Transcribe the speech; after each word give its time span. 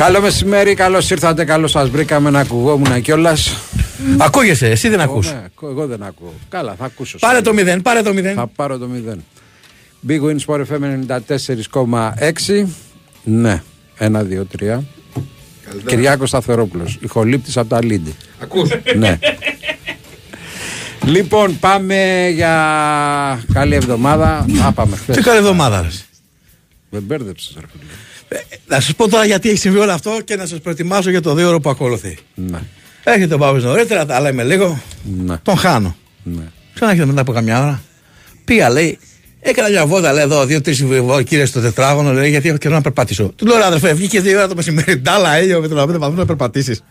Καλό 0.00 0.20
μεσημέρι, 0.20 0.74
καλώς 0.74 1.10
ήρθατε, 1.10 1.44
καλώς 1.44 1.70
σας 1.70 1.88
βρήκαμε 1.88 2.30
να 2.30 2.40
ακουγόμουν 2.40 3.02
κιόλας. 3.02 3.54
Ακούγεσαι, 4.18 4.66
εσύ 4.66 4.88
δεν 4.88 5.00
ακούς. 5.00 5.32
Ναι, 5.32 5.44
εγώ 5.62 5.86
δεν 5.86 6.02
ακούω. 6.02 6.34
Καλά, 6.48 6.74
θα 6.74 6.84
ακούσω. 6.84 7.18
Πάρε 7.18 7.40
το 7.40 7.52
0, 7.56 7.78
πάρε 7.82 8.02
το 8.02 8.10
0. 8.10 8.32
Θα 8.34 8.46
πάρω 8.46 8.78
το 8.78 8.88
0. 8.88 9.16
Big 10.08 10.20
Win 10.20 10.36
Sport 10.46 10.60
FM 10.60 10.82
94,6. 11.06 12.66
Ναι, 13.24 13.62
1, 13.98 14.22
2, 14.22 14.46
3. 14.58 14.80
Κυριάκος 15.86 16.28
Σταθερόπουλος. 16.28 16.98
Ηχολήπτης 17.00 17.56
από 17.56 17.68
τα 17.68 17.84
Λίντι. 17.84 18.14
Ακούς. 18.42 18.70
ναι. 18.96 19.18
λοιπόν, 21.04 21.58
πάμε 21.58 22.28
για 22.34 23.44
καλή 23.52 23.74
εβδομάδα. 23.74 24.46
Α, 24.66 24.72
πάμε 24.72 24.96
χθες. 24.96 25.16
Τι 25.16 25.22
καλή 25.22 25.38
εβδομάδα. 25.38 25.82
ρε. 25.82 25.88
Με 26.90 26.98
μπέρδεψες, 26.98 27.56
ρε 27.60 27.66
φίλε. 27.72 27.82
Ε, 27.84 28.09
Να 28.66 28.80
σας 28.80 28.94
πω 28.94 29.08
τώρα 29.08 29.24
γιατί 29.24 29.48
έχει 29.48 29.58
συμβεί 29.58 29.78
όλο 29.78 29.92
αυτό 29.92 30.18
και 30.24 30.36
να 30.36 30.46
σας 30.46 30.58
προετοιμάσω 30.60 31.10
για 31.10 31.20
το 31.20 31.34
δύο 31.34 31.48
ώρο 31.48 31.60
που 31.60 31.70
ακολουθεί. 31.70 32.18
Ναι, 32.34 32.58
Έρχεται 33.04 33.26
τον 33.26 33.38
Πάπη 33.38 33.62
νωρίτερα, 33.62 34.06
τα 34.06 34.20
λέμε 34.20 34.44
λίγο. 34.44 34.82
ναι, 35.24 35.36
Τον 35.42 35.56
χάνω. 35.56 35.96
ναι. 36.22 36.42
Ξανάρχεται 36.74 37.06
μετά 37.06 37.20
από 37.20 37.32
καμιά 37.32 37.60
ώρα. 37.62 37.82
Πήγα, 38.44 38.70
λέει, 38.70 38.98
έκανα 39.40 39.68
μια 39.68 39.86
βόλτα, 39.86 40.12
λέει 40.12 40.22
εδώ, 40.22 40.44
δύο-τρει 40.46 40.74
κύριε 41.24 41.44
στο 41.44 41.60
τετράγωνο, 41.60 42.12
λέει, 42.12 42.30
γιατί 42.30 42.48
έχω 42.48 42.58
καιρό 42.58 42.74
να 42.74 42.80
περπατήσω. 42.80 43.32
Του 43.36 43.46
λέω, 43.46 43.56
ρε 43.56 43.64
αδερφέ, 43.64 43.92
βγήκε 43.92 44.20
δύο 44.20 44.38
ώρα 44.38 44.48
το 44.48 44.54
μεσημέρι, 44.54 44.96
ντάλα, 44.96 45.34
έλιο, 45.34 45.60
με 45.60 45.68
τον 45.68 45.86
πέντε 45.86 45.98
βαθμού 45.98 46.16
να 46.16 46.26
περπατήσεις. 46.26 46.84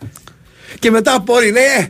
Και 0.78 0.90
μετά 0.90 1.14
από 1.14 1.34
όλη, 1.34 1.50
λέει, 1.50 1.62
ε, 1.78 1.86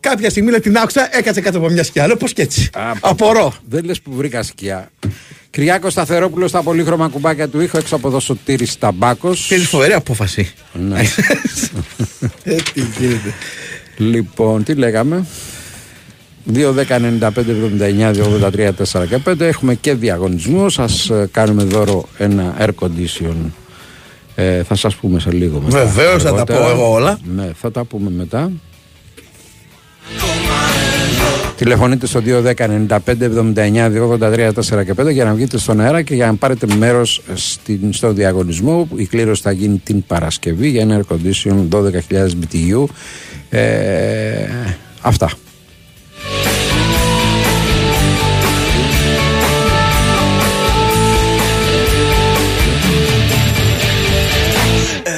κάποια 0.00 0.30
στιγμή 0.30 0.50
λέει, 0.50 0.60
την 0.60 0.76
άκουσα, 0.76 1.08
έκατσε 1.16 1.40
κάτω 1.40 1.58
από 1.58 1.68
μια 1.68 1.84
σκιά. 1.84 2.06
Λέω, 2.06 2.16
πώς 2.16 2.32
και 2.32 2.42
έτσι. 2.42 2.70
Α, 2.72 2.80
Απορώ. 3.00 3.54
Δεν 3.68 3.84
λες 3.84 4.00
που 4.00 4.12
βρήκα 4.12 4.42
σκιά. 4.42 4.90
Κυριάκος 5.52 5.92
Σταθερόπουλος 5.92 6.50
στα 6.50 6.62
πολύχρωμα 6.62 7.08
κουμπάκια 7.08 7.48
του 7.48 7.60
ήχου 7.60 7.76
έξω 7.76 7.96
από 7.96 8.08
εδώ 8.08 8.20
Σωτήρη 8.20 8.66
Ταμπάκος. 8.78 9.46
Πήρε 9.48 9.60
φοβερή 9.60 9.92
απόφαση. 9.92 10.52
Ναι. 10.72 11.00
Ε, 12.44 12.54
τι 12.54 12.80
γίνεται. 12.98 13.32
λοιπόν, 13.96 14.64
τι 14.64 14.74
λέγαμε; 14.74 15.26
2, 16.54 16.58
10, 16.58 16.72
95, 17.20 17.30
79, 18.00 18.12
2, 18.12 18.22
83, 18.52 18.70
4 19.00 19.06
και 19.08 19.18
5. 19.26 19.40
Έχουμε 19.40 19.74
και 19.74 19.94
διαγωνισμό. 19.94 20.68
Σας 20.68 21.10
κάνουμε 21.30 21.62
δώρο 21.62 22.08
ένα 22.18 22.56
air 22.60 22.70
condition. 22.80 23.34
Ε, 24.34 24.62
θα 24.62 24.74
σας 24.74 24.94
πούμε 24.94 25.20
σε 25.20 25.30
λίγο 25.32 25.60
μετά. 25.60 25.84
Βεβαίως, 25.84 26.22
θα 26.22 26.28
τα 26.28 26.34
Αργότερα. 26.34 26.58
πω 26.58 26.70
εγώ 26.70 26.92
όλα. 26.92 27.18
Ναι, 27.34 27.50
θα 27.60 27.70
τα 27.70 27.84
πούμε 27.84 28.10
μετά. 28.10 28.50
Τηλεφωνείτε 31.62 32.06
στο 32.06 32.22
210 32.26 32.54
95 32.88 32.98
79 33.56 33.90
283 34.18 34.52
4 34.52 34.84
και 34.84 34.94
5 34.96 35.12
για 35.12 35.24
να 35.24 35.34
βγείτε 35.34 35.58
στον 35.58 35.80
αέρα 35.80 36.02
και 36.02 36.14
για 36.14 36.26
να 36.26 36.34
πάρετε 36.34 36.66
μέρος 36.76 37.22
στο 37.90 38.12
διαγωνισμό. 38.12 38.88
Η 38.94 39.06
κλήρωση 39.06 39.42
θα 39.42 39.52
γίνει 39.52 39.78
την 39.78 40.06
Παρασκευή 40.06 40.68
για 40.68 40.82
ένα 40.82 41.00
air 41.00 41.14
condition 41.14 41.68
12.000 41.68 41.90
BTU. 42.10 42.84
Ε, 43.50 44.46
αυτά. 45.00 45.30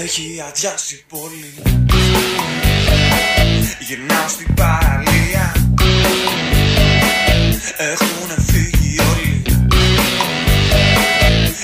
Έχει 0.03 0.43
αδειάσει 0.49 0.94
η 0.94 1.05
πόλη 1.09 1.75
Γυρνάω 3.87 4.28
στην 4.28 4.55
παραλία 4.55 5.44
Έχουνε 7.76 8.36
φύγει 8.47 8.97
όλοι 9.12 9.42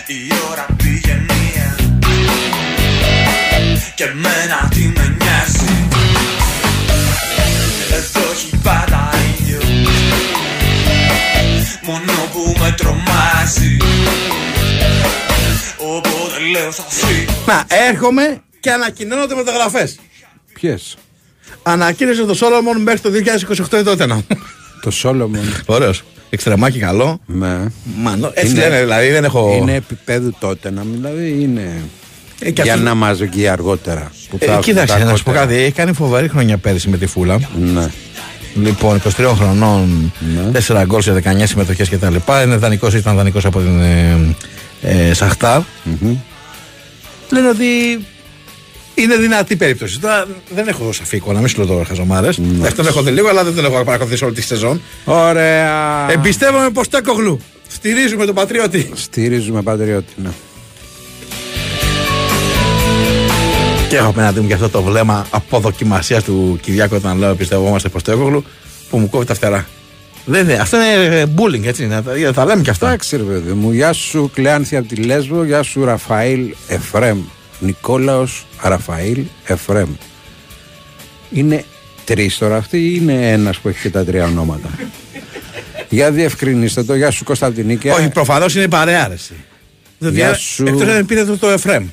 Η 0.07 0.33
ώρα 0.51 0.67
πήγε 0.77 1.15
μία. 1.15 1.77
Και 3.95 4.07
μένα 4.15 4.69
τι 4.71 4.93
με 4.97 5.17
νοιάζει. 5.19 5.89
Εδώ 7.93 8.31
έχει 8.33 8.57
πάντα 8.63 9.11
ήλιο. 9.39 9.61
Μόνο 11.83 12.13
που 12.33 12.55
με 12.59 12.75
τρομάζει. 12.77 13.77
Οπότε 15.77 16.39
λέω 16.53 16.73
θα 16.73 16.83
φύγω. 16.89 17.33
Να, 17.47 17.65
έρχομαι 17.69 18.43
και 18.61 18.71
ανακοινώνονται 18.73 19.35
μεταγραφέ. 19.35 19.95
Ποιες; 20.53 20.97
Ανακοίνωσε 21.63 22.25
το 22.25 22.35
Σόλομον 22.35 22.81
μέχρι 22.83 23.01
το 23.01 23.11
2028 23.71 23.79
η 23.81 23.83
τότε 23.83 24.07
να. 24.07 24.21
Το 24.83 24.91
Σόλομον. 24.91 25.41
Ωραίος. 25.67 26.03
Εξτρεμάκι 26.31 26.79
καλό. 26.79 27.21
Ναι. 27.27 27.57
Μανώ, 27.97 28.31
έτσι 28.35 28.53
Είναι- 28.53 28.61
λένε, 28.69 28.81
δηλαδή 28.81 29.09
δεν 29.11 29.25
έχω. 29.25 29.57
Είναι 29.61 29.75
επίπεδου 29.75 30.35
τότε 30.41 30.71
να 30.71 30.83
δηλαδή 30.93 31.37
είναι. 31.41 31.83
Ε, 32.41 32.51
και 32.51 32.63
για 32.63 32.73
αυτός- 32.73 32.89
να 32.89 32.95
μας 32.95 33.19
βγει 33.19 33.49
αργότερα. 33.49 34.11
Που 34.31 34.39
θα 34.39 34.45
Ε, 34.45 34.49
έχουν 34.51 34.63
κοίταξε, 34.63 34.99
τα 34.99 35.05
να 35.05 35.17
σου 35.17 35.23
πω 35.23 35.31
κότερα. 35.31 35.47
κάτι. 35.47 35.59
Έχει 35.61 35.73
κάνει 35.73 35.93
φοβερή 35.93 36.29
χρονιά 36.29 36.57
πέρυσι 36.59 36.89
με 36.89 36.97
τη 36.97 37.07
Φούλα. 37.07 37.39
Ναι. 37.75 37.87
Λοιπόν, 38.55 38.97
23 38.97 39.35
χρονών, 39.35 40.13
Ναι. 40.35 40.51
4 40.53 40.85
γκολ 40.87 41.03
σε 41.03 41.13
19 41.13 41.47
συμμετοχές 41.47 41.89
κτλ. 41.89 42.15
Είναι 42.45 42.57
δανεικός, 42.57 42.95
ήταν 42.95 43.17
δανεικός 43.17 43.45
από 43.45 43.59
την 43.61 43.81
ε, 43.81 44.17
ε, 44.83 45.15
Σαχτάρ. 45.15 45.61
Λένε 47.31 47.49
ότι 47.49 47.65
είναι 49.03 49.17
δυνατή 49.17 49.57
περίπτωση. 49.57 50.01
Τώρα 50.01 50.27
δεν 50.55 50.69
έχω 50.69 50.93
σαφή 50.93 51.17
εικόνα, 51.17 51.39
μην 51.39 51.49
σου 51.49 51.57
λέω 51.57 51.67
τώρα 51.67 51.85
χαζομάρες. 51.85 52.39
Ναι. 52.39 52.71
τον 52.71 52.87
έχω 52.87 53.03
δει 53.03 53.11
λίγο, 53.11 53.29
αλλά 53.29 53.45
δεν 53.45 53.55
τον 53.55 53.65
έχω 53.65 53.85
παρακολουθήσει 53.85 54.25
όλη 54.25 54.35
τη 54.35 54.43
σεζόν. 54.43 54.81
Ωραία. 55.05 56.11
Εμπιστεύομαι 56.11 56.71
πως 56.71 56.89
Τέκογλου. 56.89 57.41
Στηρίζουμε 57.69 58.25
τον 58.27 58.35
πατριώτη. 58.35 58.91
Στηρίζουμε 58.95 59.63
πατριώτη. 59.63 60.13
Ναι. 60.23 60.31
Και 63.89 63.97
έχω 63.97 64.09
απέναντί 64.09 64.41
μου 64.41 64.47
και 64.47 64.55
αυτό 64.55 64.69
το 64.69 64.83
βλέμμα 64.83 65.27
αποδοκιμασίας 65.31 66.25
του 66.25 66.59
Κυριάκου 66.63 66.95
όταν 66.97 67.19
λέω 67.19 67.31
εμπιστευόμαστε 67.31 67.89
πως 67.89 68.03
Τέκογλου 68.03 68.45
που 68.91 68.99
μου 68.99 69.09
κόβει 69.09 69.25
τα 69.25 69.35
φτερά. 69.35 69.67
Δεν 70.25 70.45
είναι, 70.45 70.55
αυτό 70.55 70.77
είναι 70.77 71.17
ε, 71.17 71.25
bullying, 71.37 71.65
έτσι. 71.67 71.87
Να, 71.87 72.03
τα- 72.03 72.13
θα 72.35 72.45
λέμε 72.45 72.63
και 72.63 72.71
αυτά. 72.71 72.87
Εντάξει 72.87 73.17
ρε 73.17 73.23
παιδί 73.23 73.53
μου, 73.53 73.71
γεια 73.73 73.93
σου 73.93 74.31
Κλεάνθη 74.35 74.77
από 74.77 74.89
τη 74.89 74.95
Λέσβο, 74.97 75.45
γεια 75.45 75.63
σου 75.63 75.85
Ραφαήλ 75.85 76.55
Εφρέμ. 76.69 77.19
Νικόλαος 77.61 78.47
Ραφαήλ 78.63 79.25
Εφρέμ. 79.45 79.91
Είναι 81.31 81.65
τρεις 82.05 82.39
τώρα 82.39 82.57
αυτοί 82.57 82.79
ή 82.79 82.99
είναι 83.01 83.31
ένας 83.31 83.59
που 83.59 83.69
έχει 83.69 83.81
και 83.81 83.91
τα 83.91 84.05
τρία 84.05 84.25
ονόματα; 84.25 84.69
Για 85.89 86.11
διευκρινίστε 86.11 86.83
το, 86.85 86.95
γεια 86.95 87.11
σου 87.11 87.25
Κωνσταντινίκη. 87.25 87.89
Όχι, 87.89 88.09
προφανώς 88.09 88.55
είναι 88.55 88.69
παρέα. 88.69 89.09
ρε, 89.09 89.15
εσύ. 89.15 89.35
Δηλαδή, 89.99 90.17
Γεια 90.17 90.35
σου. 90.35 90.67
Εκτός 90.67 90.89
αν 90.89 91.07
πήρε 91.07 91.25
το, 91.25 91.39
το 91.39 91.49
Εφρέμ. 91.49 91.87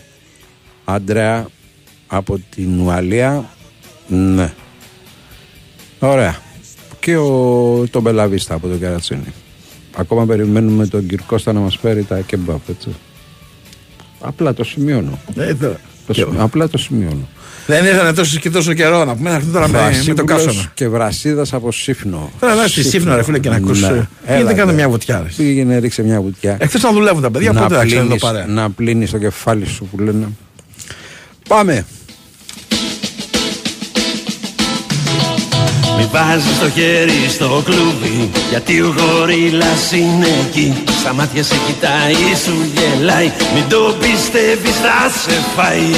Άντρεα 0.85 1.47
από 2.07 2.39
την 2.55 2.79
Ουαλία. 2.79 3.49
Ναι. 4.07 4.53
Ωραία. 5.99 6.37
Και 6.99 7.17
ο, 7.17 7.87
τον 7.91 8.01
Μπελαβίστα 8.01 8.53
από 8.53 8.67
το 8.67 8.77
Καρατσίνη. 8.77 9.33
Ακόμα 9.95 10.25
περιμένουμε 10.25 10.87
τον 10.87 11.07
Κυρκώστα 11.07 11.53
να 11.53 11.59
μας 11.59 11.77
φέρει 11.77 12.03
τα 12.03 12.19
κεμπάπ, 12.19 12.69
έτσι. 12.69 12.95
Απλά 14.19 14.53
το 14.53 14.63
σημειώνω. 14.63 15.19
Ε, 15.35 15.53
τώρα. 15.53 15.79
Το 16.07 16.13
σημειώνω. 16.13 16.43
Απλά 16.43 16.67
το 16.69 16.77
σημειώνω. 16.77 17.27
Δεν 17.67 17.85
ήρθανε 17.85 18.13
τόσο 18.13 18.39
και 18.39 18.49
τόσο 18.49 18.73
καιρό 18.73 19.05
να 19.05 19.15
πούμε. 19.15 19.29
να 19.29 19.35
έρθουν 19.35 19.51
τώρα 19.51 19.67
με, 19.67 19.77
με 19.77 20.13
το 20.13 20.25
Βρασίβουλος 20.25 20.25
καύσωνα. 20.45 20.71
και 20.73 20.87
Βρασίδας 20.87 21.53
από 21.53 21.71
Σύφνο. 21.71 22.31
Τώρα 22.39 22.55
να 22.55 22.67
στη 22.67 22.83
Σύφνο, 22.83 23.15
ρε 23.15 23.23
φίλε, 23.23 23.39
και 23.39 23.49
να 23.49 23.55
ακούσει. 23.55 23.81
Ναι. 23.81 23.87
Γιατί 23.87 24.07
Έλα, 24.25 24.43
δεν 24.45 24.55
κάνω 24.55 24.69
ρε. 24.69 24.75
μια 24.75 24.89
βουτιά. 24.89 25.19
ρε. 25.23 25.29
Πήγαινε 25.37 25.77
ρίξε 25.77 26.03
μια 26.03 26.21
βουτιά. 26.21 26.57
Εκτός 26.59 26.81
να 26.81 26.91
δουλεύουν 26.91 27.21
τα 27.21 27.31
παιδιά, 27.31 27.53
πότε 27.53 27.75
θα 27.75 27.85
ξέρουν 27.85 28.05
εδώ 28.11 28.15
πλύνεις, 28.17 28.21
παρέα. 28.21 28.45
να 28.45 28.69
πλύνεις 28.71 29.11
το 29.11 29.17
κεφάλι 29.17 29.65
σου 29.65 29.85
που 29.85 29.99
λένε. 29.99 30.27
Πάμε. 31.47 31.85
Μη 35.97 36.09
βάζεις 36.11 36.59
το 36.59 36.69
χέρι 36.69 37.29
στο 37.29 37.63
κλουβί 37.65 38.29
Γιατί 38.49 38.81
ο 38.81 38.93
γορίλας 38.97 39.91
είναι 39.91 40.27
εκεί 40.47 40.83
Στα 40.99 41.13
μάτια 41.13 41.43
σε 41.43 41.55
κοιτάει, 41.67 42.35
σου 42.43 42.53
γελάει 42.73 43.31
Μην 43.53 43.69
το 43.69 43.95
πιστεύεις 43.99 44.75
θα 44.75 45.09
σε 45.09 45.37
φάει 45.55 45.91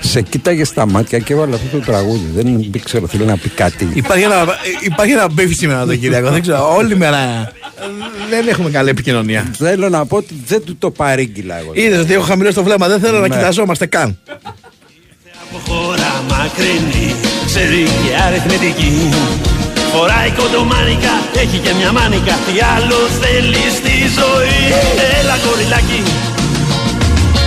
Σε 0.00 0.22
κοίταγε 0.22 0.64
στα 0.64 0.86
μάτια 0.86 1.18
και 1.18 1.32
έβαλε 1.32 1.54
αυτό 1.54 1.76
το 1.78 1.84
τραγούδι. 1.84 2.30
Δεν 2.70 2.82
ξέρω, 2.84 3.06
θέλει 3.06 3.24
να 3.24 3.36
πει 3.36 3.48
κάτι. 3.48 3.88
Υπάρχει 3.94 4.24
ένα, 4.24 4.44
υπάρχει 4.82 5.12
ένα 5.12 5.28
μπέφι 5.30 5.54
σήμερα 5.54 5.86
τον 5.86 6.00
Κυριακό. 6.00 6.30
δεν 6.30 6.42
ξέρω. 6.42 6.74
Όλη 6.76 6.96
μέρα 6.96 7.16
ε, 7.16 7.52
δεν 8.30 8.48
έχουμε 8.48 8.70
καλή 8.70 8.88
επικοινωνία. 8.90 9.50
Θέλω 9.58 9.88
να 9.88 10.06
πω 10.06 10.16
ότι 10.16 10.42
δεν 10.46 10.64
του 10.64 10.76
το 10.76 10.90
παρήγγειλα 10.90 11.58
εγώ. 11.58 11.70
Είδες 11.74 12.00
ότι 12.00 12.12
έχω 12.12 12.22
χαμηλό 12.24 12.52
το 12.52 12.62
βλέμμα, 12.62 12.88
δεν 12.88 13.00
θέλω 13.00 13.18
να 13.20 13.28
Ναι. 13.28 13.36
κοιταζόμαστε 13.36 13.86
καν. 13.86 14.18
Από 15.50 15.72
χώρα 15.72 16.22
μακρινή 16.28 17.14
Ξέρει 17.46 17.82
και 17.82 18.16
αριθμητική 18.26 19.08
Φοράει 19.92 20.30
κοντομάνικα, 20.30 21.10
έχει 21.36 21.58
και 21.58 21.72
μια 21.78 21.92
μάνικα 21.92 22.32
Τι 22.46 22.60
άλλος 22.76 23.08
θέλει 23.20 23.56
στη 23.76 23.90
ζωή 24.18 24.72
Έλα 25.20 25.36
κοριλάκι 25.46 26.02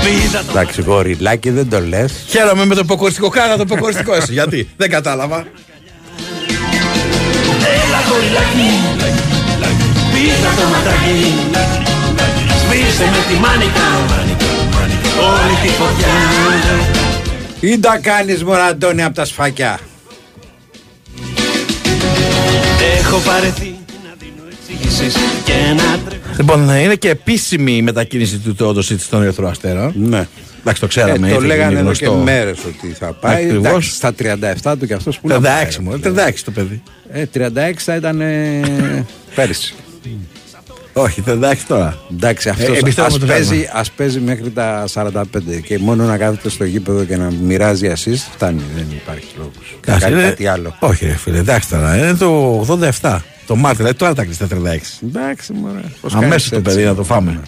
Πίδα 0.04 0.40
το 0.40 0.46
Εντάξει, 0.50 0.82
γοριλάκι 0.82 1.50
δεν 1.50 1.70
το 1.70 1.80
λες. 1.80 2.14
Χαίρομαι 2.28 2.66
με 2.66 2.76
το 2.76 2.82
υποκοριστικό. 2.84 3.30
Κάνα 3.30 3.56
το 3.58 3.64
υποκοριστικό 3.66 4.14
εσύ. 4.16 4.34
Γιατί, 4.34 4.70
δεν 4.78 4.90
κατάλαβα. 4.90 5.46
Έλα 7.86 8.00
κοριλάκι 8.10 9.39
Πίδα 10.22 10.50
το 10.56 10.68
ματάκι 10.72 11.34
Σβήσε 12.62 13.04
με 13.04 13.34
τη 13.34 13.40
μάνικα 13.40 13.88
Όλη 15.20 15.56
τη 15.62 15.68
φωτιά 15.68 16.08
Ή 17.60 17.80
τα 17.80 17.98
κάνεις 18.02 18.44
μωρά 18.44 18.64
Αντώνη 18.66 19.04
από 19.04 19.16
τα 19.16 19.26
σφακιά. 19.26 19.80
Έχω 23.00 23.18
παρεθεί 23.18 23.76
να 24.04 24.16
δίνω 24.20 24.44
εξηγήσεις 24.52 25.14
Και 25.46 25.54
να 25.76 26.00
τρέχω 26.10 26.22
Λοιπόν, 26.38 26.70
είναι 26.70 26.96
και 26.96 27.10
επίσημη 27.10 27.72
η 27.76 27.82
μετακίνηση 27.82 28.38
του 28.38 28.56
Τεόντος 28.56 28.94
στον 28.98 29.24
Ερυθρό 29.24 29.48
Αστέρα. 29.48 29.92
Ναι. 29.96 30.28
Εντάξει, 30.60 30.80
το 30.82 30.86
Ε, 30.86 30.90
ξέραμε. 30.90 31.28
το 31.28 31.36
είχε 31.36 31.46
λέγανε 31.46 31.68
γίνει 31.70 31.80
εδώ 31.80 31.92
και 31.92 32.06
γνωστό. 32.06 32.24
μέρες 32.24 32.58
ότι 32.66 32.96
θα 33.00 33.14
πάει. 33.14 33.44
Ακριβώς. 33.46 33.66
Εντάξει, 33.68 33.90
στα 33.90 34.14
37 34.74 34.76
του 34.80 34.88
και 34.88 34.94
αυτός 34.94 35.20
που 35.20 35.28
να 35.28 35.36
36 35.36 35.42
πάει, 35.42 35.68
μου, 35.82 35.92
ρε. 35.92 35.98
36 36.32 36.44
το 36.46 36.52
παιδί. 36.52 36.82
Ε, 37.12 37.26
36 37.34 37.50
θα 37.78 37.96
ήταν 37.96 38.22
ε, 38.22 38.60
πέρυσι. 39.36 39.74
Όχι, 40.94 41.24
36 41.28 41.54
τώρα. 41.68 41.98
Εντάξει, 42.12 42.50
αυτός 42.50 42.76
Ε, 42.76 42.78
εμπιστεύομαι 42.80 43.14
ας, 43.14 43.20
το 43.20 43.26
παίζει, 43.26 43.70
ας 43.74 43.92
παίζει 43.92 44.20
μέχρι 44.20 44.50
τα 44.52 44.86
45 44.94 45.24
και 45.64 45.80
μόνο 45.80 46.04
να 46.04 46.18
κάθεται 46.18 46.50
στο 46.50 46.64
γήπεδο 46.66 47.04
και 47.04 47.18
να 47.18 47.32
μοιράζει 47.44 47.92
assist 47.96 48.28
φτάνει. 48.34 48.62
Δεν 48.76 48.86
υπάρχει 48.92 49.28
λόγος. 49.38 49.54
Κάτσε, 49.80 50.00
Κάτι, 50.06 50.14
είναι- 50.20 50.30
κάτι 50.30 50.48
άλλο. 50.48 50.76
Όχι, 50.80 51.06
ρε 51.06 51.12
φίλε, 51.16 51.38
εντάξει 51.38 51.70
τώρα. 51.70 51.98
Είναι 51.98 52.14
το 52.16 52.60
87. 53.02 53.20
Το 53.48 53.56
Μάρτιο, 53.56 53.78
δηλαδή 53.78 53.98
τώρα 53.98 54.14
τα 54.14 54.24
κλειστά 54.24 54.48
36. 54.48 55.00
Εντάξει, 55.04 55.54
μωρέ. 55.54 55.82
πώς 56.02 56.14
Αμέσως 56.14 56.30
κάνεις 56.30 56.50
το 56.50 56.56
έτσι. 56.56 56.62
παιδί 56.76 56.84
να 56.86 56.96
το 56.96 57.04
φάμε. 57.04 57.42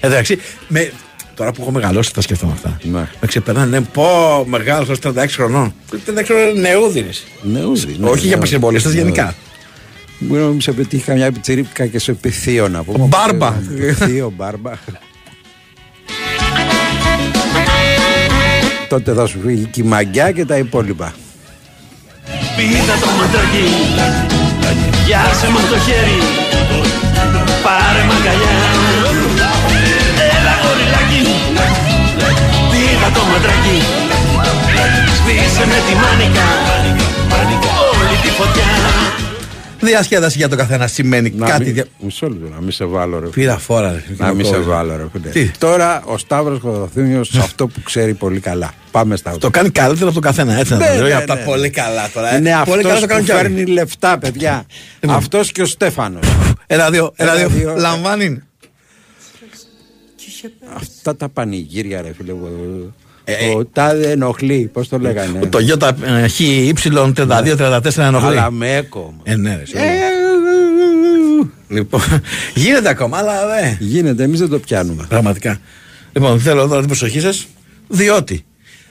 Ε, 0.00 0.06
Εντάξει, 0.06 0.38
με, 0.68 0.92
τώρα 1.34 1.52
που 1.52 1.62
έχω 1.62 1.70
μεγαλώσει 1.70 2.12
τα 2.14 2.20
σκέφτομαι 2.20 2.52
αυτά. 2.52 2.78
Ναι. 2.82 2.90
Με 3.20 3.26
ξεπερνάνε, 3.26 3.66
λένε 3.70 3.86
πω 3.92 4.06
μεγάλος 4.48 4.88
ως 4.88 4.98
36 4.98 5.10
χρονών. 5.34 5.74
36 5.90 6.24
χρονών 6.24 6.48
είναι 6.56 6.68
νεούδινες. 6.68 7.24
Νεούδι, 7.42 7.96
ναι, 8.00 8.08
Όχι 8.08 8.26
για 8.26 8.34
ναι. 8.34 8.40
πασχεμπολίστε, 8.40 8.88
Ναι. 8.88 8.94
γενικά. 8.94 9.34
Μπορεί 10.26 10.40
να 10.40 10.46
μην 10.48 10.60
σε 10.60 10.72
πετύχει 10.72 11.04
καμιά 11.04 11.32
πιτσιρίπικα 11.32 11.86
και 11.86 11.98
σε 11.98 12.12
πυθείο 12.12 12.68
να 12.68 12.82
πούμε. 12.82 13.06
Μπάρμπα. 13.06 13.50
Πυθείο, 13.50 14.32
μπάρμπα. 14.36 14.72
Τότε 18.88 19.12
θα 19.12 19.26
σου 19.26 19.40
φύγει 19.40 19.64
και 19.64 19.80
η 19.80 19.84
μαγκιά 19.84 20.30
και 20.30 20.44
τα 20.44 20.56
υπόλοιπα. 20.56 21.14
Πίδα 22.56 22.94
το 23.02 23.08
μαντράκι 23.18 23.66
Πιάσε 25.04 25.46
μου 25.52 25.60
το 25.70 25.78
χέρι 25.86 26.18
Πάρε 27.64 28.02
μ' 28.08 28.14
αγκαλιά 28.16 28.56
Έλα 30.36 30.54
γοριλάκι 30.62 31.22
Πίδα 32.70 33.08
το 33.16 33.22
μαντράκι 33.30 33.78
Σβήσε 35.16 35.64
με 35.66 35.78
τη 35.86 35.94
μάνικα 36.02 36.46
Όλη 37.98 38.16
τη 38.22 38.28
φωτιά 38.28 39.23
Διασκέδαση 39.84 40.38
για 40.38 40.48
το 40.48 40.56
καθένα 40.56 40.86
σημαίνει 40.86 41.30
Να 41.36 41.46
κάτι. 41.48 41.64
μην, 41.64 41.72
δια- 41.74 41.86
Μισό 41.98 42.28
λεπτό, 42.28 42.48
να 42.54 42.60
μην 42.60 42.70
σε 42.72 42.84
βάλω 42.84 43.18
ρε. 43.18 43.26
Πήρα 43.26 43.58
φόρα, 43.58 43.92
ρε. 43.92 44.02
Να 44.16 44.32
μην 44.34 44.44
σε 44.46 44.52
κόβει. 44.52 44.64
βάλω 44.68 44.96
ρε. 44.96 45.06
φίλε. 45.12 45.28
Τι; 45.28 45.50
Τώρα 45.58 46.02
ο 46.04 46.18
Σταύρος 46.18 46.58
Κοδοθύμιος 46.60 47.28
σε 47.28 47.38
αυτό 47.48 47.66
που 47.66 47.82
ξέρει 47.82 48.14
πολύ 48.14 48.40
καλά. 48.40 48.72
Πάμε 48.90 49.16
στα 49.16 49.38
Το 49.38 49.50
κάνει 49.50 49.70
καλύτερο 49.70 50.04
από 50.10 50.14
τον 50.20 50.22
καθένα, 50.22 50.58
έτσι 50.58 50.72
να 50.72 50.78
Ναι, 50.78 50.86
το 50.86 50.92
λέω. 50.94 51.06
ναι, 51.06 51.14
Από 51.14 51.26
τα 51.26 51.34
ναι. 51.34 51.44
πολύ 51.44 51.70
καλά 51.70 52.10
τώρα. 52.14 52.34
ε. 52.34 52.36
Είναι 52.36 52.62
πολύ 52.64 52.82
καλά 52.82 52.94
αυτός 52.94 53.00
το 53.00 53.06
κάνουν 53.06 53.24
που 53.26 53.30
κι 53.32 53.38
άλλοι. 53.38 53.54
φέρνει 53.54 53.72
λεφτά 53.72 54.18
παιδιά. 54.18 54.64
Λοιπόν. 55.00 55.16
Αυτός 55.16 55.52
και 55.52 55.62
ο 55.62 55.66
Στέφανος. 55.66 56.26
Ένα 56.66 56.90
δύο, 56.90 57.12
ένα 57.16 57.30
Ένα, 57.32 57.38
δύο. 57.46 57.48
δύο. 57.48 57.74
Λαμβάνει. 57.76 58.42
Αυτά 60.76 61.16
τα 61.16 61.28
πανηγύρια 61.28 62.02
ρε 62.02 62.12
φίλε. 62.16 62.32
Ο- 63.26 63.32
Ε, 63.32 63.54
Ο 63.54 63.64
τάδε 63.72 64.10
ενοχλεί, 64.10 64.70
πώς 64.72 64.88
το 64.88 64.98
λέγανε; 64.98 65.46
Το 65.46 65.58
Γιώτα 65.58 65.96
ε, 66.22 66.28
Χ, 66.28 66.40
Y32-34 66.40 68.02
ενοχλεί. 68.02 68.28
Αλλά 68.38 68.50
με 68.50 68.76
έκο. 68.76 69.14
Ε, 69.22 69.36
ναι, 69.36 69.56
ρε, 69.56 69.66
σίγουρα. 69.66 69.88
Λοιπόν, 71.68 72.00
γίνεται 72.54 72.88
ακόμα, 72.88 73.18
αλλά 73.18 73.32
δεν. 73.46 73.76
Γίνεται, 73.80 74.22
εμείς 74.22 74.38
δεν 74.38 74.48
το 74.48 74.58
πιάνουμε. 74.58 75.04
Πραγματικά. 75.08 75.58
Λοιπόν, 76.12 76.40
θέλω 76.40 76.66
τώρα 76.66 76.78
την 76.78 76.86
προσοχή 76.88 77.20
σας, 77.20 77.46
διότι 77.88 78.44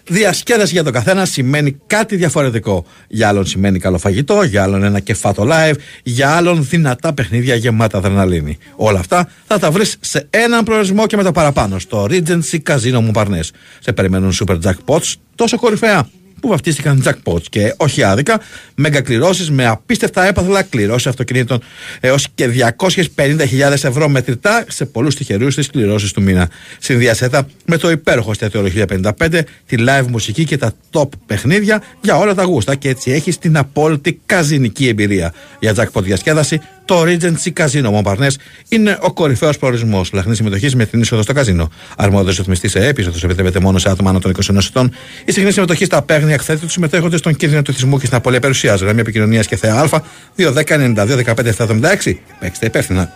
διασκέδαση 0.07 0.73
για 0.73 0.83
τον 0.83 0.93
καθένα 0.93 1.25
σημαίνει 1.25 1.77
κάτι 1.87 2.15
διαφορετικό. 2.15 2.85
Για 3.07 3.27
άλλον 3.27 3.45
σημαίνει 3.45 3.79
καλό 3.79 3.97
φαγητό, 3.97 4.43
για 4.43 4.63
άλλον 4.63 4.83
ένα 4.83 4.99
κεφάτο 4.99 5.47
live, 5.49 5.75
για 6.03 6.35
άλλον 6.35 6.67
δυνατά 6.69 7.13
παιχνίδια 7.13 7.55
γεμάτα 7.55 7.97
αδρεναλίνη. 7.97 8.57
Όλα 8.75 8.99
αυτά 8.99 9.29
θα 9.47 9.59
τα 9.59 9.71
βρεις 9.71 9.97
σε 9.99 10.27
έναν 10.29 10.63
προορισμό 10.63 11.07
και 11.07 11.15
με 11.15 11.23
το 11.23 11.31
παραπάνω, 11.31 11.79
στο 11.79 12.07
Regency 12.09 12.57
Casino 12.69 13.11
Montparnasse. 13.11 13.49
Σε 13.79 13.93
περιμένουν 13.93 14.31
super 14.45 14.57
jackpots 14.61 15.13
τόσο 15.35 15.57
κορυφαία 15.57 16.07
που 16.43 16.49
βαφτίστηκαν 16.49 17.03
jackpots 17.05 17.41
και 17.49 17.73
όχι 17.77 18.03
άδικα, 18.03 18.41
μέγα 18.75 19.01
κληρώσεις 19.01 19.51
με 19.51 19.67
απίστευτα 19.67 20.25
έπαθλα, 20.25 20.61
κληρώσεις 20.61 21.07
αυτοκινήτων 21.07 21.61
έως 21.99 22.27
και 22.35 22.73
250.000 23.15 23.71
ευρώ 23.71 24.09
μετρητά 24.09 24.65
σε 24.67 24.85
πολλούς 24.85 25.15
τυχερούς 25.15 25.53
στι 25.53 25.69
κληρώσεις 25.69 26.11
του 26.11 26.21
μήνα. 26.21 26.49
Συνδυασέ 26.79 27.29
τα 27.29 27.47
με 27.65 27.77
το 27.77 27.91
υπέροχο 27.91 28.31
εστιατόριο 28.31 28.85
1055, 28.89 29.41
τη 29.65 29.75
live 29.79 30.05
μουσική 30.07 30.45
και 30.45 30.57
τα 30.57 30.73
top 30.91 31.07
παιχνίδια 31.25 31.83
για 32.01 32.17
όλα 32.17 32.33
τα 32.33 32.43
γούστα 32.43 32.75
και 32.75 32.89
έτσι 32.89 33.11
έχεις 33.11 33.37
την 33.37 33.57
απόλυτη 33.57 34.21
καζινική 34.25 34.87
εμπειρία. 34.87 35.33
Για 35.59 35.73
jackpot 35.75 36.03
διασκέδαση, 36.03 36.61
το 36.85 37.01
Regency 37.01 37.53
Casino 37.57 37.91
Montparnasse 37.93 38.35
είναι 38.69 38.97
ο 39.01 39.13
κορυφαίος 39.13 39.57
προορισμός. 39.57 40.11
Λαχνής 40.13 40.37
συμμετοχής 40.37 40.75
με 40.75 40.85
την 40.85 41.01
είσοδο 41.01 41.21
στο 41.21 41.33
καζίνο. 41.33 41.71
Αρμόδιος 41.97 42.37
ρυθμιστής 42.37 42.71
σε 42.71 42.87
έπισοδο 42.87 43.17
επιτρέπεται 43.23 43.59
μόνο 43.59 43.77
σε 43.77 43.89
άτομα 43.89 44.09
άνω 44.09 44.19
των 44.19 44.31
21 44.31 44.57
ετών. 44.67 44.93
Η 45.25 45.31
συχνή 45.31 45.51
συμμετοχή 45.51 45.85
στα 45.85 46.01
παίγνια 46.01 46.33
εκθέτει 46.33 46.59
τους 46.59 46.71
συμμετέχοντες 46.71 47.19
στον 47.19 47.35
κίνδυνο 47.35 47.61
του 47.61 47.71
εθισμού 47.71 47.99
και 47.99 48.05
στην 48.05 48.17
απολύτω 48.17 48.41
περιουσίας. 48.41 48.81
Γραμμή 48.81 48.99
επικοινωνίας 48.99 49.47
και 49.47 49.55
θέα 49.55 49.75
Α 49.75 50.01
210-92-15-776. 50.37 52.13
Παίξτε 52.39 52.65
υπεύθυνα. 52.65 53.11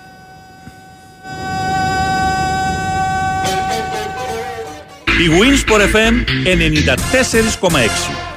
Η 5.18 5.30
Winsport 5.30 5.82
FM 5.96 6.14
94,6 6.46 8.37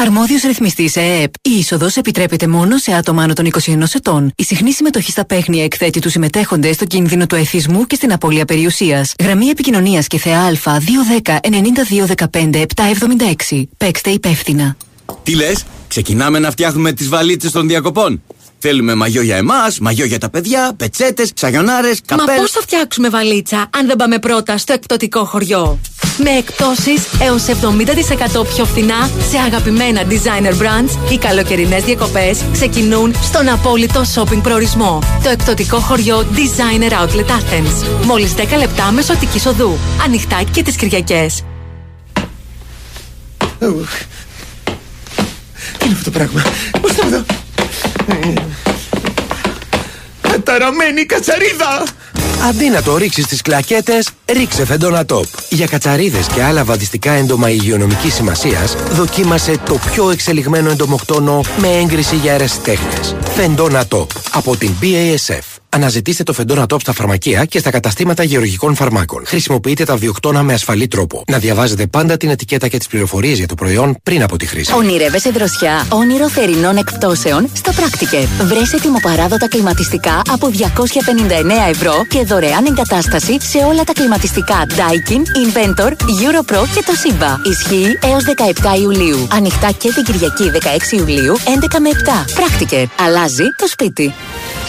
Αρμόδιος 0.00 0.42
ρυθμιστής 0.42 0.96
ΕΕΠ. 0.96 1.34
Η 1.42 1.50
είσοδος 1.50 1.96
επιτρέπεται 1.96 2.46
μόνο 2.46 2.78
σε 2.78 2.92
άτομα 2.92 3.22
άνω 3.22 3.32
των 3.32 3.44
21 3.44 3.94
ετών. 3.94 4.32
Η 4.36 4.44
συχνή 4.44 4.72
συμμετοχή 4.72 5.10
στα 5.10 5.26
παίχνια 5.26 5.64
εκθέτει 5.64 6.00
τους 6.00 6.12
συμμετέχοντες 6.12 6.74
στο 6.74 6.84
κίνδυνο 6.84 7.26
του 7.26 7.34
εθισμού 7.34 7.86
και 7.86 7.94
στην 7.94 8.12
απώλεια 8.12 8.44
περιουσίας. 8.44 9.14
Γραμμή 9.22 9.46
επικοινωνίας 9.46 10.06
και 10.06 10.18
θεά 10.18 10.52
Α210 10.52 11.38
9215 12.30 12.64
776. 13.48 13.62
Παίξτε 13.76 14.10
υπεύθυνα. 14.10 14.76
Τι 15.22 15.34
λες, 15.34 15.64
ξεκινάμε 15.88 16.38
να 16.38 16.50
φτιάχνουμε 16.50 16.92
τις 16.92 17.08
βαλίτσες 17.08 17.50
των 17.50 17.68
διακοπών; 17.68 18.22
Θέλουμε 18.62 18.94
μαγιό 18.94 19.22
για 19.22 19.36
εμάς, 19.36 19.78
μαγιό 19.78 20.04
για 20.04 20.18
τα 20.18 20.30
παιδιά, 20.30 20.72
πετσέτες, 20.76 21.30
σαγιονάρε, 21.34 21.90
καπέλ. 22.06 22.26
Μα 22.26 22.40
πώς 22.40 22.50
θα 22.50 22.60
φτιάξουμε 22.60 23.08
βαλίτσα 23.08 23.70
αν 23.76 23.86
δεν 23.86 23.96
πάμε 23.96 24.18
πρώτα 24.18 24.58
στο 24.58 24.72
εκπτωτικό 24.72 25.24
χωριό; 25.24 25.78
Με 26.16 26.30
εκπτώσεις 26.30 27.02
έως 27.22 27.42
70% 27.46 28.46
πιο 28.54 28.64
φθηνά 28.64 29.10
σε 29.30 29.38
αγαπημένα 29.38 30.02
designer 30.08 30.52
brands, 30.52 31.12
οι 31.12 31.18
καλοκαιρινές 31.18 31.84
διακοπές 31.84 32.40
ξεκινούν 32.52 33.14
στον 33.22 33.48
απόλυτο 33.48 34.02
shopping 34.14 34.40
προορισμό. 34.42 34.98
Το 35.22 35.28
εκπτωτικό 35.28 35.78
χωριό 35.78 36.26
Designer 36.34 36.92
Outlet 36.92 37.30
Athens. 37.30 38.04
Μόλις 38.04 38.34
10 38.34 38.40
λεπτά 38.58 38.90
μεσοτικής 38.92 39.46
οδού. 39.46 39.78
Ανοιχτά 40.04 40.42
και 40.52 40.62
τις 40.62 40.76
Κυριακές. 40.76 41.42
Τι 43.58 43.66
είναι 45.84 45.94
αυτό 45.94 46.04
το 46.04 46.10
πράγμα; 46.10 46.42
Πώς 46.80 46.92
θα 46.92 47.06
εδώ. 47.06 47.24
Καταραμένη 50.20 51.04
κατσαρίδα. 51.04 51.84
Αντί 52.48 52.68
να 52.68 52.82
το 52.82 52.96
ρίξεις 52.96 53.24
στις 53.24 53.42
κλακέτες, 53.42 54.08
ρίξε 54.32 54.64
φεντόνα 54.64 55.04
τόπ. 55.04 55.26
Για 55.48 55.66
κατσαρίδες 55.66 56.26
και 56.26 56.42
άλλα 56.42 56.64
βαδιστικά 56.64 57.12
έντομα 57.12 57.50
υγειονομικής 57.50 58.14
σημασίας, 58.14 58.76
δοκίμασε 58.90 59.58
το 59.64 59.78
πιο 59.90 60.10
εξελιγμένο 60.10 60.70
εντομοκτόνο 60.70 61.40
με 61.58 61.68
έγκριση 61.68 62.16
για 62.16 62.32
αιρεσιτέχνε. 62.32 63.18
Φεντόνα 63.34 63.86
τόπ 63.86 64.10
από 64.30 64.56
την 64.56 64.70
BASF. 64.82 65.49
Αναζητήστε 65.72 66.22
το 66.22 66.32
φεντόνα 66.32 66.66
τόπ 66.66 66.80
στα 66.80 66.92
φαρμακεία 66.92 67.44
και 67.44 67.58
στα 67.58 67.70
καταστήματα 67.70 68.22
γεωργικών 68.22 68.74
φαρμάκων. 68.74 69.22
Χρησιμοποιείτε 69.26 69.84
τα 69.84 69.96
βιοκτώνα 69.96 70.42
με 70.42 70.52
ασφαλή 70.52 70.88
τρόπο. 70.88 71.24
Να 71.26 71.38
διαβάζετε 71.38 71.86
πάντα 71.86 72.16
την 72.16 72.30
ετικέτα 72.30 72.68
και 72.68 72.78
τις 72.78 72.86
πληροφορίες 72.86 73.38
για 73.38 73.46
το 73.46 73.54
προϊόν 73.54 73.96
πριν 74.02 74.22
από 74.22 74.36
τη 74.36 74.46
χρήση. 74.46 74.72
Ονειρεύεσαι 74.74 75.30
δροσιά, 75.30 75.86
όνειρο 75.88 76.28
θερινών 76.28 76.76
εκπτώσεων 76.76 77.48
στο 77.52 77.72
Πράκτικερ. 77.72 78.24
Βρες 78.42 78.72
ετοιμοπαράδοτα 78.72 79.48
κλιματιστικά 79.48 80.22
από 80.30 80.50
259 80.50 81.68
ευρώ 81.68 82.06
και 82.08 82.24
δωρεάν 82.24 82.66
εγκατάσταση 82.66 83.40
σε 83.40 83.58
όλα 83.58 83.84
τα 83.84 83.92
κλιματιστικά 83.92 84.66
Daikin, 84.68 85.22
Inventor, 85.44 85.90
Europro 85.90 86.64
και 86.74 86.82
το 86.86 86.92
Simba. 87.02 87.46
Ισχύει 87.50 87.98
έως 88.02 88.24
17 88.76 88.80
Ιουλίου. 88.80 89.28
Ανοιχτά 89.32 89.70
και 89.70 89.92
την 89.92 90.04
Κυριακή 90.04 90.50
16 90.94 90.98
Ιουλίου 90.98 91.36
11 91.36 91.78
με 91.80 91.90
7. 92.28 92.32
Πράκτικερ. 92.34 92.84
Αλλάζει 93.06 93.44
το 93.56 93.66
σπίτι. 93.68 94.14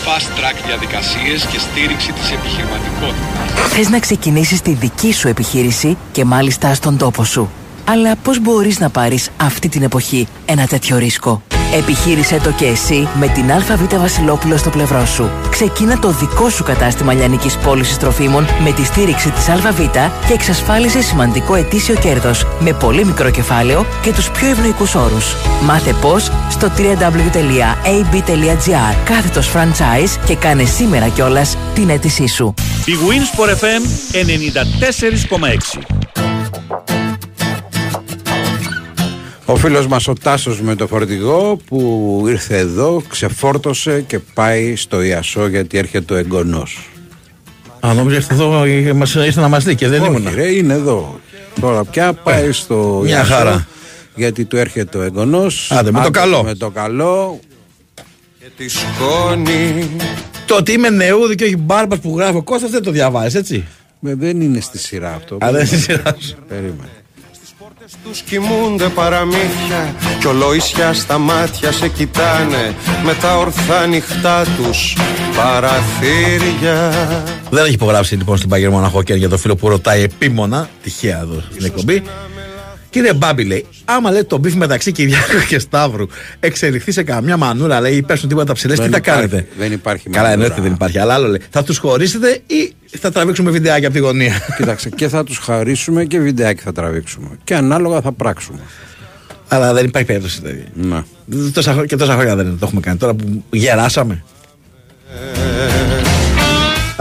Fast 0.05 0.39
track 0.39 0.65
διαδικασίες 0.65 1.45
και 1.45 1.59
στήριξη 1.59 2.11
της 2.11 2.31
επιχειρηματικότητας. 2.31 3.69
Θες 3.69 3.89
να 3.89 3.99
ξεκινήσεις 3.99 4.61
τη 4.61 4.73
δική 4.73 5.13
σου 5.13 5.27
επιχείρηση 5.27 5.97
και 6.11 6.25
μάλιστα 6.25 6.73
στον 6.73 6.97
τόπο 6.97 7.23
σου. 7.23 7.49
Αλλά 7.85 8.15
πώς 8.15 8.39
μπορείς 8.39 8.79
να 8.79 8.89
πάρεις 8.89 9.29
αυτή 9.37 9.69
την 9.69 9.83
εποχή 9.83 10.27
ένα 10.45 10.67
τέτοιο 10.67 10.97
ρίσκο; 10.97 11.41
Επιχείρησέ 11.73 12.39
το 12.43 12.51
και 12.51 12.65
εσύ 12.65 13.07
με 13.19 13.27
την 13.27 13.51
ΑΒ 13.51 13.97
Βασιλόπουλο 13.99 14.57
στο 14.57 14.69
πλευρό 14.69 15.05
σου. 15.05 15.29
Ξεκίνα 15.49 15.99
το 15.99 16.11
δικό 16.11 16.49
σου 16.49 16.63
κατάστημα 16.63 17.13
λιανικής 17.13 17.57
πώλησης 17.57 17.97
τροφίμων 17.97 18.45
με 18.63 18.71
τη 18.71 18.85
στήριξη 18.85 19.29
της 19.29 19.49
ΑΒ 19.49 19.79
και 20.27 20.33
εξασφάλισε 20.33 21.01
σημαντικό 21.01 21.55
ετήσιο 21.55 21.95
κέρδος 21.95 22.45
με 22.59 22.73
πολύ 22.73 23.05
μικρό 23.05 23.29
κεφάλαιο 23.29 23.85
και 24.01 24.13
τους 24.13 24.29
πιο 24.29 24.47
ευνοϊκούς 24.47 24.95
όρους. 24.95 25.35
Μάθε 25.61 25.93
πώς 26.01 26.31
στο 26.49 26.71
www.ab.gr 26.77 27.35
κάθετος 29.03 29.51
franchise 29.55 30.19
και 30.25 30.35
κάνε 30.35 30.63
σήμερα 30.63 31.07
κιόλας 31.07 31.57
την 31.73 31.89
αίτησή 31.89 32.27
σου. 32.27 32.53
Η 32.85 32.93
Winsport 33.07 33.49
FM 33.49 33.81
94,6 35.77 36.90
Ο 39.51 39.55
φίλος 39.55 39.87
μας 39.87 40.07
ο 40.07 40.13
Τάσος 40.13 40.61
με 40.61 40.75
το 40.75 40.87
φορτηγό 40.87 41.57
που 41.65 42.23
ήρθε 42.27 42.57
εδώ, 42.57 43.03
ξεφόρτωσε 43.09 44.01
και 44.07 44.19
πάει 44.19 44.75
στο 44.75 45.01
Ιασό 45.01 45.47
γιατί 45.47 45.77
έρχεται 45.77 46.13
ο 46.13 46.17
εγγονός. 46.17 46.89
Α, 47.79 47.93
νόμιζα 47.93 48.15
ήρθε 48.15 48.33
εδώ, 48.33 48.65
μας, 48.95 49.13
ήρθε 49.15 49.41
να 49.41 49.47
μας 49.47 49.63
δει 49.63 49.75
και 49.75 49.87
δεν 49.87 50.01
Όχι, 50.01 50.09
ήμουν. 50.09 50.27
ρε, 50.35 50.51
είναι 50.51 50.73
εδώ. 50.73 51.19
Τώρα 51.61 51.83
πια 51.83 52.13
πάει 52.13 52.51
στο 52.51 52.99
μια 53.03 53.17
Ιασό, 53.17 53.33
χαρά. 53.33 53.67
γιατί 54.15 54.45
του 54.45 54.57
έρχεται 54.57 54.97
ο 54.97 55.01
εγγονός. 55.01 55.71
Άντε, 55.71 55.91
με 55.91 56.01
το 56.03 56.09
καλό. 56.09 56.43
Με 56.43 56.55
το 56.55 56.69
καλό. 56.69 57.39
Και 58.39 58.45
τη 58.57 58.69
σκόνη. 58.69 59.89
Το 60.45 60.55
ότι 60.55 60.71
είμαι 60.71 60.89
νεούδη 60.89 61.35
και 61.35 61.43
όχι 61.43 61.57
μπάρμπας 61.57 61.99
που 61.99 62.17
γράφει 62.17 62.37
ο 62.37 62.43
Κώστας 62.43 62.69
δεν 62.71 62.83
το 62.83 62.91
διαβάζεις, 62.91 63.35
έτσι; 63.35 63.65
Με, 63.99 64.15
δεν 64.15 64.41
είναι 64.41 64.59
στη 64.59 64.77
σειρά 64.77 65.13
αυτό. 65.13 65.35
Α, 65.35 65.37
δεν 65.39 65.49
είναι 65.55 65.65
στη 65.65 65.77
σειρά 65.77 66.15
σου. 66.19 66.35
Περίμενε. 66.47 66.89
Τους 68.03 68.21
κοιμούνται 68.21 68.89
παραμύθια 68.89 69.95
Κι 70.19 70.27
ολοίσια 70.27 70.93
στα 70.93 71.17
μάτια 71.17 71.71
σε 71.71 71.87
κοιτάνε 71.87 72.75
Με 73.05 73.13
τα 73.13 73.37
ορθά 73.37 73.79
ανοιχτά 73.79 74.45
τους 74.57 74.97
παραθύρια 75.35 76.89
Δεν 77.49 77.63
έχει 77.65 77.73
υπογράψει 77.73 78.15
λοιπόν 78.15 78.37
στην 78.37 78.49
Παγέρ 78.49 78.69
Μοναχόκερ 78.69 79.15
για 79.15 79.29
το 79.29 79.37
φίλο 79.37 79.55
που 79.55 79.69
ρωτάει 79.69 80.01
επίμονα, 80.01 80.69
τυχαία 80.83 81.19
εδώ 81.19 81.43
στην 81.51 81.65
εκπομπή. 81.65 82.03
Κύριε 82.91 83.13
Μπάμπη, 83.13 83.43
λέει, 83.43 83.65
άμα 83.85 84.11
λέει 84.11 84.23
το 84.23 84.37
μπιφ 84.37 84.53
μεταξύ 84.55 84.91
Κυριάκου 84.91 85.37
και 85.47 85.59
Σταύρου 85.59 86.05
εξελιχθεί 86.39 86.91
σε 86.91 87.03
καμιά 87.03 87.37
μανούρα, 87.37 87.81
λέει, 87.81 87.95
ή 87.95 88.01
πέσουν 88.01 88.29
τίποτα 88.29 88.53
ψηλές, 88.53 88.75
τι 88.77 88.81
Δεν 88.83 88.91
θα 88.91 88.97
υπάρχει- 88.97 89.27
κάνετε; 89.29 89.47
δεν 89.57 89.71
υπάρχει 89.71 90.09
Καλά, 90.09 90.27
μανούρα. 90.27 90.43
εννοείται 90.43 90.61
δεν 90.61 90.71
υπάρχει. 90.71 90.99
Αλλά 90.99 91.13
άλλο 91.13 91.27
λέει, 91.27 91.41
θα 91.49 91.63
τους 91.63 91.77
χωρίσετε 91.77 92.39
ή 92.47 92.73
θα 92.99 93.11
τραβήξουμε 93.11 93.51
βιντεάκια 93.51 93.87
από 93.87 93.95
τη 93.97 94.01
γωνία; 94.03 94.33
Κοίταξε, 94.57 94.89
και 94.89 95.07
θα 95.07 95.23
τους 95.23 95.37
χαρίσουμε 95.37 96.05
και 96.05 96.19
βιντεάκι 96.19 96.61
θα 96.63 96.71
τραβήξουμε. 96.71 97.27
Και 97.43 97.55
ανάλογα 97.55 98.01
θα 98.01 98.11
πράξουμε. 98.11 98.59
Αλλά 99.47 99.73
δεν 99.73 99.85
υπάρχει 99.85 100.07
περίπτωση 100.07 100.39
δηλαδή. 100.41 100.65
Να. 100.73 101.05
Τόσα, 101.53 101.73
χρο- 101.73 101.85
και 101.85 101.95
τόσα 101.95 102.13
χρόνια 102.13 102.35
δεν 102.35 102.45
το 102.59 102.65
έχουμε 102.65 102.81
κάνει. 102.81 102.97
Τώρα 102.97 103.13
που 103.13 103.43
γεράσαμε. 103.51 104.23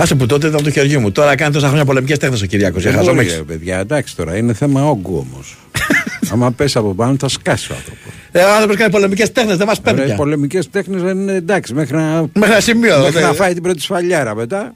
Άσε 0.03 0.15
που 0.15 0.27
τότε 0.27 0.47
ήταν 0.47 0.63
το 0.63 0.71
χεριό 0.71 1.01
μου. 1.01 1.13
Τώρα 1.13 1.35
κάνει 1.35 1.53
τόσα 1.53 1.67
χρόνια 1.67 1.85
πολεμικές 1.85 2.19
τέχνες 2.19 2.43
ο 2.43 2.47
Κυριάκος. 2.47 2.83
Δεν 2.83 3.05
μπορεί, 3.05 3.27
ρε, 3.29 3.43
παιδιά, 3.43 3.79
εντάξει 3.79 4.17
τώρα, 4.17 4.37
είναι 4.37 4.53
θέμα 4.55 4.85
όγκου 4.89 5.27
όμως. 5.31 5.57
Άμα 6.33 6.51
πέσει 6.53 6.79
από 6.79 6.95
πάνω 6.95 7.17
θα 7.21 7.29
σκάσει 7.29 7.73
ο 7.73 7.75
άνθρωπος. 7.75 8.13
Ε, 8.33 8.43
ο 8.43 8.53
άνθρωπος 8.53 8.77
κάνει 8.77 8.91
πολεμικές 8.91 9.33
τέχνες, 9.33 9.57
δεν 9.57 9.67
μας 9.67 9.81
παίρνει. 9.81 10.01
Οι 10.01 10.05
πια. 10.05 10.15
πολεμικές 10.15 10.71
τέχνες 10.71 11.03
δεν 11.03 11.19
είναι 11.21 11.33
εντάξει 11.35 11.75
μέχρι 11.75 11.97
να, 11.97 12.21
Μέχρι 12.35 12.53
ένα 12.53 12.61
σημείο, 12.61 12.99
μέχρι 12.99 13.13
δε. 13.13 13.21
να 13.21 13.33
φάει 13.33 13.53
την 13.55 13.63
πρώτη 13.63 13.81
σφαλιάρα 13.81 14.35
μετά. 14.35 14.75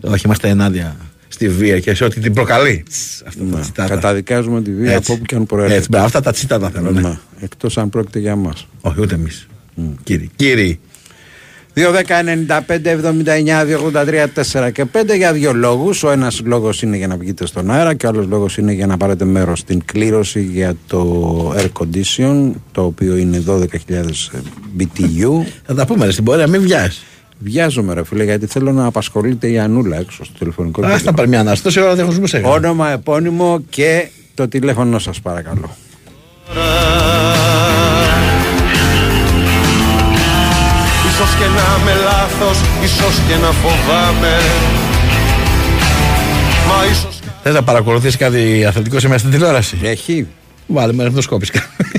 Όχι, 0.00 0.22
είμαστε 0.26 0.48
ενάντια 0.48 0.96
στη 1.28 1.48
βία 1.48 1.78
και 1.80 1.94
σε 1.94 2.04
ό,τι 2.04 2.20
την 2.20 2.32
προκαλεί. 2.32 2.84
Τς, 2.90 3.22
Αυτά 3.26 3.40
τα 3.50 3.56
Να, 3.56 3.60
τσιτάτα. 3.60 3.88
καταδικάζουμε 3.94 4.62
τη 4.62 4.72
βία 4.72 4.92
Έτσι. 4.92 4.96
από 5.04 5.12
όπου 5.12 5.24
και 5.24 5.34
αν 5.34 5.46
προέρχεται. 5.46 5.76
Έτσι, 5.76 5.88
μπράβο, 5.90 6.06
αυτά 6.06 6.20
τα 6.20 6.32
τσιτάτα 6.32 6.70
θέλω. 6.70 6.90
Ναι. 6.90 7.00
Να, 7.00 7.20
εκτός 7.40 7.78
αν 7.78 7.88
πρόκειται 7.88 8.18
για 8.18 8.36
μας. 8.36 8.66
Όχι, 8.80 9.00
ούτε 9.00 9.14
εμείς. 9.14 9.46
Κύριοι. 10.02 10.30
Κύριοι. 10.36 10.80
2, 11.78 11.92
10, 11.92 12.22
95, 12.22 12.90
79, 12.90 13.64
283, 13.64 14.26
4 14.66 14.72
και 14.72 14.84
5 14.84 15.16
για 15.16 15.32
δύο 15.32 15.52
λόγους. 15.52 16.02
Ο 16.02 16.10
ένας 16.10 16.40
λόγος 16.44 16.82
είναι 16.82 16.96
για 16.96 17.06
να 17.06 17.16
βγείτε 17.16 17.46
στον 17.46 17.70
αέρα 17.70 17.94
και 17.94 18.06
ο 18.06 18.08
άλλος 18.08 18.26
λόγος 18.26 18.56
είναι 18.56 18.72
για 18.72 18.86
να 18.86 18.96
πάρετε 18.96 19.24
μέρος 19.24 19.58
στην 19.58 19.82
κλήρωση 19.84 20.42
για 20.42 20.74
το 20.86 21.54
air 21.56 21.68
condition, 21.80 22.50
το 22.72 22.84
οποίο 22.84 23.16
είναι 23.16 23.42
12.000 23.46 23.62
BTU. 24.78 25.44
Θα 25.66 25.74
τα 25.74 25.86
πούμε 25.86 26.04
ρε, 26.04 26.10
στην 26.10 26.24
πορεία, 26.24 26.46
μην 26.46 26.60
βιάζεις. 26.60 27.04
Βιάζομαι, 27.38 27.94
ρε 27.94 28.04
φίλε, 28.04 28.24
γιατί 28.24 28.46
θέλω 28.46 28.72
να 28.72 28.84
απασχολείται 28.84 29.50
η 29.50 29.58
Ανούλα 29.58 29.96
έξω 29.96 30.24
στο 30.24 30.38
τηλεφωνικό 30.38 30.84
Α 30.84 30.88
κέντρο. 30.88 31.04
τα 31.04 31.12
πάρει 31.12 31.28
μια 31.28 31.40
ανάσταση, 31.40 31.80
ώρα 31.80 31.94
διαχωρισμού 31.94 32.26
σε 32.26 32.40
Όνομα, 32.44 32.90
επώνυμο 32.90 33.62
και 33.68 34.08
το 34.34 34.48
τηλέφωνο 34.48 34.98
σας 34.98 35.20
παρακαλώ. 35.20 35.76
Ίσως 41.26 41.38
και 41.38 41.44
να 41.46 41.82
είμαι 41.92 42.00
λάθος, 42.04 42.58
ίσως 42.82 43.14
και 43.28 43.34
να 43.34 43.50
φοβάμαι 43.52 44.32
Μα 46.68 46.84
ίσως 46.90 47.18
Θες 47.42 47.54
να 47.54 47.62
παρακολουθήσει 47.62 48.16
κάτι 48.16 48.64
αθλητικό 48.68 48.98
σήμερα 49.00 49.18
στην 49.18 49.30
τηλεόραση; 49.30 49.78
Έχει. 49.82 50.26
Βάλε 50.66 50.92
με 50.92 51.02
ρευδοσκόπηση. 51.02 51.52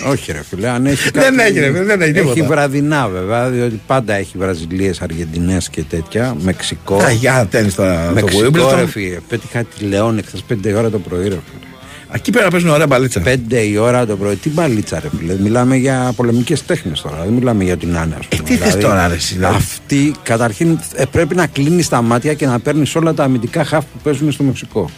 Όχι, 0.08 0.32
ρε 0.32 0.42
φίλε, 0.50 0.70
αν 0.70 0.86
έχει. 0.86 1.10
Δεν 1.14 1.24
κάτι- 1.24 1.42
έχει, 1.42 1.60
ρε 1.60 1.66
φίλε, 1.72 1.84
δεν 1.84 2.02
έχει 2.02 2.18
Έχει 2.18 2.34
τίποτα. 2.34 2.48
βραδινά 2.48 3.08
βέβαια, 3.08 3.50
διότι 3.50 3.82
πάντα 3.88 4.14
έχει 4.14 4.38
Βραζιλίες, 4.38 5.02
Αργεντινές 5.02 5.70
και 5.70 5.84
τέτοια. 5.90 6.36
Μεξικό. 6.40 6.96
Α, 6.98 7.10
για 7.12 7.48
τέννη 7.52 7.72
τώρα. 7.72 8.08
Το 8.08 8.14
Μεξικό, 8.14 8.42
Wimbledon. 8.54 8.76
ρε 8.76 8.88
φίλε. 8.88 9.18
Πέτυχα 9.28 9.64
τη 9.64 9.84
Λεόν 9.86 10.18
εχθέ 10.18 10.38
5 10.50 10.68
η 10.70 10.74
ώρα 10.74 10.90
το 10.90 11.00
πρωί, 11.00 11.24
ρε 11.24 11.30
φίλε. 11.30 11.67
Εκεί 12.12 12.32
πέρα 12.32 12.50
παίζουν 12.50 12.70
ωραία 12.70 12.88
μπαλίτσα. 12.88 13.22
5 13.26 13.36
η 13.70 13.78
ώρα 13.78 14.06
το 14.06 14.16
πρωί. 14.18 14.36
Τι 14.36 14.50
μπαλίτσα, 14.50 15.00
ρε 15.00 15.10
φίλε. 15.18 15.36
Μιλάμε 15.40 15.76
για 15.76 16.14
πολεμικές 16.16 16.66
τέχνες 16.66 17.02
τώρα. 17.02 17.24
Δεν 17.24 17.34
μιλάμε 17.34 17.64
για 17.64 17.78
την 17.78 17.98
Άννα. 17.98 18.18
Ε, 18.30 18.36
τι 18.36 18.56
θες 18.56 18.76
τώρα, 18.78 19.08
ρε, 19.08 19.14
εσύ, 19.14 19.34
δηλαδή; 19.34 19.56
Αυτή, 19.56 20.16
καταρχήν, 20.24 20.80
ε, 20.96 21.06
πρέπει 21.06 21.36
να 21.36 21.48
κλείνεις 21.48 21.90
τα 21.90 22.02
μάτια 22.02 22.34
και 22.34 22.46
να 22.46 22.60
παίρνεις 22.60 22.96
όλα 22.96 23.14
τα 23.14 23.24
αμυντικά 23.24 23.64
χαφ 23.64 23.84
που 23.86 24.00
παίζουν 24.04 24.32
στο 24.32 24.44
Μεξικό. 24.44 24.90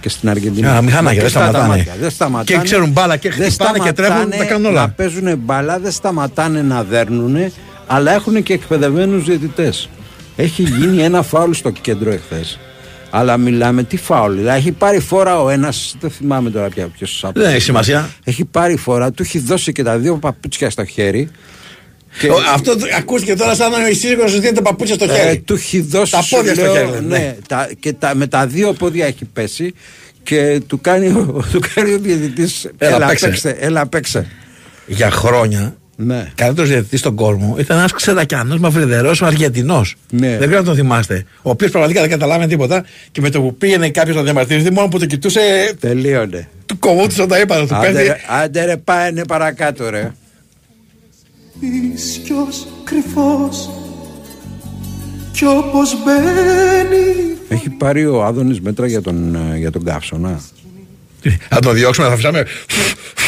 Και 0.00 0.08
στην 0.08 0.28
Αργεντινή. 0.28 0.66
Α, 0.66 0.82
μηχανάκια, 0.82 1.22
δεν 1.22 1.30
Κλειστά 1.30 1.40
τα 1.40 1.46
σταματάνε. 1.48 1.76
μάτια, 1.76 1.92
Δεν 2.00 2.10
σταματάνε. 2.10 2.58
Και 2.58 2.64
ξέρουν 2.64 2.90
μπάλα 2.90 3.16
και 3.16 3.30
Δεν 3.30 3.50
χτυπάνε 3.50 3.78
και 3.78 3.92
τρέχουν, 3.92 4.16
σταματάνε 4.16 4.42
τα 4.42 4.44
κάνουν 4.44 4.66
όλα. 4.66 4.80
Να 4.80 4.88
παίζουν 4.88 5.38
μπάλα, 5.38 5.78
δεν 5.78 5.90
σταματάνε 5.92 6.62
να 6.62 6.82
δέρνουν, 6.82 7.52
αλλά 7.86 8.12
έχουν 8.12 8.42
και 8.42 8.52
εκπαιδευμένους 8.52 9.24
διαιτητές. 9.24 9.88
Έχει 10.36 10.62
γίνει 10.62 11.02
ένα 11.02 11.22
φάουλ 11.22 11.52
στο 11.52 11.70
κέντρο 11.70 12.10
εχθές. 12.10 12.58
Αλλά 13.14 13.36
μιλάμε 13.36 13.82
τι 13.84 13.96
φάουλ. 13.96 14.34
Δηλαδή 14.36 14.58
έχει 14.58 14.72
πάρει 14.72 15.00
φορά 15.00 15.42
ο 15.42 15.48
ένας, 15.48 15.94
δεν 16.00 16.10
θυμάμαι 16.10 16.50
τώρα 16.50 16.68
πια 16.68 16.86
ποιος 16.86 17.24
Δεν 17.34 17.50
έχει 17.50 17.60
σημασία. 17.60 18.10
Έχει 18.24 18.44
πάρει 18.44 18.76
φορά, 18.76 19.10
του 19.12 19.22
έχει 19.22 19.38
δώσει 19.38 19.72
και 19.72 19.82
τα 19.82 19.98
δύο 19.98 20.16
παπούτσια 20.16 20.70
στο 20.70 20.84
χέρι. 20.84 21.30
Και- 22.18 22.28
Ο- 22.28 22.36
Αυτό 22.54 22.76
το- 22.76 22.86
ακούστηκε 22.98 23.34
τώρα 23.36 23.54
σαν 23.54 23.70
να 23.70 23.76
ο 23.76 23.80
σύζυγος 23.86 24.30
σου 24.30 24.40
δίνει 24.40 24.52
τα 24.54 24.62
παπούτσια 24.62 24.94
στο 24.94 25.04
ε, 25.04 25.14
χέρι. 25.14 25.38
του 25.38 25.54
έχει 25.54 25.80
δώσει 25.80 26.12
Τα 26.12 26.22
σου 26.22 26.36
πόδια 26.36 26.54
στο 26.54 26.62
λέω, 26.62 26.72
χέρι, 26.74 26.90
ναι. 26.90 27.18
ναι, 27.18 27.36
τα, 27.48 27.68
και 27.80 27.92
τα, 27.92 28.14
με 28.14 28.26
τα 28.26 28.46
δύο 28.46 28.72
πόδια 28.72 29.06
έχει 29.06 29.24
πέσει 29.24 29.74
και 30.22 30.60
του 30.66 30.80
κάνει, 30.80 31.06
ο- 31.06 31.44
του 31.52 31.60
κάνει 31.74 31.92
ο 31.94 31.98
διαιτητής 31.98 32.68
Έλα, 32.78 32.96
έλα, 32.96 33.06
παίξε». 33.06 33.26
παίξε, 33.26 33.56
έλα 33.60 33.86
παίξε. 33.86 34.26
Για 34.86 35.10
χρόνια 35.10 35.76
Ναι. 35.96 36.32
καλύτερος 36.34 36.70
διαιτητής 36.70 37.00
στον 37.00 37.14
κόσμο 37.14 37.56
ήταν 37.58 37.78
ένας 37.78 37.92
ξεδακιανός 37.92 38.58
μαυριδερός 38.58 39.22
Αργεντινός. 39.22 39.94
Ναι. 40.10 40.28
Δεν 40.28 40.38
ξέρω 40.40 40.58
αν 40.58 40.64
τον 40.64 40.74
θυμάστε. 40.74 41.24
Ο 41.42 41.50
οποίος 41.50 41.70
πραγματικά 41.70 42.00
δεν 42.00 42.10
καταλάβαινε 42.10 42.48
τίποτα 42.48 42.84
και 43.12 43.20
με 43.20 43.30
το 43.30 43.40
που 43.40 43.54
πήγαινε 43.56 43.90
κάποιος 43.90 44.16
να 44.16 44.22
διαμαρτυρηθεί, 44.22 44.72
μόνο 44.72 44.88
που 44.88 44.98
το 44.98 45.06
κοιτούσε, 45.06 45.74
Τελείωνε. 45.80 46.48
του 46.66 46.78
κοβούτουσαν 46.78 47.28
τα 47.28 47.40
ύπανα 47.40 47.66
του. 47.66 47.74
Άντε, 47.74 47.86
Πέφτει. 47.92 48.06
ρε, 48.06 48.16
άντε 48.42 48.64
ρε 48.64 48.76
πάνε 48.76 49.24
παρακάτω 49.24 49.90
ρε. 49.90 50.12
Ίσιος 51.94 52.66
κρυφός 52.84 53.70
κι 55.32 55.44
όπως 55.46 55.96
μπαίνει 56.04 57.36
Έχει 57.48 57.70
πάρει 57.70 58.06
ο 58.06 58.24
Άδωνης 58.24 58.60
μέτρα 58.60 58.86
για 58.86 59.02
τον, 59.02 59.34
ε, 59.34 59.58
για 59.58 59.70
τον 59.70 59.84
Καύσωνα. 59.84 60.40
Θα 61.48 61.60
τον 61.60 61.74
διώξουμε, 61.74 62.06
θα 62.06 62.12
αφήσαμε. 62.12 62.44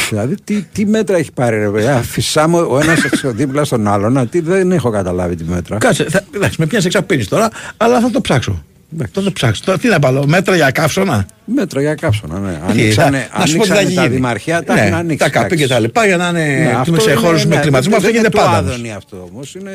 Δηλαδή 0.09 0.35
τι, 0.45 0.63
τι 0.73 0.87
μέτρα 0.87 1.17
έχει 1.17 1.33
πάρει 1.33 1.59
ρε 1.59 1.69
παιδιά; 1.71 2.03
Φυσάμε 2.03 2.59
ο 2.59 2.79
ένας 2.83 2.99
δίπλα 3.39 3.65
στον 3.65 3.89
άλλον. 3.89 4.13
Να, 4.13 4.27
τι, 4.27 4.41
δεν 4.41 4.73
έχω 4.73 4.91
καταλάβει 4.91 5.35
τι 5.37 5.45
μέτρα. 5.45 5.79
Κάτσε, 5.79 6.07
θα, 6.11 6.25
εντάξει, 6.35 6.57
με 6.61 6.67
πιάσεις 6.67 6.87
εξαπίνεις 6.87 7.29
τώρα, 7.29 7.49
αλλά 7.77 8.01
θα 8.01 8.11
το 8.11 8.21
ψάξω. 8.21 8.65
Θα 9.13 9.23
το 9.23 9.33
ψάξω. 9.33 9.63
Τώρα 9.65 9.79
τι 9.79 9.89
να 9.89 9.99
πάω, 9.99 10.27
μέτρα 10.27 10.57
για 10.57 10.71
καύσωνα; 10.71 11.27
Μέτρα 11.45 11.81
για 11.81 11.95
καύσωνα, 11.95 12.39
ναι. 12.39 12.53
Τι, 12.53 12.59
Ανοίξανε, 12.71 13.29
θα- 13.33 13.39
να 13.39 13.47
σου 13.47 13.57
πω 13.57 13.63
τι 13.63 13.69
θα 13.69 13.75
ανοίξανε 13.75 13.95
τα 13.97 14.03
γίνει. 14.03 14.15
δημαρχία, 14.15 14.63
τα 14.65 14.75
Ναι, 14.75 14.81
έχουν 14.81 14.95
ανοίξει. 14.95 15.17
Τα 15.19 15.29
καπί 15.31 15.45
εντάξει. 15.47 15.63
και 15.63 15.69
τα 15.73 15.79
λοιπά 15.79 16.07
για 16.07 16.17
να 16.17 16.29
είναι 16.29 16.41
Ναι, 16.45 16.73
αυτό 16.79 17.01
σε 17.01 17.11
είναι- 17.11 17.21
χώρους 17.21 17.47
με 17.47 17.55
ναι, 17.55 17.61
κλιματισμό. 17.61 17.97
Αυτό 17.97 18.07
δεν 18.07 18.17
γίνεται 18.17 18.37
είναι 18.39 18.45
πάντα. 18.47 18.59
Το 18.59 18.65
όμως. 18.65 18.75
Άδωνη 18.75 18.93
αυτό 18.93 19.29
όμως. 19.33 19.55
Είναι 19.55 19.71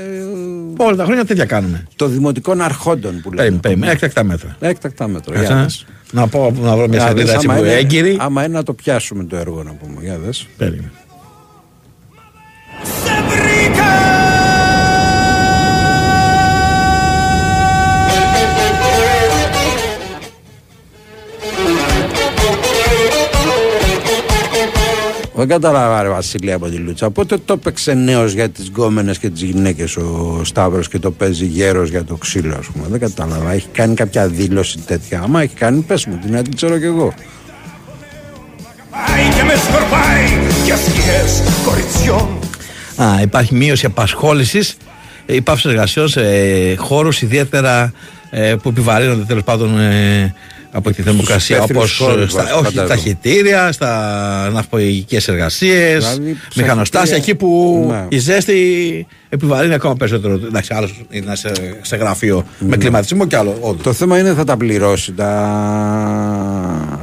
Όλα 0.78 0.96
τα 0.96 1.04
χρόνια 1.06 1.26
τέτοια 1.26 1.46
κάνουμε. 1.46 1.88
το 1.96 2.08
δημοτικών 2.08 2.62
αρχόντων 2.62 3.20
που 3.22 3.30
λέμε. 3.30 3.36
Περίμενε, 3.42 3.60
περίμενε, 3.62 3.92
έκτακτα 3.92 4.24
μέτρα. 4.24 4.56
Έκτακτα 4.60 5.08
μέτρα. 5.08 5.66
Κάτσε 6.14 6.38
Για 6.38 6.42
να- 6.42 6.50
δες. 6.50 6.54
Να 6.62 6.62
πω 6.62 6.62
να 6.62 6.76
βρω 6.76 6.88
μια 6.88 6.98
Για 6.98 7.08
σελίδα 7.08 7.26
δες, 7.26 7.34
έτσι 7.34 7.48
άμα 7.50 7.58
που 7.60 7.64
είναι- 7.66 7.74
έγκυρη. 7.74 8.18
Άμα 8.20 8.44
είναι 8.44 8.54
να 8.54 8.64
το 8.64 8.74
πιάσουμε 8.74 9.24
το 9.24 9.36
έργο 9.36 9.64
να 9.64 9.72
πούμε. 9.74 10.02
Για 10.02 10.18
δες. 10.18 10.48
Περίμενε. 10.58 10.92
Δεν 25.40 25.48
κατάλαβα 25.48 26.02
ρε 26.02 26.10
Βασίλη 26.10 26.52
από 26.52 26.70
τη 26.70 26.76
Λούτσα. 26.76 27.10
Πότε 27.10 27.38
το 27.46 27.54
έπαιξε 27.54 27.94
νέος 27.94 28.34
για 28.34 28.50
τις 28.50 28.68
γκόμενες 28.68 29.18
και 29.18 29.30
τις 29.30 29.42
γυναίκες 29.42 29.98
ο 29.98 30.42
Σταύρος 30.44 30.88
και 30.88 31.00
το 31.00 31.12
παίζει 31.12 31.46
γέρος 31.46 31.90
για 31.90 32.04
το 32.04 32.16
ξύλο, 32.16 32.56
ας 32.56 32.66
πούμε. 32.66 32.86
Δεν 32.90 33.00
κατάλαβα. 33.00 33.52
Έχει 33.52 33.68
κάνει 33.72 33.94
κάποια 33.94 34.28
δήλωση 34.28 34.80
τέτοια. 34.80 35.22
Άμα 35.22 35.42
έχει 35.42 35.56
κάνει, 35.56 35.82
πες 35.82 36.06
μου, 36.06 36.20
την 36.22 36.32
να 36.32 36.42
την 36.42 36.56
ξέρω 36.56 36.78
κι 36.78 36.86
εγώ. 36.86 37.14
Πάει 38.92 39.34
και 39.36 39.44
με 39.44 39.54
σκορπάει 39.56 40.52
για 40.66 40.76
σκιές 40.76 41.44
κοριτσιών 41.66 42.28
Α, 42.96 43.22
υπάρχει 43.22 43.56
μείωση 43.56 43.86
απασχόλησης 43.86 44.78
υπάψη 45.26 45.70
εργασιών 45.70 46.08
σε 46.08 46.22
χώρους 46.76 47.22
ιδιαίτερα 47.22 47.94
ε, 48.30 48.56
που 48.62 48.70
επιβαρύνονται 48.70 49.24
τέλος 49.24 49.44
πάντων 49.44 49.80
ε, 49.80 50.34
από 50.72 50.92
τη 50.92 51.02
θερμοκρασία 51.02 51.56
όπω 51.62 51.66
υπεύθυνους 51.74 51.98
χώρους, 51.98 52.32
στα, 52.32 52.44
βάζω, 52.44 52.56
όχι, 52.60 52.72
στα 52.72 52.82
φαντάζομαι. 52.82 53.08
χιτήρια, 53.10 53.72
στα 53.72 54.50
ναυπογικές 54.54 55.28
εργασίες, 55.28 56.06
Δηλαδή, 56.16 56.38
στα 56.50 56.62
μηχανοστάσια, 56.62 57.16
χιτήρια- 57.18 57.34
εκεί 57.34 57.36
που 57.36 57.86
Ναι. 57.92 58.06
η 58.10 58.18
ζέστη 58.18 59.08
επιβαρύνει 59.30 59.74
ακόμα 59.74 59.96
περισσότερο. 59.96 60.34
Εντάξει, 60.34 60.74
άλλος 60.74 61.02
είναι 61.10 61.36
σε, 61.36 61.52
σε 61.82 61.96
γραφείο 61.96 62.46
με 62.60 62.78
κλιματισμό 62.78 63.28
και 63.28 63.36
άλλο. 63.36 63.58
όντως. 63.62 63.84
Το 63.84 63.94
θέμα 63.94 64.20
είναι 64.20 64.34
θα 64.34 64.44
τα 64.44 64.58
πληρώσει 64.58 65.12
τα. 65.14 67.00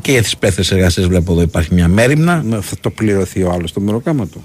Και 0.00 0.12
για 0.12 0.22
τις 0.22 0.32
υπεύθυνε 0.32 0.66
εργασίες 0.70 1.06
βλέπω 1.06 1.32
εδώ 1.32 1.40
υπάρχει 1.42 1.74
μια 1.74 1.88
μέρημνα. 1.88 2.42
Ναι, 2.46 2.60
Θα 2.60 2.74
το 2.80 2.90
πληρωθεί 2.90 3.42
ο 3.42 3.50
άλλος 3.50 3.72
το 3.72 3.80
μεροκάμα 3.80 4.26
του. 4.26 4.44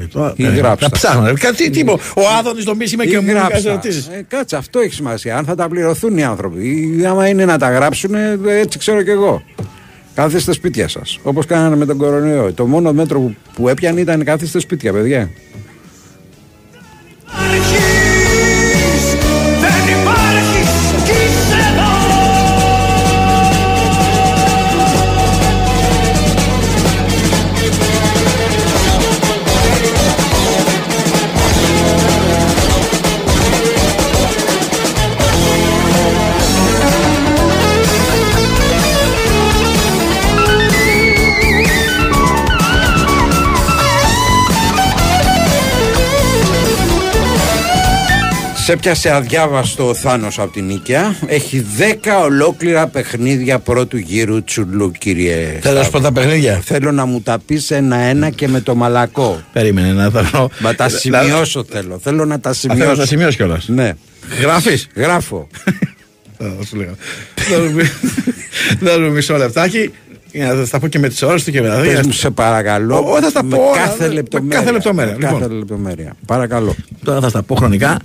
Ε, 0.00 0.04
τώρα, 0.04 0.32
Ή 0.36 0.44
ε, 0.44 0.48
γράψτε. 0.48 0.84
Να 0.84 0.90
ψάχνω. 0.90 1.26
ρε. 1.26 1.32
Κάτι 1.32 1.70
τι 1.70 1.78
είπα, 1.80 1.92
Ο 1.92 2.22
Άδωνης 2.38 2.64
το 2.64 2.74
μίσημα 2.74 3.04
και 3.06 3.14
Ή 3.14 3.18
μου 3.18 3.26
κάνει 3.26 3.38
γράψτε. 3.38 3.68
ερωτήσεις. 3.70 4.06
Ε, 4.06 4.24
κάτσε, 4.28 4.56
αυτό 4.56 4.78
έχει 4.78 4.94
σημασία. 4.94 5.36
Αν 5.36 5.44
θα 5.44 5.54
τα 5.54 5.68
πληρωθούν 5.68 6.16
οι 6.18 6.24
άνθρωποι. 6.24 6.96
Ή 7.00 7.06
άμα 7.06 7.28
είναι 7.28 7.44
να 7.44 7.58
τα 7.58 7.70
γράψουν, 7.70 8.14
ε, 8.14 8.38
έτσι 8.46 8.78
ξέρω 8.78 9.02
κι 9.02 9.10
εγώ. 9.10 9.42
Κάθεστε 10.14 10.52
σπίτια 10.52 10.88
σας. 10.88 11.18
Όπως 11.22 11.46
κάνανε 11.46 11.76
με 11.76 11.86
τον 11.86 11.96
κορονοϊό. 11.96 12.52
Το 12.52 12.66
μόνο 12.66 12.92
μέτρο 12.92 13.20
που, 13.20 13.34
που 13.54 13.68
έπιανε 13.68 14.00
ήταν 14.00 14.24
κάθεστε 14.24 14.58
σπίτια, 14.60 14.92
παιδιά. 14.92 15.30
Σε 48.68 48.76
πιάσε 48.76 49.10
αδιάβαστο 49.10 49.88
ο 49.88 49.94
Θάνος 49.94 50.38
από 50.38 50.52
την 50.52 50.64
Νίκαια. 50.64 51.16
Έχει 51.26 51.66
10 51.78 52.22
ολόκληρα 52.24 52.86
παιχνίδια 52.86 53.58
πρώτου 53.58 53.96
γύρου 53.96 54.44
τσουλού, 54.44 54.90
κύριε. 54.90 55.58
Θέλω 55.62 55.78
να 55.78 55.84
σου 55.84 55.90
πω 55.90 56.00
τα 56.00 56.12
παιχνίδια; 56.12 56.60
Θέλω 56.64 56.92
να 56.92 57.04
μου 57.04 57.20
τα 57.20 57.38
πεις 57.46 57.70
ένα-ένα 57.70 58.30
και 58.30 58.48
με 58.48 58.60
το 58.60 58.74
μαλακό. 58.74 59.40
Περίμενε 59.52 59.92
να 59.92 60.10
τα 60.10 60.22
βρω. 60.22 60.50
Μα 60.58 60.74
τα 60.74 60.84
Να- 60.84 60.90
σημειώσω 60.98 61.64
θέλω. 61.70 61.98
Θέλω 62.02 62.24
να 62.24 62.40
τα 62.40 62.50
Α, 62.50 62.52
θέλω 62.54 62.74
να 62.74 62.78
σημειώσω. 62.80 63.00
τα 63.00 63.06
σημειώσει 63.06 63.36
κιόλας. 63.36 63.68
Ναι. 63.68 63.92
Γράφεις; 64.40 64.88
Γράφω. 64.94 65.46
Θα 66.38 66.64
σου 66.66 66.76
λέγα. 66.76 66.94
Δώσ' 67.50 67.70
μου- 67.72 67.90
Δώσ' 68.80 68.98
μου 68.98 69.10
μισό 69.10 69.36
λεπτάκι. 69.36 69.92
Για 70.38 70.52
να 70.54 70.66
τα 70.68 70.78
πω 70.78 70.88
και 70.88 70.98
με 70.98 71.08
τις 71.08 71.22
ώρες 71.22 71.44
του 71.44 71.50
και 71.50 71.60
με 71.62 71.68
τα 71.68 71.80
Πες 71.80 72.00
μου 72.06 72.12
σε 72.12 72.30
παρακαλώ. 72.30 72.96
Ω, 72.98 73.20
θα 73.22 73.28
στα 73.28 73.42
με 73.44 73.56
πω 73.56 73.62
όλα, 73.62 73.76
κάθε 73.78 74.08
με 74.08 74.14
λεπτομέρεια. 74.14 74.58
κάθε 74.58 74.70
λεπτομέρεια, 74.72 75.12
Με 75.18 75.18
κάθε 75.24 75.34
λοιπόν. 75.42 75.58
λεπτομέρεια. 75.58 76.12
Παρακαλώ. 76.26 76.74
Τώρα 77.04 77.20
θα 77.20 77.28
στα 77.28 77.42
πω 77.42 77.54
χρονικά. 77.54 77.96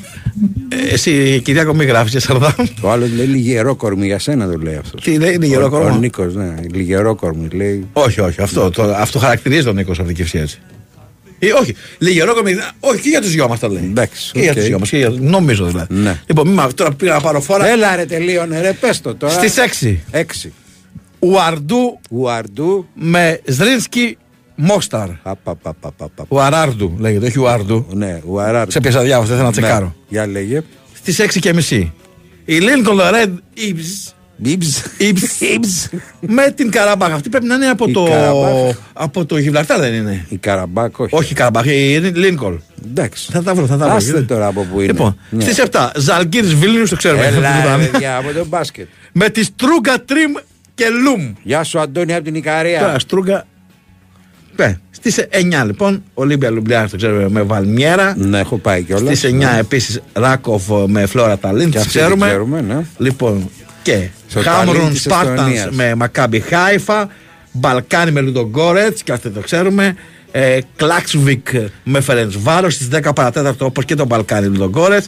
Ε, 0.70 0.94
Εσύ, 0.94 1.42
Κυριάκο, 1.44 1.74
μην 1.74 1.88
γράφεις 1.88 2.12
για 2.12 2.20
Σαρδάμ. 2.20 2.52
Το 2.82 2.90
άλλο 2.92 3.08
λέει 3.16 3.26
λιγερό 3.26 3.76
κορμί 3.76 4.06
για 4.06 4.20
σένα 4.20 4.48
το 4.52 4.58
λέει 4.58 4.76
αυτός. 4.76 5.02
Τι 5.04 5.18
λέει, 5.18 5.36
λιγερό 5.36 5.70
κορμό; 5.70 5.94
Ο 5.96 5.98
Νίκος, 5.98 6.36
ναι. 6.36 6.54
Λιγερό 6.74 7.16
κορμί 7.16 7.48
λέει. 7.52 7.88
Όχι, 7.94 8.22
όχι, 8.22 8.42
αυτό, 8.42 8.70
το, 8.70 8.84
αυτό 8.84 9.20
χαρακτηρίζει 9.20 9.64
τον 9.64 9.76
Νίκος 9.76 9.98
από 9.98 10.08
την 10.08 10.16
Κυψία 10.16 10.42
έτσι. 10.42 10.60
Ή, 11.40 11.52
όχι, 11.62 11.76
λίγερό 11.98 12.34
κομμάτι. 12.34 12.58
Όχι, 12.80 13.02
και 13.02 13.10
για 13.10 13.22
τους 13.22 13.32
δυο 13.32 13.48
μας 13.48 13.60
τα 13.60 13.68
λέει. 13.70 13.84
Εντάξει. 13.84 14.32
Και 14.34 14.40
για 14.40 14.52
οκ. 14.52 14.58
του 14.58 14.64
δυο 14.64 14.80
μας. 14.80 14.92
Νομίζω 15.20 15.66
δηλαδή. 15.66 15.94
Ναι. 15.96 16.20
Λοιπόν, 16.26 16.48
μη, 16.48 16.54
μα- 16.54 16.74
τώρα 16.74 16.92
πήγα 16.94 17.14
να 17.14 17.20
πάρω 17.22 17.42
φόρα. 17.42 17.68
Έλα 17.68 17.96
ρε 17.96 18.06
τελείωνε 18.06 18.62
ρε 18.62 18.74
πες 18.80 19.02
το 19.02 19.16
τώρα. 19.16 19.34
Στις 19.34 19.54
6. 19.58 19.98
6. 20.12 20.50
Ουαρντού 21.24 22.00
Ουαρντού. 22.10 22.88
με 22.94 23.40
Ζρίνσκι 23.46 24.18
Μόσταρ. 24.56 25.10
Απαπαπαπαπα. 25.24 26.26
Ουαράρντου 26.28 26.96
λέγεται, 27.00 27.26
όχι 27.26 27.40
Ουαρντού. 27.40 27.86
Ναι, 27.94 28.22
Ουαράρντου. 28.26 28.72
Σε 28.72 28.80
πιάσα 28.80 29.02
διάβασα, 29.02 29.28
δεν 29.36 29.38
θέλω 29.38 29.50
να 29.50 29.56
Ναι. 29.56 29.62
τσεκάρω. 29.62 29.96
Για 30.08 30.28
λέγε. 30.28 30.62
Στις 30.94 31.20
6 31.20 31.40
και 31.40 31.54
μισή. 31.54 31.94
Η 32.46 32.58
Lincoln 32.60 33.00
Red 33.00 33.30
Ibs 33.58 34.12
Ιμπς. 35.38 35.90
με 36.20 36.52
την 36.56 36.72
Καραμπάχ. 36.72 37.12
Αυτή 37.12 37.30
πρέπει 37.30 37.46
να 37.46 37.56
είναι 37.56 37.66
από 37.70 37.86
Η 37.90 37.92
το, 37.92 38.04
Καραμπάχ. 38.04 38.76
από 38.94 39.26
το 39.26 39.38
Γιβραλτάρ, 39.38 39.80
δεν 39.80 39.94
είναι. 39.94 40.26
Η 40.30 40.38
Καραμπάκ, 40.38 41.00
όχι. 41.00 41.16
Όχι 41.16 41.32
η 41.32 41.36
Καραμπάχ, 41.36 41.66
η 41.66 41.98
Λίνκολ. 42.16 42.60
Εντάξει. 42.86 43.32
Θα 43.32 43.44
τα 43.44 43.54
βρω, 43.54 43.66
θα 43.66 43.78
τα 43.78 43.86
βρω. 43.86 43.96
Άστε 43.96 44.22
τώρα 44.22 44.48
από 44.48 44.62
που 44.72 44.78
είναι. 44.82 44.92
Λοιπόν, 44.92 45.18
Ναι. 45.30 45.42
στις 45.44 45.58
7, 45.58 45.92
Ζαλγκύρης 45.96 46.56
Βίλνιους, 46.56 46.90
το 46.90 46.96
ξέρουμε. 46.96 47.26
Έλα, 47.26 47.48
Αυτό 47.50 47.60
που 47.62 47.68
ρε, 47.68 47.76
ήταν. 47.84 47.92
παιδιά, 47.92 48.18
από 48.18 48.32
το 48.34 48.46
μπάσκετ. 48.46 48.88
με 49.12 49.30
τη 49.30 49.44
Στρούγκα 49.44 50.04
Τριμ 50.06 50.32
και 50.76 50.86
Λουμ. 51.04 51.34
Γεια 51.44 51.64
σου, 51.64 51.80
Αντώνη, 51.80 52.14
από 52.14 52.24
την 52.24 52.36
Ικαρία. 52.36 52.80
Τώρα, 52.80 53.00
Στρούγκα. 53.00 53.46
Ναι, 54.56 54.78
στις 54.92 55.26
9 55.30 55.64
λοιπόν, 55.66 56.04
Ολύμπια 56.14 56.50
Λουμπλιάνα, 56.50 56.90
το 56.90 56.98
ξέρουμε 56.98 57.30
με 57.30 57.42
Βαλμιέρα. 57.42 58.14
Ναι, 58.18 58.40
έχω 58.40 58.58
πάει 58.58 58.84
κιόλας. 58.84 59.18
Στις 59.18 59.32
9 59.34 59.58
επίσης 59.60 60.02
Ράκοφ 60.14 60.64
με 60.88 61.06
Φλόρα 61.06 61.38
Ταλίν, 61.38 61.66
Και 61.72 61.78
τις 61.78 61.80
αυτή 61.80 61.92
την 61.92 62.00
ξέρουμε. 62.02 62.26
ξέρουμε, 62.28 62.62
ναι. 62.62 62.86
Λοιπόν, 62.98 63.50
και 63.82 64.08
Στο 64.28 64.40
Χάμρον 64.42 64.76
Ταλίν 64.76 64.92
της 64.92 65.02
Σπάρτανς 65.02 65.40
Εστονίας. 65.54 65.68
με 65.70 65.96
Μακάμπι 65.96 66.40
Χάιφα. 66.40 67.08
Μπαλκάνι 67.52 68.12
με 68.12 68.22
Λουντογκόρετ, 68.22 68.98
και 69.04 69.12
αυτό 69.12 69.30
το 69.32 69.40
ξέρουμε. 69.40 69.96
Ε, 70.32 70.58
Κλάξβικ 70.76 71.48
με 71.84 72.02
Φερεντσβάρος 72.02 72.70
στις 72.70 72.88
10 72.88 73.14
παρατέταρτο 73.16 73.66
όπως 73.66 73.86
και 73.86 73.96
το 73.96 74.06
Μπαλκάνι 74.06 74.46
Λουντογκόρετ. 74.48 75.04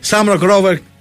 Σάμροκ 0.00 0.42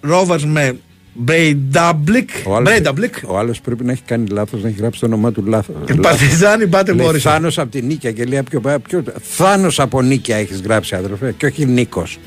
Ρόβερς 0.02 0.46
με 0.46 0.78
Μπρέινταμπλικ. 1.18 2.30
Ο 2.46 2.56
άλλος- 2.56 2.64
Μπρέινταμπλικ. 2.64 3.16
Ο 3.28 3.38
άλλος 3.38 3.62
πρέπει 3.62 3.84
να 3.84 3.92
έχει 3.92 4.02
κάνει 4.06 4.28
λάθος, 4.28 4.62
να 4.64 4.68
έχει 4.70 4.78
γράψει 4.80 5.00
το 5.00 5.06
όνομά 5.06 5.32
του 5.32 5.44
λάθος. 5.46 5.76
Και 5.86 5.94
Παρτιζάνι 5.94 6.66
Μπάτε 6.66 6.94
Μπορίσοφ. 6.94 7.32
Θάνος 7.32 7.60
από 7.60 7.72
την 7.72 7.86
Νίκαια 7.86 8.12
και 8.12 8.24
λέει 8.24 8.44
πιο, 8.50 8.62
πιο 8.88 9.04
Θάνος 9.22 9.80
από 9.80 10.02
Νίκαια 10.02 10.38
έχεις 10.38 10.62
γράψει, 10.62 10.96
αδερφέ, 10.96 11.34
και 11.38 11.46
όχι 11.46 11.66
Νίκος. 11.66 12.18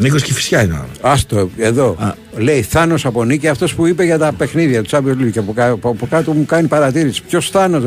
Νίκος 0.00 0.22
Κηφισιά 0.22 0.62
είναι 0.62 0.72
ο 0.72 0.76
άλλος. 0.76 0.96
Άστο, 1.00 1.50
εδώ. 1.58 2.14
Λέει 2.36 2.62
Θάνος 2.62 3.04
από 3.06 3.24
Νίκαια, 3.24 3.50
αυτός 3.50 3.74
που 3.74 3.86
είπε 3.86 4.04
για 4.04 4.18
τα 4.18 4.32
παιχνίδια 4.32 4.82
του 4.82 4.88
Champions 4.90 5.22
League. 5.22 5.30
Και 5.32 5.38
από, 5.38 5.52
κά- 5.52 5.70
από- 5.72 5.88
από 5.88 6.06
κάτω 6.06 6.32
μου 6.32 6.44
κάνει 6.46 6.68
παρατήρηση. 6.68 7.22
Ποιος 7.22 7.50
Θάνος, 7.50 7.82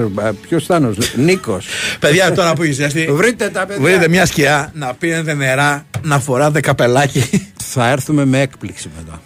ποιος 0.48 0.66
Θάνος, 0.66 0.98
Νίκος. 1.16 1.66
Παιδιά, 2.00 2.32
τώρα 2.32 2.54
που 2.54 2.64
είσαι 2.64 2.74
ζέστη, 2.82 3.08
Βρείτε 3.12 3.50
τα 3.50 3.66
παιδιά. 3.66 3.84
βρείτε 3.84 4.08
μια 4.08 4.26
σκιά 4.26 4.72
να 4.74 4.94
πίνετε 4.94 5.34
νερά, 5.34 5.86
να 6.02 6.20
φοράτε 6.20 6.60
καπελάκι. 6.60 7.52
Θα 7.64 7.90
έρθουμε 7.90 8.26
με 8.26 8.42
έκπληξη 8.42 8.90
μετά. 8.98 9.22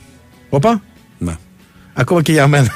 Όπα. 0.50 0.82
Ναι. 1.18 1.36
Ακόμα 1.94 2.22
και 2.22 2.32
για 2.32 2.48
μένα. 2.48 2.76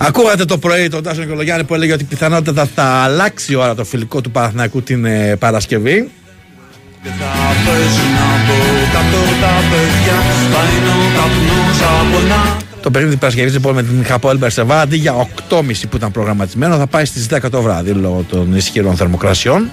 Ακούγατε 0.00 0.44
το 0.44 0.58
πρωί 0.58 0.88
τον 0.88 1.02
Τάσο 1.02 1.20
Νικολογιάννη 1.20 1.64
που 1.64 1.74
έλεγε 1.74 1.92
ότι 1.92 2.04
πιθανότατα 2.04 2.68
θα 2.74 2.84
αλλάξει 2.84 3.52
η 3.52 3.54
ώρα 3.54 3.74
το 3.74 3.84
φιλικό 3.84 4.20
του 4.20 4.30
Παναθηναϊκού 4.30 4.82
την 4.82 5.04
ε, 5.04 5.36
Παρασκευή. 5.36 6.10
Και 7.02 7.08
θα 7.08 7.26
παίζουν 7.66 8.14
από 8.34 8.54
κάτω 8.92 9.16
τα 9.40 9.52
παιδιά 9.70 10.18
Σπάει 10.46 10.76
ο 10.88 11.10
καπνός 11.16 11.80
από 12.00 12.26
να 12.28 12.56
Το 12.82 12.90
παιχνίδι 12.90 13.14
τη 13.14 13.20
Παρασκευή 13.20 13.50
λοιπόν 13.50 13.74
με 13.74 13.82
την 13.82 14.04
Χαπόελ 14.04 14.38
Μπερσεβά 14.38 14.80
αντί 14.80 14.96
για 14.96 15.28
8.30 15.48 15.62
που 15.90 15.96
ήταν 15.96 16.10
προγραμματισμένο 16.10 16.76
θα 16.76 16.86
πάει 16.86 17.04
στις 17.04 17.26
10 17.30 17.50
το 17.50 17.62
βράδυ 17.62 17.90
λόγω 17.90 18.24
των 18.30 18.56
ισχυρών 18.56 18.96
θερμοκρασιών. 18.96 19.70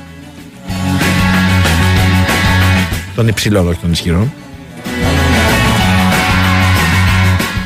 Των 3.16 3.28
υψηλών, 3.28 3.68
όχι 3.68 3.80
των 3.82 3.92
ισχυρών. 3.92 4.34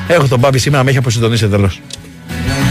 Έχω 0.07 0.27
τον 0.27 0.39
Μπάμπη 0.39 0.57
σήμερα, 0.57 0.83
με 0.83 0.89
έχει 0.89 0.99
αποσυντονίσει 0.99 1.43
εντελώς. 1.43 1.81
Yeah. 2.29 2.68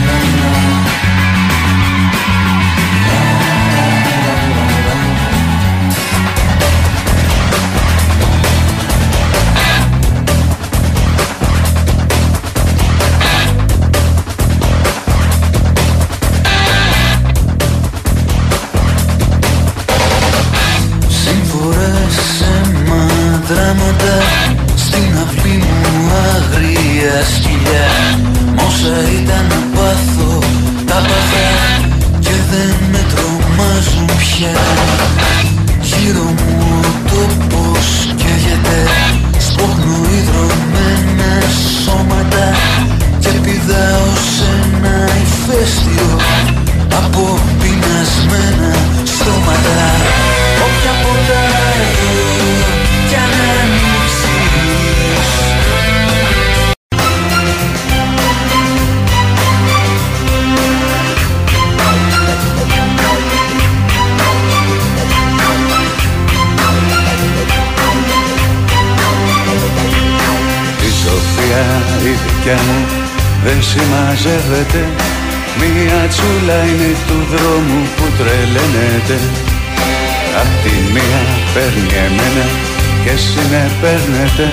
Συμμαζεύεται 74.18 74.82
Μία 75.60 76.00
τσούλα 76.12 76.58
είναι 76.68 76.92
του 77.06 77.18
δρόμου 77.32 77.80
που 77.96 78.06
τρελαίνεται. 78.18 79.16
Απ' 80.40 80.56
τη 80.62 80.74
μία 80.94 81.22
παίρνει 81.54 81.90
εμένα 82.06 82.46
και 83.04 83.14
συνεπέρνεται. 83.24 84.46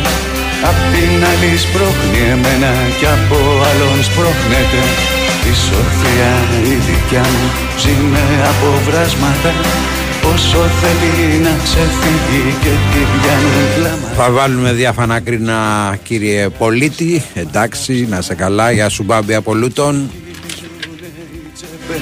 Απ' 0.69 0.83
την 0.93 1.13
άλλη 1.29 1.51
σπρώχνει 1.65 2.21
εμένα 2.35 2.71
κι 2.99 3.07
από 3.17 3.37
άλλον 3.69 3.97
σπρώχνεται. 4.09 4.81
Η 5.49 5.53
Σοφία 5.65 6.33
η 6.71 6.75
δικιά 6.87 7.25
μου 7.33 7.47
ζει 7.81 7.95
με 8.11 8.25
αποβράσματα 8.51 9.51
Όσο 10.33 10.57
θέλει 10.57 11.37
να 11.37 11.49
ξεφύγει 11.63 12.55
και 12.61 12.69
τη 12.69 12.99
πιάνουν 13.21 13.73
κλάματα 13.75 14.13
Θα 14.15 14.31
βάλουμε 14.31 14.71
διάφανα 14.73 15.19
κρίνα 15.19 15.97
κύριε 16.03 16.49
πολίτη. 16.49 17.23
Εντάξει, 17.33 18.07
να 18.09 18.21
σε 18.21 18.35
καλά. 18.35 18.71
Γεια 18.71 18.89
σου 18.89 19.03
Μπάμπη 19.03 19.33
από 19.33 19.53
Λούτων. 19.53 20.09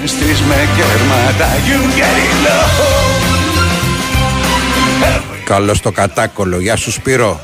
Στις 0.05 0.41
με 0.41 0.67
κέρματα 0.75 1.47
You 1.67 1.79
get 1.99 2.17
it 2.23 2.47
low 2.47 3.13
Καλό 5.43 5.73
στο 5.73 5.91
κατάκολο. 5.91 6.59
Γεια 6.59 6.75
σου 6.75 6.91
Σπύρο. 6.91 7.41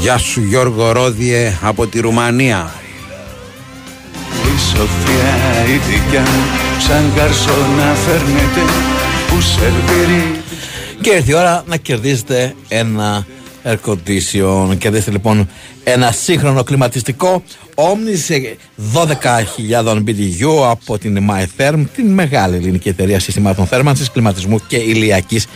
Γεια 0.00 0.18
σου 0.18 0.42
Γιώργο 0.42 0.92
Ρόδιε 0.92 1.58
από 1.62 1.86
τη 1.86 2.00
Ρουμανία. 2.00 2.72
Η 4.44 4.58
Σοφία 4.60 5.64
η 5.66 5.76
δικιά 5.76 6.20
μου 6.20 6.42
σαν 6.78 7.12
καρσόνα 7.16 7.94
φέρνεται 7.94 8.60
που 9.28 9.40
σερβίρει 9.40 10.40
Και 11.00 11.10
ήρθε 11.10 11.30
η 11.30 11.34
ώρα 11.34 11.64
να 11.66 11.76
κερδίσετε 11.76 12.54
ένα 12.68 13.26
air 13.64 13.76
condition. 13.86 14.78
Κερδίστε 14.78 15.10
λοιπόν 15.10 15.48
ένα 15.84 16.12
σύγχρονο 16.12 16.62
κλιματιστικό 16.62 17.42
Omni 17.74 18.16
σε 18.24 18.56
12.000 18.94 20.04
BTU 20.06 20.68
από 20.70 20.98
την 20.98 21.30
MyTherm, 21.30 21.84
την 21.94 22.06
μεγάλη 22.12 22.56
ελληνική 22.56 22.88
εταιρεία 22.88 23.20
συστημάτων 23.20 23.66
θέρμανσης, 23.66 24.10
κλιματισμού 24.10 24.60
και 24.66 24.76
ηλιακής 24.76 25.46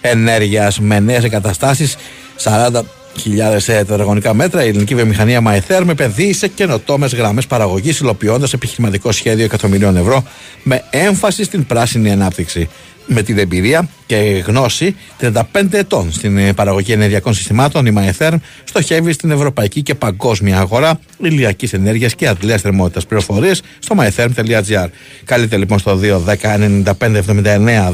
ενέργειας 0.00 0.80
με 0.80 1.00
νέες 1.00 1.24
εγκαταστάσεις 1.24 1.96
40 2.42 2.82
χιλιάδες 3.20 3.64
τετραγωνικά 3.64 4.34
μέτρα, 4.34 4.64
η 4.64 4.68
ελληνική 4.68 4.94
βιομηχανία 4.94 5.42
MyTherm 5.46 5.88
επενδύει 5.88 6.32
σε 6.32 6.48
καινοτόμες 6.48 7.14
γραμμές 7.14 7.46
παραγωγής, 7.46 8.00
υλοποιώντας 8.00 8.52
επιχειρηματικό 8.52 9.12
σχέδιο 9.12 9.44
εκατομμυρίων 9.44 9.96
ευρώ 9.96 10.24
με 10.62 10.84
έμφαση 10.90 11.44
στην 11.44 11.66
πράσινη 11.66 12.10
ανάπτυξη. 12.10 12.68
Με 13.12 13.22
την 13.22 13.38
εμπειρία 13.38 13.88
και 14.06 14.16
γνώση 14.46 14.96
35 15.20 15.42
ετών 15.70 16.12
στην 16.12 16.38
ε, 16.38 16.52
παραγωγή 16.52 16.92
ενεργειακών 16.92 17.34
συστημάτων, 17.34 17.86
η 17.86 17.92
MyTherm 17.96 18.34
στοχεύει 18.64 19.12
στην 19.12 19.30
ευρωπαϊκή 19.30 19.82
και 19.82 19.94
παγκόσμια 19.94 20.58
αγορά 20.58 21.00
ηλιακής 21.18 21.72
ενέργειας 21.72 22.14
και 22.14 22.26
αντλία 22.26 22.58
θερμότητας. 22.58 23.06
Πληροφορίες 23.06 23.62
στο 23.78 23.96
mytherm.gr. 23.98 24.88
Καλείτε 25.24 25.56
λοιπόν 25.56 25.78
στο 25.78 26.00
210 26.26 26.36
95 26.84 26.92
79 26.98 27.92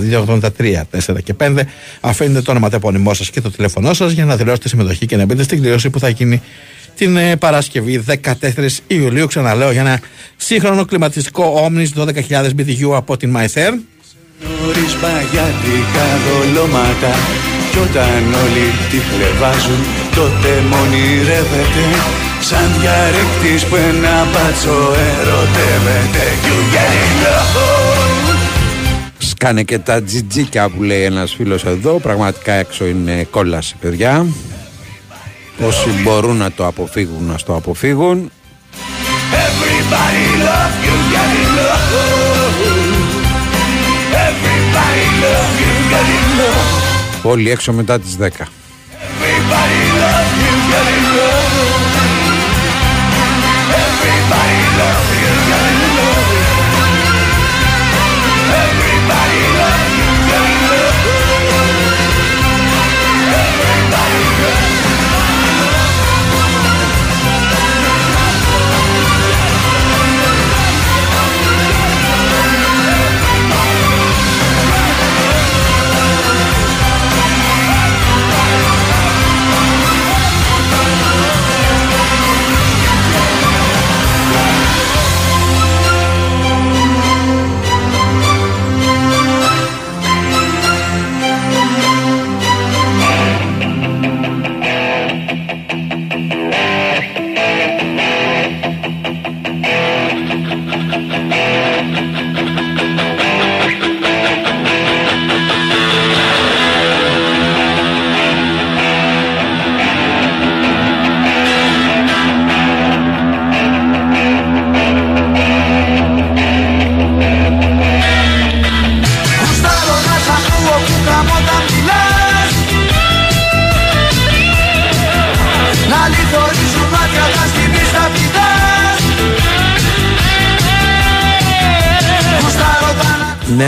283 0.58 0.82
4 1.06 1.22
και 1.24 1.34
5. 1.40 1.60
Αφήνετε 2.00 2.40
το 2.40 2.50
όνομα 2.50 2.70
τεπώνυμό 2.70 3.14
σας 3.14 3.30
και 3.30 3.40
το 3.40 3.50
τηλέφωνό 3.50 3.94
σας 3.94 4.12
για 4.12 4.24
να 4.24 4.36
δηλώσετε 4.36 4.68
συμμετοχή 4.68 5.06
και 5.06 5.16
να 5.16 5.24
μπείτε 5.24 5.42
στην 5.42 5.60
κλήρωση 5.60 5.90
που 5.90 5.98
θα 5.98 6.08
γίνει 6.08 6.42
την 6.96 7.16
ε, 7.16 7.36
Παρασκευή 7.36 8.04
14 8.22 8.32
Ιουλίου. 8.86 9.26
Ξαναλέω 9.26 9.70
για 9.70 9.80
ένα 9.80 10.00
σύγχρονο 10.36 10.84
κλιματιστικό 10.84 11.68
Omnis 11.68 12.02
12.000 12.02 12.50
BTU 12.58 12.90
από 12.94 13.16
την 13.16 13.36
MyTherm. 13.36 13.95
Νωρίς 14.40 14.92
παγιάτικα 15.02 16.06
δολώματα 16.24 17.12
Κι 17.70 17.78
όταν 17.78 18.20
όλοι 18.42 18.66
τη 18.90 18.98
χλεβάζουν 19.08 19.80
τότε 20.14 20.50
μονιρεύεται 20.70 21.84
Σαν 22.40 22.70
διαρρήκτης 22.80 23.64
που 23.64 23.76
ένα 23.76 24.24
μπάτσο 24.24 24.78
ερωτεύεται. 25.10 26.24
You 26.46 26.58
get 26.74 26.92
it 27.02 27.14
love 27.24 27.96
Σκάνε 29.18 29.62
και 29.62 29.78
τα 29.78 30.02
τζιτζίκια 30.02 30.68
που 30.68 30.82
λέει 30.82 31.02
ένας 31.02 31.34
φίλος 31.34 31.64
εδώ. 31.64 31.98
Πραγματικά 31.98 32.52
έξω 32.52 32.86
είναι 32.86 33.26
κόλαση 33.30 33.76
παιδιά. 33.80 34.26
Όσοι 35.66 35.90
μπορούν 36.02 36.36
να 36.36 36.52
το 36.52 36.66
αποφύγουν 36.66 37.24
να 37.26 37.36
το 37.46 37.54
αποφύγουν. 37.54 38.30
Everybody 39.46 40.26
love 40.46 40.74
you 40.86 40.96
get 41.12 41.30
it 41.42 41.48
love 41.58 41.95
Όλοι 47.28 47.50
έξω 47.50 47.72
μετά 47.72 48.00
τις 48.00 48.16
10 48.16 48.28
Everybody 54.02 54.45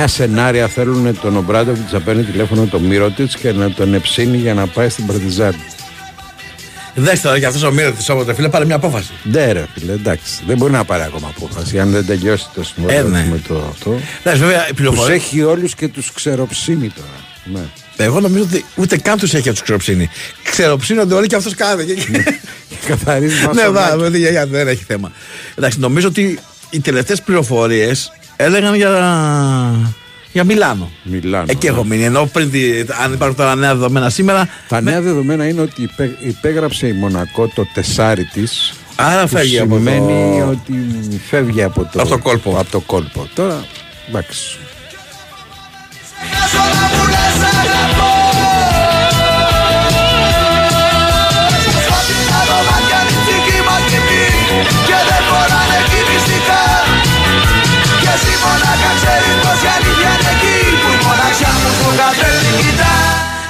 σενάρια 0.09 0.69
θέλουν 0.69 1.21
τον 1.21 1.37
Ομπράντοβιτ 1.37 1.93
να 1.93 2.01
παίρνει 2.01 2.23
τηλέφωνο 2.23 2.67
τον 2.67 2.83
Μύρωτιτ 2.83 3.31
και 3.41 3.53
να 3.53 3.71
τον 3.71 3.95
εψύνει 3.95 4.37
για 4.37 4.55
να 4.55 4.67
πάει 4.67 4.89
στην 4.89 5.07
Παρτιζάν. 5.07 5.55
Δες 6.95 7.21
τώρα 7.21 7.37
για 7.37 7.49
αυτός 7.49 7.63
ο 7.63 7.73
μύρο 7.73 7.93
της 7.93 8.09
όποτε 8.09 8.35
φίλε, 8.35 8.49
πάρε 8.49 8.65
μια 8.65 8.75
απόφαση. 8.77 9.11
Ναι, 9.23 9.53
ρε 9.53 9.67
φίλε, 9.75 9.93
εντάξει. 9.93 10.43
Δεν 10.47 10.57
μπορεί 10.57 10.73
να 10.73 10.85
πάρει 10.85 11.03
ακόμα 11.03 11.33
απόφαση 11.37 11.79
αν 11.81 11.91
δεν 11.91 12.07
τελειώσει 12.07 12.47
το 12.55 12.65
συμβόλαιο 12.65 12.99
Ε, 12.99 13.03
ναι. 13.09 13.27
με 13.31 13.41
το 13.49 13.67
αυτό. 13.71 14.01
Εντάξει, 14.21 14.41
βέβαια, 14.43 14.63
οι 14.65 14.67
Τους 14.69 14.77
πληροφορίες- 14.77 15.23
έχει 15.23 15.43
όλους 15.43 15.75
και 15.75 15.89
τους 15.89 16.13
ξεροψύνει 16.13 16.89
τώρα. 16.91 17.09
Ναι. 17.61 17.67
Εγώ 18.05 18.21
νομίζω 18.21 18.43
ότι 18.43 18.65
ούτε 18.75 18.97
καν 18.97 19.19
τους 19.19 19.35
έχει 19.35 19.43
από 19.49 19.53
τους 19.53 19.63
ξεροψύνει. 19.63 20.09
Ξεροψύνονται 20.51 21.15
όλοι 21.15 21.27
και 21.27 21.37
αυτός 21.37 21.55
κάνει. 21.55 21.85
Καθαρίζει 22.89 23.35
Ναι, 23.41 23.47
μασονάκι. 23.47 23.73
βά, 23.73 23.97
με 23.97 24.11
τη 24.11 24.19
γιαγιά, 24.19 24.47
δεν 24.47 24.69
έχει 24.69 24.85
θέμα. 24.85 25.13
Εντάξει, 25.55 25.79
νομίζω 25.79 26.09
ότι 26.09 26.39
οι 26.71 26.81
τελευταίες 26.81 27.23
πληροφορίες 27.23 28.13
έλεγαν 28.41 28.75
για, 28.75 28.89
για 30.33 30.45
Μιλάνο. 30.45 30.91
Μιλάνο. 31.03 31.45
Εκεί 31.49 31.67
έχω 31.67 31.85
μείνει. 31.85 32.05
Ενώ 32.05 32.29
πριν, 32.33 32.51
τη, 32.51 32.61
αν 33.05 33.13
υπάρχουν 33.13 33.37
τώρα 33.37 33.55
νέα 33.55 33.75
δεδομένα 33.75 34.11
σήμερα. 34.11 34.49
Τα 34.69 34.81
νέα 34.81 35.01
δεδομένα 35.01 35.47
είναι 35.49 35.61
ότι 35.61 35.83
υπέ- 35.83 36.17
υπέγραψε 36.23 36.87
η 36.87 36.93
Μονακό 36.93 37.49
το 37.55 37.67
τεσάρι 37.75 38.25
της. 38.25 38.73
Άρα 38.97 39.27
φεύγει 39.27 39.59
από 39.59 39.69
το- 39.69 39.75
Σημαίνει 39.77 40.41
ότι 40.43 40.73
φεύγει 41.29 41.63
από 41.63 41.81
το, 41.93 42.01
Από 42.01 42.09
το 42.09 42.19
κόλπο. 42.19 42.57
Από 42.59 42.71
το 42.71 42.81
κόλπο. 42.81 43.29
Τώρα, 43.35 43.65
εντάξει. 44.09 44.59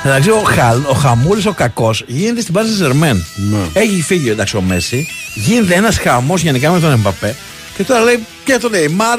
Εντάξει, 0.08 0.30
ο, 0.30 0.42
Χαλ, 0.46 0.80
ο 0.88 0.92
Χαμούλη 0.92 1.48
ο 1.48 1.52
κακός 1.52 2.04
γίνεται 2.06 2.40
στην 2.40 2.54
Πάζα 2.54 2.72
Ζερμέν. 2.72 3.24
Έχει 3.72 4.02
φύγει 4.02 4.30
εντάξει 4.30 4.56
ο 4.56 4.60
Μέση. 4.60 5.08
Γίνεται 5.34 5.74
ένας 5.74 5.98
χαμός 5.98 6.42
γενικά 6.42 6.70
με 6.70 6.80
τον 6.80 6.92
Εμπαπέ. 6.92 7.36
Και 7.76 7.84
τώρα 7.84 8.00
λέει 8.00 8.24
και 8.44 8.58
τον 8.58 8.70
Νεϊμάρ. 8.70 9.18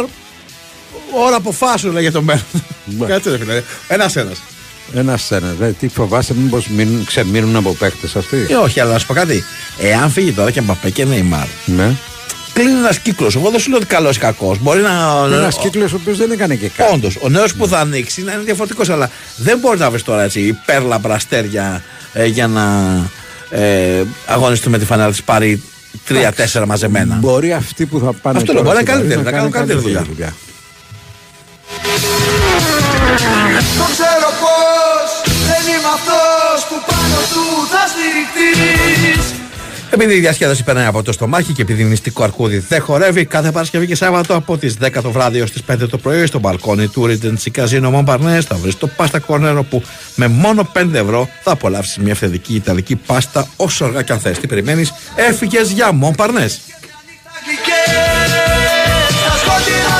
Ώρα 1.25 1.35
αποφάσεων 1.35 1.93
λέει 1.93 2.01
για 2.01 2.11
το 2.11 2.21
μέλλον. 2.21 2.43
Κάτσε 3.07 3.29
ρε 3.29 3.37
φίλε. 3.37 3.63
Ένας 3.87 4.15
ένας. 4.15 4.41
Ένας 4.93 5.31
ένας. 5.31 5.55
Δε, 5.55 5.71
τι 5.71 5.87
φοβάσαι, 5.87 6.33
μήπως 6.33 6.67
ξεμείνουν 7.05 7.55
από 7.55 7.73
παίχτες 7.73 8.15
αυτοί; 8.15 8.45
Ε, 8.49 8.55
όχι, 8.55 8.79
αλλά 8.79 8.91
να 8.91 8.99
σου 8.99 9.05
πω 9.05 9.13
κάτι. 9.13 9.43
Εάν 9.79 10.09
φύγει 10.09 10.31
τώρα 10.31 10.51
και 10.51 10.59
Εμπαπέ 10.59 10.89
και 10.89 11.05
Νεϊμάρ. 11.05 11.47
Ναι. 11.65 11.95
Κλείνει 12.59 12.77
ένας 12.77 12.99
κύκλος. 12.99 13.35
Εγώ 13.35 13.49
δεν 13.49 13.59
σου 13.59 13.69
λέω 13.69 13.77
ότι 13.77 13.87
καλός 13.87 14.15
ή 14.15 14.19
κακός. 14.19 14.57
Μπορεί 14.61 14.81
να. 14.81 15.25
Ένας 15.33 15.57
κύκλος 15.57 15.93
ο 15.93 15.95
οποίος 15.95 16.17
δεν 16.17 16.31
έκανε 16.31 16.55
και 16.55 16.69
κάτι. 16.69 16.93
Όντως, 16.93 17.17
ο 17.21 17.29
νέος 17.29 17.53
που 17.53 17.67
θα 17.67 17.79
ανοίξει 17.79 18.23
να 18.23 18.33
είναι 18.33 18.41
διαφορετικός. 18.43 18.89
Αλλά 18.89 19.09
δεν 19.35 19.59
μπορεί 19.59 19.79
να 19.79 19.89
βρεις 19.89 20.03
τώρα 20.03 20.23
έτσι 20.23 20.39
υπέρλαμπρα 20.39 21.13
αστέρια 21.13 21.83
ε, 22.13 22.25
για 22.25 22.47
να 22.47 22.95
ε, 23.49 24.03
αγωνιστούν 24.25 24.71
με 24.71 24.77
τη 24.77 24.85
φανέλα 24.85 25.09
της 25.09 25.23
πάρει 25.23 25.63
τρία-τέσσερα 26.05 26.65
μαζεμένα. 26.65 27.15
Μπορεί 27.15 27.53
αυτοί 27.53 27.85
που 27.85 27.99
θα 27.99 28.13
πάνε. 28.13 28.37
Αυτό 28.37 28.53
τώρα 28.53 28.63
λέω, 28.63 28.73
μπορεί 28.73 28.85
να 28.85 28.91
στην 28.91 29.05
είναι 29.05 29.15
καλύτεροι, 29.15 29.23
Παρίζα 29.23 29.31
να 29.31 29.37
κάνουν 29.37 29.51
καλύτερη 29.51 29.79
δουλειά. 29.79 30.33
Το 33.77 33.85
ξέρω 33.93 34.29
πως 34.41 35.09
δεν 35.47 35.63
είμαι 35.73 35.91
αυτός 35.97 36.57
που 36.69 36.75
πάνω 36.89 37.19
του 37.33 37.45
θα 37.71 37.83
στηριχτείς 37.91 39.38
Επειδή 39.91 40.13
η 40.13 40.19
διασκέδαση 40.19 40.63
περνάει 40.63 40.85
από 40.85 41.03
το 41.03 41.11
στομάχι 41.11 41.53
και 41.53 41.61
επειδή 41.61 41.81
η 41.81 41.85
μυστικό 41.85 42.23
αρκούδι 42.23 42.57
δεν 42.57 42.81
χορεύει, 42.81 43.25
κάθε 43.25 43.51
Παρασκευή 43.51 43.87
και 43.87 43.95
Σάββατο 43.95 44.35
από 44.35 44.57
τις 44.57 44.77
10 44.81 44.89
το 45.01 45.11
βράδυ 45.11 45.39
έως 45.39 45.51
τις 45.51 45.61
5 45.71 45.89
το 45.89 45.97
πρωί 45.97 46.25
στο 46.25 46.39
μπαλκόνι 46.39 46.87
του 46.87 47.07
Regency 47.07 47.61
Casino 47.61 47.93
Montparnasse 47.93 48.41
θα 48.47 48.55
βρεις 48.55 48.77
το 48.77 48.87
πάστα 48.87 49.19
κορνέρο 49.19 49.63
που 49.63 49.83
με 50.15 50.27
μόνο 50.27 50.71
5 50.73 50.93
ευρώ 50.93 51.29
θα 51.43 51.51
απολαύσεις 51.51 51.97
μια 51.97 52.13
αυθεντική 52.13 52.55
ιταλική 52.55 52.95
πάστα 52.95 53.47
όσο 53.55 53.85
αργά 53.85 54.01
κι 54.01 54.11
αν 54.11 54.19
θες. 54.19 54.39
Τι 54.39 54.47
περιμένεις, 54.47 54.93
έφυγες 55.15 55.71
για 55.71 55.91
Montparnasse. 56.01 56.57
Στα 59.09 59.37
σκοτεινά 59.37 59.99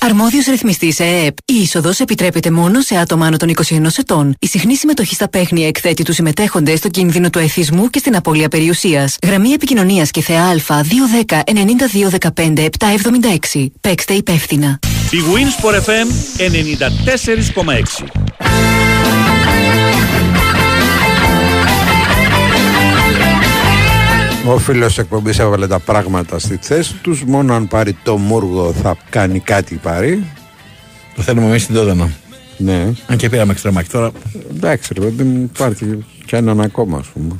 Αρμόδιος 0.00 0.46
ρυθμιστής 0.46 1.00
ΕΕΠ. 1.00 1.38
Η 1.44 1.54
είσοδος 1.54 2.00
επιτρέπεται 2.00 2.50
μόνο 2.50 2.80
σε 2.80 2.96
άτομα 2.96 3.26
άνω 3.26 3.36
των 3.36 3.48
21 3.48 3.86
ετών. 3.98 4.34
Η 4.38 4.46
συχνή 4.46 4.76
συμμετοχή 4.76 5.14
στα 5.14 5.28
παίχνια 5.28 5.66
εκθέτει 5.66 6.02
τους 6.02 6.14
συμμετέχοντες 6.14 6.78
στο 6.78 6.88
κίνδυνο 6.88 7.30
του 7.30 7.38
εθισμού 7.38 7.90
και 7.90 7.98
στην 7.98 8.16
απώλεια 8.16 8.48
περιουσίας. 8.48 9.16
Γραμμή 9.26 9.50
επικοινωνίας 9.50 10.10
και 10.10 10.20
θεά 10.20 10.44
Α 10.44 10.54
210 11.24 11.42
9215 12.34 12.68
776. 13.52 13.66
Παίξτε 13.80 14.14
υπεύθυνα. 14.14 14.78
Η 15.10 15.18
Winsport 15.34 15.74
FM 15.74 16.06
94,6. 16.36 18.28
Ο 24.50 24.58
φίλος 24.58 24.98
εκπομπής 24.98 25.38
έβαλε 25.38 25.66
τα 25.66 25.78
πράγματα 25.78 26.38
στη 26.38 26.58
θέση 26.60 26.94
τους. 26.94 27.24
Μόνο 27.24 27.54
αν 27.54 27.68
πάρει 27.68 27.96
το 28.02 28.16
μούργο 28.16 28.72
θα 28.72 28.96
κάνει 29.10 29.40
κάτι 29.40 29.74
πάρει. 29.74 30.24
Το 31.16 31.22
θέλουμε 31.22 31.46
εμείς 31.46 31.62
στην 31.62 31.74
Τόδανα. 31.74 32.10
Ναι. 32.56 32.92
Αν 33.06 33.16
και 33.16 33.28
πήραμε 33.28 33.52
εξτρεμάκι 33.52 33.88
τώρα. 33.88 34.10
Εντάξει, 34.56 34.94
ρε 34.94 35.00
παιδί 35.00 35.22
μου, 35.22 35.50
υπάρχει 35.54 36.04
κι 36.26 36.34
έναν 36.34 36.60
ακόμα, 36.60 36.98
ας 36.98 37.06
πούμε. 37.06 37.34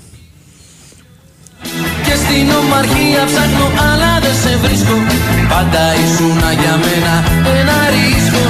Και 2.05 2.15
στην 2.23 2.47
ομαρχία 2.61 3.23
ψάχνω 3.31 3.67
αλλά 3.89 4.13
δεν 4.25 4.37
σε 4.43 4.57
βρίσκω 4.63 4.97
Πάντα 5.53 5.83
ήσουν 6.05 6.41
για 6.61 6.75
μένα 6.85 7.15
ένα 7.59 7.79
ρίσκο 7.95 8.43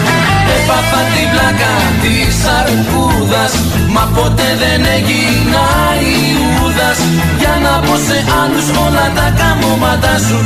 Έπαθα 0.57 1.01
την 1.15 1.29
πλάκα 1.33 1.73
της 2.03 2.37
αρκούδας 2.59 3.53
Μα 3.95 4.05
ποτέ 4.17 4.49
δεν 4.63 4.81
έγινα 4.97 5.65
Ιούδας 6.79 6.99
Για 7.39 7.55
να 7.63 7.81
πω 7.87 7.97
σε 7.97 8.19
άλλους 8.41 8.69
όλα 8.87 9.07
τα 9.15 9.27
καμώματα 9.39 10.19
σου 10.29 10.39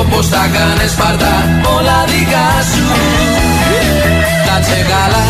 Όπως 0.00 0.28
τα 0.28 0.50
κάνες 0.52 0.92
πάρτα 0.94 1.32
όλα 1.76 2.04
δικά 2.06 2.48
σου 2.70 2.84
Κάτσε 4.46 4.78
καλά, 4.92 5.24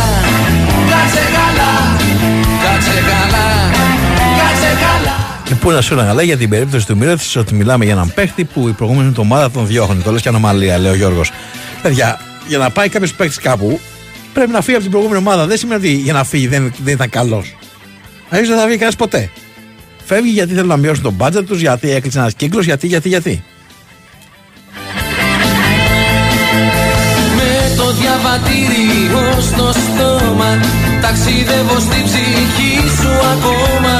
κάτσε 0.90 1.24
καλά, 1.38 1.72
κάτσε 2.64 2.96
καλά, 3.10 3.46
κάτσε 4.40 4.70
καλά 4.84 5.16
Και 5.44 5.54
πού 5.54 5.70
να 5.70 5.80
σου 5.80 5.92
έλεγα, 5.92 6.14
λέει 6.14 6.24
για 6.24 6.36
την 6.36 6.48
περίπτωση 6.48 6.86
του 6.86 6.96
Μύρωτη 6.96 7.38
ότι 7.38 7.54
μιλάμε 7.54 7.84
για 7.84 7.92
έναν 7.92 8.12
παίχτη 8.14 8.44
που 8.44 8.68
η 8.68 8.72
προηγούμενη 8.72 9.08
εβδομάδα 9.08 9.50
τον 9.50 9.66
διώχνει. 9.66 10.02
Το 10.02 10.12
λες 10.12 10.22
και 10.22 10.28
ανομαλία, 10.28 10.78
λέει 10.78 10.92
ο 10.92 10.94
Γιώργος. 10.94 11.30
Παιδιά, 11.82 12.20
για 12.46 12.58
να 12.58 12.70
πάει 12.70 12.88
κάποιος 12.88 13.14
παίχτη 13.14 13.40
κάπου, 13.40 13.80
πρέπει 14.32 14.50
να 14.50 14.60
φύγει 14.60 14.74
από 14.74 14.82
την 14.82 14.92
προηγούμενη 14.92 15.20
ομάδα. 15.26 15.46
Δεν 15.46 15.58
σημαίνει 15.58 15.80
ότι 15.80 15.92
για 15.92 16.12
να 16.12 16.24
φύγει 16.24 16.46
δεν, 16.46 16.72
δεν 16.84 16.94
ήταν 16.94 17.08
καλός. 17.08 17.56
Αλλιώς 18.30 18.48
δεν 18.48 18.58
θα 18.58 18.64
βγει 18.64 18.74
κανένας 18.74 18.96
ποτέ. 18.96 19.30
Φεύγει 20.12 20.30
γιατί 20.30 20.52
θέλουν 20.54 20.68
να 20.68 20.76
μειώσουν 20.76 21.02
τον 21.02 21.12
μπάτζετ 21.12 21.46
τους, 21.46 21.60
γιατί 21.60 21.90
έκλεισε 21.90 22.18
ένας 22.18 22.34
κύκλος, 22.34 22.64
γιατί, 22.64 22.86
γιατί, 22.86 23.08
γιατί. 23.08 23.44
Με 27.36 27.52
το 27.76 27.86
διαβατήριο 28.00 29.24
στο 29.50 29.66
στόμα 29.82 30.50
Ταξιδεύω 31.04 31.78
στην 31.86 32.02
ψυχή 32.08 32.74
σου 32.98 33.12
ακόμα. 33.34 33.96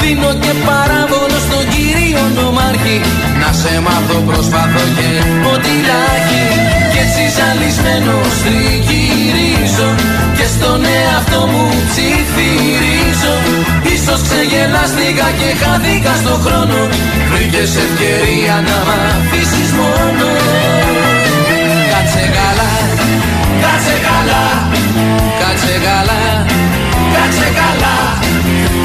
Δίνω 0.00 0.32
και 0.42 0.52
παράβολο 0.68 1.38
στον 1.46 1.64
κύριο 1.74 2.22
νομάρχη. 2.38 2.98
Να 3.40 3.50
σε 3.60 3.72
μάθω 3.86 4.18
προσπαθώ 4.28 4.84
και 4.96 5.10
ό,τι 5.52 5.72
λάχει 5.88 6.44
Κι 6.90 6.98
έτσι 7.04 7.24
ζαλισμένος 7.36 8.34
τριγυρίζω 8.44 9.90
Και 10.36 10.46
στον 10.54 10.80
εαυτό 10.96 11.40
μου 11.50 11.64
ψιθυρίζω 11.88 13.34
Ίσως 14.10 14.22
ξεγελάστηκα 14.28 15.28
και 15.38 15.48
χάθηκα 15.60 16.14
στο 16.22 16.34
χρόνο. 16.44 16.80
Βρήκες 17.30 17.72
ευκαιρία 17.84 18.56
να 18.68 18.76
μ' 18.86 18.92
αφήσεις 19.06 19.70
μόνο. 19.78 20.28
Κάτσε 21.92 22.24
καλά, 22.38 22.70
κάτσε 23.64 23.96
καλά, 24.08 24.44
κάτσε 25.42 25.74
καλά, 25.86 26.22
κάτσε 27.14 27.48
καλά, 27.60 27.96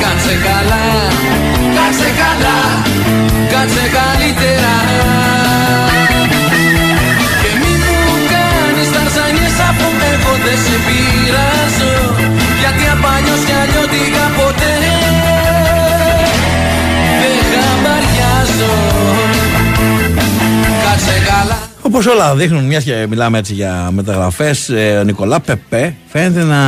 κάτσε 0.02 0.34
καλά, 0.48 0.84
κάτσε 1.78 2.10
καλά, 2.22 2.58
κάτσε 3.54 3.86
καλύτερα. 3.98 4.76
Και 7.42 7.52
μη 7.62 7.74
μου 8.06 8.16
κάνεις 8.34 8.90
ταρζανιές 8.96 9.58
αφού 9.70 9.88
εγώ 10.12 10.34
δεν 10.46 10.58
σε 10.66 10.76
πειράζω. 10.86 11.94
Γιατί 12.62 12.84
απανιώς 12.96 13.42
κι 13.48 13.56
αλλιώτικα 13.62 14.26
ποτέ 14.38 14.83
Όπως 21.82 22.06
όλα 22.06 22.36
δείχνουν, 22.36 22.64
μιας 22.64 22.84
και 22.84 23.06
μιλάμε 23.10 23.38
έτσι 23.38 23.54
για 23.54 23.90
μεταγραφές, 23.92 24.70
ο 25.00 25.04
Νικολά 25.04 25.40
Πεπέ 25.40 25.96
φαίνεται 26.08 26.44
να 26.44 26.64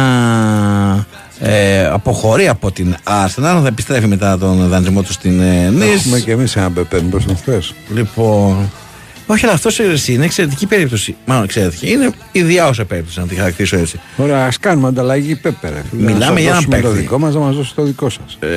ε, 1.40 1.86
αποχωρεί 1.86 2.48
από 2.48 2.72
την 2.72 2.96
Arsenal, 3.04 3.60
θα 3.62 3.64
επιστρέφει 3.68 4.08
μετά 4.08 4.38
τον 4.38 4.68
δανεισμό 4.70 5.02
του 5.02 5.12
στην 5.14 5.42
ε, 5.42 5.70
Nice. 5.78 5.82
Έχουμε 5.98 6.20
και 6.20 6.32
εμείς 6.32 6.56
ένα 6.56 6.72
Πεπέ, 6.72 7.02
μήπω 7.02 7.20
τον 7.26 7.36
θε. 7.36 7.60
Λοιπόν. 7.94 8.72
Όχι, 9.28 9.46
αλλά 9.46 9.54
αυτός 9.54 9.80
είναι 10.08 10.26
εξαιρετική 10.26 10.66
περίπτωση. 10.66 11.16
Μάλλον 11.26 11.44
εξαιρετική. 11.44 11.92
Είναι 11.92 12.10
ιδιάωσα 12.32 12.86
περίπτωση, 12.86 13.20
να 13.20 13.26
τη 13.26 13.36
χαρακτηρίσω 13.36 13.78
έτσι. 13.78 14.00
Ωραία, 14.18 14.46
ας 14.46 14.60
κάνουμε 14.60 14.88
ανταλλαγή 14.88 15.36
Πεπέ. 15.36 15.70
ρε 15.70 15.82
φίλε. 15.90 16.02
Μιλάμε 16.12 16.20
Να 16.20 16.26
σας 16.26 16.40
για 16.40 16.50
έναν 16.50 16.54
δώσουμε 16.56 16.78
το 16.80 16.88
παίκτη. 16.88 17.02
δικό 17.02 17.20
μας, 17.20 17.34
να 17.34 17.40
μας 17.40 17.56
δώσει 17.56 17.76
το 17.76 17.84
δικό 17.84 18.10
σας. 18.10 18.38
Ε, 18.40 18.48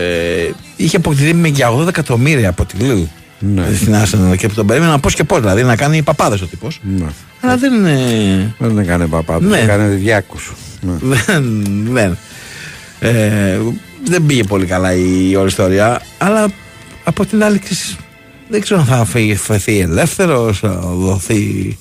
είχε 0.76 0.96
αποκτηθεί 0.96 1.34
με 1.34 1.48
για 1.48 1.70
80 1.72 1.88
εκατομμύρια 1.88 2.48
από 2.48 2.64
τη 2.64 2.76
Λίλ. 2.76 3.06
Ναι. 3.40 3.66
Στην 3.74 3.94
Arsenal 3.94 4.36
και 4.36 4.48
τον 4.48 4.66
περίμενα 4.66 4.98
πώς 4.98 5.14
και 5.14 5.24
πώς. 5.24 5.40
Δηλαδή 5.40 5.62
να 5.62 5.76
κάνει 5.76 6.02
παπάδες 6.02 6.40
ο 6.40 6.46
τύπος. 6.46 6.80
Ναι. 6.98 7.06
Αλλά 7.40 7.56
δεν 7.56 7.74
είναι. 7.74 8.54
Δεν 8.58 8.78
έκανε 8.78 9.06
παπά, 9.06 9.40
Ναι. 9.40 9.48
δεν 9.48 9.62
έκανε 9.62 9.88
διάκους. 9.88 10.52
Ναι. 10.80 10.92
δεν, 11.26 11.64
δεν. 11.90 12.18
Ε, 13.00 13.58
δεν 14.04 14.26
πήγε 14.26 14.42
πολύ 14.44 14.66
καλά 14.66 14.92
η 14.94 15.36
όλη 15.36 15.48
ιστορία. 15.48 16.02
Αλλά 16.18 16.46
από 17.04 17.26
την 17.26 17.44
άλλη, 17.44 17.58
ξέρεις, 17.58 17.96
δεν 18.48 18.60
ξέρω 18.60 18.80
αν 18.80 18.86
θα 18.86 19.04
φύγει- 19.04 19.36
φεθεί 19.38 19.78
ελεύθερος, 19.78 20.58
θα 20.58 20.68
δοθεί 20.80 21.76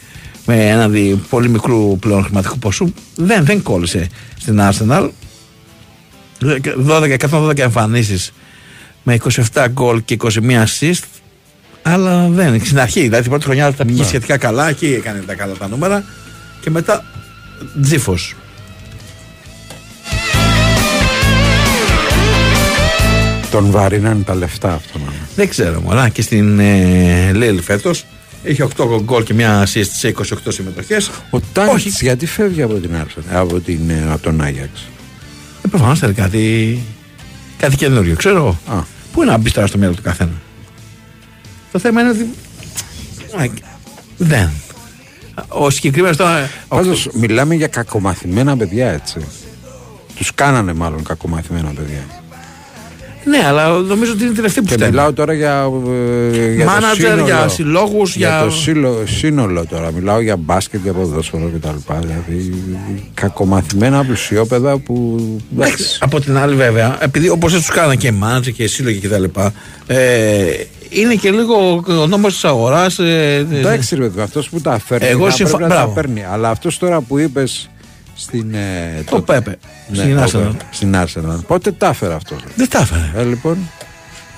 με 0.45 0.67
ένα 0.69 0.89
δι, 0.89 1.21
πολύ 1.29 1.49
μικρού 1.49 1.97
πλέον 1.99 2.23
χρηματικού 2.23 2.59
ποσού. 2.59 2.93
Δεν, 3.15 3.45
δεν 3.45 3.61
κόλλησε 3.63 4.07
στην 4.39 4.59
Arsenal. 4.61 5.09
12, 6.39 7.17
112 7.31 7.57
εμφανίσεις 7.57 8.31
με 9.03 9.17
27 9.53 9.65
γκολ 9.71 10.01
και 10.05 10.13
21 10.13 10.63
assist. 10.63 11.03
Αλλά 11.89 12.27
δεν, 12.27 12.65
στην 12.65 12.79
αρχή, 12.79 13.01
δηλαδή 13.01 13.21
την 13.21 13.29
πρώτη 13.29 13.45
χρονιά 13.45 13.73
τα 13.73 13.85
πήγε 13.85 14.01
Ναι. 14.01 14.07
σχετικά 14.07 14.37
καλά, 14.37 14.69
εκεί 14.69 14.85
έκανε 14.93 15.23
τα 15.27 15.33
καλά 15.35 15.53
τα 15.53 15.67
νούμερα 15.67 16.03
και 16.61 16.69
μετά 16.69 17.03
τζίφος. 17.81 18.35
Τον 23.51 23.71
βαρύναν 23.71 24.23
τα 24.23 24.35
λεφτά 24.35 24.73
αυτό. 24.73 24.97
να 24.97 25.03
είναι. 25.03 25.21
Δεν 25.35 25.49
ξέρω, 25.49 25.81
μωρά. 25.81 26.09
Και 26.09 26.21
στην 26.21 26.59
ε, 26.59 27.31
Λίλ 27.33 27.61
φέτος 27.61 28.05
είχε 28.43 28.67
8 28.77 28.85
γκολ 29.03 29.23
και 29.23 29.33
μια 29.33 29.63
assist 29.67 29.87
σε 29.97 30.13
28 30.17 30.23
συμμετοχές. 30.47 31.09
Ο 31.29 31.39
Τάνιτ 31.53 31.87
γιατί 32.01 32.25
φεύγει 32.25 32.61
από 32.61 32.73
την 32.73 32.91
Arsenal, 33.03 33.21
από, 33.33 33.59
την, 33.59 33.89
ε, 33.89 34.07
από 34.11 34.21
τον 34.21 34.41
Άγιαξ; 34.41 34.87
Ε, 35.65 35.67
προφανώς 35.69 35.99
θέλει 35.99 36.13
κάτι, 36.13 36.79
κάτι 37.57 37.75
καινούριο, 37.75 38.15
ξέρω 38.15 38.37
εγώ. 38.37 38.85
Πού 39.13 39.21
είναι 39.21 39.31
να 39.31 39.37
μπει 39.37 39.51
τώρα 39.51 39.67
στο 39.67 39.77
μυαλό 39.77 39.93
του 39.93 40.01
καθένα. 40.01 40.31
Το 41.71 41.79
θέμα 41.79 42.01
είναι 42.01 42.09
ότι. 42.09 42.21
Α, 43.41 43.45
Δεν. 44.17 44.49
Ο 45.47 45.69
συγκεκριμένος 45.69 46.17
τώρα. 46.17 46.49
Πάντως 46.67 47.09
μιλάμε 47.13 47.55
για 47.55 47.67
κακομαθημένα 47.67 48.57
παιδιά 48.57 48.91
έτσι. 48.91 49.19
Τους 50.15 50.33
κάνανε 50.35 50.73
μάλλον 50.73 51.03
κακομαθημένα 51.03 51.69
παιδιά. 51.75 52.05
Ναι, 53.25 53.43
αλλά 53.47 53.67
νομίζω 53.69 54.11
ότι 54.11 54.23
είναι 54.23 54.33
τελευταίοι 54.33 54.63
που 54.63 54.69
Και 54.69 54.75
φταίνουν. 54.75 54.93
μιλάω 54.93 55.13
τώρα 55.13 55.33
για. 55.33 55.69
ε, 56.33 56.53
για 56.53 56.65
το 56.65 56.71
Μάνατζερ, 56.71 57.09
σύνολο. 57.09 57.23
για 57.25 57.47
συλλόγους, 57.47 58.15
για- 58.15 58.41
το 58.43 58.49
σύλλο- 58.51 59.03
σύνολο 59.07 59.65
τώρα. 59.65 59.91
Μιλάω 59.91 60.19
για 60.21 60.35
μπάσκετ, 60.37 60.79
για 60.83 60.93
ποδόσφαιρο 60.93 61.51
κτλ. 61.55 61.93
Δηλαδή 61.99 62.53
κακομαθημένα 63.13 64.03
πλουσιόπαιδα 64.05 64.77
που. 64.77 65.17
Εντάξει, 65.57 65.97
από 66.01 66.19
την 66.19 66.37
άλλη, 66.37 66.55
βέβαια, 66.55 66.97
επειδή 67.03 67.29
όπως 67.29 67.53
τους 67.53 67.67
κάνανε 67.67 67.95
και 67.95 68.11
μάνατζερ 68.11 68.53
και 68.53 68.67
σύλλογοι 68.67 68.99
κτλ. 68.99 69.23
Ε, 69.87 70.45
είναι 70.89 71.15
και 71.15 71.31
λίγο 71.31 71.83
ο 72.01 72.07
νόμος 72.07 72.33
της 72.33 72.45
αγοράς. 72.45 72.99
Ε, 72.99 73.47
Εντάξει, 73.51 73.95
ρε 73.95 74.01
παιδί, 74.01 74.21
αυτός 74.21 74.49
που 74.49 74.61
τα 74.61 74.79
φέρνει. 74.79 75.07
Εγώ 75.07 75.25
θα 75.29 75.31
συμφω- 75.35 75.55
πρέπει 75.57 75.69
να 75.71 75.75
τα 75.77 75.81
μπράβο. 75.85 76.01
παίρνει. 76.01 76.23
Αλλά 76.31 76.49
αυτός 76.49 76.77
τώρα 76.77 77.01
που 77.01 77.17
είπες 77.17 77.69
στην. 78.15 78.53
ε, 78.53 79.03
Το 79.09 79.21
Πέπε, 79.21 79.57
στην 79.91 80.15
το 80.15 80.23
Arsenal. 80.23 80.31
Πέπε, 80.31 80.57
Στην 80.71 80.95
Arsenal. 80.95 81.39
Πότε 81.47 81.71
τα 81.71 81.87
έφερε 81.87 82.13
αυτός. 82.13 82.39
Δεν 82.55 82.69
τα 82.69 82.79
έφερε. 82.79 83.11
Ε, 83.15 83.23
λοιπόν. 83.23 83.57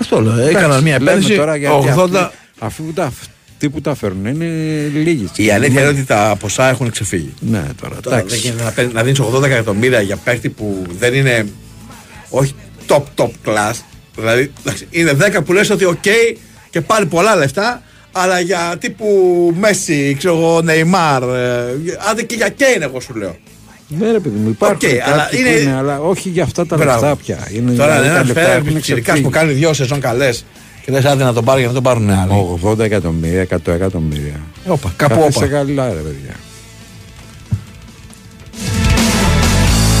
Αυτό 0.00 0.20
λέω. 0.20 0.32
Εντάξει, 0.32 0.56
Έκαναν 0.56 0.82
μια 0.82 0.98
λέμε 0.98 1.10
επένδυση. 1.10 1.36
τώρα 1.36 1.56
γιατί 1.56 1.74
80. 1.96 2.14
Αυτοί, 2.14 2.34
αυτοί 2.58 2.82
που 2.82 2.92
τα, 2.92 3.04
αυτοί 3.04 3.70
που 3.70 3.80
τα 3.80 3.94
φέρνουν 3.94 4.26
είναι 4.26 4.44
λίγοι. 4.92 5.28
Η 5.36 5.50
αλήθεια 5.50 5.80
είναι 5.80 5.88
ότι 5.90 6.04
τα 6.04 6.36
ποσά 6.40 6.68
έχουν 6.68 6.90
ξεφύγει. 6.90 7.34
Ναι, 7.40 7.62
τώρα. 7.80 7.94
Τώρα, 8.00 8.16
εντάξει. 8.16 8.34
δεν 8.36 8.44
γίνεται 8.44 8.64
να, 8.64 8.70
παίρνει- 8.70 8.94
να 8.94 9.02
δίνεις 9.02 9.20
80 9.20 9.42
εκατομμύρια 9.44 10.00
για 10.00 10.16
παίκτη 10.16 10.48
που 10.48 10.84
δεν 10.98 11.14
είναι 11.14 11.46
όχι 12.30 12.54
top 12.88 13.02
top 13.16 13.30
class. 13.46 13.72
Δηλαδή 14.16 14.52
εντάξει, 14.60 14.86
είναι 14.90 15.12
10 15.38 15.44
που 15.44 15.52
λες 15.52 15.70
ότι 15.70 15.84
οκ 15.84 16.02
και 16.70 16.80
πάρει 16.80 17.06
πολλά 17.06 17.36
λεφτά, 17.36 17.82
αλλά 18.12 18.40
για 18.40 18.76
τύπου 18.80 19.06
Μέσι, 19.60 20.14
ξέρω 20.18 20.36
εγώ, 20.36 20.60
Νεϊμάρ, 20.62 21.22
ε, 21.22 21.64
άντε 22.10 22.22
και 22.22 22.34
για 22.34 22.48
Κέιν, 22.48 22.82
εγώ 22.82 23.00
σου 23.00 23.14
λέω. 23.14 23.36
Ναι, 23.98 24.10
ρε 24.10 24.18
παιδί 24.18 24.36
μου, 24.38 24.48
υπάρχουν 24.48 24.76
Οκ, 24.76 24.80
κάποιοι 24.82 25.00
αλλά 25.12 25.28
που 25.30 25.36
είναι- 25.36 25.48
είναι, 25.48 25.74
αλλά 25.76 26.00
όχι 26.00 26.28
για 26.28 26.42
αυτά 26.42 26.66
τα 26.66 26.76
Μπράβο. 26.76 27.00
λεφτά 27.00 27.16
πια. 27.16 27.48
Είναι, 27.54 27.72
Τώρα 27.72 27.90
δηλαδή, 27.92 28.08
τα 28.08 28.14
ένα 28.14 28.24
λεφτά 28.24 28.40
φέρα 28.40 28.52
έχουν 28.52 28.72
πιτσιρικάς 28.74 29.02
ξεφύγει. 29.04 29.24
που 29.24 29.30
κάνει 29.30 29.52
δύο 29.52 29.72
σεζόν 29.72 30.00
καλές 30.00 30.44
και 30.84 30.92
λε 30.92 30.98
άντε 31.10 31.24
να 31.24 31.32
τον 31.32 31.44
πάρει 31.44 31.58
για 31.58 31.68
να 31.68 31.74
τον 31.74 31.82
πάρουν 31.82 32.10
άλλοι. 32.10 32.32
80 32.64 32.78
εκατομμύρια, 32.84 33.40
100 33.40 33.72
εκατομμύρια. 33.72 34.40
Όπα, 34.66 34.92
κάπου 34.96 35.14
Κάθεσε 35.20 35.38
όπα. 35.38 35.46
καλά, 35.46 35.86
ρε 35.88 36.00
παιδιά. 36.00 36.34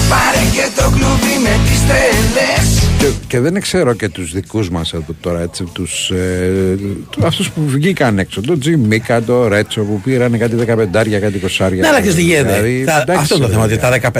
Πάρε 0.08 0.44
και 0.52 0.66
το 0.76 0.82
κλουβί 0.90 1.36
με 1.42 1.54
τις 1.66 1.80
τρελές 1.88 2.89
Και, 3.00 3.06
και 3.26 3.40
δεν 3.40 3.60
ξέρω 3.60 3.92
και 3.94 4.08
τους 4.08 4.32
δικούς 4.32 4.70
μας 4.70 4.92
εδώ 4.92 5.14
τώρα 5.20 5.40
έτσι, 5.40 5.64
τους, 5.72 6.10
ε, 6.10 6.76
του- 7.10 7.26
αυτούς 7.26 7.50
που 7.50 7.60
βγήκαν 7.66 8.18
έξω, 8.18 8.40
τον 8.40 8.60
Τζιμίκα, 8.60 9.22
τον 9.22 9.48
Ρέτσο 9.48 9.82
που 9.82 10.00
πήραν 10.00 10.38
κάτι 10.38 10.56
15, 10.56 11.18
κάτι 11.20 11.38
20. 11.38 11.70
Ναι, 11.80 11.88
αλλά 11.88 12.00
και 12.00 12.10
στη 12.10 12.22
γίνεται. 12.22 12.42
Δηλαδή, 12.52 12.84
Τα- 12.84 13.00
εντάξει, 13.00 13.22
αυτό 13.22 13.34
είναι 13.34 13.44
το 13.44 13.48
ρε 13.50 13.52
θέμα. 13.52 13.64
Ότι 13.64 13.74
παιδιά. 13.74 13.88
τα 13.88 14.10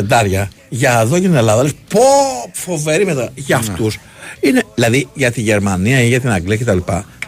15 0.49 0.49
για 0.68 1.01
εδώ 1.03 1.14
και 1.14 1.26
την 1.26 1.35
Ελλάδα 1.35 1.62
λες 1.62 1.72
πω 1.89 2.01
φοβερή 2.53 3.05
μετά 3.05 3.31
για 3.35 3.57
Ναι. 3.59 3.66
αυτούς. 3.70 3.99
Είναι 4.41 4.62
δηλαδή 4.74 5.09
για 5.14 5.31
τη 5.31 5.41
Γερμανία 5.41 6.03
ή 6.03 6.09
για 6.09 6.20
την 6.20 6.31
Αγγλία 6.31 6.57
κτλ. 6.57 6.78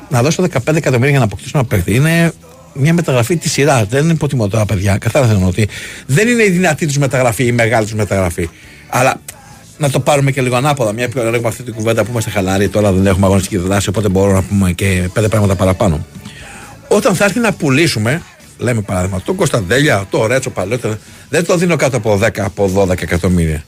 Να 0.08 0.22
δώσω 0.22 0.42
15 0.42 0.76
εκατομμύρια 0.76 1.10
για 1.10 1.18
να 1.18 1.24
αποκτήσουν 1.24 1.58
ένα 1.58 1.68
παίχτη 1.68 1.94
είναι 1.94 2.32
μια 2.74 2.92
μεταγραφή 2.92 3.36
της 3.36 3.52
σειράς. 3.52 3.86
Δεν 3.88 4.02
είναι 4.04 4.12
υποτιμώ 4.12 4.48
τώρα, 4.48 4.64
παιδιά. 4.64 4.96
Κατάλαβα 4.98 5.46
ότι 5.46 5.68
δεν 6.06 6.28
είναι 6.28 6.42
η 6.42 6.50
δυνατή 6.50 6.86
τους 6.86 6.98
μεταγραφή 6.98 7.42
ή 7.42 7.46
η 7.48 7.52
μεγάλη 7.52 7.84
τους 7.84 7.94
μεταγραφή. 7.94 8.48
Αλλά 8.88 9.20
να 9.82 9.90
το 9.90 10.00
πάρουμε 10.00 10.30
και 10.30 10.42
λίγο 10.42 10.56
ανάποδα. 10.56 10.92
Μια 10.92 11.08
πιο 11.08 11.22
έχουμε 11.22 11.48
αυτή 11.48 11.62
την 11.62 11.74
κουβέντα 11.74 12.04
που 12.04 12.10
είμαστε 12.10 12.30
χαλαροί. 12.30 12.68
Τώρα 12.68 12.92
δεν 12.92 13.06
έχουμε 13.06 13.26
αγωνιστική 13.26 13.56
δράση, 13.56 13.88
οπότε 13.88 14.08
μπορούμε 14.08 14.32
να 14.32 14.42
πούμε 14.42 14.72
και 14.72 15.08
πέντε 15.12 15.28
πράγματα 15.28 15.54
παραπάνω. 15.54 16.06
Όταν 16.88 17.14
θα 17.14 17.24
έρθει 17.24 17.38
να 17.38 17.52
πουλήσουμε, 17.52 18.22
λέμε 18.58 18.80
παράδειγμα, 18.80 19.20
τον 19.20 19.36
Κωνσταντέλια, 19.36 20.04
το 20.10 20.26
Ρέτσο 20.26 20.50
παλαιότερα, 20.50 20.98
δεν 21.28 21.46
το 21.46 21.56
δίνω 21.56 21.76
κάτω 21.76 21.96
από 21.96 22.18
10, 22.22 22.28
από 22.40 22.70
12 22.76 23.02
εκατομμύρια. 23.02 23.64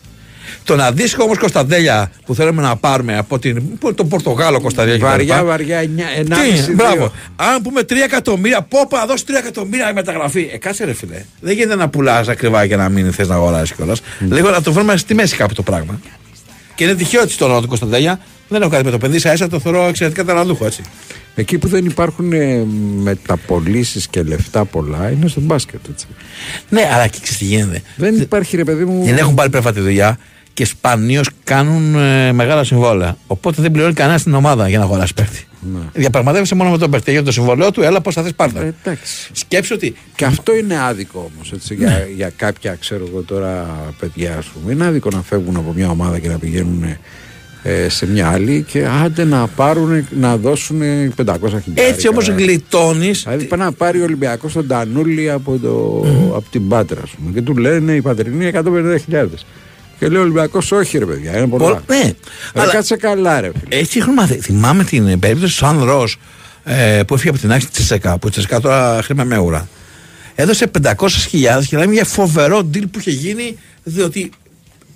Το 0.64 0.74
αντίστοιχο 0.74 1.22
όμως 1.22 1.38
Κωνσταντέλια 1.38 2.11
που 2.26 2.34
θέλουμε 2.34 2.62
να 2.62 2.76
πάρουμε 2.76 3.16
από 3.18 3.38
την, 3.38 3.78
που- 3.78 3.94
τον 3.94 4.09
Πορτογάλο 4.09 4.61
Κωνσταντέλια. 4.61 4.96
κτλ. 4.98 5.07
Βαριά, 5.07 5.44
βαριά, 5.44 5.80
9, 5.80 5.86
Τι, 5.86 6.70
1,5 6.70 6.74
μπράβο. 6.74 7.12
Αν 7.36 7.62
πούμε 7.62 7.80
3 7.82 7.92
εκατομμύρια, 8.05 8.62
πω 8.62 8.86
πω 8.88 8.96
να 8.96 9.07
δώσει 9.07 9.24
3 9.26 9.30
εκατομμύρια 9.38 9.90
η 9.90 9.92
μεταγραφή. 9.92 10.50
Ε, 10.52 10.59
κάτσε 10.59 10.84
ρε 10.84 10.92
φιλέ. 10.94 11.24
Δεν 11.40 11.55
γίνεται 11.55 11.74
να 11.76 11.88
πουλάς 11.88 12.28
ακριβά 12.28 12.66
και 12.66 12.76
να 12.76 12.88
μην 12.88 13.12
θες 13.12 13.28
να 13.28 13.34
αγοράσεις 13.34 13.72
κιόλας. 13.76 14.00
Λίγο 14.30 14.50
να 14.50 14.61
το 14.62 14.72
βρούμε 14.72 14.96
στη 14.96 15.14
μέση 15.14 15.36
κάπου 15.36 15.55
το 15.55 15.62
πράγμα. 15.62 16.00
Και 16.74 16.84
είναι 16.84 16.94
τυχαίο 16.94 17.20
ότι 17.22 17.32
στο 17.32 17.44
όνομα 17.44 17.61
του 17.61 17.68
Κωνσταντέλια 17.68 18.20
δεν 18.48 18.61
έχω 18.62 18.70
κάτι 18.70 18.84
με 18.84 18.90
το 18.90 18.98
παιδί, 18.98 19.18
σα 19.18 19.32
ίσα 19.32 19.48
το 19.48 19.61
θεωρώ 19.61 19.86
εξαιρετικά 19.86 20.24
ταλαντούχο 20.24 20.66
έτσι. 20.66 20.82
Εκεί 21.34 21.59
που 21.59 21.68
δεν 21.68 21.84
υπάρχουν 21.86 22.32
ε, 22.32 22.64
μεταπολίσει 22.96 24.00
και 24.11 24.22
λεφτά 24.22 24.64
πολλά 24.64 25.11
είναι 25.11 25.28
στο 25.28 25.40
μπάσκετ. 25.40 25.80
Έτσι. 25.90 26.07
Ναι, 26.68 26.88
αλλά 26.92 27.07
και 27.07 27.18
ξέρεις 27.22 27.38
τι 27.38 27.44
γίνεται. 27.44 27.82
Δεν 27.96 28.14
υπάρχει 28.20 28.57
ρε 28.57 28.64
παιδί 28.64 28.84
μου. 28.84 29.05
Δεν 29.05 29.16
έχουν 29.16 29.34
πάρει 29.34 29.50
πρέφα 29.50 29.72
τη 29.72 29.80
δουλειά 29.80 30.18
και 30.55 30.64
σπανίως 30.64 31.28
κάνουν 31.44 31.94
ε, 31.94 32.32
μεγάλα 32.32 32.64
συμβόλαια. 32.64 33.16
Οπότε 33.26 33.62
δεν 33.62 33.70
πληρώνει 33.70 33.94
κανένας 33.94 34.20
στην 34.20 34.34
ομάδα 34.34 34.68
για 34.68 34.78
να 34.78 34.84
αγοράσει 34.84 35.14
παίχτη. 35.14 35.46
Ναι. 35.72 35.80
Διαπραγματεύεσαι 35.92 36.55
μόνο 36.55 36.70
με 36.70 36.78
τον 36.78 36.90
παίχτη 36.90 37.11
για 37.11 37.22
το 37.22 37.32
συμβόλαιο 37.32 37.70
του, 37.70 37.82
έλα 37.82 38.00
πώς 38.00 38.14
θα 38.14 38.22
θες 38.22 38.34
πάρτα. 38.34 38.61
Ε, 38.61 38.74
εντάξει. 38.82 39.30
Σκέψου 39.32 39.74
ότι. 39.74 39.94
Και 40.14 40.24
αυτό 40.24 40.57
είναι 40.57 40.80
άδικο 40.80 41.30
όμως 41.34 41.52
για, 41.70 42.09
για 42.16 42.32
κάποια, 42.36 42.74
ξέρω 42.80 43.05
εγώ 43.09 43.22
τώρα, 43.22 43.66
παιδιά, 43.98 44.36
ας 44.36 44.46
πούμε. 44.46 44.72
Είναι 44.72 44.86
άδικο 44.86 45.09
να 45.12 45.22
φεύγουν 45.22 45.57
από 45.57 45.72
μια 45.72 45.88
ομάδα 45.88 46.18
και 46.18 46.28
να 46.28 46.38
πηγαίνουν 46.38 46.84
ε, 47.62 47.88
σε 47.88 48.07
μια 48.07 48.28
άλλη 48.28 48.64
και 48.68 48.86
άντε 49.05 49.24
να 49.24 49.46
πάρουν, 49.46 50.07
να 50.11 50.36
δώσουν 50.36 50.80
500 50.80 51.12
χιλιάδε. 51.62 51.88
Έτσι 51.88 52.09
όμως 52.09 52.28
γλιτώνεις. 52.28 53.22
Δηλαδή 53.22 53.44
πάει 53.44 53.61
να 53.61 53.72
πάρει 53.72 54.00
ο 54.00 54.05
Ολυμπιακός 54.05 54.52
τον 54.52 54.66
Τανούλη 54.66 55.30
από, 55.30 55.59
το, 55.59 56.05
από 56.36 56.44
την 56.50 56.68
Πάτρα, 56.68 57.00
ας 57.02 57.11
πούμε. 57.11 57.32
Και 57.32 57.42
του 57.42 57.57
λένε 57.57 57.92
οι 57.92 58.00
πατρινοί 58.00 58.50
150.000. 58.55 59.26
Και 59.99 60.09
λέει 60.09 60.18
ο 60.18 60.22
Ολυμπιακός, 60.22 60.72
όχι 60.72 60.99
ρε 60.99 61.05
παιδιά, 61.07 61.36
είναι 61.38 61.47
πολλά. 61.47 61.82
Ναι, 61.88 62.01
Ρε, 62.03 62.12
αλλά- 62.55 62.72
κάτσε 62.72 62.97
καλά, 62.97 63.40
ρε 63.40 63.51
φίλε. 63.61 63.80
Έτσι 63.80 63.99
έχουμε 63.99 64.14
μάθει. 64.14 64.34
Θυμάμαι 64.40 64.84
την 64.84 65.07
ε, 65.07 65.16
περίπτωση 65.16 65.53
του 65.53 65.59
Σαν 65.66 65.84
Ρος 65.84 66.16
ε, 66.64 67.01
που 67.07 67.14
έφυγε 67.14 67.30
από 67.30 67.38
την 67.38 67.53
άκρη 67.53 67.66
της 67.66 67.78
ΕΣΕΚΑ. 67.80 68.18
Που 68.18 68.28
η 68.28 68.32
ΕΣΕΚΑ 68.36 68.61
τώρα 68.61 69.03
χρήμα 69.03 69.24
με 69.24 69.38
ουρά. 69.38 69.68
Έδωσε 70.34 70.70
500.000 70.82 71.64
και 71.68 71.76
λέμε 71.76 71.92
για 71.92 72.05
φοβερό 72.05 72.59
deal 72.59 72.82
που 72.90 72.99
είχε 72.99 73.11
γίνει 73.11 73.59
διότι 73.82 74.30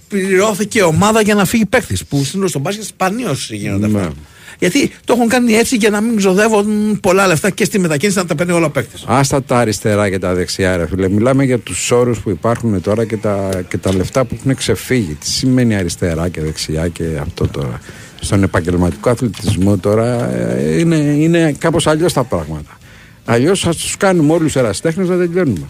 πληρώθηκε 0.08 0.82
ομάδα 0.82 1.20
για 1.20 1.34
να 1.34 1.44
φύγει 1.44 1.66
παίκτης. 1.66 2.04
Που 2.04 2.24
στην 2.24 2.48
στον 2.48 2.60
μπάσκετ 2.60 2.84
σπανίως 2.84 3.50
γίνονται 3.50 3.86
αυτά. 3.86 4.12
Ναι. 4.58 4.68
Γιατί 4.68 4.92
το 5.04 5.14
έχουν 5.16 5.28
κάνει 5.28 5.52
έτσι 5.52 5.76
για 5.76 5.90
να 5.90 6.00
μην 6.00 6.16
ξοδεύουν 6.16 7.00
πολλά 7.00 7.26
λεφτά 7.26 7.50
και 7.50 7.64
στη 7.64 7.78
μετακίνηση 7.78 8.18
να 8.18 8.26
τα 8.26 8.34
παίρνει 8.34 8.52
όλα 8.52 8.66
ο 8.66 8.70
παίκτης. 8.70 9.04
Άστα 9.06 9.42
τα 9.42 9.58
αριστερά 9.58 10.10
και 10.10 10.18
τα 10.18 10.34
δεξιά, 10.34 10.76
ρε 10.76 10.86
φίλε. 10.86 11.08
Μιλάμε 11.08 11.44
για 11.44 11.58
τους 11.58 11.90
όρους 11.90 12.18
που 12.18 12.30
υπάρχουν 12.30 12.80
τώρα 12.80 13.04
και 13.04 13.16
τα, 13.16 13.62
και 13.68 13.78
τα 13.78 13.94
λεφτά 13.94 14.24
που 14.24 14.36
έχουν 14.38 14.54
ξεφύγει. 14.54 15.14
Τι 15.14 15.26
σημαίνει 15.26 15.76
αριστερά 15.76 16.28
και 16.28 16.40
δεξιά 16.40 16.88
και 16.88 17.04
αυτό 17.20 17.48
τώρα. 17.48 17.80
Στον 18.20 18.42
επαγγελματικό 18.42 19.10
αθλητισμό 19.10 19.76
τώρα 19.76 20.34
ε, 20.34 20.78
είναι, 20.78 20.96
είναι 20.96 21.54
κάπως 21.58 21.86
αλλιώς 21.86 22.12
τα 22.12 22.24
πράγματα. 22.24 22.78
Αλλιώς 23.24 23.60
θα 23.60 23.70
τους 23.70 23.96
κάνουμε 23.96 24.32
όλους 24.32 24.56
εραστέχνε 24.56 25.04
να 25.04 25.16
τελειώνουμε. 25.16 25.68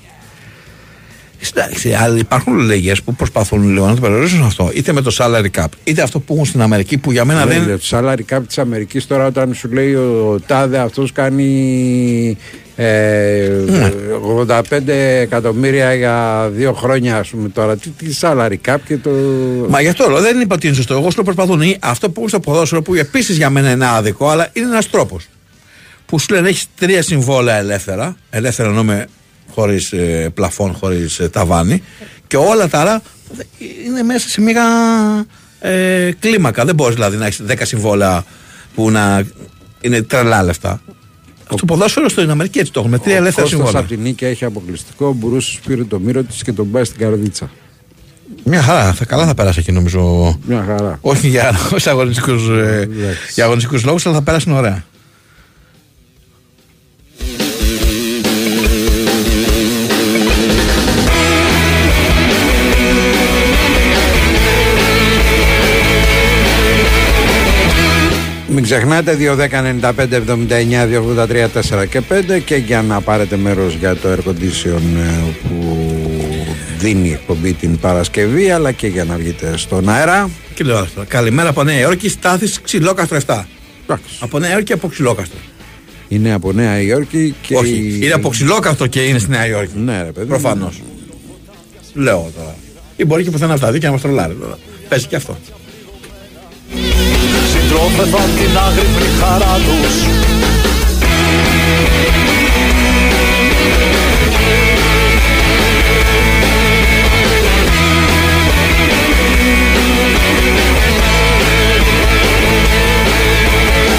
Εντάξει, 1.55 1.93
αλλά 1.93 2.19
υπάρχουν 2.19 2.59
λίγε 2.59 2.93
που 3.05 3.15
προσπαθούν 3.15 3.73
λίγο 3.73 3.87
να 3.87 3.95
το 3.95 4.01
περιορίσουν 4.01 4.45
αυτό. 4.45 4.71
Είτε 4.75 4.93
με 4.93 5.01
το 5.01 5.17
salary 5.19 5.61
cap, 5.61 5.67
είτε 5.85 6.03
αυτό 6.03 6.21
που 6.21 6.33
έχουν 6.33 6.47
στην 6.47 6.63
Αμερική 6.63 6.99
που 6.99 7.13
για 7.13 7.25
μένα 7.25 7.45
Ναι, 7.45 7.59
δεν. 7.59 7.79
Το 7.79 7.85
salary 7.91 8.35
cap 8.37 8.41
της 8.47 8.59
Αμερικής 8.59 9.07
τώρα 9.07 9.27
όταν 9.27 9.55
σου 9.55 9.69
λέει 9.73 9.95
ο 9.95 10.41
Τάδε 10.47 10.79
αυτός 10.79 11.13
κάνει 11.13 12.37
ε, 12.77 13.51
Ναι. 13.67 13.93
85 14.47 14.89
εκατομμύρια 15.21 15.95
για 15.95 16.49
δύο 16.53 16.73
χρόνια, 16.73 17.17
ας 17.17 17.29
πούμε 17.29 17.49
τώρα. 17.49 17.77
Τι, 17.77 17.89
τι 17.89 18.07
salary 18.21 18.57
cap 18.67 18.77
και 18.87 18.97
το. 18.97 19.11
Μα 19.69 19.81
γι' 19.81 19.89
αυτό 19.89 20.09
λέω, 20.11 20.21
δεν 20.21 20.41
είπα 20.41 20.55
ότι 20.55 20.67
είναι 20.67 20.77
σωστό. 20.77 20.95
Εγώ 20.95 21.11
σου 21.11 21.17
λέω 21.17 21.35
προσπαθούν. 21.35 21.61
Ή 21.61 21.77
αυτό 21.81 22.07
που 22.07 22.15
έχουν 22.17 22.29
στο 22.29 22.41
ποδόσφαιρο 22.41 22.83
που 22.83 22.95
επίσης 22.95 23.37
για 23.37 23.51
μένα 23.51 23.71
είναι 23.71 23.87
άδικο, 23.87 24.29
αλλά 24.29 24.49
είναι 24.53 24.67
ένας 24.67 24.91
τρόπος. 24.91 25.27
Που 26.07 26.19
σου 26.19 26.27
λένε 26.31 26.49
έχεις 26.49 26.67
τρία 26.79 27.03
συμβόλαια 27.03 27.57
ελεύθερα. 27.57 28.17
Ελεύθερα 28.31 28.69
εννοούμε 28.69 29.07
χωρίς 29.59 29.93
ε, 29.93 30.31
πλαφόν, 30.35 30.73
χωρίς 30.73 31.21
ταβάνι. 31.33 31.83
Και 32.27 32.37
όλα 32.37 32.69
τα 32.69 32.81
άλλα 32.81 33.03
είναι 33.87 34.03
μέσα 34.03 34.29
σε 34.29 34.41
μια 34.41 34.65
ε, 35.61 36.11
κλίμακα. 36.19 36.65
Δεν 36.65 36.75
μπορείς 36.75 36.95
δηλαδή 36.95 37.17
να 37.17 37.27
έχεις 37.27 37.43
10 37.49 37.55
συμβόλαια 37.63 38.25
που 38.75 38.91
να 38.91 39.25
είναι 39.81 40.03
τρελά 40.03 40.43
λεφτά. 40.43 40.81
Στο 41.55 41.65
ποδόσφαιρο 41.65 42.09
στην 42.09 42.31
Αμερική 42.31 42.59
έτσι 42.59 42.73
το 42.73 42.81
έχουμε. 42.81 42.99
Τρία 42.99 43.15
Ο 43.15 43.19
ελεύθερα 43.19 43.43
Κώστας 43.43 43.49
συμβόλαια. 43.49 43.81
από 43.81 43.89
την 43.89 44.01
νίκη 44.03 44.25
έχει 44.25 44.45
αποκλειστικό, 44.45 45.13
μπορούσε 45.13 45.59
πήρε 45.67 45.85
το 45.85 45.99
μύρο 45.99 46.23
της 46.23 46.43
και 46.43 46.53
τον 46.53 46.71
πάει 46.71 46.85
στην 46.85 46.99
καρδίτσα. 46.99 47.51
Μια 48.45 48.63
χαρά, 48.63 48.93
θα, 48.93 49.05
καλά 49.05 49.27
θα 49.27 49.35
πέρασε 49.35 49.61
εκεί 49.61 49.73
νομίζω. 49.73 50.35
Μια 50.47 50.65
χαρά. 50.67 50.99
Όχι 51.01 51.29
για, 51.29 51.53
όχι 51.75 51.89
αγωνιστικούς, 51.89 52.49
ε, 52.49 52.89
για 53.35 53.45
αγωνιστικούς 53.45 53.85
λόγους, 53.85 54.07
αλλά 54.07 54.15
θα 54.15 54.23
πέρασαν 54.23 54.53
ωραία. 54.53 54.85
Ξεχνάτε 68.73 69.17
2, 69.21 69.37
10, 69.37 69.49
95, 69.83 70.13
79, 70.13 70.87
283, 70.87 71.49
4 71.83 71.87
και 71.89 72.01
5 72.09 72.41
και 72.45 72.57
για 72.57 72.83
να 72.83 73.01
πάρετε 73.01 73.37
μέρος 73.37 73.75
για 73.75 73.97
το 73.97 74.09
air 74.13 74.29
condition 74.29 74.81
ε, 74.97 75.49
που 75.49 75.87
δίνει 76.79 77.09
η 77.09 77.13
εκπομπή 77.13 77.53
την 77.53 77.79
Παρασκευή 77.79 78.51
αλλά 78.51 78.73
και 78.73 78.87
για 78.87 79.05
να 79.05 79.17
βγείτε 79.17 79.57
στον 79.57 79.89
αέρα 79.89 80.31
Και 80.55 80.65
λέω 80.65 80.79
αυτό. 80.79 81.05
Καλημέρα 81.09 81.49
από 81.49 81.63
Νέα 81.63 81.79
Υόρκη, 81.81 82.09
στάθης 82.09 82.61
ξυλόκαστρος 82.61 83.23
7. 83.27 83.45
Εντάξει. 83.87 84.05
Από 84.21 84.39
Νέα 84.39 84.53
Υόρκη 84.53 84.73
από 84.73 84.89
ξυλόκαστρο; 84.89 85.39
Είναι 86.09 86.33
από 86.33 86.53
Νέα 86.53 86.81
Υόρκη 86.81 87.35
και. 87.43 87.57
Όχι, 87.57 87.71
η- 87.71 87.99
είναι 88.03 88.13
από 88.13 88.29
ξυλόκαστρο 88.29 88.87
και 88.87 89.01
είναι 89.01 89.19
στη 89.19 89.31
Νέα 89.31 89.47
Υόρκη. 89.47 89.73
Ναι, 89.79 90.03
ρε 90.03 90.11
παιδί. 90.13 90.27
Προφανώς. 90.27 90.83
Λέω 91.95 92.31
τώρα. 92.37 92.55
Ή 92.97 93.05
μπορεί 93.05 93.23
και 93.25 93.31
πουθενά 93.31 93.53
αυτά 93.53 93.71
δει 93.73 93.79
και 93.79 93.87
να 93.87 93.93
μας 93.93 94.01
τρολάρει 94.01 94.35
τώρα. 94.35 94.59
Παίζει 94.89 95.07
και 95.07 95.17
αυτό. 95.17 95.39
Συντρόφευαν 97.69 98.31
την 98.37 98.59
άγρυπνη 98.59 99.09
χαρά 99.21 99.57
τους. 99.65 100.07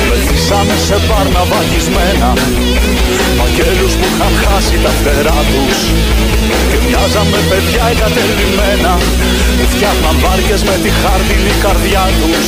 Μεθύσανε 0.09 0.75
σε 0.85 0.97
πάρνα 1.07 1.43
βαγισμένα 1.43 2.33
Αγγέλους 3.43 3.93
που 3.99 4.05
είχαν 4.11 4.33
χάσει 4.43 4.75
τα 4.85 4.91
φτερά 4.97 5.39
τους 5.51 5.77
Και 6.69 6.77
μοιάζαμε 6.85 7.39
παιδιά 7.49 7.83
εγκατελειμμένα 7.93 8.93
Που 9.57 9.65
φτιάχναν 9.73 10.15
βάρκες 10.23 10.61
με 10.69 10.75
τη 10.83 10.89
χάρτινη 11.01 11.53
καρδιά 11.65 12.03
τους 12.19 12.47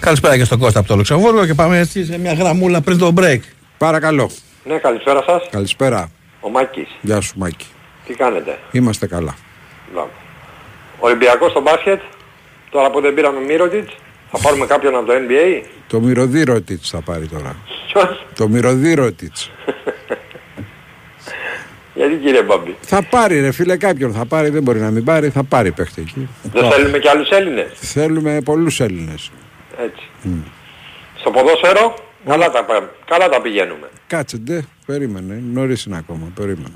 Καλησπέρα 0.00 0.36
και 0.36 0.44
στον 0.44 0.58
Κώστα 0.58 0.78
από 0.78 0.88
το 0.88 0.96
Λουξεμβούργο 0.96 1.46
και 1.46 1.54
πάμε 1.54 1.78
έτσι 1.78 2.04
σε 2.04 2.18
μια 2.18 2.32
γραμμούλα 2.32 2.80
πριν 2.80 2.98
το 2.98 3.12
break. 3.16 3.40
Παρακαλώ. 3.78 4.30
Ναι, 4.64 4.78
καλησπέρα 4.78 5.22
σας. 5.26 5.48
Καλησπέρα. 5.50 6.10
Ο 6.40 6.48
Μάκης. 6.50 6.88
Γεια 7.00 7.20
σου 7.20 7.38
Μάκη. 7.38 7.66
Τι 8.06 8.14
κάνετε; 8.14 8.58
Είμαστε 8.70 9.06
καλά. 9.06 9.34
Μπράβο. 9.92 10.10
Ολυμπιακός 10.98 11.50
στο 11.50 11.60
μπάσκετ. 11.60 12.00
Τώρα 12.70 12.90
που 12.90 13.00
δεν 13.00 13.14
πήραμε 13.14 13.40
Μύρωτιτς. 13.40 13.92
Θα 14.36 14.42
πάρουμε 14.42 14.66
κάποιον 14.66 14.94
από 14.96 15.06
το 15.06 15.12
NBA. 15.12 15.62
Το 15.88 16.00
μυρωδίρο 16.00 16.60
της 16.60 16.88
θα 16.90 17.00
πάρει 17.00 17.26
τώρα. 17.26 17.56
Ποιος; 17.92 18.26
Το 18.34 18.48
μυρωδίρο 18.48 19.12
της. 19.12 19.50
Γιατί 21.94 22.14
κύριε 22.14 22.42
Μπαμπή. 22.42 22.76
Θα 22.80 23.02
πάρει 23.02 23.40
ρε 23.40 23.52
φίλε 23.52 23.76
κάποιον. 23.76 24.12
Θα 24.12 24.26
πάρει, 24.26 24.48
δεν 24.48 24.62
μπορεί 24.62 24.80
να 24.80 24.90
μην 24.90 25.04
πάρει. 25.04 25.28
Θα 25.30 25.44
πάρει 25.44 25.72
παίχτη 25.72 26.00
εκεί. 26.00 26.28
Δεν 26.42 26.70
θέλουμε 26.70 26.98
και 26.98 27.08
άλλους 27.08 27.28
Έλληνες; 27.30 27.66
Θέλουμε 27.74 28.40
πολλούς 28.44 28.80
Έλληνες. 28.80 29.30
Έτσι. 29.84 30.08
Στο 31.18 31.30
ποδόσφαιρο. 31.30 31.94
Καλά 32.26 32.50
τα, 32.50 32.64
πα- 32.64 32.90
καλά 33.06 33.28
τα 33.28 33.40
πηγαίνουμε. 33.40 33.88
Κάτσε 34.06 34.36
ντε, 34.36 34.64
περίμενε. 34.86 35.42
Νωρίς 35.52 35.84
είναι 35.84 35.96
ακόμα. 35.96 36.26
Περίμενε. 36.34 36.74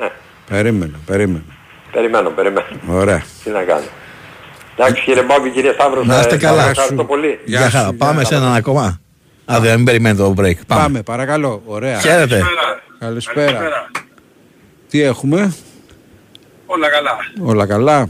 Ε, 0.00 0.06
Περίμενε, 0.48 0.92
περίμενε. 1.06 1.44
περιμένω, 1.92 2.30
περιμένω. 2.30 2.66
Ωραία. 2.88 3.22
Τι 3.44 3.50
να 3.50 3.62
κάνω. 3.62 3.84
Εντάξει 4.78 5.02
κύριε 5.02 5.22
Μπάμπη, 5.22 5.50
κύριε 5.50 5.72
Σταύρος. 5.72 6.06
Να 6.06 6.18
είστε 6.20 6.34
ε, 6.34 6.38
καλά. 6.38 6.62
σας 6.62 6.70
Ευχαριστώ 6.70 7.04
πολύ. 7.04 7.40
Γεια 7.44 7.70
χαρά. 7.70 7.92
Πάμε 7.92 8.24
σε 8.24 8.34
έναν 8.34 8.54
ακόμα. 8.54 9.00
Α, 9.52 9.58
δεν 9.60 9.82
περιμένει 9.84 10.16
το 10.16 10.34
break. 10.36 10.58
Πάμε. 10.66 10.82
Πάμε, 10.82 11.02
παρακαλώ. 11.02 11.62
Ωραία. 11.66 11.98
Χαίρετε. 11.98 12.42
Καλησπέρα. 12.98 13.90
Τι 14.88 15.02
έχουμε; 15.02 15.54
Όλα 16.66 16.88
καλά. 16.88 17.16
Όλα 17.40 17.66
καλά. 17.66 18.08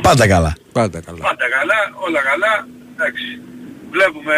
Πάντα 0.00 0.26
καλά. 0.28 0.56
Πάντα 0.72 1.00
καλά. 1.00 1.18
Πάντα 1.18 1.46
καλά, 1.56 1.78
όλα 2.06 2.20
καλά. 2.20 2.66
Εντάξει. 2.94 3.40
Βλέπουμε 3.90 4.34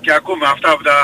και 0.00 0.12
ακούμε 0.12 0.46
αυτά 0.52 0.70
από 0.70 0.82
τα, 0.82 0.98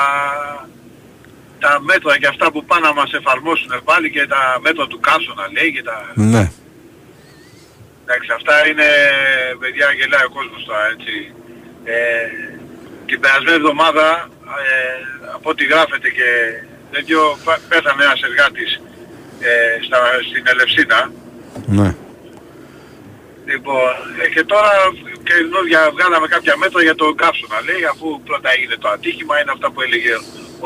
τα 1.59 1.79
μέτρα 1.81 2.17
και 2.19 2.27
αυτά 2.27 2.51
που 2.51 2.65
πάνε 2.65 2.87
να 2.87 2.93
μας 2.93 3.13
εφαρμόσουν 3.13 3.71
πάλι 3.83 4.11
και 4.11 4.25
τα 4.27 4.59
μέτρα 4.61 4.87
του 4.87 4.99
Κάσονα 4.99 5.45
λέει 5.55 5.71
και 5.73 5.83
τα... 5.83 6.11
Ναι. 6.15 6.51
Εντάξει, 8.03 8.29
αυτά 8.39 8.55
είναι, 8.69 8.87
παιδιά, 9.59 9.87
γελάει 9.97 10.25
ο 10.29 10.33
κόσμος 10.37 10.61
τώρα, 10.67 10.85
έτσι. 10.95 11.13
Ε, 11.83 11.95
την 13.05 13.19
περασμένη 13.19 13.57
εβδομάδα, 13.61 14.07
ε, 14.61 14.71
από 15.35 15.49
ό,τι 15.49 15.63
γράφεται 15.65 16.09
και 16.17 16.29
τέτοιο, 16.91 17.21
πα- 17.45 17.61
πέθανε 17.69 18.03
ένας 18.07 18.21
εργάτης 18.29 18.71
ε, 19.49 19.51
στα, 19.85 19.99
στην 20.29 20.43
Ελευσίνα. 20.53 20.99
Ναι. 21.77 21.89
Λοιπόν, 23.51 23.91
ε, 24.23 24.27
και 24.33 24.43
τώρα 24.43 24.71
και 25.25 25.33
ενώ 25.43 25.59
δια- 25.69 25.91
βγάλαμε 25.95 26.27
κάποια 26.27 26.55
μέτρα 26.57 26.81
για 26.87 26.95
τον 26.95 27.15
καύσωνα, 27.21 27.57
λέει, 27.67 27.83
αφού 27.93 28.07
πρώτα 28.27 28.49
έγινε 28.55 28.75
το 28.83 28.87
ατύχημα, 28.95 29.33
είναι 29.41 29.51
αυτά 29.55 29.67
που 29.71 29.81
έλεγε 29.81 30.13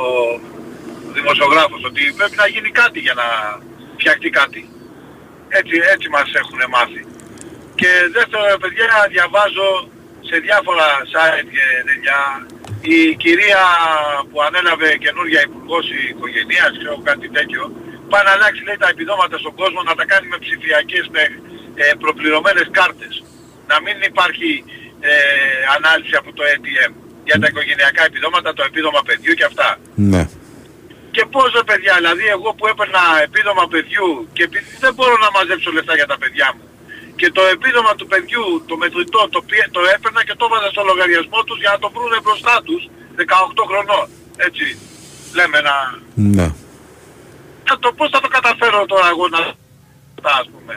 ο 0.03 0.05
δημοσιογράφος, 1.17 1.81
ότι 1.89 2.01
πρέπει 2.17 2.35
να 2.43 2.47
γίνει 2.47 2.69
κάτι 2.81 2.99
για 2.99 3.13
να 3.21 3.27
φτιαχτεί 3.99 4.29
κάτι. 4.29 4.61
Έτσι, 5.59 5.75
έτσι 5.93 6.07
μας 6.09 6.29
έχουν 6.41 6.59
μάθει. 6.75 7.01
Και 7.79 7.91
δεύτερο, 8.17 8.43
παιδιά, 8.63 8.87
διαβάζω 9.15 9.69
σε 10.29 10.35
διάφορα 10.45 10.87
site 11.13 11.49
και 11.55 11.65
τέτοια, 11.89 12.17
η 12.93 13.15
κυρία 13.23 13.63
που 14.29 14.37
ανέλαβε 14.47 14.89
καινούργια 15.05 15.41
υπουργός 15.47 15.85
οικογενείας, 16.09 16.71
ξέρω 16.79 16.97
κάτι 17.09 17.27
τέτοιο, 17.37 17.61
πάει 18.11 18.23
να 18.27 18.31
αλλάξει 18.35 18.61
λέει 18.67 18.79
τα 18.83 18.89
επιδόματα 18.93 19.35
στον 19.43 19.53
κόσμο 19.61 19.79
να 19.89 19.95
τα 19.99 20.05
κάνει 20.11 20.27
με 20.33 20.37
ψηφιακές, 20.45 21.05
με 21.15 21.23
ε, 21.81 21.85
προπληρωμένες 22.03 22.67
κάρτες. 22.77 23.13
Να 23.71 23.77
μην 23.83 23.97
υπάρχει 24.11 24.51
ε, 25.09 25.13
ανάλυση 25.75 26.15
από 26.21 26.29
το 26.37 26.43
ATM 26.53 26.91
για 27.27 27.37
τα 27.41 27.47
οικογενειακά 27.49 28.01
επιδόματα, 28.09 28.49
το 28.57 28.63
επίδομα 28.69 29.01
παιδιού 29.07 29.33
και 29.39 29.47
αυτά. 29.51 29.69
Ναι. 30.13 30.23
Και 31.15 31.23
πώς 31.33 31.47
ρε 31.57 31.63
παιδιά, 31.69 31.93
δηλαδή 31.99 32.25
εγώ 32.35 32.49
που 32.57 32.67
έπαιρνα 32.71 33.03
επίδομα 33.27 33.63
παιδιού 33.73 34.09
και 34.35 34.43
επειδή 34.43 34.71
δεν 34.83 34.93
μπορώ 34.95 35.15
να 35.25 35.29
μαζέψω 35.35 35.71
λεφτά 35.71 35.93
για 35.95 36.09
τα 36.11 36.17
παιδιά 36.21 36.47
μου 36.55 36.65
και 37.19 37.27
το 37.37 37.41
επίδομα 37.55 37.91
του 37.99 38.07
παιδιού, 38.11 38.45
το 38.69 38.75
μετρητό, 38.83 39.21
το, 39.35 39.39
πie- 39.47 39.69
το 39.77 39.81
έπαιρνα 39.93 40.21
και 40.27 40.35
το 40.39 40.43
έβαζα 40.47 40.69
στο 40.75 40.81
λογαριασμό 40.91 41.39
τους 41.47 41.57
για 41.63 41.71
να 41.75 41.79
το 41.83 41.87
βρούνε 41.95 42.17
μπροστά 42.23 42.55
τους 42.67 42.81
18 43.59 43.63
χρονών. 43.69 44.05
Έτσι, 44.47 44.65
λέμε 45.37 45.57
να... 45.67 45.75
Ναι. 46.37 46.47
Θα 47.67 47.75
το, 47.83 47.87
πώς 47.97 48.07
θα 48.13 48.19
το 48.23 48.29
καταφέρω 48.37 48.79
τώρα 48.93 49.07
εγώ 49.13 49.25
να... 49.35 49.41
ας 50.41 50.47
πούμε. 50.53 50.73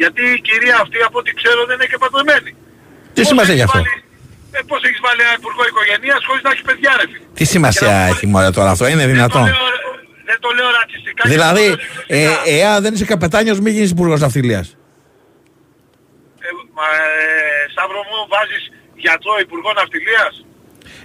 Γιατί 0.00 0.22
η 0.36 0.40
κυρία 0.48 0.76
αυτή 0.84 0.98
από 1.08 1.16
ό,τι 1.22 1.30
ξέρω 1.40 1.60
δεν 1.68 1.74
είναι 1.76 1.88
και 1.92 1.98
παντρεμένη. 2.02 2.50
Τι 3.16 3.22
σημασία 3.30 3.54
έχεις 3.54 3.64
αυτό; 3.66 3.78
Ε, 4.56 4.60
πώς 4.70 4.80
έχεις 4.86 5.00
βάλει 5.06 5.20
ένα 5.26 5.34
υπουργό 5.40 5.62
οικογενείας 5.70 6.20
χωρίς 6.26 6.42
να 6.46 6.50
έχεις 6.52 6.64
παιδιά 6.68 6.90
ρε 7.00 7.06
φίλε; 7.10 7.26
Τι 7.38 7.44
σημασία 7.54 7.94
έχει 8.12 8.26
μόνο 8.34 8.48
τώρα 8.58 8.70
αυτό, 8.74 8.84
είναι 8.92 9.06
δυνατόν; 9.14 9.44
Δεν 10.28 10.38
το 10.44 10.48
λέω 10.56 10.68
ρατσιστικά. 10.78 11.22
Δηλαδή, 11.28 11.66
ε, 12.06 12.28
εάν 12.60 12.82
δεν 12.82 12.94
είσαι 12.94 13.04
καπετάνιος, 13.04 13.60
μην 13.60 13.72
γίνεις 13.72 13.90
υπουργός 13.90 14.20
ναυτιλίας. 14.20 14.76
Ε, 16.52 16.54
μα, 16.78 16.86
ε, 17.04 17.70
Σταύρο 17.74 18.00
μου 18.08 18.18
βάζεις 18.32 18.62
γιατρό 19.04 19.32
υπουργό 19.46 19.70
ναυτιλίας; 19.72 20.34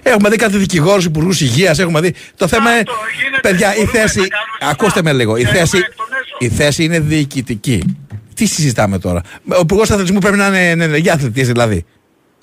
Έχουμε 0.02 0.28
δει 0.28 0.36
κάτι 0.36 0.56
δικηγόρους, 0.56 1.04
υπουργούς 1.04 1.40
υγείας, 1.40 1.78
έχουμε 1.78 2.00
δει. 2.00 2.14
Το 2.36 2.48
θέμα 2.48 2.70
είναι, 2.76 2.84
παιδιά, 3.42 3.76
η 3.76 3.84
θέση, 3.86 4.22
ακούστε 4.60 5.02
με 5.02 5.12
λίγο, 5.12 5.36
η 5.36 5.44
θέση, 5.44 5.78
η 6.38 6.48
θέση 6.48 6.84
είναι 6.84 7.00
διοικητική. 7.00 7.78
Τι 8.34 8.46
συζητάμε 8.46 8.98
τώρα; 8.98 9.20
Ο 9.58 9.60
υπουργός 9.60 9.90
αθλητισμού 9.90 10.18
πρέπει 10.18 10.36
να 10.36 10.46
είναι 10.46 10.68
ενεργή 10.84 11.10
αθλητής 11.10 11.46
δηλαδή. 11.46 11.84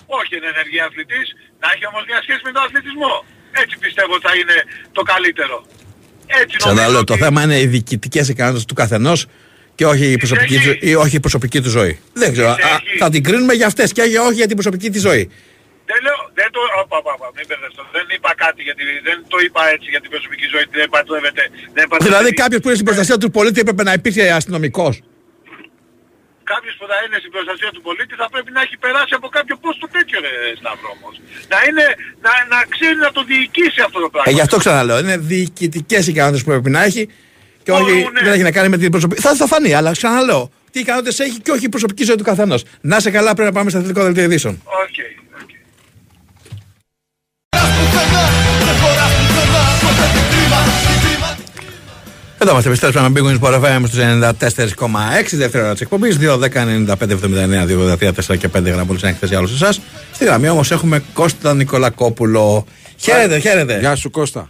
Όχι 0.05 0.35
είναι 0.37 0.47
ενεργή 0.55 0.79
αθλητής, 0.79 1.27
να 1.59 1.67
έχει 1.73 1.85
όμως 1.91 2.03
μια 2.07 2.19
σχέση 2.21 2.41
με 2.43 2.51
τον 2.51 2.63
αθλητισμό. 2.63 3.13
Έτσι 3.51 3.77
πιστεύω 3.77 4.13
θα 4.21 4.31
είναι 4.39 4.57
το 4.91 5.01
καλύτερο. 5.01 5.65
Έτσι 6.27 6.55
νομίζω 6.59 6.75
Ξαναλέω, 6.75 7.03
το 7.03 7.13
ότι- 7.13 7.23
θέμα 7.23 7.41
είναι 7.43 7.59
οι 7.59 7.67
διοικητικές 7.67 8.29
ικανότητες 8.29 8.65
του 8.65 8.73
καθενός 8.73 9.25
και 9.75 9.85
όχι 9.85 10.05
η 10.11 10.17
προσωπική, 10.17 10.57
του, 10.59 10.77
ή 10.79 10.95
όχι 10.95 11.15
η 11.15 11.19
προσωπική 11.19 11.61
του 11.61 11.69
ζωή. 11.69 11.99
Δεν 12.13 12.31
ξέρω. 12.31 12.49
α, 12.49 12.57
θα 12.99 13.09
την 13.09 13.23
κρίνουμε 13.23 13.53
για 13.53 13.67
αυτές 13.67 13.91
και 13.91 14.01
όχι 14.01 14.33
για 14.33 14.47
την 14.47 14.55
προσωπική 14.55 14.89
της 14.89 15.01
ζωή. 15.01 15.31
Δεν 15.89 15.99
λέω, 16.05 16.19
δεν 16.39 16.49
το, 16.55 16.59
όπα, 16.81 16.97
όπα, 17.01 17.11
όπα, 17.17 17.27
μην 17.35 17.45
μπερδευτώ. 17.47 17.83
Δεν 17.97 18.05
είπα 18.15 18.31
κάτι 18.43 18.61
γιατί 18.67 18.83
δεν 19.07 19.17
το 19.27 19.37
είπα 19.45 19.61
έτσι 19.75 19.87
για 19.93 20.01
την 20.03 20.09
προσωπική 20.13 20.45
ζωή, 20.53 20.63
δεν 20.81 20.89
παντρεύεται. 20.95 21.43
Δεν 21.77 21.85
παντρεύεται. 21.89 22.05
Δηλαδή 22.09 22.29
κάποιος 22.41 22.59
που 22.61 22.67
είναι 22.67 22.79
στην 22.79 22.87
προστασία 22.89 23.17
του 23.23 23.31
πολίτη 23.37 23.59
έπρεπε 23.63 23.83
να 23.89 23.93
υπήρχε 23.99 24.23
αστυνομικός; 24.39 24.93
Κάποιος 26.53 26.75
που 26.79 26.85
θα 26.91 26.97
είναι 27.03 27.17
στην 27.23 27.31
προστασία 27.35 27.69
του 27.75 27.81
πολίτη 27.87 28.13
θα 28.21 28.27
πρέπει 28.33 28.51
να 28.57 28.61
έχει 28.65 28.77
περάσει 28.85 29.13
από 29.19 29.27
κάποιο 29.37 29.55
πόστο 29.63 29.85
τέτοιο 29.95 30.17
ρε 30.25 30.31
Σταύρο 30.61 30.89
όμως. 30.97 31.13
Να 31.53 31.59
είναι, 31.67 31.85
να, 32.25 32.31
να 32.53 32.59
ξέρει 32.73 32.97
να 33.07 33.11
το 33.17 33.21
διοικήσει 33.31 33.79
αυτό 33.87 33.99
το 34.03 34.09
πράγμα. 34.13 34.29
Ε, 34.31 34.33
γι' 34.37 34.45
αυτό 34.47 34.55
ξαναλέω. 34.63 34.97
Είναι 35.03 35.17
διοικητικές 35.33 36.03
ικανότητες 36.11 36.43
που 36.43 36.51
πρέπει 36.53 36.71
να 36.77 36.81
έχει 36.89 37.03
και 37.65 37.71
όχι, 37.71 37.91
ναι. 37.91 38.21
δεν 38.23 38.33
έχει 38.33 38.41
να 38.41 38.51
κάνει 38.51 38.69
με 38.69 38.77
την 38.77 38.91
προσωπική. 38.91 39.21
Θα, 39.21 39.35
θα 39.35 39.47
φανεί, 39.47 39.73
αλλά 39.73 39.91
ξαναλέω. 39.91 40.49
Τι 40.71 40.79
ικανότητες 40.79 41.19
έχει 41.19 41.39
και 41.39 41.51
όχι 41.51 41.65
η 41.65 41.69
προσωπική 41.69 42.03
ζωή 42.03 42.15
του 42.15 42.23
καθενός. 42.23 42.63
Να 42.81 42.99
σε 42.99 43.11
καλά, 43.11 43.33
πρέπει 43.33 43.49
να 43.49 43.55
πάμε 43.55 43.69
στα 43.69 43.79
αθλητικό 43.79 44.03
δελτίο 44.03 44.23
ειδήσεων. 44.23 44.61
Οκ. 44.63 44.95
Εδώ 52.37 52.51
είμαστε, 52.51 52.69
επιστρέψαμε 52.69 53.09
με 53.09 53.19
Big 53.19 53.23
Wings 53.23 53.39
Sport 53.39 53.61
FM 53.61 53.83
στους 53.87 53.99
94,6 53.99 55.37
δεύτερη 55.37 55.63
ώρα 55.63 55.71
της 55.71 55.81
εκπομπής 55.81 56.17
2, 56.21 56.37
10, 56.37 56.49
95, 56.49 57.11
79, 57.11 57.65
2, 57.65 58.11
4 58.27 58.37
και 58.37 58.49
5 58.57 58.63
γραμμούλες 58.63 59.01
είναι 59.01 59.11
εκθέση 59.11 59.31
για 59.31 59.37
όλους 59.37 59.53
εσάς 59.53 59.81
Στη 60.13 60.25
γραμμή 60.25 60.49
όμως 60.49 60.71
έχουμε 60.71 61.03
Κώστα 61.13 61.53
Νικολακόπουλο 61.53 62.65
Χαίρετε, 62.97 63.39
χαίρετε 63.39 63.79
Γεια 63.79 63.95
σου 63.95 64.11
Κώστα. 64.11 64.49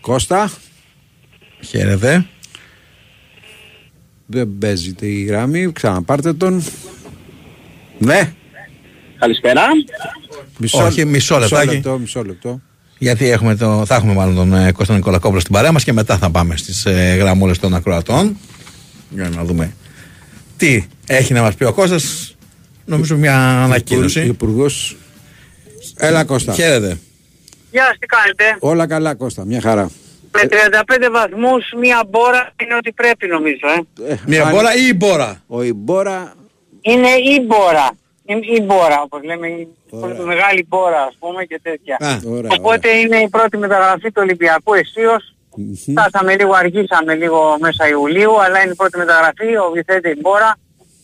Κώστα. 0.00 0.50
Χαίρετε 1.60 2.26
Δεν 4.26 4.48
παίζεται 4.58 5.06
η 5.06 5.22
γραμμή. 5.22 5.72
Ξαναπάρτε 5.72 6.32
τον. 6.32 6.64
Ναι. 7.98 8.32
Καλησπέρα. 9.18 9.62
Μισό, 10.58 10.84
Όχι, 10.84 11.04
μισό 11.04 11.38
λεπτάκι. 11.38 11.74
λεπτό, 11.74 11.98
μισό 11.98 12.24
λεπτό. 12.24 12.60
Γιατί 12.98 13.30
έχουμε 13.30 13.56
το, 13.56 13.84
θα 13.86 13.94
έχουμε 13.94 14.12
μάλλον 14.12 14.34
τον 14.34 14.54
ε, 14.54 14.72
Κώστα 14.72 14.94
Νικολακόπουλο 14.94 15.40
στην 15.40 15.52
παρέα 15.52 15.72
μας 15.72 15.84
και 15.84 15.92
μετά 15.92 16.18
θα 16.18 16.30
πάμε 16.30 16.56
στις 16.56 16.86
ε, 16.86 17.16
γραμμούλες 17.18 17.58
των 17.58 17.74
ακροατών. 17.74 18.36
Για 19.10 19.28
να 19.28 19.44
δούμε 19.44 19.74
τι 20.56 20.86
έχει 21.06 21.32
να 21.32 21.42
μας 21.42 21.54
πει 21.54 21.64
ο 21.64 21.72
Κώστας 21.72 22.32
Νομίζω 22.88 23.16
μια 23.16 23.62
ανακοίνωση. 23.62 24.20
Υπουργός. 24.20 24.96
Έλα 25.96 26.24
Κώστα. 26.24 26.52
Χαίρετε. 26.52 26.98
Γεια 27.70 27.84
σας, 27.84 27.98
τι 27.98 28.06
κάνετε; 28.06 28.56
Όλα 28.58 28.86
καλά 28.86 29.14
Κώστα, 29.14 29.44
μια 29.44 29.60
χαρά. 29.60 29.90
Με 30.42 30.48
35 31.08 31.08
βαθμούς 31.10 31.72
μία 31.76 32.04
μπόρα 32.08 32.50
είναι 32.62 32.74
ότι 32.74 32.92
πρέπει 32.92 33.26
νομίζω. 33.26 33.66
Ε. 34.08 34.14
Μια 34.26 34.48
μπόρα 34.52 34.74
ή 34.74 34.86
η 34.88 34.94
μπόρα; 34.96 35.42
Ο 35.46 35.62
η 35.62 35.72
μπόρα. 35.72 36.34
Είναι 36.80 37.08
η 37.08 37.44
μπόρα. 37.46 37.90
Είναι 38.24 38.46
η 38.46 38.62
μπόρα 38.66 39.00
όπως 39.02 39.22
λέμε. 39.22 39.46
Η 39.48 39.68
μεγάλη 40.24 40.66
μπόρα 40.68 41.02
ας 41.02 41.16
πούμε 41.18 41.44
και 41.44 41.60
τέτοια. 41.62 41.96
Α, 42.00 42.18
ωραία, 42.26 42.50
Οπότε 42.58 42.88
είναι 42.88 43.16
η 43.16 43.28
πρώτη 43.28 43.56
μεταγραφή 43.56 44.08
του 44.12 44.20
Ολυμπιακού 44.24 44.74
αισίως. 44.74 45.34
Φτάσαμε 45.90 46.36
λίγο, 46.36 46.52
αργήσαμε 46.52 47.14
λίγο 47.14 47.56
μέσα 47.60 47.88
Ιουλίου, 47.88 48.42
αλλά 48.42 48.62
είναι 48.62 48.70
η 48.70 48.74
πρώτη 48.74 48.98
μεταγραφή, 48.98 49.56
ο 49.56 49.70
Βιθέτη 49.74 50.16
Μπόρα. 50.20 50.58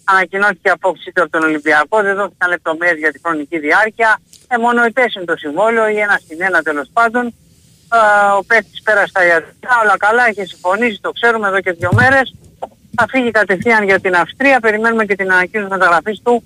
Ανακοινώθηκε 0.04 0.68
η 0.68 0.70
απόψη 0.70 1.12
του 1.12 1.22
από 1.22 1.30
τον 1.30 1.42
Ολυμπιακό, 1.42 2.02
δεν 2.02 2.14
δόθηκαν 2.14 2.48
λεπτομέρειες 2.50 2.98
για 2.98 3.12
τη 3.12 3.18
χρονική 3.24 3.58
διάρκεια. 3.58 4.20
Ε, 4.48 4.56
μόνο 4.58 4.84
είναι 4.84 5.24
το 5.24 5.36
συμβόλαιο 5.36 5.88
ή 5.88 5.98
ένα 5.98 6.18
στην 6.24 6.42
ένα 6.42 6.62
τέλος 6.62 6.88
πάντων. 6.92 7.34
Ε, 7.94 8.36
ο 8.38 8.42
παίκτης 8.46 8.82
πέρασε 8.82 9.12
τα 9.12 9.26
ιατρικά, 9.26 9.72
όλα 9.82 9.96
καλά, 9.98 10.22
έχει 10.28 10.44
συμφωνήσει, 10.52 10.98
το 11.00 11.10
ξέρουμε 11.12 11.48
εδώ 11.48 11.60
και 11.60 11.72
δύο 11.72 11.90
μέρες. 12.00 12.34
Θα 12.96 13.06
φύγει 13.10 13.30
κατευθείαν 13.30 13.84
για 13.84 14.00
την 14.00 14.14
Αυστρία, 14.14 14.60
περιμένουμε 14.60 15.04
και 15.04 15.16
την 15.16 15.32
ανακοίνωση 15.32 15.70
μεταγραφής 15.70 16.20
του 16.24 16.42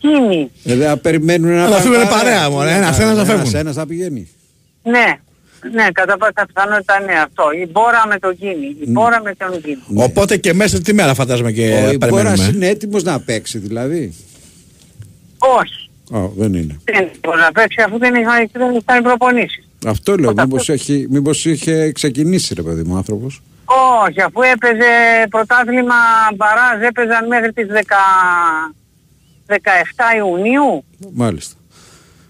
Κίνη. 0.00 0.50
Ε, 0.64 0.74
δεν 0.74 1.00
περιμένουν 1.00 1.50
να 1.54 1.66
Θα 1.68 1.80
φύγουν 1.80 2.08
παρέα, 2.08 2.50
μωρέ, 2.50 2.70
ένας 2.70 2.98
ένας 2.98 3.16
θα 3.16 3.24
φεύγουν. 3.24 3.54
Ένας 3.54 3.74
θα 3.74 3.86
πηγαίνει. 3.86 4.28
Ναι, 4.82 5.18
ναι, 5.72 5.86
κατά 5.92 6.16
πάσα 6.16 6.46
πιθανότητα 6.46 7.00
ναι 7.00 7.12
αυτό. 7.12 7.44
Η 7.62 7.68
μπόρα 7.70 8.06
με 8.08 8.18
τον 8.18 8.36
Κίνη. 8.36 8.76
Η 8.80 8.90
μπόρα 8.90 9.20
με 9.22 9.34
τον 9.34 9.62
Κίνη. 9.62 9.82
Οπότε 9.94 10.36
και 10.36 10.52
μέσα 10.54 10.80
τη 10.80 10.92
μέρα 10.94 11.14
φαντάζομαι 11.14 11.52
και 11.52 11.62
Ο 11.62 11.90
Ιμπόρας 11.90 11.98
περιμένουμε. 11.98 12.50
είναι 12.54 12.66
έτοιμος 12.68 13.02
να 13.02 13.20
παίξει 13.20 13.58
δηλαδή; 13.58 14.14
Όχι. 15.38 15.90
Ω, 16.10 16.32
δεν 16.36 16.54
είναι. 16.54 16.80
Δεν 16.84 17.08
μπορεί 17.20 17.40
να 17.40 17.52
παίξει 17.52 17.82
αφού 17.86 17.98
δεν 17.98 18.14
είχαν, 18.14 18.48
δεν 18.52 18.74
είχαν 18.74 19.02
προπονήσεις. 19.02 19.68
Αυτό 19.86 20.16
λέω, 20.16 20.32
μήπως, 20.36 20.68
έχει, 20.68 21.06
μήπως 21.10 21.44
είχε 21.44 21.92
ξεκινήσει 21.92 22.54
ρε 22.54 22.62
παιδί 22.62 22.82
μου 22.82 22.94
ο 22.94 22.96
άνθρωπος. 22.96 23.42
Όχι, 24.08 24.20
αφού 24.22 24.40
έπαιζε 24.42 24.84
πρωτάθλημα 25.30 25.94
μπαράζ, 26.36 26.82
έπαιζαν 26.82 27.26
μέχρι 27.26 27.52
τις 27.52 27.66
10... 27.72 27.78
17 29.48 29.54
Ιουνίου. 30.16 30.84
Μάλιστα. 31.12 31.54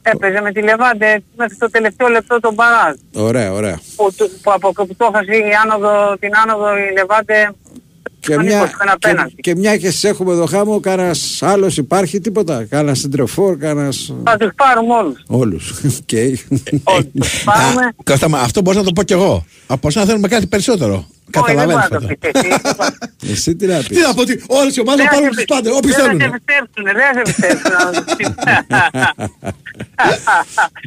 Έπαιζε 0.03 0.41
με 0.41 0.53
τη 0.53 0.63
Λεβάντε 0.63 1.23
μέχρι 1.37 1.57
το 1.57 1.71
τελευταίο 1.71 2.09
λεπτό 2.09 2.41
τον 2.41 2.55
μπαράζ. 2.55 2.95
Ωραία, 3.15 3.53
ωραία. 3.53 3.81
Που, 3.97 4.13
του- 4.17 4.31
που 4.43 4.53
από 4.53 4.73
που 4.73 4.95
το 4.97 5.11
έχασε 5.15 5.33
η 5.37 5.53
άνοδο, 5.65 6.17
την 6.19 6.31
άνοδο 6.37 6.77
η 6.79 6.93
Λεβάντε 6.93 7.51
Και 8.27 8.35
τον 8.35 8.45
μια, 8.45 8.57
ύποψε 8.57 8.77
ένα 8.83 8.93
και, 8.99 9.09
πέναλτι. 9.09 9.35
και 9.41 9.55
μια 9.57 9.77
και 9.77 9.91
σε 9.91 10.09
έχουμε 10.09 10.33
εδώ 10.33 10.47
χάμω, 10.47 10.81
κανένας 10.81 11.43
άλλος 11.43 11.77
υπάρχει 11.77 12.21
τίποτα; 12.21 12.65
Κανένας 12.65 12.99
σέντερ 12.99 13.30
φορ, 13.30 13.57
κανένας... 13.57 14.13
Θα 14.25 14.37
τους 14.37 14.51
πάρουμε 14.57 14.95
όλους. 14.95 15.23
Όλους. 15.27 15.71
Οκ. 16.01 17.05
Πάρουμε. 17.45 17.95
Κώστα, 18.05 18.29
μα, 18.29 18.39
αυτό 18.39 18.61
μπορώ 18.61 18.79
να 18.79 18.85
το 18.85 18.93
πω 18.93 19.03
κι 19.03 19.13
εγώ. 19.13 19.45
Από 19.67 19.89
εσένα 19.89 20.05
θέλουμε 20.05 20.29
κάτι 20.29 20.47
περισσότερο. 20.47 21.07
Όχι, 21.39 21.55
δεν 21.55 21.67
μπορεί 21.67 21.75
Καταλαβαίνεις 21.77 21.83
να 21.83 21.89
το 21.89 21.97
αυτό. 21.97 22.07
πείτε 22.09 22.31
εσύ. 22.35 23.31
Εσύ 23.33 23.57
τι 23.57 23.67
να 23.67 23.83
Τι 23.83 24.01
να 24.01 24.15
πω, 24.15 24.21
ότι 24.21 24.43
όλες 24.47 24.77
οι 24.77 24.81
ομάδες 24.81 25.05
θα 25.05 25.11
πάρουν 25.15 25.29
τους 25.29 25.45
πάντες, 25.45 25.73
όποιους 25.73 25.95
Δεν 25.95 26.05
θα 26.05 26.11
θέλουν. 26.11 26.21
σε 26.21 26.41
πιστέψουνε, 26.45 26.93
δεν 26.93 27.05
θα 27.15 27.25
σε 27.25 27.33
πιστέψουνε. 27.33 28.05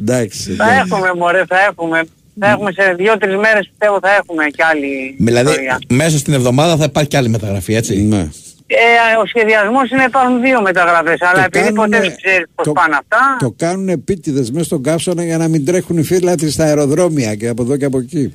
Εντάξει. 0.00 0.52
Θα 0.54 0.72
έχουμε 0.72 1.10
μωρέ, 1.16 1.44
θα 1.48 1.56
έχουμε. 1.70 2.02
Θα 2.38 2.48
έχουμε 2.50 2.72
σε 2.72 2.94
δύο-τρεις 2.98 3.36
μέρες 3.36 3.66
πιστεύω 3.68 3.98
θα 4.02 4.14
έχουμε 4.14 4.44
κι 4.46 4.62
άλλη 4.62 5.16
Δηλαδή, 5.18 5.48
ιστορία. 5.50 5.78
μέσα 5.88 6.18
στην 6.18 6.32
εβδομάδα 6.32 6.76
θα 6.76 6.84
υπάρχει 6.84 7.08
κι 7.08 7.16
άλλη 7.16 7.28
μεταγραφή, 7.28 7.74
έτσι; 7.74 8.02
Ναι. 8.02 8.28
Ε, 8.72 9.16
ο 9.22 9.26
σχεδιασμός 9.26 9.90
είναι 9.90 9.98
να 9.98 10.04
υπάρχουν 10.04 10.40
δύο 10.40 10.62
μεταγραφές, 10.62 11.20
αλλά 11.20 11.44
επειδή 11.44 11.64
κάνουνε- 11.64 11.90
ποτέ 11.92 12.00
δεν 12.08 12.16
ξέρεις 12.22 12.46
πώς 12.54 12.66
το- 12.66 12.72
πάνε 12.72 12.96
αυτά, 12.98 13.36
Το 13.38 13.54
κάνουν 13.56 13.88
επίτηδες 13.88 14.50
μέσα 14.50 14.64
στον 14.64 14.82
καύσωνα 14.82 15.24
για 15.24 15.36
να 15.38 15.48
μην 15.48 15.64
τρέχουν 15.64 15.98
οι 15.98 16.02
φύλατροι 16.02 16.50
στα 16.50 16.64
αεροδρόμια 16.64 17.34
και 17.34 17.48
από 17.48 17.62
εδώ 17.62 17.76
και 17.76 17.84
από 17.84 17.98
εκεί. 17.98 18.34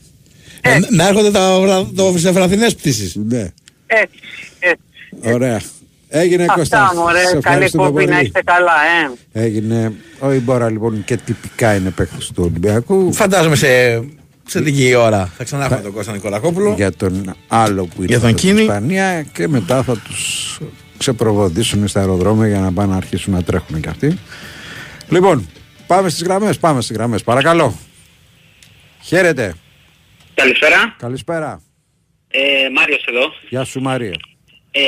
Ε, 0.62 0.78
να 0.90 1.08
έρχονται 1.08 1.32
τα, 1.32 1.60
βρα, 1.62 1.90
το, 1.96 2.14
σε 2.18 2.32
βραδινές 2.32 2.76
πτήσεις. 2.76 3.16
Ναι. 3.16 3.52
έτσι, 3.88 4.20
έτσι. 4.60 5.34
Ωραία. 5.34 5.62
Έγινε 6.18 6.46
Κώστα. 6.56 6.84
Αυτά 6.84 6.96
μωρέ, 6.96 7.24
καλή 7.42 7.72
κόπη 7.72 8.06
να 8.06 8.20
είστε 8.20 8.42
καλά, 8.46 8.72
ε. 9.34 9.44
Έγινε. 9.46 9.94
Ο 10.20 10.32
Ιμπόρα 10.32 10.70
λοιπόν 10.70 11.04
και 11.04 11.18
τυπικά 11.18 11.76
είναι 11.76 11.90
παίκτης 11.90 12.28
του 12.28 12.44
Ολυμπιακού. 12.44 13.14
Φαντάζομαι 13.14 13.56
σε, 13.56 13.68
σε 14.48 14.60
λίγη 14.60 14.96
ώρα 14.96 15.32
θα 15.38 15.44
ξανά 15.44 15.66
έχουμε 15.66 15.82
τον 15.82 15.92
Κώστα 15.94 16.12
Νικολακόπουλο. 16.12 16.74
Για 16.74 16.92
τον 16.92 17.36
άλλο 17.48 17.86
που 17.86 17.96
είναι 17.98 18.06
Για 18.06 18.20
τον 18.20 18.30
από 18.30 18.38
την 18.38 18.48
Κίνη. 18.48 18.62
Ισπανία 18.62 19.22
και 19.24 19.48
μετά 19.48 19.84
θα 19.84 19.98
τους 19.98 20.60
ξεπροβοδίσουν 20.98 21.88
στα 21.88 22.00
αεροδρόμια 22.00 22.48
για 22.48 22.60
να 22.60 22.72
πάνε 22.74 22.92
να 22.92 22.98
αρχίσουν 22.98 23.34
να 23.34 23.44
τρέχουν 23.44 23.82
και 23.82 23.90
αυτοί. 23.90 24.18
Λοιπόν, 25.10 25.50
πάμε 25.88 26.10
στις 26.10 26.24
γραμμές, 26.24 26.58
πάμε 26.58 26.82
στις 26.82 26.96
γραμμές. 26.96 27.24
Παρακαλώ. 27.24 27.76
Χαίρετε. 29.02 29.54
Καλησπέρα. 30.34 30.96
Καλησπέρα. 30.98 31.62
Ε, 32.28 32.40
Μάριος 32.76 33.06
εδώ. 33.10 33.34
Γεια 33.50 33.64
σου 33.64 33.82
Μαρία. 33.82 34.14
Ε, 34.78 34.82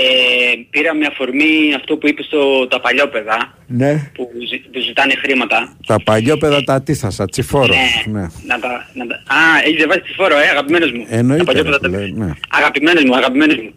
πήρα 0.69 0.93
με 0.95 1.05
αφορμή 1.05 1.73
αυτό 1.75 1.97
που 1.97 2.07
είπες 2.07 2.25
στο 2.25 2.67
τα 2.67 2.79
παλιόπαιδα 2.79 3.57
Ναι. 3.67 4.11
που, 4.13 4.29
ζη- 4.49 4.69
που 4.71 4.79
ζητάνε 4.79 5.13
χρήματα. 5.15 5.77
Τα 5.85 6.03
παλιόπαιδα 6.03 6.63
τα 6.63 6.81
τύθασα, 6.81 7.25
τσιφόρο. 7.25 7.73
Ναι. 8.05 8.21
Να 8.45 8.59
τα, 8.59 8.89
να 8.93 9.07
τα... 9.07 9.15
Α, 9.15 9.37
έχεις 9.63 9.75
διαβάσει 9.75 9.99
τη 10.01 10.13
φόρο, 10.13 10.37
ε, 10.37 10.47
αγαπημένος 10.49 10.91
μου. 10.91 11.05
Τα 11.09 11.15
Εννοείται. 11.15 11.43
παλιόπαιδα 11.43 11.79
ρε 11.81 11.89
τα- 11.89 11.97
φίλε, 11.97 12.25
ναι. 12.25 12.31
Αγαπημένος 12.49 13.03
μου, 13.03 13.15
αγαπημένος 13.15 13.55
μου. 13.55 13.73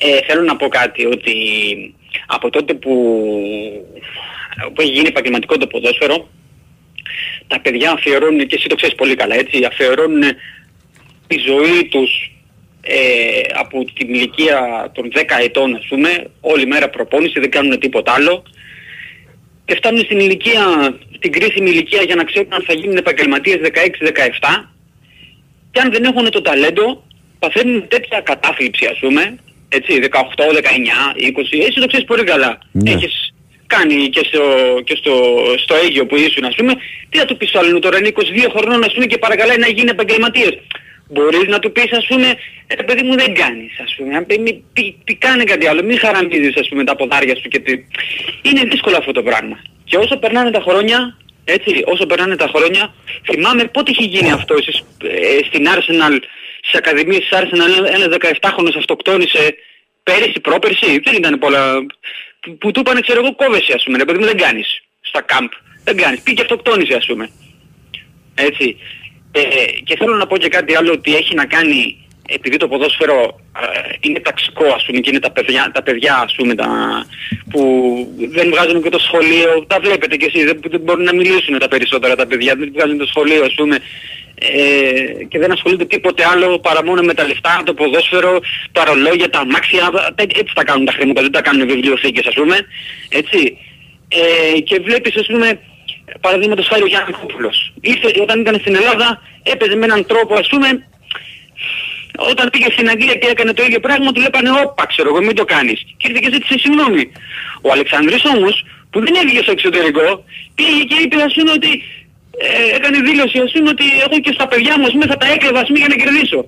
Ε, 0.00 0.24
θέλω 0.26 0.42
να 0.42 0.56
πω 0.56 0.68
κάτι 0.68 1.06
ότι 1.06 1.34
από 2.26 2.50
τότε 2.50 2.74
που, 2.74 2.92
που 4.74 4.80
έχει 4.80 4.90
γίνει 4.90 5.08
επαγγελματικό 5.08 5.56
το 5.56 5.66
ποδόσφαιρο 5.66 6.28
τα 7.46 7.60
παιδιά 7.60 7.92
αφιερώνουν, 7.92 8.46
και 8.46 8.54
εσύ 8.56 8.66
το 8.68 8.74
ξέρεις 8.74 8.94
πολύ 8.94 9.14
καλά 9.14 9.34
έτσι, 9.34 9.64
αφιερώνουν 9.64 10.22
τη 11.26 11.38
ζωή 11.38 11.84
τους 11.90 12.31
ε, 12.84 13.40
από 13.54 13.84
την 13.94 14.14
ηλικία 14.14 14.90
των 14.94 15.10
10 15.14 15.18
ετών 15.42 15.74
ας 15.74 15.86
πούμε, 15.88 16.30
όλη 16.40 16.66
μέρα 16.66 16.88
προπόνηση, 16.88 17.40
δεν 17.40 17.50
κάνουν 17.50 17.78
τίποτα 17.78 18.12
άλλο 18.12 18.42
και 19.64 19.74
φτάνουν 19.74 20.04
στην 20.04 20.18
ηλικία, 20.18 20.64
στην 21.16 21.32
κρίσιμη 21.32 21.70
ηλικία 21.70 22.02
για 22.02 22.14
να 22.14 22.24
ξέρουν 22.24 22.52
αν 22.52 22.62
θα 22.66 22.72
γίνουν 22.72 22.96
επαγγελματίες 22.96 23.58
16-17 23.62 24.68
και 25.70 25.80
αν 25.80 25.90
δεν 25.92 26.04
έχουν 26.04 26.30
το 26.30 26.42
ταλέντο 26.42 27.04
παθαίνουν 27.38 27.88
τέτοια 27.88 28.20
κατάθλιψη 28.20 28.86
ας 28.86 28.98
πούμε, 28.98 29.36
έτσι, 29.68 30.00
18, 30.02 30.08
19, 30.52 30.62
20, 31.16 31.66
εσύ 31.68 31.80
το 31.80 31.86
ξέρεις 31.86 32.06
πολύ 32.06 32.24
καλά. 32.24 32.58
Ναι. 32.72 32.90
Έχεις 32.90 33.34
κάνει 33.66 34.08
και 34.08 34.24
στο, 34.28 34.42
και 34.84 34.96
στο, 35.00 35.14
στο 35.62 35.74
Αίγιο 35.74 36.06
που 36.06 36.16
ήσουν 36.16 36.44
ας 36.44 36.54
πούμε, 36.54 36.72
τι 37.08 37.18
θα 37.18 37.24
του 37.24 37.36
πεις 37.36 37.48
στο 37.48 37.58
άλλο 37.58 37.78
τώρα, 37.78 37.98
είναι 37.98 38.12
22 38.14 38.22
χρονών 38.56 38.84
ας 38.84 38.92
πούμε 38.92 39.06
και 39.06 39.18
παρακαλάει 39.18 39.58
να 39.58 39.68
γίνει 39.68 39.90
επαγγελματίες. 39.90 40.54
Μπορείς 41.12 41.46
να 41.48 41.58
του 41.58 41.72
πεις 41.72 41.92
ας 41.92 42.06
πούμε, 42.06 42.28
ε, 42.66 42.82
παιδί 42.82 43.02
μου 43.02 43.16
δεν 43.16 43.34
κάνεις 43.34 43.78
ας 43.84 43.94
πούμε, 43.96 44.16
αν 44.16 44.26
πει, 44.26 44.38
μη- 44.38 44.64
πει, 44.72 44.96
πει, 45.04 45.14
κάνε 45.14 45.44
κάτι 45.44 45.66
άλλο, 45.66 45.82
μην 45.82 45.98
χαραμίζεις 45.98 46.56
ας 46.56 46.68
πούμε 46.68 46.84
τα 46.84 46.96
ποδάρια 46.96 47.36
σου 47.36 47.48
και 47.48 47.58
τι. 47.58 47.72
Είναι 48.42 48.64
δύσκολο 48.64 48.96
αυτό 48.96 49.12
το 49.12 49.22
πράγμα. 49.22 49.62
Και 49.84 49.96
όσο 49.96 50.16
περνάνε 50.16 50.50
τα 50.50 50.60
χρόνια, 50.60 51.16
έτσι, 51.44 51.82
όσο 51.84 52.06
περνάνε 52.06 52.36
τα 52.36 52.46
χρόνια, 52.54 52.94
θυμάμαι 53.24 53.64
πότε 53.64 53.90
είχε 53.90 54.04
γίνει 54.04 54.30
αυτό 54.32 54.54
εσείς, 54.58 54.82
ε, 55.02 55.38
στην 55.48 55.66
Arsenal, 55.74 56.18
στις 56.60 56.74
ακαδημίες 56.74 57.18
της 57.20 57.38
Arsenal, 57.38 57.84
ένας 57.94 58.08
17χρονος 58.10 58.76
αυτοκτόνησε 58.76 59.54
πέρυσι, 60.02 60.40
πρόπερσι, 60.40 60.98
δεν 61.04 61.14
ήταν 61.14 61.38
πολλά, 61.38 61.74
που, 62.40 62.56
που 62.58 62.70
του 62.70 62.80
είπανε 62.80 63.00
ξέρω 63.00 63.20
εγώ 63.24 63.34
κόβεσαι 63.34 63.72
ας 63.74 63.82
πούμε, 63.84 63.98
ρε 63.98 64.04
παιδί 64.04 64.18
μου 64.18 64.24
δεν 64.24 64.36
κάνεις 64.36 64.82
στα 65.00 65.20
κάμπ, 65.20 65.48
δεν 65.84 65.96
κάνεις, 65.96 66.20
πήγε 66.20 66.42
αυτοκτόνησε 66.42 66.94
ας 66.94 67.06
πούμε. 67.06 67.30
Έτσι. 68.34 68.76
Ε, 69.32 69.40
και 69.84 69.96
θέλω 69.98 70.16
να 70.16 70.26
πω 70.26 70.36
και 70.36 70.48
κάτι 70.48 70.74
άλλο 70.74 70.92
ότι 70.92 71.14
έχει 71.16 71.34
να 71.34 71.44
κάνει 71.46 71.96
επειδή 72.28 72.56
το 72.56 72.68
ποδόσφαιρο 72.68 73.40
ε, 73.60 73.92
είναι 74.00 74.20
ταξικό 74.20 74.64
ας 74.66 74.84
πούμε 74.84 74.98
και 75.00 75.10
είναι 75.10 75.18
τα 75.18 75.30
παιδιά, 75.30 75.70
τα 75.74 75.82
παιδιά 75.82 76.22
ας 76.26 76.34
πούμε 76.34 76.54
τα, 76.54 76.68
που 77.50 77.60
δεν 78.30 78.50
βγάζουν 78.50 78.82
και 78.82 78.88
το 78.88 78.98
σχολείο, 78.98 79.64
τα 79.66 79.78
βλέπετε 79.80 80.16
κι 80.16 80.24
εσείς, 80.24 80.44
δεν, 80.44 80.60
δεν 80.70 80.80
μπορούν 80.80 81.04
να 81.04 81.14
μιλήσουν 81.14 81.58
τα 81.58 81.68
περισσότερα 81.68 82.16
τα 82.16 82.26
παιδιά, 82.26 82.54
δεν 82.58 82.70
βγάζουν 82.74 82.98
το 82.98 83.06
σχολείο 83.06 83.44
ας 83.44 83.54
πούμε. 83.54 83.78
Ε, 84.34 85.24
και 85.28 85.38
δεν 85.38 85.52
ασχολούνται 85.52 85.84
τίποτε 85.84 86.24
άλλο 86.32 86.58
παρά 86.58 86.84
μόνο 86.84 87.02
με 87.02 87.14
τα 87.14 87.26
λεφτά, 87.26 87.62
το 87.66 87.74
ποδόσφαιρο, 87.74 88.40
τα 88.72 88.84
ρολόγια, 88.84 89.30
τα 89.30 89.38
αμάξια, 89.38 89.90
τα- 89.90 90.14
έτσι 90.16 90.52
τα 90.54 90.64
κάνουν 90.64 90.84
τα 90.84 90.92
χρήματα, 90.92 91.22
δεν 91.22 91.32
τα 91.32 91.42
κάνουν 91.42 91.66
βιβλιοθήκες 91.68 92.26
ας 92.26 92.34
πούμε, 92.34 92.56
έτσι. 93.08 93.56
Ε, 94.08 94.60
και 94.60 94.80
βλέπεις 94.80 95.16
ας 95.16 95.26
πούμε 95.26 95.60
παραδείγματος 96.20 96.66
χάρη 96.68 96.82
ο 96.82 96.86
Γιάννη 96.86 97.12
Κόπουλος. 97.12 97.72
Ήρθε 97.80 98.20
όταν 98.20 98.40
ήταν 98.40 98.54
στην 98.60 98.74
Ελλάδα, 98.74 99.22
έπαιζε 99.42 99.74
με 99.76 99.84
έναν 99.84 100.06
τρόπο 100.06 100.34
ας 100.34 100.48
πούμε 100.48 100.68
όταν 102.30 102.50
πήγε 102.50 102.68
στην 102.70 102.88
Αγγλία 102.88 103.14
και 103.14 103.26
έκανε 103.26 103.52
το 103.52 103.62
ίδιο 103.62 103.80
πράγμα, 103.80 104.12
του 104.12 104.20
λέγανε 104.20 104.50
όπα 104.64 104.86
ξέρω 104.86 105.08
εγώ 105.08 105.20
μην 105.26 105.34
το 105.34 105.44
κάνεις. 105.44 105.78
Και 105.96 106.06
ήρθε 106.08 106.20
και 106.24 106.30
ζήτησε 106.32 106.58
συγγνώμη. 106.58 107.12
Ο 107.60 107.68
Αλεξανδρής 107.72 108.24
όμως, 108.24 108.64
που 108.90 108.98
δεν 109.04 109.14
έβγε 109.22 109.40
στο 109.42 109.52
εξωτερικό, 109.56 110.24
πήγε 110.54 110.82
και 110.88 110.96
είπε 111.02 111.22
ας 111.22 111.34
πούμε 111.36 111.50
ότι 111.58 111.70
ε, 112.38 112.76
έκανε 112.76 112.98
δήλωση 113.08 113.38
ας 113.38 113.52
πούμε 113.52 113.68
ότι 113.68 113.84
εγώ 114.04 114.16
και 114.24 114.32
στα 114.32 114.46
παιδιά 114.48 114.78
μου 114.78 114.84
ας 114.84 114.92
πούμε 114.92 115.06
θα 115.06 115.16
τα 115.16 115.26
έκλεβα 115.32 115.60
ας 115.60 115.66
πούμε 115.66 115.78
για 115.78 115.88
να 115.88 115.94
κερδίσω. 115.94 116.40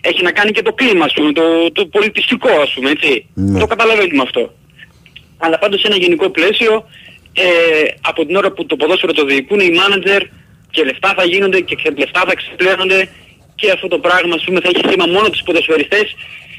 Έχει 0.00 0.22
να 0.22 0.32
κάνει 0.32 0.50
και 0.50 0.62
το 0.62 0.72
κλίμα 0.72 1.04
ας 1.04 1.12
πούμε, 1.12 1.32
το, 1.32 1.72
το 1.72 1.86
πολιτιστικό 1.86 2.50
ας 2.66 2.72
πούμε 2.74 2.90
έτσι. 2.90 3.26
Το 3.58 3.66
καταλαβαίνουμε 3.66 4.22
αυτό. 4.22 4.54
Αλλά 5.38 5.58
πάντως 5.58 5.80
σε 5.80 5.86
ένα 5.86 5.96
γενικό 5.96 6.28
πλαίσιο, 6.30 6.84
ε, 7.32 7.44
από 8.00 8.26
την 8.26 8.36
ώρα 8.36 8.50
που 8.50 8.66
το 8.66 8.76
ποδόσφαιρο 8.76 9.12
το 9.12 9.24
διοικούν 9.24 9.60
οι 9.60 9.70
μάνατζερ 9.70 10.22
και 10.70 10.84
λεφτά 10.84 11.14
θα 11.16 11.24
γίνονται 11.24 11.60
και 11.60 11.76
ξε- 11.76 11.98
λεφτά 11.98 12.22
θα 12.28 12.34
ξεπλένονται 12.34 13.08
και 13.54 13.70
αυτό 13.70 13.88
το 13.88 13.98
πράγμα 13.98 14.34
ας 14.34 14.44
πούμε 14.44 14.60
θα 14.60 14.68
έχει 14.74 14.88
σήμα 14.90 15.06
μόνο 15.06 15.28
τους 15.30 15.42
ποδοσφαιριστές 15.42 16.14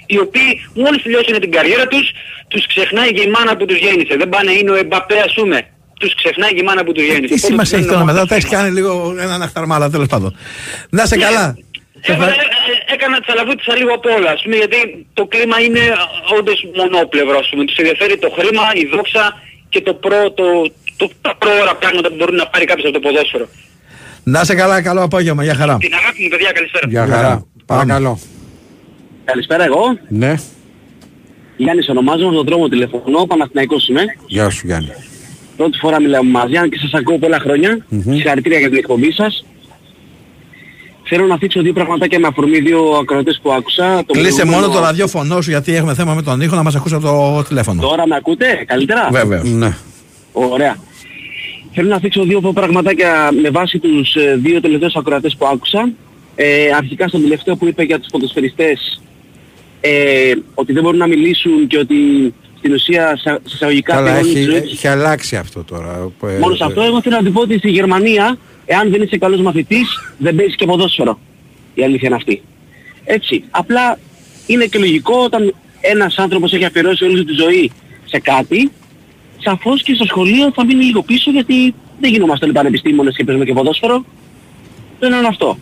οι 0.06 0.20
οποίοι 0.20 0.50
μόλις 0.76 1.02
τελειώσουν 1.04 1.40
την 1.40 1.52
καριέρα 1.52 1.88
τους, 1.88 2.12
τους 2.48 2.68
ξεχνάει 2.68 3.12
και 3.14 3.22
η 3.22 3.30
μάνα 3.30 3.58
που 3.58 3.66
τους 3.66 3.78
γέννησε. 3.78 4.16
Δεν 4.18 4.30
πάνε 4.30 4.52
είναι 4.52 4.72
ο 4.72 4.76
Εμπαπέ 4.76 5.20
ας 5.26 5.34
πούμε. 5.34 5.68
Τους 6.00 6.16
ξεχνάει 6.16 6.54
και 6.54 6.60
η 6.60 6.64
μάνα 6.64 6.84
που 6.84 6.92
τους 6.92 7.04
γέννησε. 7.04 7.34
Τι 7.34 7.34
Οπότε 7.34 7.46
σημασία 7.48 7.78
έχει 7.78 7.88
τους 7.88 7.96
τώρα 7.96 8.06
λένε 8.06 8.18
μετά, 8.18 8.28
τα 8.30 8.36
έχεις 8.36 8.50
κάνει 8.50 8.70
λίγο 8.72 9.16
έναν 9.20 9.42
αχταρμάλα 9.42 9.90
τέλος 9.90 10.08
πάντων. 10.08 10.38
Να 10.90 11.06
σε 11.06 11.18
καλά. 11.18 11.58
Έβαλα- 12.02 12.32
ε, 12.32 12.36
ε, 12.36 12.94
έκανα 12.94 13.20
τσαλαβούτησα 13.20 13.76
λίγο 13.76 13.94
από 13.94 14.10
όλα, 14.18 14.32
ας 14.32 14.42
πούμε, 14.44 14.56
γιατί 14.56 15.06
το 15.14 15.26
κλίμα 15.26 15.60
είναι 15.60 15.84
όντως 16.38 16.66
μονόπλευρο, 16.76 17.38
ας 17.38 17.50
πούμε. 17.50 17.66
Τους 17.66 17.76
ενδιαφέρει 17.78 18.18
το 18.18 18.30
χρήμα, 18.38 18.64
η 18.74 18.86
δόξα 18.96 19.42
και 19.72 19.82
το 19.82 19.94
προ, 19.94 20.32
το, 20.32 20.44
το, 20.98 21.10
τα 21.22 21.36
πρόωρα 21.40 21.76
πράγματα 21.76 22.10
που 22.10 22.16
μπορεί 22.16 22.36
να 22.36 22.48
πάρει 22.48 22.66
κάποιος 22.66 22.86
από 22.86 22.94
το 22.94 23.00
ποδόσφαιρο. 23.00 23.48
Να 24.24 24.44
σε 24.44 24.56
καλά, 24.56 24.82
καλό 24.82 25.02
απόγευμα, 25.04 25.44
για 25.44 25.56
χαρά. 25.56 25.78
Την 25.78 25.94
αγάπη 25.94 26.22
μου, 26.24 26.30
παιδιά, 26.30 26.52
καλησπέρα. 26.52 26.88
Γεια 26.90 27.06
χαρά. 27.08 27.46
Παρακαλώ. 27.66 28.20
Καλησπέρα 29.26 29.64
εγώ. 29.64 29.84
Ναι. 30.08 30.34
Γιάννης 31.58 31.90
ονομάζομαι, 31.90 32.28
από 32.28 32.36
τον 32.36 32.46
δρόμο 32.46 32.68
τηλεφωνώ, 32.68 33.26
Παναθηναϊκός 33.26 33.88
είμαι. 33.88 34.04
Γεια 34.28 34.50
σου 34.50 34.66
Γιάννη. 34.68 34.94
Πρώτη 35.58 35.78
φορά 35.78 36.02
μιλάμε 36.02 36.30
μαζί, 36.30 36.56
αν 36.56 36.70
και 36.70 36.78
σας 36.78 36.94
ακούω 36.94 37.18
πολλά 37.18 37.40
χρόνια. 37.40 37.86
Συγχαρητήρια 38.10 38.60
για 38.60 38.70
την 38.70 38.78
εκπομπή 38.78 39.12
σας. 39.12 39.46
Θέλω 41.14 41.26
να 41.28 41.38
θίξω 41.38 41.62
δύο 41.62 41.74
πραγματάκια 41.74 42.20
με 42.20 42.28
αφορμή 42.28 42.60
δύο 42.60 42.82
ακροατές 43.02 43.40
που 43.44 43.52
άκουσα. 43.52 44.04
Το 44.06 44.14
Κλείσε 44.14 44.30
προηγούμενο- 44.30 44.62
μόνο 44.68 44.74
το 44.74 44.80
ραδιόφωνο 44.86 45.42
σου 45.42 45.50
γιατί 45.50 45.76
έχουμε 45.76 45.94
θέμα 45.94 46.14
με 46.14 46.22
τον 46.22 46.42
ήχο 46.42 46.56
να 46.56 46.64
μας 46.64 46.76
ακούσει 46.76 46.96
από 46.96 47.04
το 47.06 47.44
τηλέφωνο. 47.48 47.82
Τώρα 47.82 48.08
με 48.08 48.16
ακούτε, 48.16 48.64
καλύτερα; 48.68 49.08
Βέβαια. 49.12 49.42
Ναι. 49.44 49.76
Ωραία. 50.32 50.76
Θέλω 51.74 51.88
να 51.90 52.00
θίξω 52.00 52.24
δύο 52.24 52.42
πραγματάκια 52.42 53.30
με 53.42 53.50
βάση 53.50 53.80
τους 53.80 54.16
ε, 54.16 54.40
δύο 54.42 54.62
τελευταίους 54.62 54.96
ακροατές 54.96 55.36
που 55.38 55.46
άκουσα. 55.46 55.90
Ε, 56.36 56.70
αρχικά 56.78 57.08
στον 57.08 57.22
τελευταίο 57.22 57.56
που 57.56 57.68
είπε 57.68 57.84
για 57.84 58.00
τους 58.00 58.08
ποδοσφαιριστές 58.12 59.02
ε, 59.82 60.34
ότι 60.54 60.74
δεν 60.74 60.84
μπορούν 60.84 60.98
να 61.00 61.08
μιλήσουν 61.08 61.68
και 61.68 61.78
ότι 61.78 61.96
στην 62.58 62.74
ουσία 62.74 63.20
σα- 63.24 63.32
σε 63.34 63.42
εισαγωγικά 63.54 63.94
Καλά, 63.94 64.06
τελειώνει 64.14 64.30
η 64.40 64.42
έχει, 64.42 64.52
ζωή 64.52 64.62
τους. 64.62 64.72
έχει 64.72 64.88
αλλάξει 64.88 65.36
αυτό 65.36 65.64
τώρα. 65.64 66.10
Ε, 66.28 66.38
Μόνος 66.40 66.58
σε 66.58 66.64
αυτό 66.64 66.82
εγώ 66.82 67.02
θέλω 67.02 67.16
να 67.16 67.24
του 67.24 67.32
πω 67.32 67.42
ότι 67.42 67.58
στη 67.58 67.70
Γερμανία, 67.70 68.38
εάν 68.74 68.92
δεν 68.92 69.02
είσαι 69.02 69.18
καλός 69.18 69.42
μαθητής, 69.42 69.88
δεν 70.18 70.36
παίζεις 70.36 70.56
και 70.56 70.66
ποδόσφαιρο. 70.66 71.20
Η 71.74 71.84
αλήθεια 71.84 72.08
είναι 72.08 72.18
αυτή. 72.18 72.42
Έτσι. 73.04 73.44
Απλά 73.52 74.00
είναι 74.48 74.66
και 74.66 74.80
λογικό 74.80 75.24
όταν 75.24 75.54
ένας 75.82 76.18
άνθρωπος 76.18 76.54
έχει 76.54 76.66
αφιερώσει 76.66 77.04
όλη 77.04 77.16
του 77.18 77.26
τη 77.26 77.34
ζωή 77.34 77.72
σε 78.06 78.20
κάτι, 78.20 78.72
σαφώς 79.38 79.84
και 79.84 79.94
στο 79.94 80.06
σχολείο 80.06 80.52
θα 80.52 80.66
μείνει 80.66 80.84
λίγο 80.84 81.04
πίσω 81.04 81.32
γιατί 81.32 81.74
δεν 82.00 82.12
γινόμαστε 82.12 82.46
όλοι 82.46 82.54
πανεπιστήμονες 82.54 83.16
και 83.16 83.24
παίζουμε 83.24 83.46
και 83.46 83.54
ποδόσφαιρο. 83.54 84.06
Το 85.00 85.06
ένα 85.06 85.18
είναι 85.18 85.28
αυτό. 85.28 85.58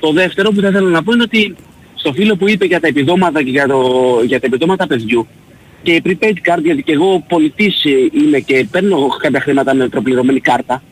Το 0.00 0.12
δεύτερο 0.12 0.50
που 0.50 0.60
θα 0.60 0.68
ήθελα 0.68 0.90
να 0.90 1.02
πω 1.02 1.12
είναι 1.12 1.22
ότι 1.22 1.56
στο 1.94 2.12
φίλο 2.12 2.36
που 2.36 2.48
είπε 2.48 2.64
για 2.64 2.80
τα 2.80 2.86
επιδόματα 2.86 3.42
και 3.42 3.50
για, 3.50 3.66
το, 3.66 3.80
για 4.26 4.40
τα 4.40 4.46
επιδόματα 4.46 4.86
παιδιού 4.86 5.26
και 5.82 5.92
η 5.92 6.02
prepaid 6.06 6.36
card, 6.48 6.62
γιατί 6.62 6.82
και 6.82 6.92
εγώ 6.92 7.24
πολιτής 7.28 7.84
ε, 7.84 7.90
είμαι 8.22 8.38
και 8.38 8.66
παίρνω 8.70 9.08
κάποια 9.20 9.40
χρήματα 9.40 9.74
με 9.74 9.88
προπληρωμένη 9.88 10.40
κάρτα, 10.40 10.82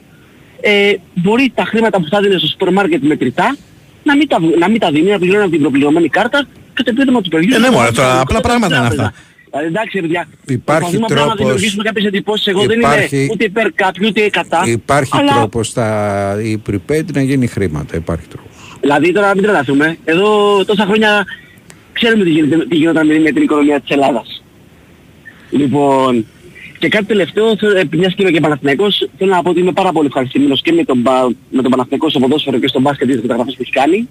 ε, 0.66 0.92
μπορεί 1.14 1.52
τα 1.54 1.64
χρήματα 1.64 2.00
που 2.00 2.06
θα 2.10 2.20
δίνει 2.20 2.38
στο 2.38 2.46
σούπερ 2.46 2.72
μάρκετ 2.72 3.02
μετρητά 3.02 3.56
να 4.02 4.16
μην 4.16 4.28
τα, 4.28 4.38
να 4.58 4.68
μην 4.68 4.80
τα 4.80 4.90
δίνει, 4.90 5.10
να 5.10 5.18
πληρώνει 5.18 5.42
από 5.42 5.50
την 5.50 5.60
προπληρωμένη 5.60 6.08
κάρτα 6.08 6.46
και 6.74 6.82
το 6.82 6.90
επίδομα 6.94 7.20
του 7.20 7.28
παιδιού. 7.28 7.54
Ε, 7.54 7.58
ναι, 7.58 7.66
να 7.68 7.72
μωρέ, 7.72 7.86
το 7.86 7.92
τώρα 7.94 8.08
βάλει 8.08 8.20
απλά 8.20 8.38
στο 8.38 8.48
πράγματα 8.48 8.76
είναι 8.76 8.84
τράπεζα. 8.88 9.02
αυτά. 9.08 9.22
Δηλαδή, 9.50 9.66
εντάξει, 9.66 10.00
παιδιά, 10.00 10.28
Υπάρχει 10.46 10.64
προσπαθούμε 10.80 11.04
απλά 11.04 11.16
να 11.16 11.22
τρόπος- 11.22 11.38
δημιουργήσουμε 11.38 11.82
κάποιες 11.82 12.04
εντυπώσεις. 12.04 12.46
Εγώ 12.46 12.62
δεν 12.66 12.78
Υπάρχει- 12.78 13.16
είμαι 13.16 13.28
ούτε 13.32 13.44
υπέρ 13.44 13.72
κάποιου 13.72 14.06
ούτε 14.08 14.28
κατά. 14.28 14.62
Υπάρχει 14.66 15.12
αλλά, 15.16 15.32
τρόπος 15.32 15.66
στα 15.68 15.86
η 16.42 16.62
prepaid 16.70 17.04
να 17.12 17.22
γίνει 17.22 17.46
χρήματα. 17.46 17.96
Υπάρχει 17.96 18.26
τρόπος. 18.28 18.52
Δηλαδή 18.80 19.12
τώρα 19.12 19.26
να 19.26 19.34
μην 19.34 19.42
τρελαθούμε. 19.42 19.96
Εδώ 20.04 20.28
τόσα 20.64 20.84
χρόνια 20.84 21.24
ξέρουμε 21.92 22.24
τι, 22.24 22.30
γίνεται, 22.30 22.66
τι 22.66 22.76
γινόταν 22.76 23.06
με 23.22 23.30
την 23.30 23.42
οικονομία 23.42 23.80
της 23.80 23.90
Ελλάδας. 23.90 24.42
Λοιπόν, 25.50 26.26
και 26.84 26.90
κάτι 26.90 27.04
τελευταίο, 27.04 27.56
θέλω- 27.56 27.76
ε, 27.76 27.82
μιας 27.90 28.14
και 28.14 28.22
είμαι 28.22 28.30
και 28.30 28.40
Παναθηναϊκός, 28.40 29.08
θέλω 29.18 29.30
να 29.30 29.42
πω 29.42 29.50
ότι 29.50 29.60
είμαι 29.60 29.72
πάρα 29.72 29.92
πολύ 29.92 30.06
ευχαριστημένος 30.06 30.62
και 30.62 30.72
με 30.72 30.84
τον, 30.84 31.02
Πα- 31.02 31.30
με 31.50 31.62
τον 31.62 31.70
Παναθηναϊκό 31.70 32.08
στο 32.10 32.18
ποδόσφαιρο 32.18 32.58
και 32.58 32.68
στο 32.68 32.80
μπάσκετ 32.80 33.08
τις 33.08 33.20
μεταγραφές 33.20 33.54
που 33.54 33.62
έχει 33.62 33.70
κάνει. 33.70 34.08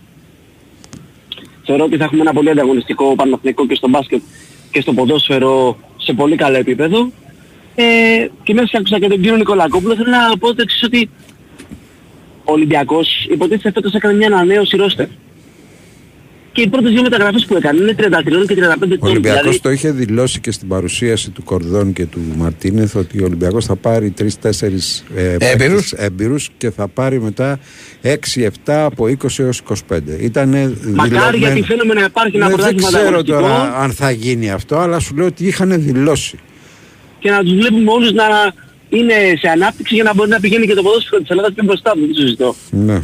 Θεωρώ 1.65 1.84
ότι 1.84 1.97
θα 1.97 2.03
έχουμε 2.03 2.21
ένα 2.21 2.34
πολύ 2.34 2.49
ανταγωνιστικό 2.49 3.15
Παναθηναϊκό 3.15 3.67
και 3.67 3.76
στο 3.76 3.88
μπάσκετ 3.89 4.21
και 4.71 4.82
στο 4.82 4.93
ποδόσφαιρο 4.93 5.78
σε 5.97 6.13
πολύ 6.13 6.36
καλό 6.36 6.57
επίπεδο. 6.57 7.11
Ε, 7.76 7.84
και 8.43 8.53
μέσα 8.53 8.67
και 8.67 8.78
άκουσα 8.78 8.99
και 8.99 9.07
τον 9.07 9.21
κύριο 9.21 9.38
Νικολακόπουλο, 9.38 9.95
θέλω 9.95 10.09
να 10.09 10.38
πω 10.38 10.47
το 10.55 10.61
εξής 10.61 10.84
ότι 10.84 11.09
ο 12.43 12.51
Ολυμπιακός 12.51 13.26
υποτίθεται 13.30 13.71
φέτος 13.71 13.93
έκανε 13.93 14.13
μια 14.13 14.28
ανανέωση 14.28 14.78
ρόστερ. 14.78 15.07
Και 16.54 16.62
οι 16.62 16.68
πρώτες 16.70 16.91
δύο 16.91 17.01
μεταγραφές 17.01 17.45
που 17.45 17.56
έκανε 17.56 17.82
είναι 17.82 17.95
33 17.97 18.45
και 18.47 18.56
35 18.56 18.89
Ο 18.89 18.93
ετών. 18.93 19.10
Ολυμπιακός 19.10 19.41
Δηλαδή, 19.41 19.60
το 19.60 19.72
είχε 19.72 19.91
δηλώσει 19.91 20.39
και 20.39 20.51
στην 20.51 20.68
παρουσίαση 20.68 21.30
του 21.30 21.43
Κορδόν 21.43 21.93
και 21.93 22.06
του 22.06 22.20
Μαρτίνεθ 22.38 22.95
ότι 22.95 23.22
ο 23.22 23.26
Ολυμπιακός 23.26 23.66
θα 23.66 23.76
πάρει 23.76 24.10
τρεις-τέσσερις 24.12 25.04
ε, 25.16 25.22
Έμπειρους. 25.32 25.58
παίκτες 25.58 25.91
έμπειρους 25.91 26.49
και 26.58 26.72
θα 26.72 26.88
πάρει 26.88 27.22
μετά 27.22 27.60
6-7 28.04 28.47
από 28.66 29.06
20 29.06 29.39
έως 29.39 29.62
25. 29.89 29.97
Ήτανε 30.20 30.74
μακάρι 30.93 31.38
γιατί 31.38 31.62
θέλουμε 31.62 31.93
να 31.93 32.04
υπάρχει 32.04 32.36
ένα 32.36 32.45
Ναι, 32.47 32.56
δεν 32.56 32.60
πρωτάθλημα 32.60 32.88
ξέρω 32.88 33.04
ανταγωνιστικό 33.08 33.39
τώρα 33.39 33.78
αν 33.78 33.91
θα 33.91 34.12
γίνει 34.12 34.51
αυτό, 34.51 34.78
αλλά 34.78 34.99
σου 34.99 35.16
λέω 35.16 35.26
ότι 35.26 35.45
είχαν 35.47 35.82
δηλώσει. 35.84 36.38
και 37.20 37.30
να 37.30 37.39
τους 37.43 37.54
βλέπουμε 37.54 37.91
όλους 37.91 38.12
να 38.12 38.24
είναι 38.89 39.14
σε 39.39 39.47
ανάπτυξη 39.47 39.95
για 39.95 40.04
να 40.04 40.14
μπορεί 40.14 40.30
να 40.30 40.39
πηγαίνει 40.39 40.68
και 40.68 40.74
το 40.74 40.82
ποδόσφαιρο 40.82 41.22
της 41.22 41.30
Ελλάδας 41.30 41.54
πιο 41.54 41.64
μπροστά, 41.64 41.93
δεν 41.95 42.08
το 42.08 42.14
συζητώ. 42.22 42.56
Ναι. 42.70 43.01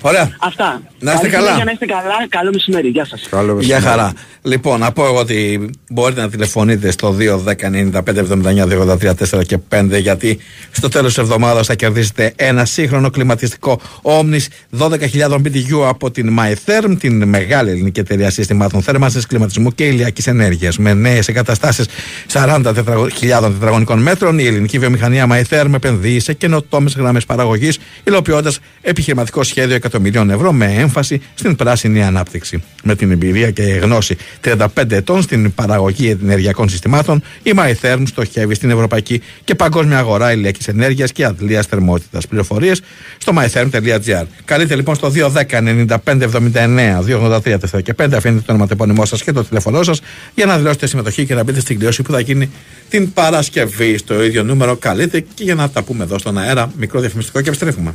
Ωραία. 0.00 0.30
Αυτά. 0.40 0.82
Να 1.00 1.12
είστε 1.12 1.28
Καλή 1.28 1.32
καλά. 1.34 1.46
συνέχεια, 1.46 1.64
Να 1.64 1.70
είστε 1.72 1.86
καλά. 1.86 2.26
Καλό 2.28 2.50
μεσημέρι. 2.52 2.88
Γεια 2.88 3.04
σας. 3.04 3.28
Γεια 3.58 3.80
χαρά. 3.80 4.12
Λοιπόν, 4.42 4.80
να 4.80 4.92
πω 4.92 5.04
εγώ 5.04 5.18
ότι 5.18 5.70
μπορείτε 5.90 6.20
να 6.20 6.28
τηλεφωνείτε 6.30 6.90
στο 6.90 7.16
2-10-95-79-283-4 7.18 9.44
και 9.46 9.58
5 9.68 9.98
γιατί 10.00 10.38
στο 10.70 10.88
τέλος 10.88 11.14
της 11.14 11.22
εβδομάδας 11.22 11.66
θα 11.66 11.74
κερδίσετε 11.74 12.32
ένα 12.36 12.64
σύγχρονο 12.64 13.10
κλιματιστικό 13.10 13.80
Omnis 14.02 14.46
12.000 14.78 15.40
BTU 15.44 15.86
από 15.88 16.10
την 16.10 16.36
MyTherm, 16.38 16.96
την 16.98 17.28
μεγάλη 17.28 17.70
ελληνική 17.70 18.00
εταιρεία 18.00 18.30
συστημάτων 18.30 18.82
θέρμανσης, 18.82 19.26
κλιματισμού 19.26 19.70
και 19.74 19.84
ηλιακής 19.84 20.26
ενέργειας. 20.26 20.78
Με 20.78 20.94
νέες 20.94 21.28
εγκαταστάσεις 21.28 21.86
40.000 22.32 23.52
τετραγωνικών 23.52 23.98
μέτρων, 23.98 24.38
η 24.38 24.46
ελληνική 24.46 24.78
βιομηχανία 24.78 25.26
MyTherm 25.30 25.70
επενδύει 25.74 26.20
σε 26.20 26.32
καινοτόμες 26.32 26.94
γραμμές 26.94 27.24
παραγωγής, 27.26 27.78
υλοποιώντας 28.04 28.58
επιχειρηματικό 28.80 29.42
σχέδιο 29.42 29.74
εκατομμυρίων 29.88 30.30
ευρώ 30.30 30.52
με 30.52 30.74
έμφαση 30.78 31.20
στην 31.34 31.56
πράσινη 31.56 32.02
ανάπτυξη. 32.02 32.62
Με 32.82 32.94
την 32.94 33.10
εμπειρία 33.10 33.50
και 33.50 33.62
γνώση 33.62 34.16
35 34.44 34.66
ετών 34.88 35.22
στην 35.22 35.54
παραγωγή 35.54 36.18
ενεργειακών 36.22 36.68
συστημάτων, 36.68 37.22
η 37.42 37.52
MyTherm 37.56 38.02
στοχεύει 38.06 38.54
στην 38.54 38.70
ευρωπαϊκή 38.70 39.22
και 39.44 39.54
παγκόσμια 39.54 39.98
αγορά 39.98 40.32
ηλιακής 40.32 40.68
ενέργειας 40.68 41.12
και 41.12 41.24
αντλίας 41.24 41.66
θερμότητας. 41.66 42.26
Πληροφορίες 42.26 42.82
στο 43.18 43.32
mytherm.gr. 43.36 44.24
Καλείτε 44.44 44.74
λοιπόν 44.74 44.94
στο 44.94 45.12
210-95-79-283 45.14 47.82
και 47.82 47.94
5. 47.98 48.12
Αφήνετε 48.14 48.40
το 48.40 48.52
ονοματεπώνυμό 48.52 49.04
σας 49.04 49.22
και 49.22 49.32
το 49.32 49.44
τηλέφωνό 49.44 49.82
σας 49.82 50.00
για 50.34 50.46
να 50.46 50.56
δηλώσετε 50.56 50.86
συμμετοχή 50.86 51.26
και 51.26 51.34
να 51.34 51.42
μπείτε 51.42 51.60
στην 51.60 51.78
κλειώση 51.78 52.02
που 52.02 52.12
θα 52.12 52.20
γίνει 52.20 52.50
την 52.88 53.12
Παρασκευή 53.12 53.96
στο 53.96 54.24
ίδιο 54.24 54.42
νούμερο. 54.42 54.76
Καλείτε 54.76 55.20
και 55.20 55.44
για 55.44 55.54
να 55.54 55.70
τα 55.70 55.82
πούμε 55.82 56.04
εδώ 56.04 56.18
στον 56.18 56.38
αέρα. 56.38 56.72
Μικρό 56.76 57.00
διαφημιστικό 57.00 57.40
και 57.40 57.48
επιστρέφουμε. 57.48 57.94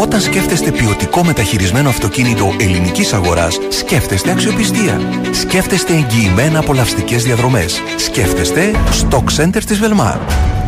Όταν 0.00 0.20
σκέφτεστε 0.20 0.70
ποιοτικό 0.70 1.24
μεταχειρισμένο 1.24 1.88
αυτοκίνητο 1.88 2.54
ελληνικής 2.60 3.12
αγοράς, 3.12 3.58
σκέφτεστε 3.68 4.30
αξιοπιστία. 4.30 5.00
Σκέφτεστε 5.32 5.92
εγγυημένα 5.92 6.58
απολαυστικές 6.58 7.22
διαδρομές. 7.22 7.82
Σκέφτεστε 7.96 8.70
Stock 9.02 9.24
Center 9.36 9.62
της 9.66 9.80
Velmar. 9.82 10.18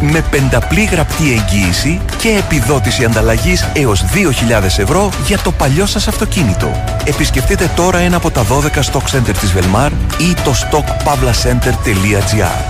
Με 0.00 0.24
πενταπλή 0.30 0.84
γραπτή 0.84 1.32
εγγύηση 1.32 2.00
και 2.18 2.28
επιδότηση 2.28 3.04
ανταλλαγής 3.04 3.70
έως 3.74 4.02
2.000 4.02 4.78
ευρώ 4.78 5.10
για 5.26 5.38
το 5.38 5.52
παλιό 5.52 5.86
σας 5.86 6.08
αυτοκίνητο. 6.08 6.84
Επισκεφτείτε 7.04 7.70
τώρα 7.76 7.98
ένα 7.98 8.16
από 8.16 8.30
τα 8.30 8.44
12 8.44 8.82
Stock 8.92 9.16
Center 9.16 9.34
της 9.40 9.54
Velmar 9.56 9.90
ή 10.18 10.34
το 10.44 10.54
stockpavlacenter.gr. 10.70 12.60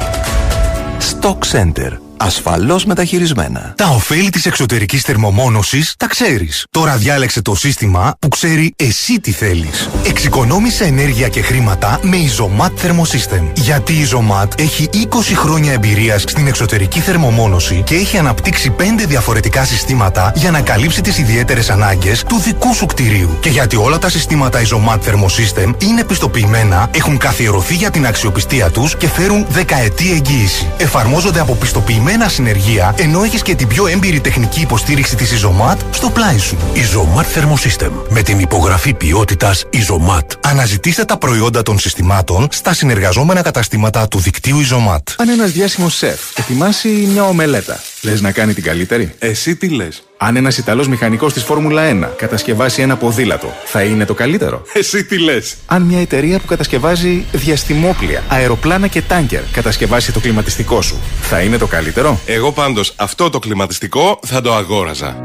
Stock 1.10 1.38
Center. 1.52 2.09
Ασφαλώς 2.22 2.84
μεταχειρισμένα. 2.84 3.74
Τα 3.76 3.88
ωφέλη 3.88 4.30
της 4.30 4.46
εξωτερικής 4.46 5.02
θερμομόνωσης 5.02 5.94
τα 5.96 6.06
ξέρεις. 6.06 6.66
Τώρα 6.70 6.96
διάλεξε 6.96 7.42
το 7.42 7.54
σύστημα 7.54 8.14
που 8.18 8.28
ξέρει 8.28 8.74
εσύ 8.76 9.20
τι 9.20 9.30
θέλεις. 9.32 9.88
Εξοικονόμησε 10.06 10.84
ενέργεια 10.84 11.28
και 11.28 11.42
χρήματα 11.42 12.00
με 12.02 12.16
Isomat 12.16 12.66
Thermosystem. 12.66 13.42
Γιατί 13.54 13.92
η 13.92 14.08
Isomat 14.10 14.60
έχει 14.60 14.88
20 14.92 15.06
χρόνια 15.34 15.72
εμπειρίας 15.72 16.22
στην 16.22 16.46
εξωτερική 16.46 17.00
θερμομόνωση 17.00 17.82
και 17.86 17.94
έχει 17.94 18.18
αναπτύξει 18.18 18.74
5 18.78 18.82
διαφορετικά 19.06 19.64
συστήματα 19.64 20.32
για 20.34 20.50
να 20.50 20.60
καλύψει 20.60 21.00
τις 21.00 21.18
ιδιαίτερες 21.18 21.70
ανάγκες 21.70 22.22
του 22.22 22.38
δικού 22.38 22.74
σου 22.74 22.86
κτηρίου. 22.86 23.38
Και 23.40 23.48
γιατί 23.48 23.76
όλα 23.76 23.98
τα 23.98 24.10
συστήματα 24.10 24.60
Isomat 24.62 24.98
Thermosystem 24.98 25.72
είναι 25.78 26.04
πιστοποιημένα, 26.04 26.88
έχουν 26.94 27.18
καθιερωθεί 27.18 27.74
για 27.74 27.90
την 27.90 28.06
αξιοπιστία 28.06 28.70
τους 28.70 28.96
και 28.96 29.08
φέρουν 29.08 29.46
δεκαετή 29.48 30.12
εγγύηση. 30.12 30.66
Εφαρμόζονται 30.76 31.40
από 31.40 31.54
πιστοποιημένα 31.54 32.08
συνεργεία, 32.28 32.94
ενώ 32.98 33.22
έχεις 33.22 33.42
και 33.42 33.54
την 33.54 33.68
πιο 33.68 33.86
έμπειρη 33.86 34.20
τεχνική 34.20 34.60
υποστήριξη 34.60 35.16
της 35.16 35.44
Isomat 35.44 35.76
στο 35.90 36.10
πλάι 36.10 36.38
σου. 36.38 36.56
Isomat 36.74 37.38
Thermosystem. 37.38 37.90
Με 38.08 38.22
την 38.22 38.38
υπογραφή 38.38 38.94
ποιότητας 38.94 39.64
Isomat. 39.72 40.26
Αναζητήστε 40.42 41.04
τα 41.04 41.16
προϊόντα 41.18 41.62
των 41.62 41.78
συστημάτων 41.78 42.48
στα 42.50 42.74
συνεργαζόμενα 42.74 43.42
καταστήματα 43.42 44.08
του 44.08 44.18
δικτύου 44.18 44.60
Isomat. 44.60 45.14
Αν 45.16 45.28
ένας 45.28 45.50
διάσημος 45.50 45.94
σεφ 45.94 46.20
ετοιμάσει 46.38 46.88
μια 46.88 47.24
ομελέτα, 47.24 47.80
λες 48.00 48.20
να 48.20 48.32
κάνει 48.32 48.54
την 48.54 48.62
καλύτερη; 48.62 49.14
Εσύ 49.18 49.56
τι 49.56 49.68
λες; 49.68 50.02
Αν 50.22 50.36
ένας 50.36 50.58
Ιταλός 50.58 50.88
μηχανικός 50.88 51.32
της 51.32 51.44
Φόρμουλα 51.44 51.82
1 51.82 52.16
κατασκευάσει 52.16 52.82
ένα 52.82 52.96
ποδήλατο, 52.96 53.52
θα 53.64 53.82
είναι 53.82 54.04
το 54.04 54.14
καλύτερο. 54.14 54.62
Εσύ 54.72 55.04
τι 55.04 55.18
λες; 55.18 55.56
Αν 55.66 55.82
μια 55.82 56.00
εταιρεία 56.00 56.38
που 56.38 56.46
κατασκευάζει 56.46 57.24
διαστημόπλια, 57.32 58.22
αεροπλάνα 58.28 58.86
και 58.86 59.02
τάγκερ 59.02 59.42
κατασκευάσει 59.52 60.12
το 60.12 60.20
κλιματιστικό 60.20 60.82
σου, 60.82 60.96
θα 61.20 61.40
είναι 61.40 61.58
το 61.58 61.66
καλύτερο; 61.66 62.20
Εγώ 62.26 62.52
πάντως 62.52 62.92
αυτό 62.96 63.30
το 63.30 63.38
κλιματιστικό 63.38 64.20
θα 64.26 64.40
το 64.40 64.54
αγόραζα. 64.54 65.16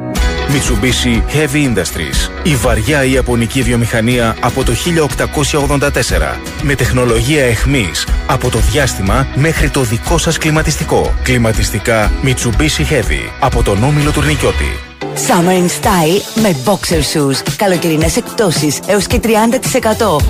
Mitsubishi 0.47 1.21
Heavy 1.35 1.75
Industries. 1.75 2.29
Η 2.43 2.55
βαριά 2.55 3.03
ιαπωνική 3.03 3.61
βιομηχανία 3.61 4.35
από 4.41 4.63
το 4.63 4.73
1884. 4.73 6.39
Με 6.61 6.75
τεχνολογία 6.75 7.43
εχμής 7.43 8.07
από 8.27 8.49
το 8.49 8.59
διάστημα 8.59 9.27
μέχρι 9.35 9.69
το 9.69 9.81
δικό 9.81 10.17
σας 10.17 10.37
κλιματιστικό. 10.37 11.13
Κλιματιστικά 11.23 12.11
Mitsubishi 12.23 12.91
Heavy 12.91 13.29
από 13.39 13.63
τον 13.63 13.83
Όμιλο 13.83 14.11
Τουρνικιώτη. 14.11 14.84
Summer 15.27 15.51
in 15.51 15.67
Style 15.67 16.41
με 16.41 16.55
boxer 16.65 17.01
shoes. 17.13 17.53
Καλοκαιρινές 17.55 18.17
εκπτώσεις 18.17 18.79
έως 18.87 19.07
και 19.07 19.19
30% 19.23 19.27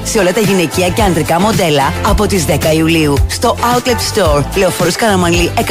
σε 0.03 0.19
όλα 0.19 0.33
τα 0.33 0.39
γυναικεία 0.39 0.89
και 0.89 1.01
ανδρικά 1.01 1.39
μοντέλα 1.39 1.93
από 2.05 2.27
τις 2.27 2.45
10 2.45 2.75
Ιουλίου 2.75 3.15
στο 3.27 3.57
Outlet 3.59 4.17
Store 4.17 4.43
Λεωφόρος 4.55 4.95
Καραμανλή 4.95 5.51
101 5.57 5.63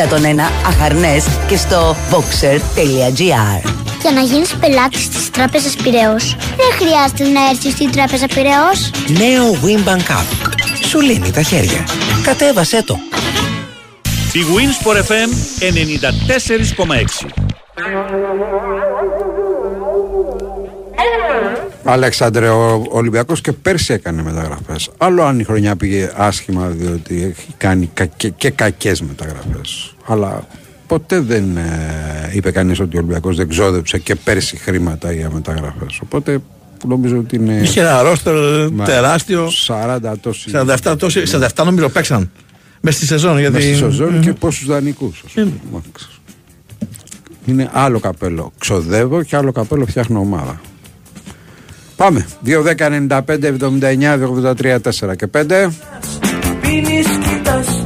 Αχαρνές 0.66 1.24
και 1.48 1.56
στο 1.56 1.96
boxer.gr 2.10 3.70
Για 4.00 4.12
να 4.14 4.20
γίνεις 4.20 4.54
πελάτης 4.60 5.08
της 5.08 5.30
τράπεζας 5.30 5.76
Πειραιός, 5.76 6.36
δεν 6.38 6.88
χρειάζεται 6.88 7.24
να 7.24 7.48
έρθεις 7.50 7.72
στην 7.72 7.90
τράπεζα 7.90 8.26
Πειραιός. 8.26 8.90
Νέο 9.08 9.58
Wimbank 9.64 10.12
Cup. 10.12 10.24
Σου 10.88 11.00
λύνει 11.00 11.30
τα 11.30 11.42
χέρια. 11.42 11.86
Κατέβασέ 12.24 12.82
το. 12.82 12.98
Η 14.32 14.40
Winsport 14.54 14.96
FM 14.96 15.30
94,6 15.60 17.53
Αλέξανδρε, 21.84 22.48
ο 22.48 22.86
Ολυμπιακός 22.88 23.40
και 23.40 23.52
πέρσι 23.52 23.92
έκανε 23.92 24.22
μεταγραφές. 24.22 24.90
Άλλο 24.98 25.22
αν 25.22 25.38
η 25.40 25.44
χρονιά 25.44 25.76
πήγε 25.76 26.10
άσχημα 26.16 26.68
διότι 26.68 27.22
έχει 27.22 27.54
κάνει 27.56 27.90
κακε, 27.94 28.28
και 28.28 28.50
κακές 28.50 29.00
μεταγραφές. 29.00 29.94
Αλλά 30.06 30.46
ποτέ 30.86 31.20
δεν 31.20 31.56
ε, 31.56 32.30
είπε 32.32 32.50
κανείς 32.50 32.80
ότι 32.80 32.96
ο 32.96 32.98
Ολυμπιακός 32.98 33.36
δεν 33.36 33.48
ξόδεψε 33.48 33.98
και 33.98 34.14
πέρσι 34.14 34.56
χρήματα 34.56 35.12
για 35.12 35.30
μεταγραφές. 35.30 36.00
Οπότε 36.02 36.38
νομίζω 36.86 37.18
ότι 37.18 37.36
είναι... 37.36 37.54
Είχε 37.62 37.80
ένα 37.80 38.02
ρόστερ 38.02 38.34
τεράστιο. 38.84 39.48
40 39.66 39.98
τόσοι. 40.20 40.50
47, 40.54 40.94
τόσοι, 40.98 41.22
47 41.26 41.64
νομίζω 41.64 41.88
παίξαν. 41.88 42.30
Μέσα 42.80 42.96
στη 42.96 43.06
σεζόν. 43.06 43.38
Γιατί... 43.38 43.54
Μέσα 43.54 43.66
στη 43.66 43.76
σεζόν 43.76 44.20
και 44.20 44.32
πόσους 44.32 44.66
δανεικούς. 44.66 45.22
ας 45.26 45.32
πούμε. 45.32 45.52
Είναι 47.44 47.70
άλλο 47.72 47.98
καπέλο. 48.00 48.52
Ξοδεύω 48.58 49.22
και 49.22 49.36
άλλο 49.36 49.52
καπέλο 49.52 49.86
φτιάχνω 49.86 50.18
ομάδα. 50.18 50.60
Πάμε. 51.96 52.26
2, 52.44 52.62
10, 52.62 52.88
95, 52.88 53.46
79, 53.46 54.18
83, 54.18 54.78
4 54.80 55.16
και 55.16 55.26
5. 55.26 55.70
Πίνεις, 56.60 57.06
κοιτάς 57.06 57.82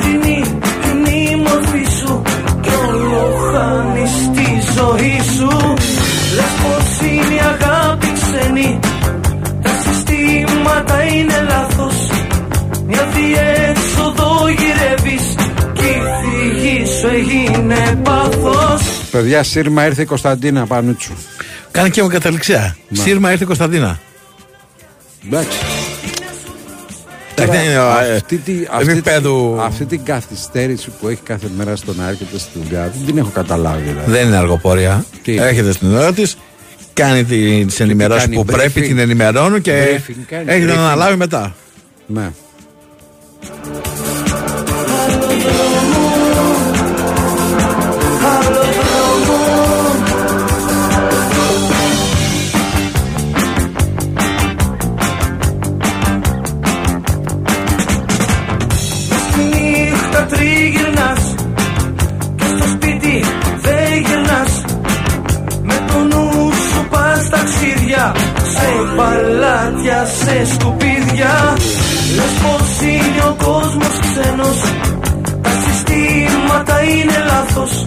Τρινή, 0.00 0.42
είναι 0.90 1.10
η 1.10 1.36
μορφή 1.36 1.84
σου 2.00 2.22
Κι 2.60 2.70
όλο 2.88 3.34
χάνεις 3.52 4.30
τη 4.34 4.48
ζωή 4.76 5.20
σου 5.36 5.74
Λες 6.36 6.52
πως 6.62 7.08
είναι 7.08 7.34
η 7.34 7.38
αγάπη 7.38 8.06
ξένη 8.12 8.78
Τα 9.62 9.70
συστήματα 9.82 11.02
είναι 11.04 11.46
λάθος 11.48 12.10
Μια 12.86 13.04
διέξοδο 13.14 14.48
γυρεύεις 14.48 15.34
Κι 15.72 15.84
η 15.84 16.00
φυγή 16.20 16.86
σου 16.86 17.06
έγινε 17.06 18.00
πάθος 18.02 18.15
Παιδιά, 19.16 19.42
σύρμα 19.42 19.86
ήρθε 19.86 20.02
η 20.02 20.04
Κωνσταντίνα 20.04 20.66
Πανούτσου. 20.66 21.12
Κάνει 21.70 21.90
και 21.90 22.00
εγώ 22.00 22.08
καταληξία. 22.08 22.76
Μα. 22.88 23.02
Σύρμα 23.02 23.30
ήρθε 23.30 23.44
η 23.44 23.46
Κωνσταντίνα. 23.46 23.98
Εντάξει. 25.26 25.58
Εντάξει, 27.38 27.56
δεν 27.56 27.64
είναι, 27.64 27.72
ε, 27.74 28.14
αυτή, 28.16 28.36
τη, 28.36 28.52
αυτή, 28.70 28.90
επίπεδου- 28.90 29.58
αυτή 29.60 29.84
την 29.84 30.04
καθυστέρηση 30.04 30.90
που 31.00 31.08
έχει 31.08 31.20
κάθε 31.24 31.46
μέρα 31.56 31.76
στο 31.76 31.94
να 31.94 32.08
έρχεται 32.08 32.38
στη 32.38 32.58
δουλειά 32.62 32.92
δεν 32.96 33.06
την 33.06 33.18
έχω 33.18 33.28
καταλάβει. 33.34 33.88
Δηλαδή. 33.88 34.10
Δεν 34.10 34.26
είναι 34.26 34.36
αργοπορία. 34.36 35.04
Τι; 35.22 35.36
Έρχεται 35.36 35.72
στην 35.72 35.94
ώρα 35.96 36.12
της, 36.12 36.36
κάνει 36.92 37.24
τις 37.24 37.80
ενημερώσει 37.80 38.20
κάνει 38.24 38.34
που 38.36 38.42
briefing; 38.42 38.52
πρέπει, 38.52 38.80
την 38.80 38.98
ενημερώνουν 38.98 39.60
και 39.60 39.86
Briefing, 39.96 40.14
κάνει 40.28 40.44
έχει 40.46 40.64
να 40.64 40.72
briefing. 40.74 40.76
αναλάβει 40.78 41.16
μετά. 41.16 41.54
Ναι. 42.06 42.30
Παλάτια, 69.96 70.04
σε 70.04 70.54
σκουπίδια 70.54 71.56
Λες 72.16 72.34
πως 72.42 72.80
είναι 72.80 73.22
ο 73.28 73.36
κόσμος 73.44 73.98
ξένος 74.00 74.60
Τα 75.42 75.50
συστήματα 75.50 76.82
είναι 76.82 77.24
λάθος 77.26 77.84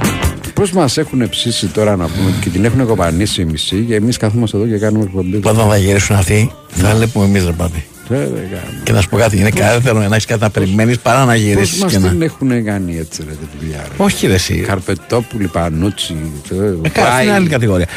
Πώς 0.53 0.71
μας 0.71 0.97
έχουν 0.97 1.29
ψήσει 1.29 1.67
τώρα 1.67 1.95
να 1.95 2.05
πούμε 2.05 2.33
και 2.41 2.49
την 2.49 2.65
έχουν 2.65 2.87
κοπανίσει 2.87 3.41
η 3.41 3.45
μισή 3.45 3.85
και 3.87 3.95
εμείς 3.95 4.17
κάθομαστε 4.17 4.57
εδώ 4.57 4.65
και 4.65 4.77
κάνουμε 4.77 5.03
εκπομπή. 5.03 5.35
Όταν 5.35 5.69
θα 5.69 5.77
γυρίσουν 5.77 6.15
αυτοί, 6.15 6.51
θα 6.67 6.95
βλέπουμε 6.95 7.25
εμείς 7.25 7.45
ρε 7.45 7.51
πάτη. 7.51 7.83
Ε, 8.09 8.15
δεν 8.17 8.49
κάνω. 8.49 8.81
Και 8.83 8.91
να 8.91 9.01
σου 9.01 9.09
πω 9.09 9.17
κάτι, 9.17 9.37
είναι 9.39 9.49
καλύτερο 9.49 9.99
να 9.99 10.05
έχεις 10.05 10.25
κάτι 10.25 10.41
να 10.41 10.49
περιμένεις 10.49 10.99
παρά 10.99 11.19
να 11.25 11.31
Πώς 11.33 11.41
γυρίσει 11.41 11.79
μας 11.79 11.91
και 11.91 11.97
να. 11.99 12.09
την 12.09 12.21
έχουν 12.21 12.65
κάνει 12.65 12.97
έτσι 12.97 13.23
ρε 13.27 13.31
τη 13.31 13.57
δουλειά 13.59 13.77
ρε; 13.87 14.03
Όχι, 14.03 14.27
ρε, 14.27 14.33
εσύ. 14.33 14.55
Καρπετόπουλη, 14.59 15.47
Πανούτσι. 15.47 16.31
Ε, 16.51 16.89
καλά, 16.89 17.07
αυτή 17.09 17.23
είναι 17.23 17.33
άλλη 17.33 17.49
κατηγορία. 17.49 17.87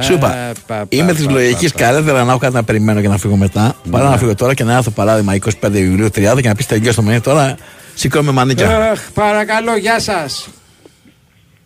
Σου 0.00 0.12
είπα, 0.12 0.36
Ε, 0.36 0.52
πα, 0.66 0.74
πα, 0.76 0.86
είμαι 0.88 1.06
πα, 1.06 1.14
της 1.14 1.24
πα, 1.26 1.32
λογικής 1.32 1.72
πα, 1.72 1.78
πα. 1.78 1.84
καλύτερα 1.84 2.24
να 2.24 2.30
έχω 2.30 2.38
κάτι 2.38 2.54
να 2.54 2.64
περιμένω 2.64 3.00
και 3.00 3.08
να 3.08 3.16
φύγω 3.18 3.36
μετά, 3.36 3.76
παρά 3.90 4.08
να 4.08 4.16
φύγω 4.18 4.34
τώρα 4.34 4.54
και 4.54 4.64
να 4.64 4.76
έρθω 4.76 4.90
παράδειγμα 4.90 5.34
25 5.60 5.72
Ιουλίου 5.72 6.06
30 6.06 6.40
και 6.40 6.48
να 6.48 6.54
πεις 6.54 6.66
τελειώ 6.66 6.94
το 6.94 7.02
μήνυμα 7.02 7.20
τώρα 7.20 7.56
σηκώνω 7.94 8.24
με 8.24 8.32
μανίκια. 8.32 8.90
Αχ, 8.90 9.00
παρακαλώ, 9.14 9.76
γεια 9.76 10.00
σας. 10.00 10.48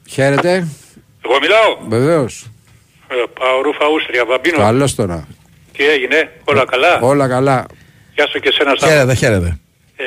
Χαίρετε. 0.09 0.51
Εγώ 1.25 1.35
μιλάω. 1.41 1.89
Βεβαίως. 1.89 2.47
Ε, 3.09 3.15
πάω 3.39 3.63
Ρούφα 3.63 3.85
Ούστρια, 3.95 4.25
Βαμπίνο. 4.29 4.59
Καλώς 4.59 4.95
τώρα. 4.95 5.27
Τι 5.77 5.85
έγινε, 5.85 6.31
όλα 6.45 6.65
καλά; 6.65 6.99
Όλα 7.01 7.29
καλά. 7.29 7.67
Γεια 8.17 8.27
σου 8.29 8.39
και 8.39 8.53
σένα 8.53 8.71
Σάββα. 8.77 8.95
Χαίρετε, 8.95 9.15
χαίρετε. 9.15 9.59
Ε, 9.97 10.05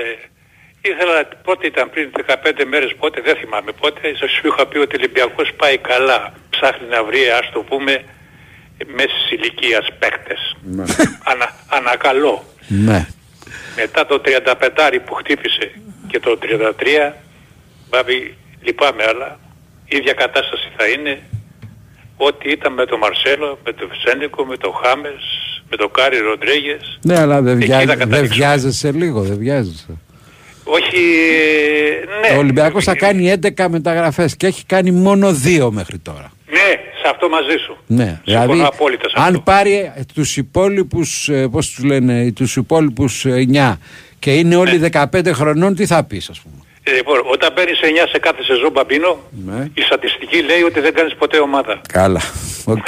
ήθελα, 0.81 1.27
πότε 1.43 1.67
ήταν 1.67 1.89
πριν 1.89 2.11
15 2.27 2.65
μέρες, 2.69 2.95
πότε, 2.99 3.21
δεν 3.21 3.35
θυμάμαι 3.35 3.71
πότε, 3.71 4.15
σου 4.15 4.47
είχα 4.47 4.65
πει 4.67 4.77
ότι 4.77 4.95
ο 4.95 4.99
Ολυμπιακός 4.99 5.49
πάει 5.57 5.77
καλά. 5.77 6.33
Ψάχνει 6.49 6.87
να 6.87 7.03
βρει, 7.03 7.29
ας 7.29 7.49
το 7.53 7.59
πούμε, 7.59 8.03
μέσης 8.95 9.31
ηλικίας 9.31 9.87
παίκτες. 9.99 10.55
Ναι. 10.61 10.83
Ανα, 11.23 11.55
ανακαλώ. 11.67 12.45
ναι. 12.67 13.07
Μετά 13.75 14.05
το 14.05 14.21
35 14.25 14.99
που 15.05 15.13
χτύπησε 15.13 15.71
και 16.07 16.19
το 16.19 16.37
33, 16.41 17.13
Μπάμπη, 17.89 18.37
λυπάμαι, 18.61 19.03
αλλά 19.03 19.39
η 19.85 19.97
ίδια 19.97 20.13
κατάσταση 20.13 20.67
θα 20.77 20.85
είναι 20.87 21.21
ό,τι 22.17 22.49
ήταν 22.51 22.73
με 22.73 22.85
τον 22.85 22.99
Μαρσέλο, 22.99 23.59
με 23.65 23.73
τον 23.73 23.89
Βρσάλικο, 23.93 24.45
με 24.45 24.57
τον 24.57 24.73
Χάμες, 24.83 25.23
με 25.69 25.77
τον 25.77 25.91
Γκάρι 25.91 26.17
Ροντρίγκες. 26.17 26.99
Ναι, 27.01 27.19
αλλά 27.19 27.41
δεν, 27.41 27.57
Εκεί 27.57 27.65
βιά... 27.65 27.79
θα 27.79 27.85
δεν 27.85 27.97
καταλήξω. 27.97 28.35
βιάζεσαι 28.37 28.91
λίγο, 28.91 29.21
δεν 29.21 29.37
βιάζεσαι. 29.37 29.85
Όχι, 30.63 31.01
ναι. 32.29 32.35
Ο 32.35 32.39
Ολυμπιακός 32.39 32.83
θα 32.83 32.95
κάνει 32.95 33.33
11 33.57 33.65
μεταγραφές 33.69 34.35
και 34.35 34.47
έχει 34.47 34.65
κάνει 34.65 34.91
μόνο 34.91 35.33
δύο 35.33 35.71
μέχρι 35.71 35.97
τώρα. 35.97 36.31
Ναι, 36.49 36.69
σε 37.01 37.07
αυτό 37.11 37.29
μαζί 37.29 37.57
σου. 37.65 37.77
Ναι, 37.87 38.21
Συμφωνώ 38.25 38.45
δηλαδή 38.53 38.61
απόλυτα 38.73 39.09
σε 39.09 39.15
αν 39.17 39.23
αυτό. 39.25 39.39
πάρει 39.39 39.73
ε, 39.95 40.01
τους 40.13 40.37
υπόλοιπους, 40.37 41.29
ε, 41.29 41.47
πώς 41.51 41.69
τους 41.69 41.83
λένε, 41.83 42.31
τους 42.31 42.55
υπόλοιπους 42.55 43.25
9 43.27 43.77
και 44.19 44.33
είναι 44.33 44.55
όλοι 44.55 44.77
Ναι. 44.79 44.87
15 45.13 45.31
χρονών, 45.33 45.75
τι 45.75 45.85
θα 45.85 46.03
πεις 46.03 46.29
ας 46.29 46.39
πούμε; 46.39 46.55
Ε, 46.83 46.91
Λοιπόν, 46.95 47.15
όταν 47.31 47.53
παίρνεις 47.53 47.79
9 47.81 48.07
σε 48.11 48.19
κάθε 48.19 48.43
σεζόν 48.43 48.71
Μπαμπίνο, 48.71 49.19
Ναι. 49.45 49.67
η 49.73 49.81
στατιστική 49.81 50.41
λέει 50.41 50.61
ότι 50.61 50.79
δεν 50.79 50.93
κάνεις 50.93 51.15
ποτέ 51.15 51.37
ομάδα. 51.39 51.81
Καλά, 51.93 52.21
οκ, 52.65 52.85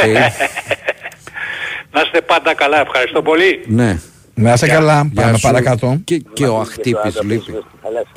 Να 1.91 2.01
είστε 2.01 2.21
πάντα 2.21 2.53
καλά, 2.55 2.79
ευχαριστώ 2.81 3.21
πολύ. 3.21 3.61
ναι. 3.67 3.99
Να 4.33 4.53
είσαι 4.53 4.67
καλά, 4.67 5.09
Γεια 5.13 5.21
πάμε 5.23 5.37
σου. 5.37 5.41
παρακάτω. 5.47 5.97
Και, 6.03 6.17
και 6.33 6.45
ο 6.47 6.59
Αχτύπης 6.59 7.21
λείπει. 7.23 7.63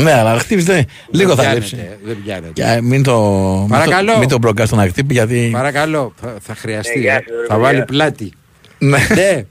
Ναι, 0.03 0.13
αλλά 0.13 0.39
χτύπησε 0.39 0.87
λίγο 1.11 1.35
θα 1.35 1.41
πιάνεται, 1.43 1.59
λείψει. 1.61 1.89
Δεν 2.05 2.23
πιάνεται. 2.25 2.53
Και 2.53 2.79
μην 2.83 3.03
το, 3.03 3.21
μην 3.61 3.69
Παρακαλώ. 3.69 4.13
το, 4.13 4.19
μην 4.19 4.29
το 4.29 4.39
μπρογκάς 4.39 4.67
στον 4.69 4.81
ακτύπη 4.81 5.15
γιατί. 5.15 5.49
Παρακαλώ, 5.53 6.13
θα, 6.21 6.35
θα 6.41 6.55
χρειαστεί. 6.55 6.99
Ναι, 6.99 7.05
γεια 7.05 7.13
ε. 7.15 7.17
σας, 7.17 7.25
ρε 7.29 7.47
θα 7.47 7.55
παιδιά. 7.55 7.59
βάλει 7.63 7.85
πλάτη. 7.85 8.33
Ναι. 8.79 8.89
ναι, 9.15 9.45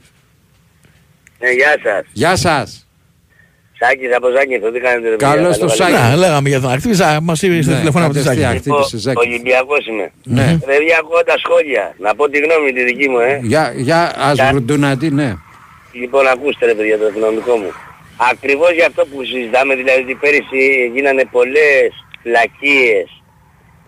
Ναι, 1.38 1.50
γεια 1.50 1.76
σας. 1.82 2.04
γεια 2.12 2.36
σας. 2.36 2.83
Σάκης 3.78 4.14
από 4.16 4.28
Ζάκηθο, 4.36 4.70
τι 4.70 4.80
κάνετε 4.80 5.08
ρε 5.08 5.16
παιδιά, 5.16 5.28
Καλώς 5.34 5.56
καλό 5.58 5.70
το 5.70 5.76
καλή. 5.76 5.94
Σάκη. 5.96 6.08
Ναι, 6.10 6.16
λέγαμε 6.24 6.48
για 6.52 6.60
τον 6.60 6.70
ακτύπη, 6.74 6.96
μα 7.28 7.34
είπε 7.42 7.62
στο 7.62 7.72
Ναι, 7.72 7.78
τηλεφώνημα 7.80 8.08
από 8.10 8.14
τη 8.18 8.22
κατευθείαν. 8.22 8.50
Ζάκη. 8.52 8.58
Χτύπησε, 8.62 8.96
Λοιπόν, 8.96 9.00
Ζάκη. 9.04 9.18
Ολυμπιακός 9.28 9.82
είμαι. 9.90 10.06
Ναι. 10.36 10.46
Ρε 10.68 10.74
παιδιά, 10.76 10.96
ακούω 11.02 11.22
τα 11.30 11.36
σχόλια. 11.42 11.84
Να 12.04 12.10
πω 12.16 12.24
τη 12.32 12.38
γνώμη 12.44 12.68
τη 12.76 12.82
δική 12.90 13.06
μου, 13.12 13.18
ε. 13.30 13.32
Για, 13.52 13.64
για 13.88 14.00
ας 14.28 14.36
Κα- 14.38 14.48
βρουντουνατή, 14.50 15.08
ναι. 15.20 15.28
Λοιπόν, 16.00 16.24
ακούστε 16.34 16.62
ρε 16.66 16.74
παιδιά 16.78 16.96
το 16.98 17.06
οικονομικό 17.10 17.54
μου. 17.62 17.70
Ακριβώς 18.32 18.70
για 18.78 18.86
αυτό 18.90 19.02
που 19.10 19.18
συζητάμε, 19.30 19.72
δηλαδή 19.80 20.00
ότι 20.06 20.14
πέρυσι 20.22 20.62
γίνανε 20.94 21.24
πολλές 21.36 21.88
φλακίες 22.22 23.06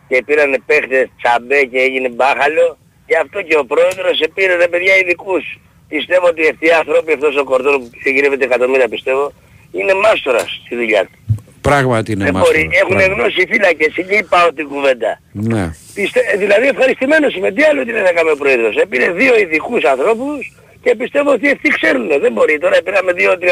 και 0.09 0.17
πήρανε 0.27 0.59
παίχτες 0.69 1.05
τσαμπέ 1.19 1.61
και 1.71 1.79
έγινε 1.87 2.09
μπάχαλο, 2.17 2.67
γι' 3.11 3.19
αυτό 3.25 3.39
και 3.49 3.57
ο 3.63 3.65
πρόεδρος 3.73 4.17
επήρε 4.29 4.55
ρε 4.63 4.69
παιδιά 4.73 4.95
ειδικούς. 5.01 5.45
Πιστεύω 5.89 6.27
ότι 6.33 6.43
αυτοί 6.53 6.67
οι 6.67 6.75
άνθρωποι, 6.81 7.11
αυτός 7.13 7.37
ο 7.43 7.45
κορδόν 7.51 7.75
που 8.03 8.09
γυρεύεται 8.15 8.45
εκατομμύρια 8.45 8.89
πιστεύω, 8.95 9.33
είναι 9.81 9.95
μάστορας 10.05 10.49
στη 10.65 10.75
δουλειά 10.77 11.03
του. 11.05 11.17
Πράγματι 11.61 12.13
είναι 12.13 12.25
Δεν 12.25 12.33
μάστορας, 12.33 12.63
μπορεί, 12.63 12.77
έχουν 12.83 12.97
πράγματι. 12.97 13.21
γνώση 13.21 13.41
οι 13.43 13.47
φύλακες, 13.53 13.93
εκεί 13.97 14.19
πάω 14.33 14.49
την 14.53 14.67
κουβέντα. 14.69 15.21
Ναι. 15.33 15.65
Πιστε... 15.95 16.21
Δηλαδή 16.43 16.67
ευχαριστημένος 16.75 17.35
είμαι. 17.37 17.51
Τι 17.53 17.63
άλλο 17.63 17.85
τι 17.85 17.93
να 17.93 18.13
κάνει 18.17 18.31
ο 18.31 18.37
πρόεδρος. 18.43 18.75
Έπαιρνε 18.77 19.11
δύο 19.21 19.35
ειδικούς 19.43 19.83
ανθρώπους 19.85 20.41
και 20.83 20.95
πιστεύω 21.01 21.31
ότι 21.37 21.51
αυτοί 21.51 21.69
ξέρουν. 21.69 22.09
Δεν 22.25 22.33
μπορεί. 22.33 22.59
Τώρα 22.59 22.77
πήραμε 22.85 23.13
δύο 23.13 23.31
35 23.41 23.47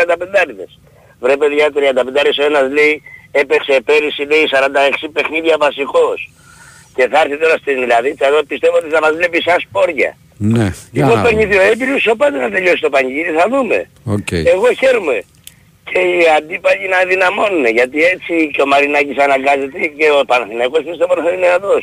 Βρε 1.21 1.37
παιδιά 1.37 1.67
35 1.75 2.31
ο 2.41 2.45
ένας 2.45 2.67
λέει 2.73 3.03
έπαιξε 3.41 3.81
πέρυσι 3.85 4.23
λέει 4.23 4.45
46 5.05 5.09
παιχνίδια 5.13 5.57
βασικός. 5.67 6.31
Και 6.95 7.09
θα 7.11 7.21
έρθει 7.21 7.37
τώρα 7.39 7.57
στην 7.57 7.83
Ελλαδίτσα 7.83 8.27
εδώ 8.27 8.43
πιστεύω 8.43 8.77
ότι 8.77 8.89
θα 8.95 9.01
μας 9.01 9.13
βλέπει 9.19 9.43
σαν 9.43 9.61
σπόρια. 9.61 10.17
Ναι. 10.37 10.67
Για 10.91 11.05
Λοιπόν 11.05 11.17
να 11.17 11.23
παίρνει 11.23 11.43
δούμε. 11.43 11.55
δύο 11.55 11.63
έμπειρους, 11.71 12.07
οπότε 12.07 12.39
να 12.39 12.51
τελειώσει 12.51 12.81
το 12.81 12.91
πανηγύρι, 12.91 13.31
θα 13.39 13.47
δούμε. 13.51 13.89
Οκ. 14.05 14.31
Εγώ 14.31 14.73
χαίρομαι. 14.81 15.23
Και 15.91 16.01
οι 16.15 16.23
αντίπαλοι 16.39 16.87
να 16.95 17.01
δυναμώνουν, 17.11 17.67
γιατί 17.79 17.99
έτσι 18.15 18.33
και 18.53 18.63
ο 18.63 18.67
Μαρινάκης 18.67 19.19
αναγκάζεται 19.27 19.79
και 19.99 20.07
ο 20.19 20.25
Παναθηναϊκός 20.31 20.83
πιστεύω 20.89 21.13
ότι 21.17 21.23
θα 21.27 21.33
είναι 21.37 21.51
αδός. 21.59 21.83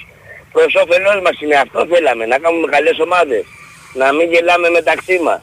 Προς 0.56 0.72
όφελός 0.84 1.18
μας 1.26 1.36
είναι 1.44 1.56
αυτό 1.66 1.80
θέλαμε, 1.92 2.24
να 2.32 2.38
κάνουμε 2.44 2.68
καλές 2.76 2.98
ομάδες. 3.08 3.44
Να 4.02 4.08
μην 4.16 4.26
γελάμε 4.34 4.70
μεταξύ 4.70 5.20
μας. 5.28 5.42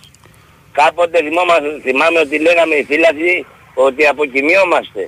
Κάποτε 0.80 1.18
θυμόμαστε, 1.26 1.68
θυμάμαι 1.86 2.18
ότι 2.24 2.36
λέγαμε 2.46 2.74
οι 2.74 2.84
φίλαθλοι 2.90 3.46
ότι 3.74 4.02
αποκοιμιόμαστε 4.06 5.02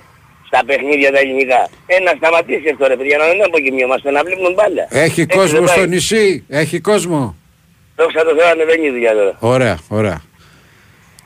στα 0.46 0.60
παιχνίδια 0.66 1.10
τα 1.12 1.18
ελληνικά. 1.18 1.60
Ε, 1.86 1.94
να 2.06 2.12
σταματήσει 2.20 2.68
αυτό 2.72 2.86
ρε 2.86 2.96
παιδιά, 2.96 3.16
να 3.18 3.26
μην 3.30 3.42
αποκοιμιόμαστε, 3.48 4.10
να 4.10 4.22
βλέπουμε 4.26 4.50
μπάλα. 4.56 4.84
Έχει 4.90 5.20
Έτσι 5.20 5.36
κόσμο 5.36 5.58
δεν 5.58 5.64
πάει. 5.64 5.76
στο 5.76 5.84
νησί, 5.86 6.44
έχει 6.48 6.80
κόσμο. 6.80 7.36
Δόξα 7.96 8.24
τω 8.24 8.34
Θεώ 8.36 8.48
ανεβαίνει 8.48 8.86
η 8.86 8.90
δουλειά 8.90 9.12
τώρα. 9.12 9.36
Ωραία, 9.40 9.78
ωραία. 9.88 10.22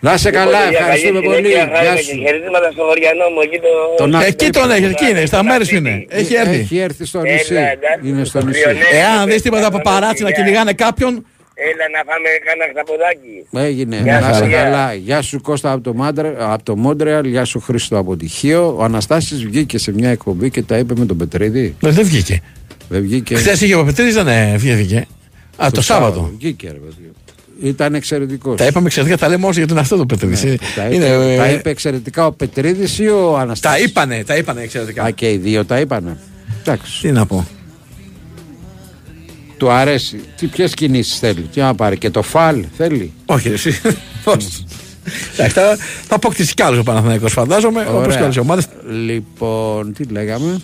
Να 0.06 0.16
σε 0.16 0.28
Λοιπόν, 0.30 0.44
καλά, 0.44 0.60
παιδιά, 0.64 0.78
ευχαριστούμε 0.78 1.20
καλή 1.20 1.26
πολύ. 1.26 1.36
συνέχεια, 1.36 1.64
Γεια 1.64 1.76
χάρηκα 1.76 2.02
σου. 2.02 2.10
και 2.10 2.16
χαιρετήματα 2.24 2.68
στο 2.74 2.82
χωριανό 2.88 3.26
μου, 3.34 3.40
εκεί 3.46 3.58
το... 3.64 3.70
Τον 4.02 4.10
Εκεί 4.30 4.48
τον 4.58 4.70
έχει, 4.76 4.84
εκεί 4.94 5.06
είναι, 5.10 5.26
στα 5.26 5.40
μέρη 5.48 5.64
σου 5.66 5.74
είναι. 5.80 5.94
Έχει 6.20 6.34
έρθει. 6.34 6.58
Έχει 6.64 6.78
έρθει 6.78 7.04
στο 7.10 7.20
νησί. 7.20 7.54
Έλα, 7.54 7.70
εντάξει, 7.76 8.08
Είναι 8.08 8.24
στο 8.24 8.38
το 8.38 8.44
νησί. 8.46 8.58
Λιονέλ. 8.58 8.82
Εάν 9.02 9.28
δεις 9.28 9.42
τίποτα 9.42 9.66
από 9.66 9.78
παράτσι 9.88 10.22
να 10.22 10.30
κυνηγάνε 10.30 10.72
κάποιον, 10.72 11.12
Έλα 11.68 11.84
να 11.96 12.00
φάμε 12.08 12.28
κάνα 12.46 12.64
χταποδάκι. 12.70 13.34
Έγινε. 13.68 13.96
Γεια 14.02 14.20
Να 14.20 14.26
σας, 14.26 14.36
σε 14.36 14.46
γεια. 14.46 14.62
καλά. 14.62 14.94
Γεια 14.94 15.22
σου 15.22 15.40
Κώστα 15.40 15.72
από 15.72 15.82
το, 15.82 15.94
Μάντρε, 15.94 16.34
από 16.38 16.62
το 16.64 16.76
Μόντρεαλ. 16.76 17.24
Γεια 17.24 17.44
σου 17.44 17.60
Χρήστο 17.60 17.98
από 17.98 18.16
Τυχείο. 18.16 18.74
Ο 18.78 18.82
Αναστάσης 18.84 19.44
βγήκε 19.44 19.78
σε 19.78 19.92
μια 19.92 20.10
εκπομπή 20.10 20.50
και 20.50 20.62
τα 20.62 20.78
είπε 20.78 20.94
με 20.96 21.06
τον 21.06 21.16
Πετρίδη. 21.16 21.74
δεν 21.80 21.92
δεν 21.92 22.04
βγήκε. 22.04 22.42
Δεν 22.88 23.02
βγήκε. 23.02 23.34
Χθες 23.36 23.60
είχε 23.60 23.74
ο 23.74 23.84
Πετρίδης, 23.84 24.14
δεν 24.14 24.28
ε, 24.28 24.54
βγήκε. 24.56 25.06
Α, 25.56 25.68
το 25.72 25.82
Σάββατο. 25.82 26.30
Βγήκε 26.38 26.66
ρε 26.66 26.78
παιδί. 26.78 27.10
Ήταν 27.62 27.94
εξαιρετικός. 27.94 28.56
Τα 28.56 28.66
είπαμε 28.66 28.86
εξαιρετικά, 28.86 29.18
τα 29.18 29.28
λέμε 29.28 29.46
όσο 29.46 29.58
για 29.58 29.68
τον 29.68 29.78
αυτό 29.78 29.96
το 29.96 30.06
Πετρίδης. 30.06 30.42
Ναι, 30.42 30.50
Είναι- 30.50 30.58
τα, 30.76 30.84
είναι, 30.86 31.04
είπε, 31.06 31.32
ε, 31.34 31.36
τα 31.36 31.48
είπε 31.50 31.70
εξαιρετικά 31.70 32.26
ο 32.26 32.32
Πετρίδης 32.32 32.98
ή 32.98 33.08
ο 33.08 33.30
Τα 33.32 33.40
Αναστάσης. 33.40 33.84
είπανε, 33.84 34.24
τα 34.26 34.36
είπανε 34.36 34.60
εξαιρετικά. 34.62 35.02
Α, 35.04 35.10
και 35.10 35.30
οι 35.30 35.36
δύο 35.36 35.64
τα 35.64 35.80
είπανε. 35.80 36.18
Εντάξει. 36.60 37.00
Τι 37.00 37.12
να 37.12 37.26
πω. 37.26 37.46
Του 39.56 39.70
αρέσει. 39.70 40.20
Τι 40.36 40.46
ποιες 40.46 40.74
κινήσεις 40.74 41.18
θέλει. 41.18 41.40
Τι 41.52 41.60
να 41.60 41.74
πάρει. 41.74 41.98
Και 41.98 42.10
το 42.10 42.22
φαλ 42.22 42.64
θέλει; 42.76 43.12
Όχι, 43.26 43.48
ρε, 43.48 43.54
εσύ. 43.54 43.80
Πώς. 44.24 44.64
Εντάξει, 45.32 45.54
θα, 45.54 45.76
θα 46.06 46.14
αποκτήσει 46.14 46.54
κι 46.54 46.62
άλλους 46.62 46.78
ο 46.78 46.82
Παναθηναϊκός 46.82 47.32
φαντάζομαι, 47.32 47.80
όπως 47.88 48.04
Ωραία. 48.04 48.16
και 48.16 48.22
άλλες 48.22 48.36
ομάδες. 48.36 48.66
Λοιπόν, 49.06 49.92
τι 49.92 50.04
λέγαμε; 50.04 50.60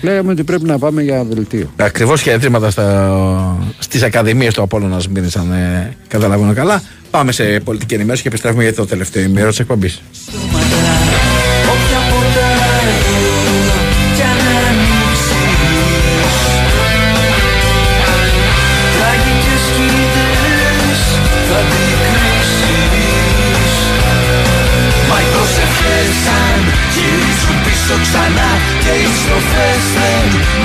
Λέγαμε 0.00 0.32
ότι 0.32 0.44
πρέπει 0.44 0.64
να 0.64 0.78
πάμε 0.78 1.02
για 1.02 1.24
δελτίο. 1.24 1.72
Ακριβώς 1.76 2.20
χαιρετήματα 2.22 2.70
στις 3.78 4.02
ακαδημίες 4.02 4.54
του 4.54 4.62
Απόλλωνα 4.62 4.98
Σμύρνη, 4.98 5.28
αν 5.34 5.52
ε, 5.52 5.96
καταλαβαίνω 6.08 6.52
καλά. 6.54 6.82
Πάμε 7.10 7.32
σε 7.32 7.60
πολιτική 7.60 7.94
ενημέρωση 7.94 8.22
και 8.22 8.28
επιστρέφουμε 8.28 8.62
για 8.62 8.74
το 8.74 8.86
τελευταίο 8.86 9.22
ημέρο 9.22 9.48
της 9.48 9.58
εκπομπής. 9.58 10.02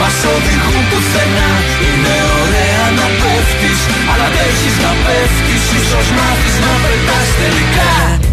Μας 0.03 0.19
οδηγούν 0.33 0.83
πουθενά 0.89 1.51
Είναι 1.85 2.15
ωραία 2.41 2.85
να 2.99 3.07
πέφτεις 3.21 3.79
αλλά 4.11 4.27
δεν 4.33 4.45
έχεις 4.51 4.75
να 4.85 4.91
πέφτεις 5.05 5.63
Ίσως 5.79 6.07
μάθεις 6.17 6.55
να 6.65 6.73
πετάς 6.83 7.29
τελικά. 7.39 7.91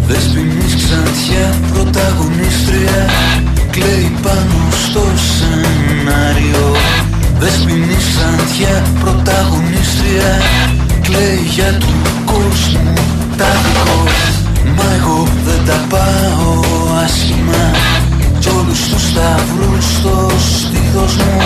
Δεσποινής 0.08 0.74
ξαντιά 0.80 1.46
πρωταγωνίστρια 1.72 2.98
Κλαίει 3.74 4.08
πάνω 4.24 4.60
στο 4.84 5.04
σενάριο. 5.30 6.66
Δεσποινής 7.42 8.06
ξαντιά 8.12 8.76
πρωταγωνίστρια 9.02 10.30
Κλαίει 11.06 11.42
για 11.54 11.70
του 11.82 11.92
κόσμου 12.32 12.94
τα 13.38 13.50
δικό. 13.62 14.00
Μα 14.76 14.86
εγώ 14.98 15.20
δεν 15.46 15.60
τα 15.68 15.78
πάω 15.92 16.52
άσχημα 17.04 17.62
Κι 18.40 18.48
όλους 18.48 18.88
τους 18.88 19.02
σταυρούς 19.02 19.84
στο 19.96 20.30
στήθος 20.38 21.16
μου. 21.16 21.40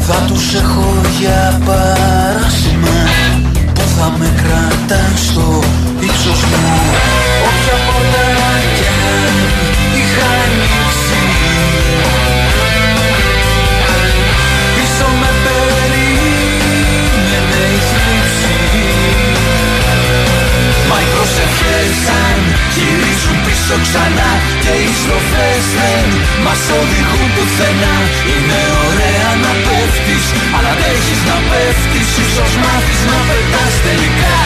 Θα 0.00 0.14
τους 0.26 0.54
έχω 0.54 1.00
για 1.20 1.60
παράσημα 1.66 2.98
Που 3.74 3.80
θα 3.96 4.12
με 4.18 4.28
κρατάν 4.36 5.12
στο 5.16 5.62
ύψος 6.00 6.40
μου. 6.44 6.64
Όποια 7.48 7.76
πόρτα 7.86 8.24
κι 8.76 8.86
αν 9.14 9.89
πίσω 23.70 23.82
ξανά 23.86 24.30
Και 24.64 24.72
οι 24.82 24.90
στροφές 25.00 25.64
δεν 25.78 26.06
μας 26.44 26.62
οδηγούν 26.78 27.28
πουθενά. 27.34 27.96
Είναι 28.32 28.60
ωραία 28.86 29.30
να 29.44 29.52
πέφτεις 29.64 30.24
Αλλά 30.56 30.72
αντέχεις 30.74 31.20
να 31.28 31.36
πέφτεις. 31.48 32.08
Ίσως 32.24 32.52
μάθεις 32.62 33.00
να 33.10 33.18
πετάς 33.28 33.74
τελικά 33.86 34.39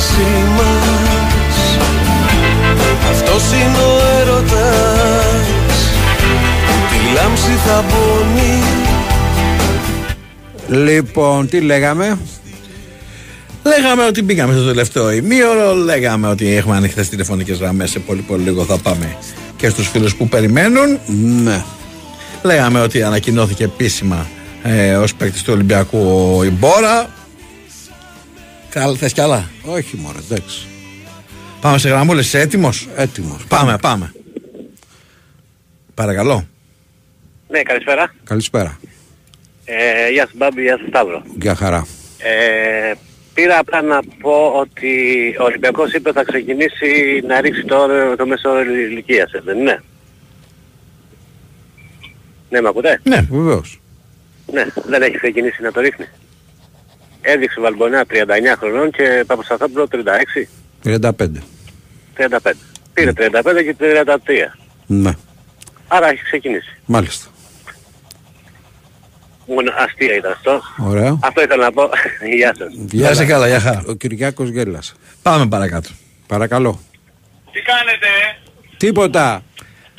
μαζί 0.00 0.44
μας 0.56 1.78
Αυτός 3.10 3.42
είναι 3.52 3.78
ο 3.78 4.18
έρωτας 4.20 5.80
Τη 6.90 7.14
λάμψη 7.14 7.50
θα 7.66 7.84
πονεί 7.88 8.62
Λοιπόν, 10.86 11.48
τι 11.48 11.60
λέγαμε; 11.60 12.18
Λέγαμε 13.62 14.04
ότι 14.04 14.22
μπήκαμε 14.22 14.52
στο 14.52 14.64
τελευταίο 14.64 15.12
ημίωρο, 15.12 15.74
λέγαμε 15.74 16.28
ότι 16.28 16.54
έχουμε 16.54 16.76
ανοιχτές 16.76 17.08
τηλεφωνικές 17.08 17.58
γραμμές. 17.58 17.90
Σε 17.90 17.98
πολύ 17.98 18.20
πολύ 18.20 18.42
λίγο 18.42 18.64
θα 18.64 18.78
πάμε 18.78 19.16
και 19.56 19.68
στους 19.68 19.88
φίλους 19.88 20.14
που 20.14 20.28
περιμένουν. 20.28 20.98
Ναι. 21.42 21.64
Λέγαμε 22.42 22.80
ότι 22.80 23.02
ανακοινώθηκε 23.02 23.64
επίσημα 23.64 24.26
ε, 24.62 24.96
ως 24.96 25.14
παίκτης 25.14 25.42
του 25.42 25.52
Ολυμπιακού 25.52 25.98
ο 26.36 26.44
Ιμπόρα. 26.44 27.08
Καλά, 28.70 28.96
θες 28.96 29.12
κι 29.12 29.20
άλλα; 29.20 29.50
Όχι 29.64 29.96
μόνο, 29.96 30.18
εντάξει. 30.30 30.66
Πάμε 31.60 31.78
σε 31.78 31.88
γραμμούλες, 31.88 32.26
είσαι 32.26 32.40
έτοιμος; 32.40 32.88
Έτοιμος. 32.96 33.44
Πάμε, 33.48 33.78
πάμε. 33.80 34.12
Παρακαλώ. 35.94 36.46
Ναι, 37.48 37.62
καλησπέρα. 37.62 38.14
Καλησπέρα. 38.24 38.78
Ε, 39.64 40.10
γεια 40.10 40.22
σας 40.24 40.34
Μπάμπη, 40.36 40.62
γεια 40.62 40.78
σας 40.78 40.88
Σταύρο. 40.88 41.22
Για 41.38 41.54
χαρά. 41.54 41.86
Ε, 42.18 42.92
πήρα 43.34 43.58
απλά 43.58 43.82
να 43.82 44.00
πω 44.20 44.52
ότι 44.56 44.90
ο 45.40 45.44
Ολυμπιακός 45.44 45.92
είπε 45.92 46.12
θα 46.12 46.24
ξεκινήσει 46.24 47.22
να 47.26 47.40
ρίξει 47.40 47.64
το, 47.64 47.76
όριο- 47.76 48.16
το 48.16 48.26
μέσο 48.26 48.50
όριο 48.50 48.74
ηλικίας, 48.74 49.32
ε, 49.32 49.40
δεν 49.44 49.58
είναι; 49.58 49.82
Ναι, 52.50 52.60
με 52.60 52.68
ακούτε; 52.68 53.00
Ναι, 53.02 53.26
βεβαίως. 53.30 53.80
Ναι, 54.52 54.64
δεν 54.86 55.02
έχει 55.02 55.16
ξεκινήσει 55.16 55.62
να 55.62 55.72
το 55.72 55.80
ρίχνει. 55.80 56.06
Έδειξε 57.22 57.60
Βαλμπονέα 57.60 58.04
39 58.10 58.14
χρονών 58.58 58.90
και 58.90 59.24
Παπασταθόπουλο 59.26 59.88
36. 59.92 59.96
35. 60.84 61.08
35. 62.16 62.52
Πήρε 62.92 63.12
35 63.16 63.20
και 63.64 63.76
33. 63.80 64.14
Ναι, 64.86 65.10
Άρα 65.88 66.08
έχει 66.08 66.22
ξεκινήσει. 66.22 66.76
μάλιστα. 66.86 67.28
Μόνο 69.46 69.72
αστεία 69.78 70.14
ήταν 70.14 70.32
αυτό. 70.32 70.60
Ωραία. 70.78 71.18
Αυτό 71.22 71.42
ήθελα 71.42 71.64
να 71.64 71.72
πω. 71.72 71.82
Γεια 72.36 72.54
σας. 72.58 72.72
Γεια 72.90 73.14
σε 73.14 73.24
καλά, 73.24 73.46
γεια 73.48 73.60
χαρά. 73.60 73.82
Ο 73.88 73.92
Κυριάκος 73.92 74.48
γέλασε. 74.48 74.92
Πάμε 75.22 75.46
παρακάτω. 75.48 75.88
Παρακαλώ. 76.26 76.80
Τι 77.52 77.60
κάνετε, 77.60 78.06
ε; 78.06 78.50
Τίποτα. 78.76 79.42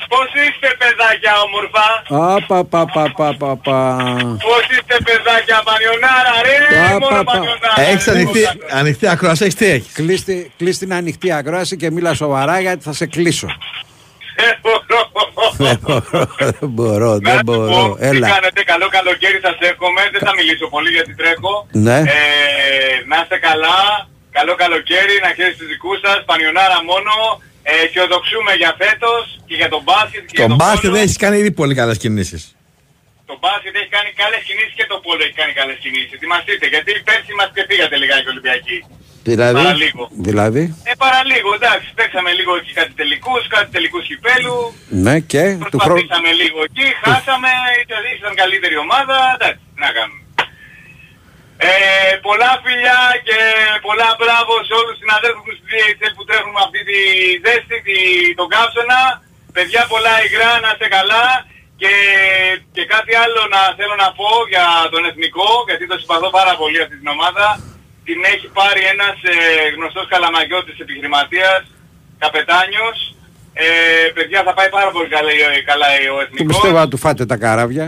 Πώς 0.08 0.28
είστε 0.44 0.68
παιδάκια 0.80 1.32
όμορφα, 1.46 1.86
Απα, 2.36 2.64
πα, 2.64 2.84
πα, 2.92 3.04
πα, 3.16 3.34
πα, 3.38 3.56
πα. 3.56 3.78
πώς 4.46 4.64
είστε 4.70 4.96
παιδάκια 5.06 5.62
πανιονάρα, 5.68 6.34
ρε, 6.46 6.56
Πα, 6.76 6.90
μόνο 6.92 7.06
πα, 7.16 7.24
πα. 7.24 7.32
πανιονάρα. 7.32 7.80
Έχεις 7.90 8.08
ανοιχτή, 8.08 8.40
ανοιχτή 8.70 9.06
ακρόαση, 9.08 9.42
έχεις 9.44 9.54
τι 9.54 9.66
έχεις; 9.66 9.92
Κλείστη, 9.92 10.52
κλείστη 10.56 10.84
την 10.84 10.94
ανοιχτή 10.94 11.32
ακρόαση 11.32 11.76
και 11.76 11.90
μίλα 11.90 12.14
σοβαρά 12.14 12.60
γιατί 12.60 12.82
θα 12.82 12.92
σε 12.92 13.06
κλείσω. 13.06 13.46
δεν 14.36 14.58
μπορώ, 14.62 16.28
δεν 16.38 16.68
μπορώ, 16.70 17.18
δεν 17.18 17.40
μπορώ. 17.44 17.96
Τι 18.00 18.06
Έλα. 18.06 18.28
κάνετε, 18.28 18.62
καλό 18.72 18.88
καλοκαίρι 18.88 19.40
σας 19.46 19.56
εύχομαι, 19.70 20.02
δεν 20.12 20.20
θα 20.26 20.32
μιλήσω 20.38 20.66
πολύ 20.74 20.90
γιατί 20.90 21.14
τρέχω. 21.14 21.66
Ναι. 21.86 21.98
Ε, 21.98 22.24
να 23.10 23.16
είστε 23.22 23.38
καλά, 23.48 23.78
καλό 24.38 24.54
καλοκαίρι, 24.62 25.14
να 25.24 25.28
χαίρετε 25.36 25.56
τους 25.58 25.66
δικούς 25.72 25.98
σας, 26.04 26.18
πανιονάρα 26.28 26.78
μόνο. 26.90 27.12
Ε, 27.70 27.72
αισιοδοξούμε 27.84 28.52
για 28.62 28.72
φέτος 28.82 29.22
και 29.48 29.54
για 29.60 29.68
τον 29.74 29.82
μπάσκετ 29.86 30.22
και 30.30 30.36
Το 30.36 30.40
για 30.42 30.48
τον 30.52 30.58
μπάσκετ 30.62 30.80
πόλο. 30.88 30.94
δεν 30.94 31.02
έχει 31.06 31.16
κάνει 31.24 31.36
ήδη 31.42 31.52
πολύ 31.60 31.74
καλές 31.80 31.98
κινήσεις. 32.04 32.42
Το 33.30 33.34
μπάσκετ 33.42 33.74
έχει 33.80 33.90
κάνει 33.96 34.10
καλές 34.22 34.42
κινήσεις 34.48 34.74
και 34.78 34.86
το 34.92 34.96
πόλο 35.06 35.20
έχει 35.26 35.36
κάνει 35.40 35.52
καλές 35.60 35.78
κινήσεις. 35.84 36.12
Ετοιμαστείτε, 36.18 36.64
γιατί 36.74 36.90
πέρσι 37.08 37.32
μας 37.38 37.48
ξεφύγατε 37.54 37.94
λιγάκι 38.02 38.28
Ολυμπιακοί. 38.34 38.78
Δηλαδή, 39.30 39.62
Παραλίγο. 39.62 40.04
δηλαδή, 40.28 40.62
Ε, 40.90 40.92
παραλίγο, 41.04 41.50
εντάξει, 41.58 41.88
παίξαμε 41.98 42.30
λίγο 42.38 42.52
εκεί 42.60 42.72
κάτι 42.80 42.92
τελικούς, 43.00 43.42
κάτι 43.54 43.68
τελικούς 43.76 44.04
κυπέλου. 44.10 44.56
ναι 45.04 45.14
και 45.32 45.42
του 45.72 45.78
χρόνου. 45.84 46.00
Προσπαθήσαμε 46.00 46.30
λίγο 46.42 46.58
εκεί, 46.68 46.86
χάσαμε, 47.02 47.50
ήταν, 47.84 48.02
ήταν 48.18 48.32
καλύτερη 48.42 48.76
ομάδα, 48.86 49.16
εντάξει, 49.36 49.62
τι 49.74 49.80
να 49.86 49.90
κάνουμε. 49.96 50.21
Ε, 51.70 51.72
πολλά 52.28 52.50
φιλιά 52.64 53.00
και 53.26 53.38
πολλά 53.86 54.08
μπράβο 54.18 54.52
σε 54.68 54.72
όλους 54.78 54.92
τους 54.94 55.02
συναδέλφους 55.02 55.42
μου 55.46 55.54
στη 55.56 55.64
DHL 55.70 56.12
που 56.16 56.24
τρέχουν 56.28 56.52
με 56.56 56.62
αυτή 56.66 56.80
τη 56.88 56.98
ζέστη, 57.44 57.76
τη, 57.86 57.96
τον 58.40 58.48
καύσωνα. 58.54 59.00
Παιδιά 59.56 59.82
πολλά 59.92 60.14
υγρά, 60.26 60.52
να 60.64 60.70
είστε 60.72 60.88
καλά. 60.98 61.26
Και, 61.80 61.92
και 62.76 62.84
κάτι 62.94 63.12
άλλο 63.24 63.40
να 63.54 63.60
θέλω 63.78 63.94
να 64.04 64.08
πω 64.18 64.28
για 64.52 64.66
τον 64.92 65.02
εθνικό, 65.10 65.48
γιατί 65.68 65.84
το 65.90 65.96
συμπαθώ 66.02 66.28
πάρα 66.38 66.52
πολύ 66.60 66.78
αυτή 66.84 66.96
την 67.00 67.08
ομάδα. 67.16 67.46
Την 68.08 68.18
έχει 68.32 68.46
πάρει 68.58 68.82
ένας 68.94 69.16
ε, 69.34 69.36
γνωστός 69.76 70.06
καλαμαγιώτης 70.12 70.76
επιχειρηματίας, 70.84 71.60
καπετάνιος. 72.22 72.96
Ε, 73.64 73.66
παιδιά 74.16 74.40
θα 74.46 74.52
πάει 74.58 74.70
πάρα 74.78 74.90
πολύ 74.94 75.08
καλά, 75.16 75.30
καλά 75.70 75.88
ο 76.12 76.16
Του 76.16 76.22
εθνικός. 76.24 76.46
πιστεύω 76.52 76.78
να 76.84 76.88
του 76.92 76.98
φάτε 77.04 77.24
τα 77.32 77.36
καράβια. 77.44 77.86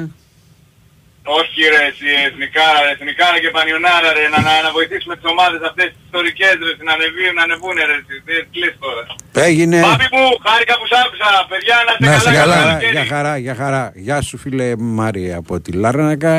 Όχι 1.39 1.59
ρε, 1.75 1.83
εσύ, 1.91 2.09
εθνικά, 2.29 2.67
εθνικά 2.95 3.27
και 3.43 3.51
πανιονάρα 3.57 4.11
ρε, 4.17 4.25
να, 4.35 4.39
να, 4.47 4.53
να 4.67 4.71
βοηθήσουμε 4.77 5.15
τις 5.19 5.27
ομάδες 5.35 5.61
αυτές 5.69 5.87
τις 5.93 6.01
ιστορικές 6.09 6.55
ρε, 6.67 6.73
να 6.87 6.93
ανεβούν, 6.97 7.33
να 7.39 7.43
ανεβούν 7.47 7.75
ρε, 7.91 7.97
εσύ, 8.01 8.15
τι 8.27 8.35
κλείσει 8.55 8.79
τώρα. 8.87 9.03
Έγινε. 9.49 9.79
Πάπη 9.89 10.09
μου, 10.15 10.25
χάρηκα 10.47 10.75
που 10.81 10.87
σ' 10.91 10.97
άκουσα, 11.03 11.29
παιδιά, 11.51 11.77
να 11.87 11.93
είστε 11.93 12.05
Να 12.07 12.15
είστε 12.17 12.31
καλά. 12.41 12.55
καλά. 12.55 12.65
καλοκαίρι. 12.65 12.93
Για 12.97 13.05
χαρά, 13.15 13.35
για 13.47 13.55
χαρά. 13.63 13.83
Γεια 14.07 14.19
σου 14.29 14.37
φίλε 14.43 14.69
Μάρια 14.99 15.35
από 15.43 15.55
τη 15.65 15.71
Λάρνακα. 15.83 16.35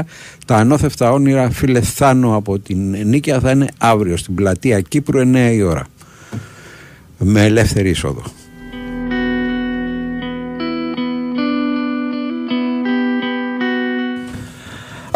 Τα 0.50 0.56
ανώθευτα 0.64 1.06
όνειρα 1.18 1.46
φίλε 1.60 1.82
Θάνο 1.98 2.30
από 2.36 2.52
την 2.60 2.80
Νίκαια 3.12 3.40
θα 3.40 3.50
είναι 3.52 3.68
αύριο 3.78 4.18
στην 4.18 4.36
πλατεία 4.36 4.78
Κύπρου 4.82 5.20
9 5.20 5.36
η 5.60 5.62
ώρα. 5.62 5.84
Με 7.18 7.42
ελεύθερη 7.44 7.90
είσοδο. 7.90 8.24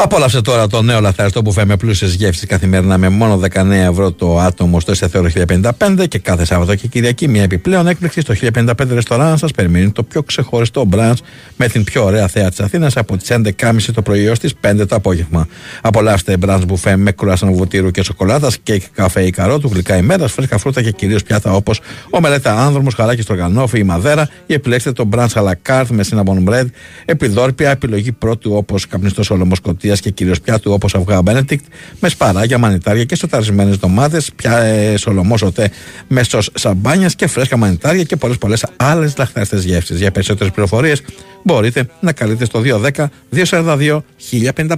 Απόλαυσε 0.02 0.42
τώρα 0.42 0.68
το 0.68 0.82
νέο 0.82 1.00
λαθαριστό 1.00 1.42
που 1.42 1.54
με 1.66 1.78
πλούσιες 1.78 2.14
γεύσεις 2.14 2.46
καθημερινά 2.46 2.98
με 2.98 3.10
μόνο 3.10 3.40
19 3.54 3.70
ευρώ 3.70 4.12
το 4.12 4.40
άτομο 4.40 4.80
στο 4.80 4.92
εστιατόριο 4.92 5.46
1055 5.80 6.08
και 6.08 6.20
κάθε 6.20 6.46
Σάββατο 6.46 6.76
και 6.76 6.88
Κυριακή 6.88 7.28
μια 7.28 7.44
επιπλέον 7.44 7.88
έκπληξη 7.88 8.22
στο 8.22 8.34
1055 8.54 8.74
ρεστοράν 8.90 9.38
σας 9.38 9.52
περιμένει 9.52 9.92
το 9.92 10.04
πιο 10.04 10.24
ξεχωριστό 10.24 10.86
μπραντς 10.86 11.22
με 11.58 11.68
την 11.68 11.84
πιο 11.84 12.04
ωραία 12.04 12.28
θέα 12.28 12.50
της 12.50 12.60
Αθήνας 12.60 12.98
από 12.98 13.18
τις 13.18 13.32
11.30 13.32 13.76
το 13.94 14.02
πρωί 14.02 14.26
έως 14.26 14.40
τις 14.40 14.54
5 14.62 14.88
το 14.88 14.96
απόγευμα. 14.96 15.48
Απολαύστε 15.82 16.38
μπραντς 16.38 16.66
μπουφέ 16.66 16.96
με 16.96 17.12
κουράσαν 17.12 17.54
βουτύρου 17.54 17.92
και 17.92 18.04
σοκολάτας, 18.04 18.58
κέικ, 18.58 18.84
καφέ 18.94 19.24
ή 19.24 19.30
καρότου, 19.30 19.70
γλυκά 19.74 19.98
ημέρα, 19.98 20.28
φρέσκα 20.28 20.58
φρούτα 20.58 20.82
και 20.82 20.92
κυρίως 20.92 21.24
πιάτα 21.24 21.52
όπως 21.52 21.82
ο 22.10 22.20
μελέτα 22.20 22.66
άνδρομος, 22.66 22.94
χαράκι 22.94 23.22
στρογγανόφι 23.22 23.80
ή 23.80 23.84
μαδέρα 23.84 24.30
ή 24.46 24.54
επιλέξτε 24.54 24.92
το 24.92 25.06
μπραντς 25.06 25.34
à 25.36 25.44
la 25.44 25.54
carte 25.68 25.88
με 25.90 26.04
cinnamon 26.10 26.50
bread, 26.50 26.66
επιδόρπια, 27.06 27.70
επιλογή 27.70 28.12
πρώτου 28.12 28.54
όπως 28.56 28.88
καπνιστός 28.88 29.30
ολομό 29.30 29.54
κοτία 29.90 29.95
και 29.95 30.10
κυρίως 30.10 30.41
πιάτου 30.41 30.72
όπως 30.72 30.95
αυγά 30.95 31.22
Benedict 31.26 31.66
με 31.99 32.10
σπαράγια, 32.10 32.57
μανιτάρια 32.57 33.03
και 33.03 33.16
σοταρισμένε 33.16 33.76
ντομάτε, 33.76 34.22
πια 34.36 34.57
ε, 34.57 34.98
σολομός 34.98 35.40
σωτέ 35.40 35.72
με 36.07 36.24
σως 36.24 36.49
σαμπάνιας 36.53 37.16
και 37.16 37.28
φρέσκα 37.28 37.57
μανιτάρια 37.57 38.03
και 38.03 38.16
πολλές 38.16 38.38
πολλές 38.38 38.66
άλλες 38.76 39.18
λαχτάριστε 39.18 39.57
γεύσεις. 39.57 39.99
Για 39.99 40.11
περισσότερες 40.11 40.53
πληροφορίες 40.53 41.02
μπορείτε 41.44 41.90
να 41.99 42.11
καλείτε 42.11 42.45
στο 42.45 42.61
210 42.94 43.06
242 43.49 43.99
1055. 44.32 44.76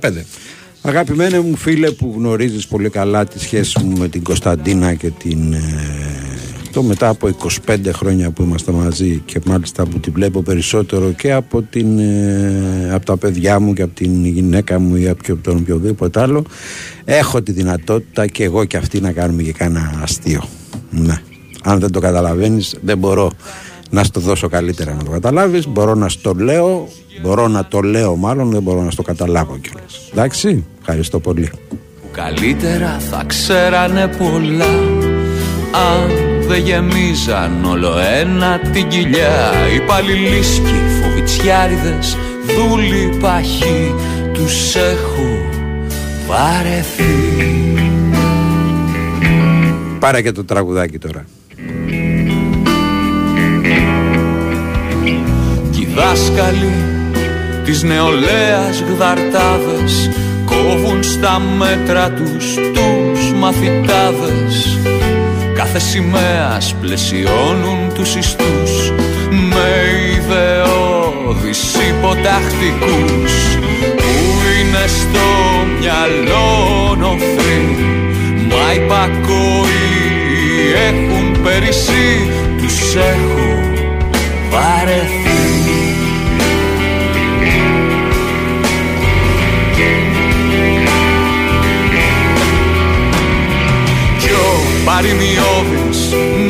Αγαπημένε 0.81 1.39
μου 1.39 1.55
φίλε 1.55 1.91
που 1.91 2.13
γνωρίζεις 2.17 2.67
πολύ 2.67 2.89
καλά 2.89 3.25
τη 3.25 3.39
σχέση 3.39 3.83
μου 3.83 3.97
με 3.97 4.07
την 4.07 4.23
Κωνσταντίνα 4.23 4.93
και 4.93 5.09
την... 5.09 5.55
ε, 6.72 6.73
το 6.73 6.84
μετά 6.84 7.07
από 7.10 7.30
25 7.68 7.77
χρόνια 7.91 8.31
που 8.31 8.43
είμαστε 8.43 8.72
μαζί 8.72 9.22
και 9.26 9.39
μάλιστα 9.45 9.85
που 9.85 9.99
τη 9.99 10.10
βλέπω 10.10 10.41
περισσότερο 10.41 11.11
και 11.11 11.31
από, 11.31 11.61
την, 11.61 11.99
ε, 11.99 12.89
από 12.93 13.06
τα 13.06 13.18
παιδιά 13.18 13.60
μου 13.60 13.73
και 13.73 13.81
από 13.81 13.95
την 13.95 14.26
γυναίκα 14.26 14.80
μου 14.80 14.95
ή 14.95 15.07
από 15.07 15.35
τον 15.35 15.57
οποιοδήποτε 15.57 16.22
άλλο 16.22 16.45
έχω 17.06 17.41
τη 17.41 17.52
δυνατότητα 17.52 18.27
και 18.27 18.43
εγώ 18.43 18.65
και 18.65 18.77
αυτή 18.77 19.02
να 19.02 19.11
κάνουμε 19.11 19.43
και 19.43 19.52
κάνα 19.52 19.99
αστείο. 20.03 20.43
Ναι. 20.89 21.22
Αν 21.64 21.80
δεν 21.80 21.91
το 21.91 21.99
καταλαβαίνεις 21.99 22.76
δεν 22.81 22.98
μπορώ 22.98 23.31
να 23.89 24.03
στο 24.03 24.19
δώσω 24.19 24.48
καλύτερα 24.48 24.93
να 24.93 25.03
το 25.03 25.11
καταλάβεις 25.11 25.68
μπορώ 25.68 25.95
να 25.95 26.10
στο 26.10 26.34
λέω 26.34 26.88
μπορώ 27.22 27.48
να 27.48 27.65
το 27.65 27.80
λέω 27.80 28.15
μάλλον 28.15 28.49
δεν 28.49 28.61
μπορώ 28.61 28.81
να 28.84 28.91
στο 28.91 29.02
καταλάβω 29.02 29.57
κιόλας 29.57 30.10
εντάξει 30.11 30.65
ευχαριστώ 30.80 31.19
πολύ 31.19 31.52
που 31.69 32.07
καλύτερα 32.11 32.99
θα 32.99 33.23
ξέρανε 33.27 34.07
πολλά 34.07 34.65
αν 35.72 36.30
δεν 36.51 36.63
γεμίζαν 36.63 37.65
όλο 37.65 37.93
ένα 38.21 38.59
την 38.59 38.87
κοιλιά. 38.87 39.51
Οι 39.75 39.79
παλιλίσκοι, 39.79 40.81
φοβιτσιάριδες, 41.01 42.17
δούλοι 42.45 43.17
παχοί 43.21 43.95
τους 44.33 44.75
έχω 44.75 45.49
βαρεθεί. 46.27 47.13
Πάρε 49.99 50.21
και 50.21 50.31
το 50.31 50.45
τραγουδάκι 50.45 50.97
τώρα. 50.97 51.25
Κι 55.71 55.81
οι 55.81 55.87
δάσκαλοι 55.95 56.73
της 57.65 57.83
νεολαίας 57.83 58.79
γδαρτάδες 58.81 60.09
κόβουν 60.45 61.03
στα 61.03 61.41
μέτρα 61.57 62.09
τους 62.09 62.53
τους 62.53 63.33
μαθητάδες 63.33 64.77
κάθε 65.63 65.79
σημαίας 65.79 66.75
πλαισιώνουν 66.81 67.93
τους 67.93 68.15
ιστούς 68.15 68.91
με 69.29 69.69
ιδεώδεις 70.15 71.73
υποτακτικούς 71.89 73.33
που 73.97 74.13
είναι 74.59 74.88
στο 74.88 75.27
μυαλό 75.79 76.95
νοθροί. 76.95 77.77
Μα 78.49 78.73
υπακόοι 78.73 79.81
έχουν 80.88 81.41
περισσεί 81.43 82.29
τους 82.57 82.95
έχω 82.95 83.71
βαρεθεί 84.49 85.30
ο 95.01 95.03
παρημιώδης 95.03 95.99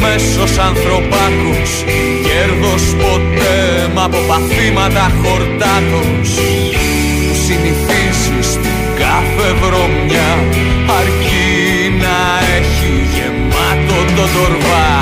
μέσος 0.01 0.57
ανθρωπάκος 0.57 1.71
κέρδος 2.25 2.83
ποτέ 3.01 3.57
μ' 3.93 3.99
από 3.99 4.17
παθήματα 4.27 5.11
χορτάτος. 5.21 6.29
Που 7.27 7.35
συνηθίζεις 7.45 8.47
στην 8.55 8.81
κάθε 9.01 9.49
βρωμιά 9.61 10.31
αρκεί 10.99 11.49
να 12.03 12.17
έχει 12.57 12.91
γεμάτο 13.13 13.99
το 14.15 14.25
τορβά. 14.35 14.93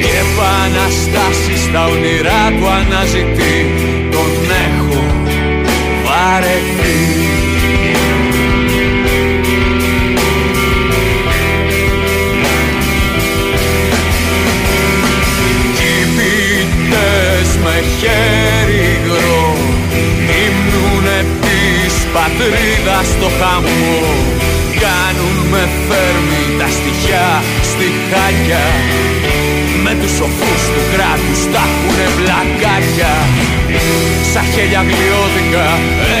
Και 0.00 0.10
επαναστάσεις 0.24 1.60
στα 1.66 1.82
όνειρά 1.86 2.42
του 2.56 2.66
αναζητεί 2.78 3.56
τον 4.12 4.32
έχω 4.66 5.02
βαρεθεί 6.04 7.29
χέρι 18.00 18.80
υγρό 18.94 19.46
Υμνούνε 20.42 21.18
της 21.44 21.94
πατρίδας 22.14 23.08
το 23.20 23.28
χαμό. 23.38 23.98
Κάνουν 24.84 25.36
με 25.52 25.62
φέρμη 25.86 26.42
τα 26.58 26.68
στοιχιά 26.76 27.28
στη 27.70 27.86
χάκια 28.10 28.64
Με 29.84 29.92
τους 30.00 30.12
σοφούς 30.18 30.62
του 30.74 30.82
κράτους 30.92 31.40
τα 31.52 31.64
έχουνε 31.68 32.06
πλακάκια 32.16 33.14
Σαν 34.32 34.44
χέλια 34.52 34.82
γλιώδικα 34.88 35.68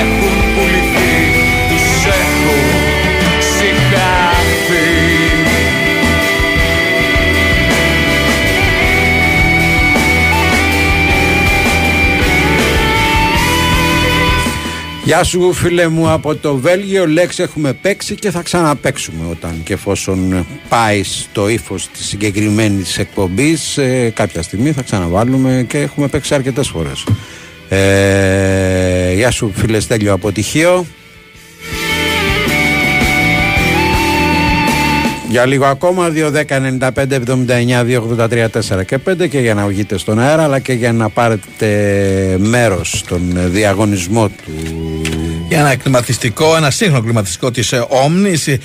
έχουν 0.00 0.36
πουληθεί 0.52 1.29
Γεια 15.10 15.24
σου 15.24 15.52
φίλε 15.52 15.88
μου 15.88 16.10
από 16.10 16.34
το 16.34 16.56
Βέλγιο. 16.56 17.06
Λέξ 17.06 17.38
έχουμε 17.38 17.72
παίξει 17.72 18.14
και 18.14 18.30
θα 18.30 18.42
ξαναπαίξουμε 18.42 19.24
όταν 19.30 19.62
και 19.64 19.72
εφόσον 19.72 20.46
πάει 20.68 21.02
στο 21.02 21.48
ύφος 21.48 21.88
της 21.88 22.06
συγκεκριμένης 22.06 22.98
εκπομπής 22.98 23.78
ε, 23.78 24.12
κάποια 24.14 24.42
στιγμή 24.42 24.72
θα 24.72 24.82
ξαναβάλουμε 24.82 25.64
και 25.68 25.78
έχουμε 25.78 26.08
παίξει 26.08 26.34
αρκετές 26.34 26.68
φορές. 26.68 27.04
Ε, 27.68 29.14
Γεια 29.14 29.30
σου 29.30 29.52
φίλε 29.56 29.80
Στέλιο 29.80 30.12
από 30.12 30.32
Τυχείο. 30.32 30.86
Για 35.30 35.46
λίγο 35.46 35.64
ακόμα 35.64 36.12
2-10-95-79-283-4 36.12 38.84
και 38.86 38.98
5 39.08 39.28
και 39.28 39.38
για 39.38 39.54
να 39.54 39.66
βγείτε 39.66 39.98
στον 39.98 40.18
αέρα 40.18 40.42
αλλά 40.42 40.58
και 40.58 40.72
για 40.72 40.92
να 40.92 41.08
πάρετε 41.08 41.66
μέρος 42.38 42.98
στον 42.98 43.50
διαγωνισμό 43.50 44.28
του 44.28 44.52
Για 45.50 45.58
ένα 45.58 45.76
κλιματιστικό, 45.76 46.56
ένα 46.56 46.70
σύγχρονο 46.70 47.02
κλιματιστικό 47.02 47.50
της 47.50 47.74
Omnis, 47.74 48.56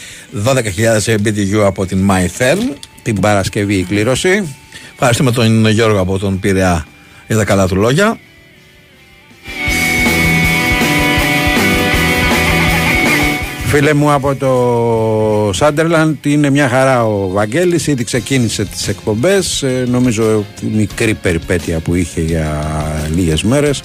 12.000 0.46 1.16
BTU 1.26 1.60
από 1.66 1.86
την 1.86 2.10
MyTherm 2.12 2.76
την 3.02 3.20
Παρασκευή 3.20 3.76
η 3.76 3.84
κλήρωση. 3.84 4.56
Ευχαριστούμε 4.94 5.32
τον 5.32 5.68
Γιώργο 5.68 6.00
από 6.00 6.20
τον 6.20 6.40
Πειραιά 6.40 6.86
για 7.28 7.38
τα 7.38 7.46
καλά 7.46 7.68
του 7.68 7.76
λόγια. 7.76 8.20
Φίλε 13.66 13.94
μου 13.94 14.12
από 14.12 14.36
το 14.36 15.54
Σάντερλαντ 15.54 16.26
είναι 16.26 16.50
μια 16.50 16.70
χαρά 16.70 17.06
ο 17.06 17.30
Βαγγέλης 17.30 17.88
ήδη 17.88 18.04
ξεκίνησε 18.04 18.66
τις 18.66 18.88
εκπομπές 18.88 19.64
ε, 19.64 19.86
νομίζω 19.88 20.46
μικρή 20.72 21.14
περιπέτεια 21.14 21.80
που 21.80 21.96
είχε 21.96 22.22
για 22.22 22.64
λίγες 23.16 23.44
μέρες 23.44 23.82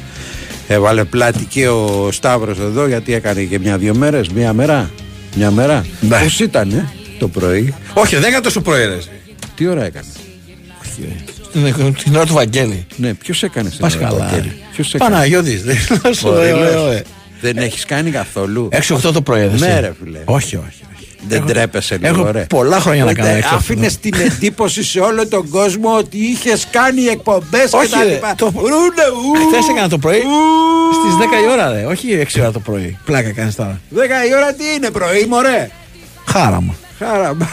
έβαλε 0.74 1.04
πλάτη 1.04 1.44
και 1.44 1.68
ο 1.68 2.08
Σταύρος 2.12 2.58
εδώ 2.58 2.86
γιατί 2.86 3.14
έκανε 3.14 3.42
και 3.42 3.58
μια-δυο 3.58 3.94
μέρες 3.94 4.28
μια 4.28 4.52
μέρα 4.52 4.90
μια 5.36 5.50
μέρα 5.50 5.84
Ναι. 6.00 6.18
Πώς 6.22 6.40
ήταν 6.40 6.70
ε, 6.70 6.88
το 7.18 7.28
πρωί; 7.28 7.74
Όχι, 7.94 8.14
δεν 8.14 8.24
έκανε 8.24 8.40
τόσο 8.42 8.60
πρωί, 8.60 8.84
ρε. 8.86 8.98
Τι 9.56 9.66
ώρα 9.66 9.84
έκανε; 9.84 10.06
Την, 11.52 11.94
την 12.04 12.16
ώρα 12.16 12.26
του 12.26 12.32
Βαγγέλη. 12.34 12.86
Ναι, 12.96 13.14
ποιος 13.14 13.42
έκανε 13.42 13.68
στην 13.68 13.80
Πας 13.80 13.94
ώρα 13.96 14.08
του 14.08 14.14
καλά. 14.16 14.28
Βαγγέλη; 14.30 14.52
Ποιος 14.74 14.94
έκανε; 14.94 15.10
Παναγιώτης. 15.10 15.62
δεν- 15.62 15.76
Ωραία, 16.24 16.54
Ωε, 16.56 16.60
λες. 16.64 16.74
ωε. 16.74 17.02
Δεν 17.40 17.56
έχεις 17.56 17.84
κάνει 17.84 18.10
καθόλου; 18.10 18.68
6-8 18.72 19.12
το 19.12 19.22
πρωί, 19.22 19.40
δεν 19.46 19.58
Ναι 19.58 19.66
εσύ. 19.66 19.80
ρε 19.80 19.92
φίλε 20.04 20.18
Όχι, 20.24 20.56
όχι. 20.56 20.80
Δεν 21.28 21.38
Έχω- 21.38 21.46
τρέπεσαι 21.48 21.96
λίγο, 22.02 22.20
έχω 22.20 22.30
ρε. 22.30 22.46
πολλά 22.48 22.80
χρόνια 22.80 23.04
να 23.04 23.14
κάνω 23.14 23.28
έξω. 23.28 23.54
Άφηνες 23.54 23.98
την 23.98 24.14
εντύπωση 24.20 24.82
σε 24.84 25.00
όλο 25.00 25.28
τον 25.28 25.48
κόσμο 25.48 25.96
ότι 25.96 26.18
είχες 26.18 26.66
κάνει 26.70 27.02
εκπομπές 27.04 27.70
και 27.70 27.76
Όχι, 27.76 27.90
τα 27.90 28.02
ρε, 28.04 28.10
λοιπά. 28.10 28.34
το- 28.36 28.52
Ρούνε, 28.54 29.04
ου, 29.14 29.48
Χθες 29.48 29.68
έκανα 29.70 29.88
το 29.88 29.98
πρωί 29.98 30.22
στις 31.02 31.14
10 31.18 31.40
η 31.46 31.50
ώρα, 31.50 31.72
ρε. 31.72 31.84
Όχι 31.84 32.12
6 32.12 32.40
ώρα 32.40 32.50
το 32.52 32.60
πρωί. 32.60 32.98
Πλάκα 33.04 33.32
κάνεις 33.32 33.54
τώρα. 33.54 33.80
10 33.90 34.26
η 34.28 34.34
ώρα 34.34 34.52
τι 34.52 34.64
είναι 34.76 34.90
πρωί, 34.90 35.26
μωρέ; 35.28 35.70
Χάραμα. 36.26 36.74
Χάραμα. 36.98 37.48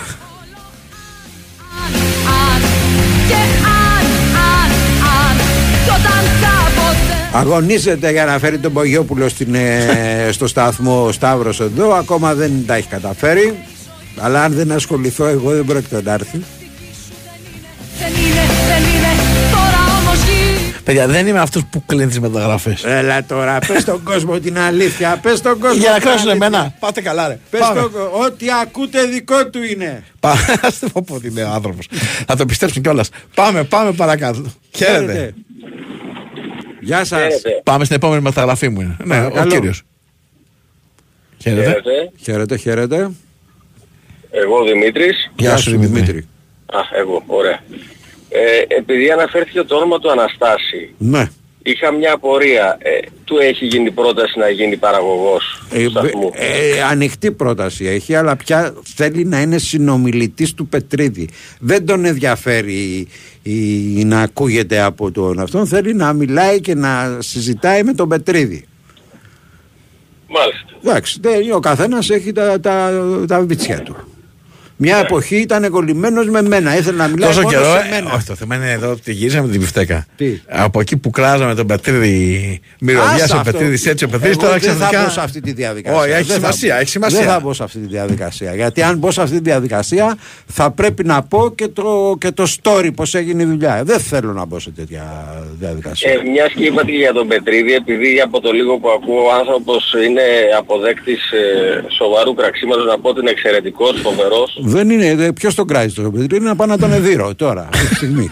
Αγωνίζεται 7.39 8.11
για 8.11 8.25
να 8.25 8.39
φέρει 8.39 8.57
τον 8.57 8.73
Πογιόπουλο 8.73 9.29
στην, 9.29 9.55
ε, 9.55 9.85
στο 10.31 10.47
σταθμό 10.47 11.05
ο 11.05 11.11
Σταύρος 11.11 11.59
εδώ. 11.59 11.93
Ακόμα 11.93 12.33
δεν 12.33 12.51
τα 12.65 12.75
έχει 12.75 12.87
καταφέρει. 12.87 13.57
Αλλά 14.19 14.43
αν 14.43 14.51
δεν 14.53 14.71
ασχοληθώ 14.71 15.25
εγώ 15.25 15.51
δεν 15.51 15.65
πρόκειται 15.65 16.01
να 16.03 16.13
έρθει. 16.13 16.41
Παιδιά, 20.83 21.07
δεν 21.07 21.27
είμαι 21.27 21.39
αυτός 21.39 21.63
που 21.69 21.85
κλείνει 21.85 22.07
τις 22.07 22.19
μεταγραφές. 22.19 22.83
Έλα 22.83 23.23
τώρα, 23.25 23.59
πες 23.67 23.81
στον 23.81 24.03
κόσμο 24.03 24.39
την 24.39 24.59
αλήθεια. 24.59 25.19
Πες 25.21 25.37
στον 25.37 25.59
κόσμο 25.59 25.79
Για 25.79 25.89
να 25.89 25.95
την 25.95 26.03
κράσουν 26.03 26.29
αλήθεια. 26.29 26.47
εμένα. 26.47 26.73
Πάτε 26.79 27.01
καλά, 27.01 27.27
ρε. 27.27 27.39
Πες 27.49 27.59
Πάμε. 27.59 27.79
στον 27.79 27.91
κο- 27.91 28.11
ό,τι 28.25 28.45
ακούτε 28.61 29.03
δικό 29.03 29.49
του 29.49 29.59
είναι. 29.71 30.03
Πάμε. 30.19 30.39
Ας 30.67 30.79
το 30.79 30.89
πω 30.93 31.03
πω 31.07 31.13
ότι 31.15 31.27
είναι 31.27 31.43
ο 31.43 31.49
άνθρωπος. 31.49 31.87
Θα 32.27 32.35
το 32.35 32.45
πιστέψουν 32.45 32.81
κιόλας. 32.81 33.09
Πάμε, 33.35 33.63
πάμε 33.63 33.91
παρακάτω. 33.91 34.41
Χαίρετε. 34.75 35.33
Γεια 36.87 37.05
σας. 37.05 37.41
Πάμε 37.63 37.83
στην 37.83 37.95
επόμενη 37.95 38.21
μεταγραφή 38.21 38.69
μου. 38.69 38.81
Είναι. 38.81 38.97
Ναι, 39.03 39.17
ο 39.17 39.29
Παρακαλώ. 39.29 39.51
κύριος. 39.51 39.81
Χαίρετε. 41.41 42.11
Χαίρετε, 42.21 42.57
χαίρετε. 42.57 43.11
Εγώ 44.31 44.63
Δημήτρης. 44.63 45.31
Γεια 45.35 45.57
σου, 45.57 45.77
Δημήτρη. 45.79 46.17
Α, 46.65 46.79
εγώ, 46.99 47.23
ωραία. 47.27 47.59
Ε, 48.29 48.75
επειδή 48.77 49.11
αναφέρθηκε 49.11 49.63
το 49.63 49.75
όνομα 49.75 49.99
του 49.99 50.11
Αναστάση, 50.11 50.93
Ναι. 50.97 51.29
Είχα 51.71 51.91
μια 51.91 52.13
απορία. 52.13 52.77
Ε, 52.79 52.89
του 53.23 53.37
έχει 53.37 53.65
γίνει 53.65 53.91
πρόταση 53.91 54.39
να 54.39 54.49
γίνει 54.49 54.77
παραγωγός 54.77 55.63
Ε, 55.71 55.83
του 55.83 55.89
σταθμού; 55.89 56.31
ε, 56.33 56.81
ανοιχτή 56.81 57.31
πρόταση 57.31 57.85
έχει, 57.85 58.15
αλλά 58.15 58.35
πια 58.35 58.73
θέλει 58.95 59.25
να 59.25 59.41
είναι 59.41 59.57
συνομιλητής 59.57 60.53
του 60.53 60.67
Πετρίδη. 60.67 61.29
Δεν 61.59 61.85
τον 61.85 62.05
ενδιαφέρει 62.05 62.73
η, 62.73 63.07
η- 63.99 64.03
να 64.05 64.21
ακούγεται 64.21 64.81
από 64.81 65.11
τον 65.11 65.39
αυτόν, 65.39 65.67
θέλει 65.67 65.93
να 65.93 66.13
μιλάει 66.13 66.61
και 66.61 66.75
να 66.75 67.17
συζητάει 67.21 67.83
με 67.83 67.93
τον 67.93 68.09
Πετρίδη. 68.09 68.65
Μάλιστα. 70.29 70.65
Εντάξει, 70.83 71.17
δεν, 71.21 71.51
ο 71.51 71.59
καθένας 71.59 72.09
έχει 72.09 72.31
τα, 72.31 72.59
τα, 72.59 72.91
τα 73.27 73.41
βίτσια 73.41 73.81
του. 73.81 73.95
Μια 74.79 74.97
εποχή 74.97 75.35
ήταν 75.35 75.69
κολλημένος 75.69 76.27
με 76.29 76.41
μένα. 76.41 76.77
Ήθελε 76.77 76.97
να 76.97 77.07
μιλάει 77.07 77.29
Τόσο 77.29 77.41
μόνος 77.41 77.53
καιρό. 77.61 77.71
σε 77.71 77.87
ε, 77.87 77.89
μένα. 77.89 78.13
Όχι, 78.13 78.25
το 78.25 78.35
θέμα 78.35 78.55
είναι 78.55 78.71
εδώ 78.71 78.91
ότι 78.91 79.11
γυρίσαμε 79.13 79.47
την 79.51 79.59
πιφτέκα. 79.59 80.05
Τι; 80.15 80.41
Από 80.47 80.79
εκεί 80.79 80.97
που 80.97 81.09
κράζαμε 81.09 81.55
τον 81.55 81.67
Πατρίδη, 81.67 82.61
μυρωδιά 82.79 83.23
Άσε 83.23 83.35
ο 83.35 83.37
αυτό. 83.37 83.51
Πατρίδη 83.51 83.89
έτσι, 83.89 84.03
ο 84.03 84.07
Πατρίδη 84.07 84.31
Εγώ 84.33 84.41
τώρα 84.41 84.57
Δεν 84.57 84.61
θα 84.61 84.75
ξαφνικά. 84.75 85.03
μπω 85.03 85.09
σε 85.09 85.21
αυτή 85.21 85.41
τη 85.41 85.51
διαδικασία. 85.51 85.99
Όχι, 85.99 86.11
έχει 86.11 86.23
Δεν 86.23 86.39
θα 86.39 86.51
σημασία, 86.51 86.73
μπω. 86.73 86.79
έχει 86.81 86.89
σημασία. 86.89 87.19
Δεν 87.19 87.27
θα 87.27 87.39
μπω 87.39 87.53
σε 87.53 87.63
αυτή 87.63 87.79
τη 87.79 87.87
διαδικασία. 87.87 88.55
Γιατί 88.55 88.81
αν 88.81 88.97
μπω 88.97 89.11
σε 89.11 89.21
αυτή 89.21 89.35
τη 89.35 89.41
διαδικασία 89.43 90.17
θα 90.45 90.71
πρέπει 90.71 91.03
να 91.05 91.23
πω 91.23 91.51
και 91.55 91.67
το, 91.67 92.15
και 92.19 92.31
το 92.31 92.47
story 92.63 92.89
πώς 92.95 93.15
έγινε 93.15 93.43
η 93.43 93.45
δουλειά. 93.45 93.81
Δεν 93.83 93.99
θέλω 93.99 94.33
να 94.33 94.45
μπω 94.45 94.59
σε 94.59 94.69
τέτοια 94.69 95.03
διαδικασία. 95.59 96.11
Ε, 96.11 96.29
μιας 96.31 96.51
και 96.53 96.63
είπατε 96.65 96.91
και 96.91 96.97
για 96.97 97.13
τον 97.13 97.27
Πετρίδη, 97.27 97.73
επειδή 97.73 98.21
από 98.21 98.41
το 98.41 98.51
λίγο 98.51 98.77
που 98.77 98.89
ακούω 98.89 99.23
ο 99.25 99.31
άνθρωπος 99.39 99.93
είναι 100.07 100.21
αποδέκτης 100.57 101.31
ε, 101.31 101.85
σοβαρού 101.97 102.33
πραξίματος, 102.33 102.85
να 102.85 102.99
πω 102.99 103.09
ότι 103.09 103.19
είναι 103.19 103.29
εξαιρετικός, 103.29 103.99
φοβερός. 104.03 104.59
Δεν 104.67 104.89
είναι, 104.89 105.33
ποιος 105.33 105.55
τον 105.55 105.67
κράζει 105.67 105.93
το 105.93 106.11
παιδί, 106.11 106.35
είναι 106.35 106.49
να 106.49 106.55
πάω 106.55 106.67
να 106.67 106.77
τον 106.77 106.93
εδείρω 106.93 107.35
τώρα, 107.35 107.69
αυτή 107.73 107.87
τη 107.87 107.95
στιγμή. 107.95 108.31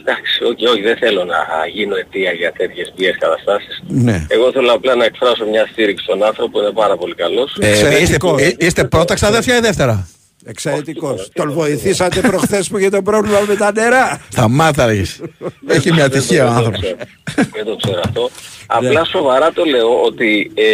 Εντάξει, 0.00 0.44
όχι, 0.44 0.66
όχι, 0.66 0.82
δεν 0.82 0.96
θέλω 0.96 1.24
να 1.24 1.36
γίνω 1.72 1.96
αιτία 1.96 2.32
για 2.32 2.52
τέτοιες 2.52 2.92
βίες 2.96 3.16
καταστάσεις. 3.18 3.82
ναι. 3.88 4.26
Εγώ 4.28 4.52
θέλω 4.52 4.72
απλά 4.72 4.94
να 4.94 5.04
εκφράσω 5.04 5.44
μια 5.46 5.66
στήριξη 5.72 6.04
στον 6.04 6.24
άνθρωπο, 6.24 6.60
είναι 6.60 6.72
πάρα 6.72 6.96
πολύ 6.96 7.14
καλός. 7.14 7.56
Ε, 7.60 8.00
είστε, 8.00 8.16
ε, 8.38 8.52
είστε 8.58 8.84
πρώτα 8.84 9.14
ξαδέρφια 9.14 9.56
ή 9.56 9.60
δεύτερα; 9.60 10.08
Εξαιρετικός. 10.46 11.30
Τον 11.34 11.52
βοηθήσατε 11.52 12.20
προχθές 12.20 12.68
που 12.68 12.78
είχε 12.78 12.88
το 12.88 13.02
πρόβλημα 13.02 13.38
με 13.48 13.54
τα 13.56 13.72
νερά. 13.72 14.20
Σταμάτα 14.32 14.86
ρε. 14.86 15.02
Έχει 15.66 15.92
μια 15.92 16.08
τυχαία 16.10 16.44
ο 16.44 16.52
Δεν 16.52 16.54
το 16.54 16.56
άνθρωπος. 16.56 16.80
ξέρω. 16.80 16.96
Δεν 17.54 17.64
το 17.64 17.76
ξέρω 17.76 18.00
αυτό. 18.04 18.30
Απλά 18.66 19.04
σοβαρά 19.04 19.52
το 19.52 19.64
λέω 19.64 20.02
ότι 20.02 20.50
ε, 20.54 20.64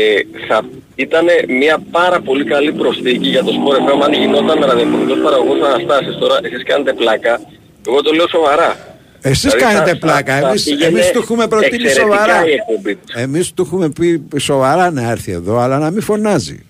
θα 0.48 0.60
ήταν 0.94 1.26
μια 1.58 1.78
πάρα 1.90 2.20
πολύ 2.20 2.44
καλή 2.44 2.72
προσθήκη 2.72 3.28
για 3.28 3.44
το 3.44 3.50
Sport 3.52 3.76
FM 3.90 4.04
αν 4.04 4.12
γινόταν 4.12 4.58
με 4.58 4.66
ραδιοφωνικός 4.66 5.18
παραγωγός 5.22 5.58
Αναστάσεις. 5.68 6.16
Τώρα 6.18 6.38
εσείς 6.42 6.62
κάνετε 6.64 6.92
πλάκα. 6.92 7.40
Εγώ 7.88 8.02
το 8.02 8.12
λέω 8.12 8.28
σοβαρά. 8.28 8.76
Εσείς 9.22 9.40
Δηλαδή, 9.52 9.60
κάνετε 9.74 9.90
θα- 9.90 9.96
πλάκα. 9.98 10.34
θα- 10.34 10.40
θα 10.40 10.48
Εμείς, 10.48 10.64
πήγαινε 10.64 10.84
εμείς 10.86 11.10
του 11.10 11.18
έχουμε 11.18 11.46
προτείνει 11.48 11.82
εξαιρετικά 11.84 12.16
σοβαρά. 12.18 12.46
η 12.48 12.52
εκπομπή 12.52 12.94
του. 12.94 13.02
Εμείς 13.14 13.52
του 13.54 13.62
έχουμε 13.62 13.88
πει 13.90 14.22
σοβαρά 14.38 14.90
να 14.90 15.10
έρθει 15.10 15.32
εδώ, 15.32 15.58
αλλά 15.58 15.78
να 15.78 15.90
μην 15.90 16.02
φωνάζει. 16.02 16.64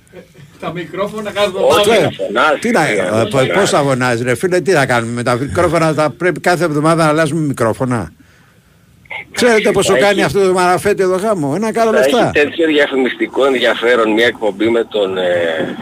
Τα 0.61 0.73
μικρόφωνα 0.73 1.31
κάθε 1.31 1.51
Όχι, 1.55 1.91
Ε, 1.91 2.01
να 2.03 2.11
φωνάζει. 2.11 2.59
Τι 2.61 2.71
να, 2.71 2.81
να 2.81 3.21
ε, 3.21 3.29
φωνάζει. 3.31 3.51
πώς 3.51 3.71
θα 3.71 3.79
φωνάζει 3.83 4.23
ρε 4.23 4.35
φίλε, 4.35 4.61
τι 4.61 4.71
θα 4.73 4.87
κάνουμε 4.87 5.13
με 5.13 5.23
τα 5.23 5.35
μικρόφωνα, 5.35 5.93
θα 5.93 6.11
πρέπει 6.11 6.41
κάθε 6.41 6.65
εβδομάδα 6.65 7.05
να 7.05 7.09
αλλάζουμε 7.11 7.41
μικρόφωνα. 7.41 8.13
Ξέρετε 9.33 9.71
πόσο 9.71 9.93
θα 9.93 9.99
κάνει 9.99 10.13
έχει- 10.15 10.23
αυτό 10.25 10.47
το 10.47 10.53
μαραφέτη 10.53 11.03
εδώ 11.03 11.17
γάμο, 11.17 11.53
ένα 11.57 11.73
κάρο 11.73 11.91
Θα 11.91 11.99
λεφτά. 11.99 12.19
έχει 12.19 12.31
τέτοιο 12.47 12.67
διαφημιστικό 12.67 13.45
ενδιαφέρον 13.45 14.13
μια 14.13 14.27
εκπομπή 14.27 14.69
με 14.69 14.85
τον 14.85 15.19
ε, 15.19 15.23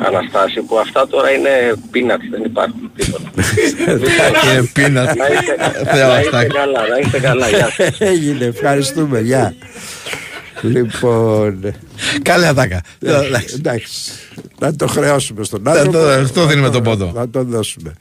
Αναστάση 0.06 0.60
που 0.60 0.78
αυτά 0.78 1.09
τώρα 1.09 1.30
είναι 1.30 1.50
peanuts, 1.92 2.26
δεν 2.30 2.42
υπάρχουν 2.44 2.90
τίποτα. 2.96 3.30
Είναι 4.52 4.70
πείνα. 4.72 5.02
Να 5.02 5.10
είστε, 5.26 5.56
Θεό, 5.94 6.09
να 6.09 6.20
είστε 6.20 6.36
αυτά. 6.36 6.46
καλά, 6.46 6.80
να 6.88 6.98
είστε 7.02 7.20
καλά. 7.20 7.48
Γεια 7.48 7.70
σας. 7.76 8.00
Έγινε, 8.12 8.44
ευχαριστούμε, 8.44 9.20
γεια. 9.20 9.55
Λοιπόν, 10.62 11.74
Καλή 12.22 12.47
ατάκα. 12.47 12.80
ε, 13.01 13.12
εντάξει, 13.55 14.10
να 14.59 14.76
το 14.76 14.86
χρεώσουμε 14.86 15.44
στον 15.44 15.60
Θα 15.64 15.70
άνθρωπο. 15.70 15.93
το- 15.98 16.09
Αυτό 16.09 16.47
δίνουμε 16.47 16.70
τον 16.70 16.82
πόντο. 16.82 17.12
Να 17.14 17.28
το 17.28 17.44
δώσουμε. 17.44 17.93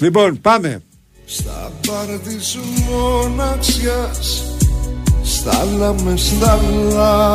Λοιπόν, 0.00 0.40
πάμε. 0.40 0.82
Στα 1.26 1.72
μπαρ 1.86 2.18
της 2.18 2.58
μοναξιάς 2.88 4.42
Στάλα 5.24 5.94
μες 6.04 6.20
στάλα 6.20 7.34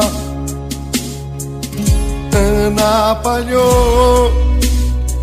Ένα 2.34 3.20
παλιό 3.24 3.72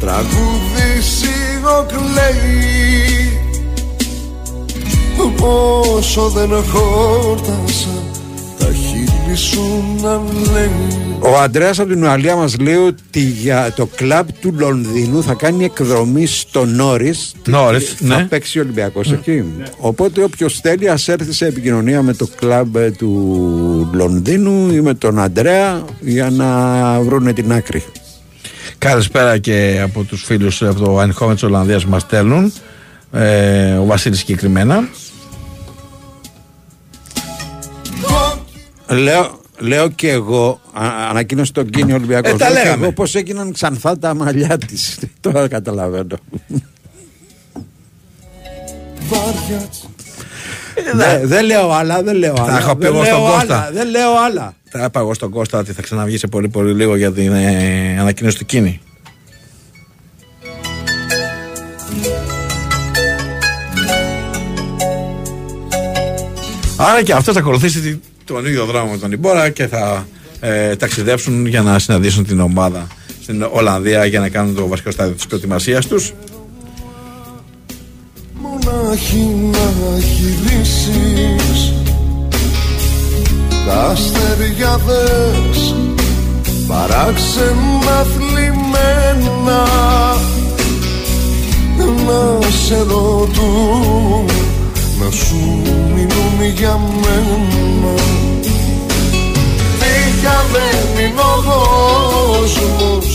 τραγούδι 0.00 1.00
σιγοκλαίει 1.00 2.52
Πόσο 5.36 6.28
δεν 6.28 6.50
χόρτασα 6.64 7.97
Ο 11.20 11.38
Αντρέας 11.42 11.78
από 11.78 11.88
την 11.88 12.02
Ουαλία 12.02 12.36
μας 12.36 12.58
λέει 12.58 12.74
ότι 12.74 13.20
για 13.20 13.72
το 13.76 13.86
κλαμπ 13.86 14.28
του 14.40 14.54
Λονδίνου 14.58 15.22
θα 15.22 15.34
κάνει 15.34 15.64
εκδρομή 15.64 16.26
στο 16.26 16.64
Νόρις. 16.64 17.34
Νόρις, 17.46 17.94
Θα 17.98 18.16
ναι. 18.16 18.24
παίξει 18.24 18.58
ο 18.58 18.62
Ολυμπιακός 18.62 19.12
εκεί. 19.12 19.44
Οπότε 19.78 20.22
όποιος 20.22 20.60
θέλει, 20.60 20.88
ας 20.88 21.08
έρθει 21.08 21.32
σε 21.32 21.46
επικοινωνία 21.46 22.02
με 22.02 22.14
το 22.14 22.28
κλαμπ 22.36 22.76
ε, 22.76 22.90
του 22.90 23.90
Λονδίνου 23.92 24.72
ή 24.72 24.80
με 24.80 24.94
τον 24.94 25.18
Αντρέα 25.18 25.84
για 26.00 26.30
να 26.30 27.00
βρούνε 27.00 27.32
την 27.32 27.52
άκρη. 27.52 27.84
Καλησπέρα 28.78 29.38
και 29.38 29.80
από 29.82 30.02
τους 30.02 30.24
φίλους 30.24 30.62
από 30.62 30.80
το 30.80 30.98
ανοιχόμενο 30.98 31.34
της 31.34 31.42
Ολλανδίας 31.42 31.84
που 31.84 31.90
μας 31.90 32.02
στέλνουν. 32.02 32.52
Ε, 33.12 33.72
ο 33.72 33.84
Βασίλης 33.84 34.18
συγκεκριμένα. 34.18 34.88
Λέω, 38.88 39.40
λέω 39.58 39.88
και 39.88 40.10
εγώ, 40.10 40.60
α, 40.72 41.08
ανακοίνωσε 41.10 41.52
τον 41.52 41.70
Κίνη 41.70 41.92
Ολυμπιακός. 41.92 42.32
Ε, 42.32 42.36
τα 42.36 42.50
λέω 42.50 42.56
και 42.56 42.62
λέγαμε. 42.62 42.82
εγώ 42.82 42.92
πώς 42.92 43.14
έγιναν 43.14 43.52
ξανθά 43.52 43.98
τα 43.98 44.14
μαλλιά 44.14 44.58
της. 44.58 44.98
Τώρα 45.20 45.48
καταλαβαίνω. 45.48 46.16
Δεν 50.94 51.28
δεν 51.28 51.44
λέω 51.44 51.70
άλλα, 51.72 52.02
δεν 52.02 52.16
λέω 52.16 52.34
άλλα. 52.38 52.52
Θα 52.52 52.58
έχω 52.58 52.76
πει 52.76 52.86
Δεν 52.86 52.94
εγώ 52.94 53.02
λέω 53.02 53.14
στον 53.14 53.26
άλλα, 53.26 53.38
Κώστα. 53.38 53.70
Δεν 53.72 53.90
λέω 53.90 54.18
άλλα. 54.26 54.54
Θα 54.70 54.84
είπα 54.84 55.00
εγώ 55.00 55.14
στον 55.14 55.30
Κώστα 55.30 55.58
ότι 55.58 55.72
θα 55.72 55.82
ξαναβγεί 55.82 56.18
σε 56.18 56.26
πολύ 56.26 56.48
πολύ 56.48 56.72
λίγο 56.72 56.96
για 56.96 57.12
την 57.12 57.32
ε, 57.32 57.96
ανακοίνωση 58.00 58.38
του 58.38 58.46
Κίνη. 58.46 58.80
Άρα 66.80 67.02
και 67.02 67.12
αυτό 67.12 67.32
θα 67.32 67.38
ακολουθήσει 67.38 67.80
τη- 67.80 67.96
τον 68.24 68.46
ίδιο 68.46 68.64
δρόμο 68.64 68.90
με 68.90 68.98
τον 68.98 69.12
Ιμπόρα 69.12 69.48
και 69.50 69.66
θα 69.66 70.06
ε, 70.40 70.76
ταξιδέψουν 70.76 71.46
για 71.46 71.62
να 71.62 71.78
συναντήσουν 71.78 72.24
την 72.26 72.40
ομάδα 72.40 72.86
στην 73.22 73.42
Ολλανδία 73.52 74.04
για 74.04 74.20
να 74.20 74.28
κάνουν 74.28 74.54
το 74.54 74.66
βασικό 74.68 74.90
στάδιο 74.90 75.14
της 75.14 75.26
προετοιμασίας 75.26 75.86
τους. 75.86 76.12
μονάχη 78.42 79.36
να 79.52 80.00
χυλήσεις 80.00 81.72
Τα 83.66 83.82
αστέρια 83.86 84.80
δες. 84.86 85.74
Παράξενα 86.68 88.04
θλιμμένα 88.16 89.66
Να 92.06 92.48
σε 92.66 92.76
ρωτούν 92.78 94.26
να 95.00 95.10
σου 95.10 95.62
μιλούν 95.94 96.42
για 96.54 96.76
μένα. 96.76 97.94
Τι 99.78 99.92
κι 100.20 100.26
αν 100.26 100.46
δεν 100.52 101.04
είναι 101.04 101.20
ο 101.20 101.22
κόσμος 101.48 103.08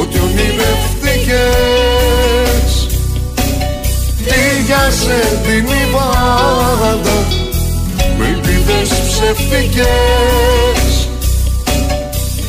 Ότι 0.00 0.16
ονειρευτήκες 0.18 2.70
Πήγιασε 4.16 5.20
την 5.42 5.66
πάντα 5.92 7.18
με 8.18 8.26
ελπίδες 8.26 8.88
ψευτικές 8.88 10.90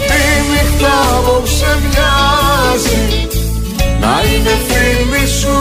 Τη 0.07 0.21
νύχτα 0.51 0.93
απόψε 1.17 1.71
μοιάζει 1.81 3.03
να 3.99 4.13
είναι 4.29 4.55
φίλη 4.67 5.25
σου 5.27 5.57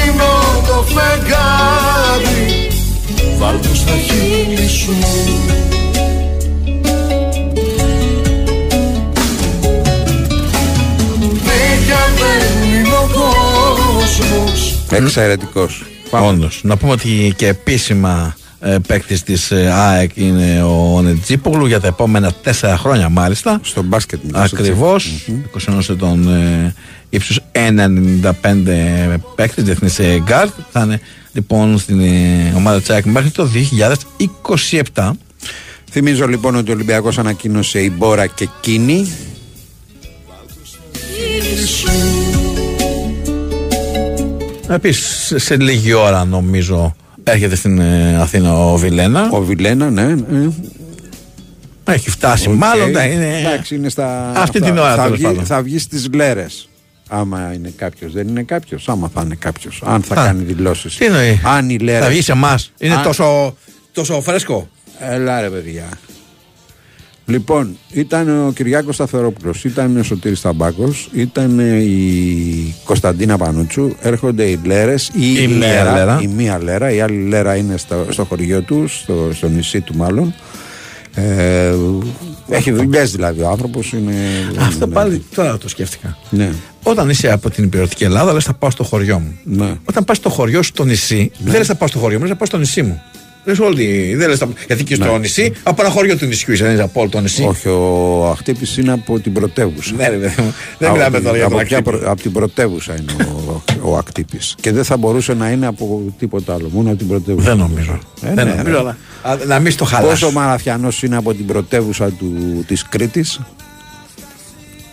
Κόκκινο 0.00 0.62
το 0.66 0.82
φεγγάρι 0.82 2.68
βάλ' 3.38 3.60
το 3.60 3.74
στα 3.74 3.92
χείλη 3.92 4.68
σου 4.68 4.92
Δίκαια 11.32 12.06
δεν 12.18 12.68
είναι 12.68 12.88
ο 12.88 13.08
κόσμος 13.12 14.74
Εξαιρετικός. 14.90 15.84
Όντως. 16.10 16.60
Να 16.62 16.76
πούμε 16.76 16.92
ότι 16.92 17.34
και 17.36 17.46
επίσημα 17.46 18.34
ε, 18.36 18.39
παίκτης 18.86 19.22
της 19.22 19.50
ε, 19.50 19.72
ΑΕΚ 19.72 20.10
είναι 20.14 20.62
ο 20.62 21.02
Νετζίπογλου 21.02 21.66
για 21.66 21.80
τα 21.80 21.86
επόμενα 21.86 22.32
τέσσερα 22.32 22.76
χρόνια 22.76 23.08
μάλιστα. 23.08 23.60
Στο 23.62 23.82
μπάσκετ. 23.82 24.20
Ακριβώς. 24.32 25.26
21 25.68 25.88
ετών 25.88 26.28
ε, 26.28 26.74
ύψους 27.10 27.40
1,95 27.52 29.16
παίκτης, 29.34 29.64
διεθνής 29.64 29.98
ε, 29.98 30.22
γκαρντ. 30.24 30.52
Θα 30.72 30.80
είναι 30.80 31.00
λοιπόν 31.32 31.78
στην 31.78 32.00
ε, 32.00 32.52
ομάδα 32.56 32.78
της 32.78 32.90
ΑΕΚ 32.90 33.04
μέχρι 33.04 33.30
το 33.30 33.48
2027. 34.94 35.10
Θυμίζω 35.90 36.26
λοιπόν 36.26 36.54
ότι 36.56 36.70
ο 36.70 36.74
Ολυμπιακός 36.74 37.18
ανακοίνωσε 37.18 37.80
η 37.80 37.92
Μπόρα 37.96 38.26
και 38.26 38.48
Κίνη. 38.60 39.12
Επίση, 44.68 45.38
σε 45.38 45.56
λίγη 45.56 45.92
ώρα 45.92 46.24
νομίζω 46.24 46.94
έρχεται 47.24 47.54
στην 47.56 47.78
ε, 47.78 48.16
Αθήνα 48.20 48.58
ο 48.58 48.76
Βιλένα. 48.76 49.28
Ο 49.30 49.40
Βιλένα, 49.42 49.90
ναι. 49.90 50.04
ναι. 50.14 50.48
Έχει 51.84 52.10
φτάσει, 52.10 52.48
Οκ. 52.48 52.54
μάλλον. 52.54 52.90
ναι, 52.90 53.04
είναι... 53.04 53.38
Εντάξει, 53.38 53.74
είναι 53.74 53.88
στα. 53.88 54.32
Αυτή 54.36 54.60
την 54.60 54.78
ώρα, 54.78 54.94
Θα 54.94 55.02
τέλος 55.02 55.16
βγει, 55.16 55.24
πάντων. 55.26 55.44
θα 55.44 55.62
βγει 55.62 55.78
στις 55.78 56.08
γλέρε. 56.12 56.46
Άμα 57.08 57.52
είναι 57.54 57.72
κάποιος. 57.76 58.12
Δεν 58.12 58.28
είναι 58.28 58.42
κάποιος. 58.42 58.88
Άμα 58.88 59.10
θα 59.14 59.22
είναι 59.24 59.34
κάποιος. 59.34 59.82
Αν 59.86 60.02
θα 60.02 60.20
Α, 60.20 60.24
κάνει 60.24 60.42
δηλώσεις. 60.42 60.96
τι 60.96 61.04
εννοεί; 61.04 61.40
Αν 61.44 61.70
η 61.70 61.78
λέρε. 61.78 62.04
Θα 62.04 62.08
βγει 62.10 62.22
σε 62.22 62.32
εμάς. 62.32 62.72
Είναι 62.78 62.94
Αν- 62.94 63.02
τόσο, 63.02 63.56
τόσο 63.92 64.20
φρέσκο. 64.20 64.68
Έλα 64.98 65.40
ρε 65.40 65.48
παιδιά. 65.48 65.88
Λοιπόν, 67.30 67.76
ήταν 67.92 68.46
ο 68.46 68.52
Κυριάκος 68.52 68.94
Σταθερόπουλος, 68.94 69.64
ήταν 69.64 69.96
ο 69.96 70.02
Σωτήρης 70.02 70.40
Ταμπάκος, 70.40 71.08
ήταν 71.12 71.58
η 71.80 72.74
Κωνσταντίνα 72.84 73.36
Πανούτσου, 73.38 73.90
έρχονται 74.00 74.44
οι 74.44 74.60
Λέρες, 74.64 75.08
η, 75.14 75.42
Η 75.42 75.46
μία 75.46 75.84
λέρα. 75.92 76.18
η 76.22 76.26
μία 76.26 76.58
Λέρα, 76.62 76.90
η 76.92 77.00
άλλη 77.00 77.28
Λέρα 77.28 77.56
είναι 77.56 77.76
στο, 77.76 78.06
στο 78.10 78.24
χωριό 78.24 78.60
του, 78.62 78.84
στο, 78.88 79.30
στο 79.34 79.48
νησί 79.48 79.80
του 79.80 79.96
μάλλον. 79.96 80.34
Ε, 81.14 81.74
έχει 82.48 82.70
δουλειέ 82.70 83.02
δηλαδή 83.04 83.42
ο 83.42 83.48
άνθρωπος 83.48 83.92
είναι... 83.92 84.14
Αυτό 84.60 84.84
είναι- 84.84 84.94
πάλι 84.94 85.24
τώρα 85.34 85.58
το 85.58 85.68
σκέφτηκα. 85.68 86.16
Ναι. 86.30 86.50
Όταν 86.82 87.08
είσαι 87.10 87.32
από 87.32 87.50
την 87.50 87.64
υπηρετική 87.64 88.04
Ελλάδα, 88.04 88.32
λες 88.32 88.44
θα 88.44 88.54
πάω 88.54 88.70
στο 88.70 88.84
χωριό 88.84 89.18
μου. 89.18 89.38
Ναι. 89.44 89.74
Όταν 89.84 90.04
πας 90.04 90.16
στο 90.16 90.28
χωριό 90.28 90.62
σου 90.62 90.68
στο 90.68 90.84
νησί, 90.84 91.30
δεν 91.38 91.56
λες 91.56 91.66
θα 91.66 91.74
πάω 91.74 91.88
στο 91.88 91.98
χωριό 91.98 92.16
μου, 92.18 92.22
λες 92.24 92.30
θα 92.32 92.36
πάω 92.38 92.46
στο 92.46 92.58
νησί 92.58 92.82
μου. 92.82 93.02
Λες 93.44 93.58
όλοι, 93.58 94.14
δεν 94.16 94.28
λες 94.28 94.38
θα... 94.38 94.48
Γιατί 94.66 94.84
και 94.84 94.94
στο 94.94 95.12
Ναι. 95.12 95.18
νησί, 95.18 95.52
από 95.62 95.82
ένα 95.82 95.90
χωριό 95.90 96.16
του 96.16 96.26
νησιού 96.26 96.52
είσαι, 96.52 96.64
δεν 96.64 96.72
είσαι 96.72 96.82
από 96.82 97.00
όλο 97.00 97.08
το 97.10 97.20
νησί. 97.20 97.42
Όχι, 97.42 97.68
ο 97.68 98.28
Αχτύπης 98.30 98.76
είναι 98.76 98.92
από 98.92 99.20
την 99.20 99.32
πρωτεύουσα. 99.32 99.94
Ναι, 99.94 100.08
ρε, 100.08 100.16
παιδί 100.16 100.42
μου. 100.42 100.54
δεν 100.78 100.88
Από 100.88 100.96
μιλάμε 100.96 101.16
την- 101.16 101.24
τώρα 101.26 101.36
για 101.36 101.46
από 101.46 101.56
τον 101.56 101.64
ποια 101.66 101.78
Ακτύπη. 101.78 101.96
προ- 101.98 102.10
Από 102.10 102.20
την 102.22 102.32
πρωτεύουσα 102.32 102.94
είναι 102.96 103.12
ο, 103.46 103.62
ο 103.82 103.96
Ακτύπης. 103.96 104.54
Και 104.60 104.72
δεν 104.72 104.84
θα 104.84 104.96
μπορούσε 104.96 105.34
να 105.34 105.50
είναι 105.50 105.66
από 105.66 106.02
τίποτα 106.18 106.54
άλλο, 106.54 106.68
μόνο 106.72 106.88
από 106.88 106.98
την 106.98 107.08
πρωτεύουσα. 107.08 107.48
Δεν 107.48 107.56
νομίζω. 107.58 107.98
Ε, 108.22 108.34
δεν 108.34 108.46
ναι, 108.46 108.54
νομίζω, 108.54 108.74
ρε. 108.74 108.78
αλλά- 108.78 108.96
α, 109.22 109.36
να 109.46 109.58
μην 109.58 109.72
στο 109.72 109.84
χαλάσω. 109.84 110.08
Πόσο 110.10 110.30
Μαραθιανός 110.30 111.02
είναι 111.02 111.16
από 111.16 111.34
την 111.34 111.46
πρωτεύουσα 111.46 112.10
του, 112.10 112.64
της 112.66 112.82
Κρήτης; 112.88 113.40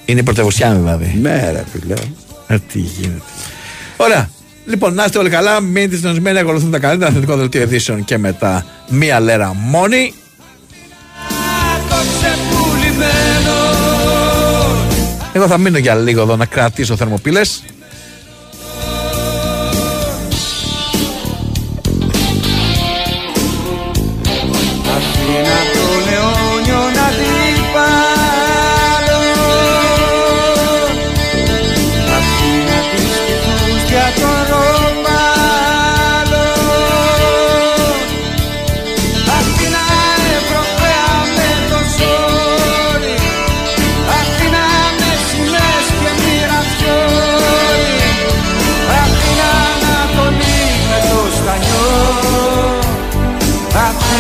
Είναι 0.06 0.24
πρωτευουσιάνη 0.24 0.78
δηλαδή. 0.80 1.18
Ναι 1.22 1.52
ρε 1.52 1.64
φίλε. 1.72 1.94
Ε, 2.48 2.58
τι 2.72 2.80
γίνεται. 2.80 3.22
Ωραία. 3.98 4.30
Λοιπόν, 4.68 4.94
να 4.94 5.06
είστε 5.06 5.18
όλοι 5.18 5.30
καλά. 5.30 5.60
Μείνετε 5.62 5.96
συντονισμένοι, 5.96 6.40
ακολουθούν 6.40 6.72
τα 6.72 6.80
καλύτερα 6.80 7.10
αθλητικό 7.10 7.36
δελτίο 7.36 7.62
ειδήσεων 7.62 8.04
και 8.04 8.18
μετά 8.18 8.66
μία 8.90 9.20
λέρα 9.20 9.54
μόνη. 9.54 10.14
Το 11.90 11.96
ξεπουλημένο 11.96 13.56
Εγώ 15.34 15.48
θα 15.48 15.58
μείνω 15.58 15.78
για 15.78 15.96
λίγο 15.96 16.22
εδώ 16.22 16.36
να 16.36 16.46
κρατήσω 16.46 16.96
θερμοπύλες. 16.96 17.64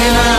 Yeah. 0.07 0.36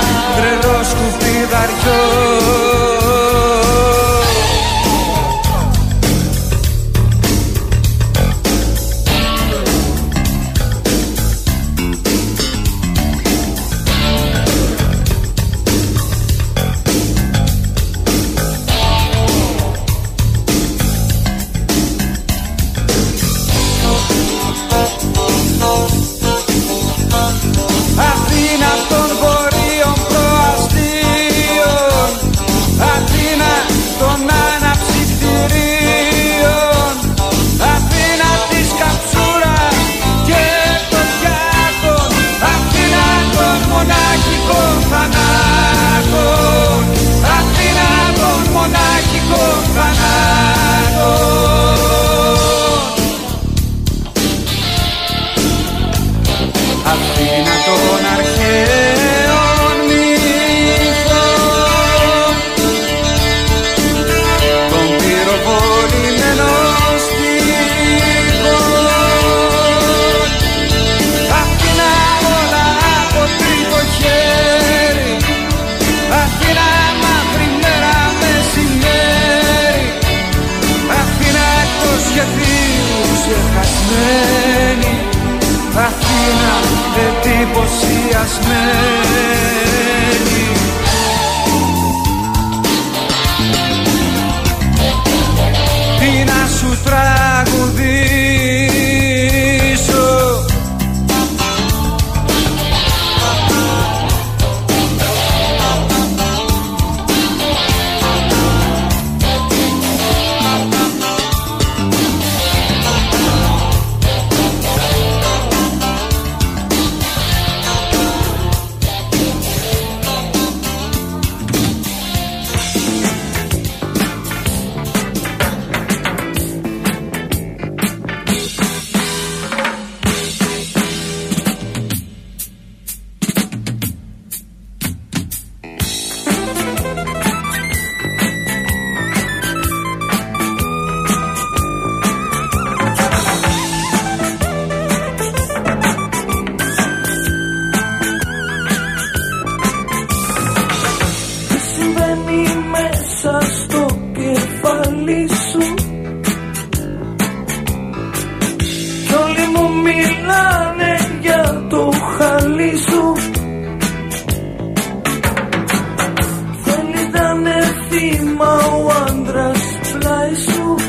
Fatima 167.99 168.55
wanders 168.87 169.65
flies 169.91 170.47
through. 170.47 170.83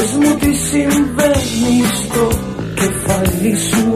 Es 0.00 0.10
mutisím 0.22 0.92
ve 1.16 1.30
místo, 1.62 2.22
que 2.76 2.88
falí 3.04 3.56
su. 3.68 3.86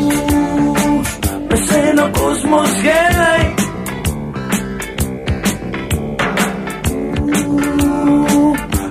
Uh, 0.00 1.02
Meseno 1.50 2.04
kosmos 2.12 2.70
uh, 2.70 2.82
helaj 2.82 3.44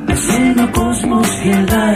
Meseno 0.07 0.65
kosmos 0.71 1.29
helaj 1.43 1.90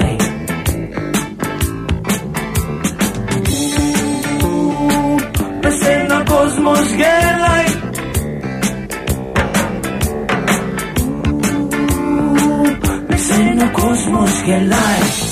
get 14.45 14.61
life. 14.67 15.24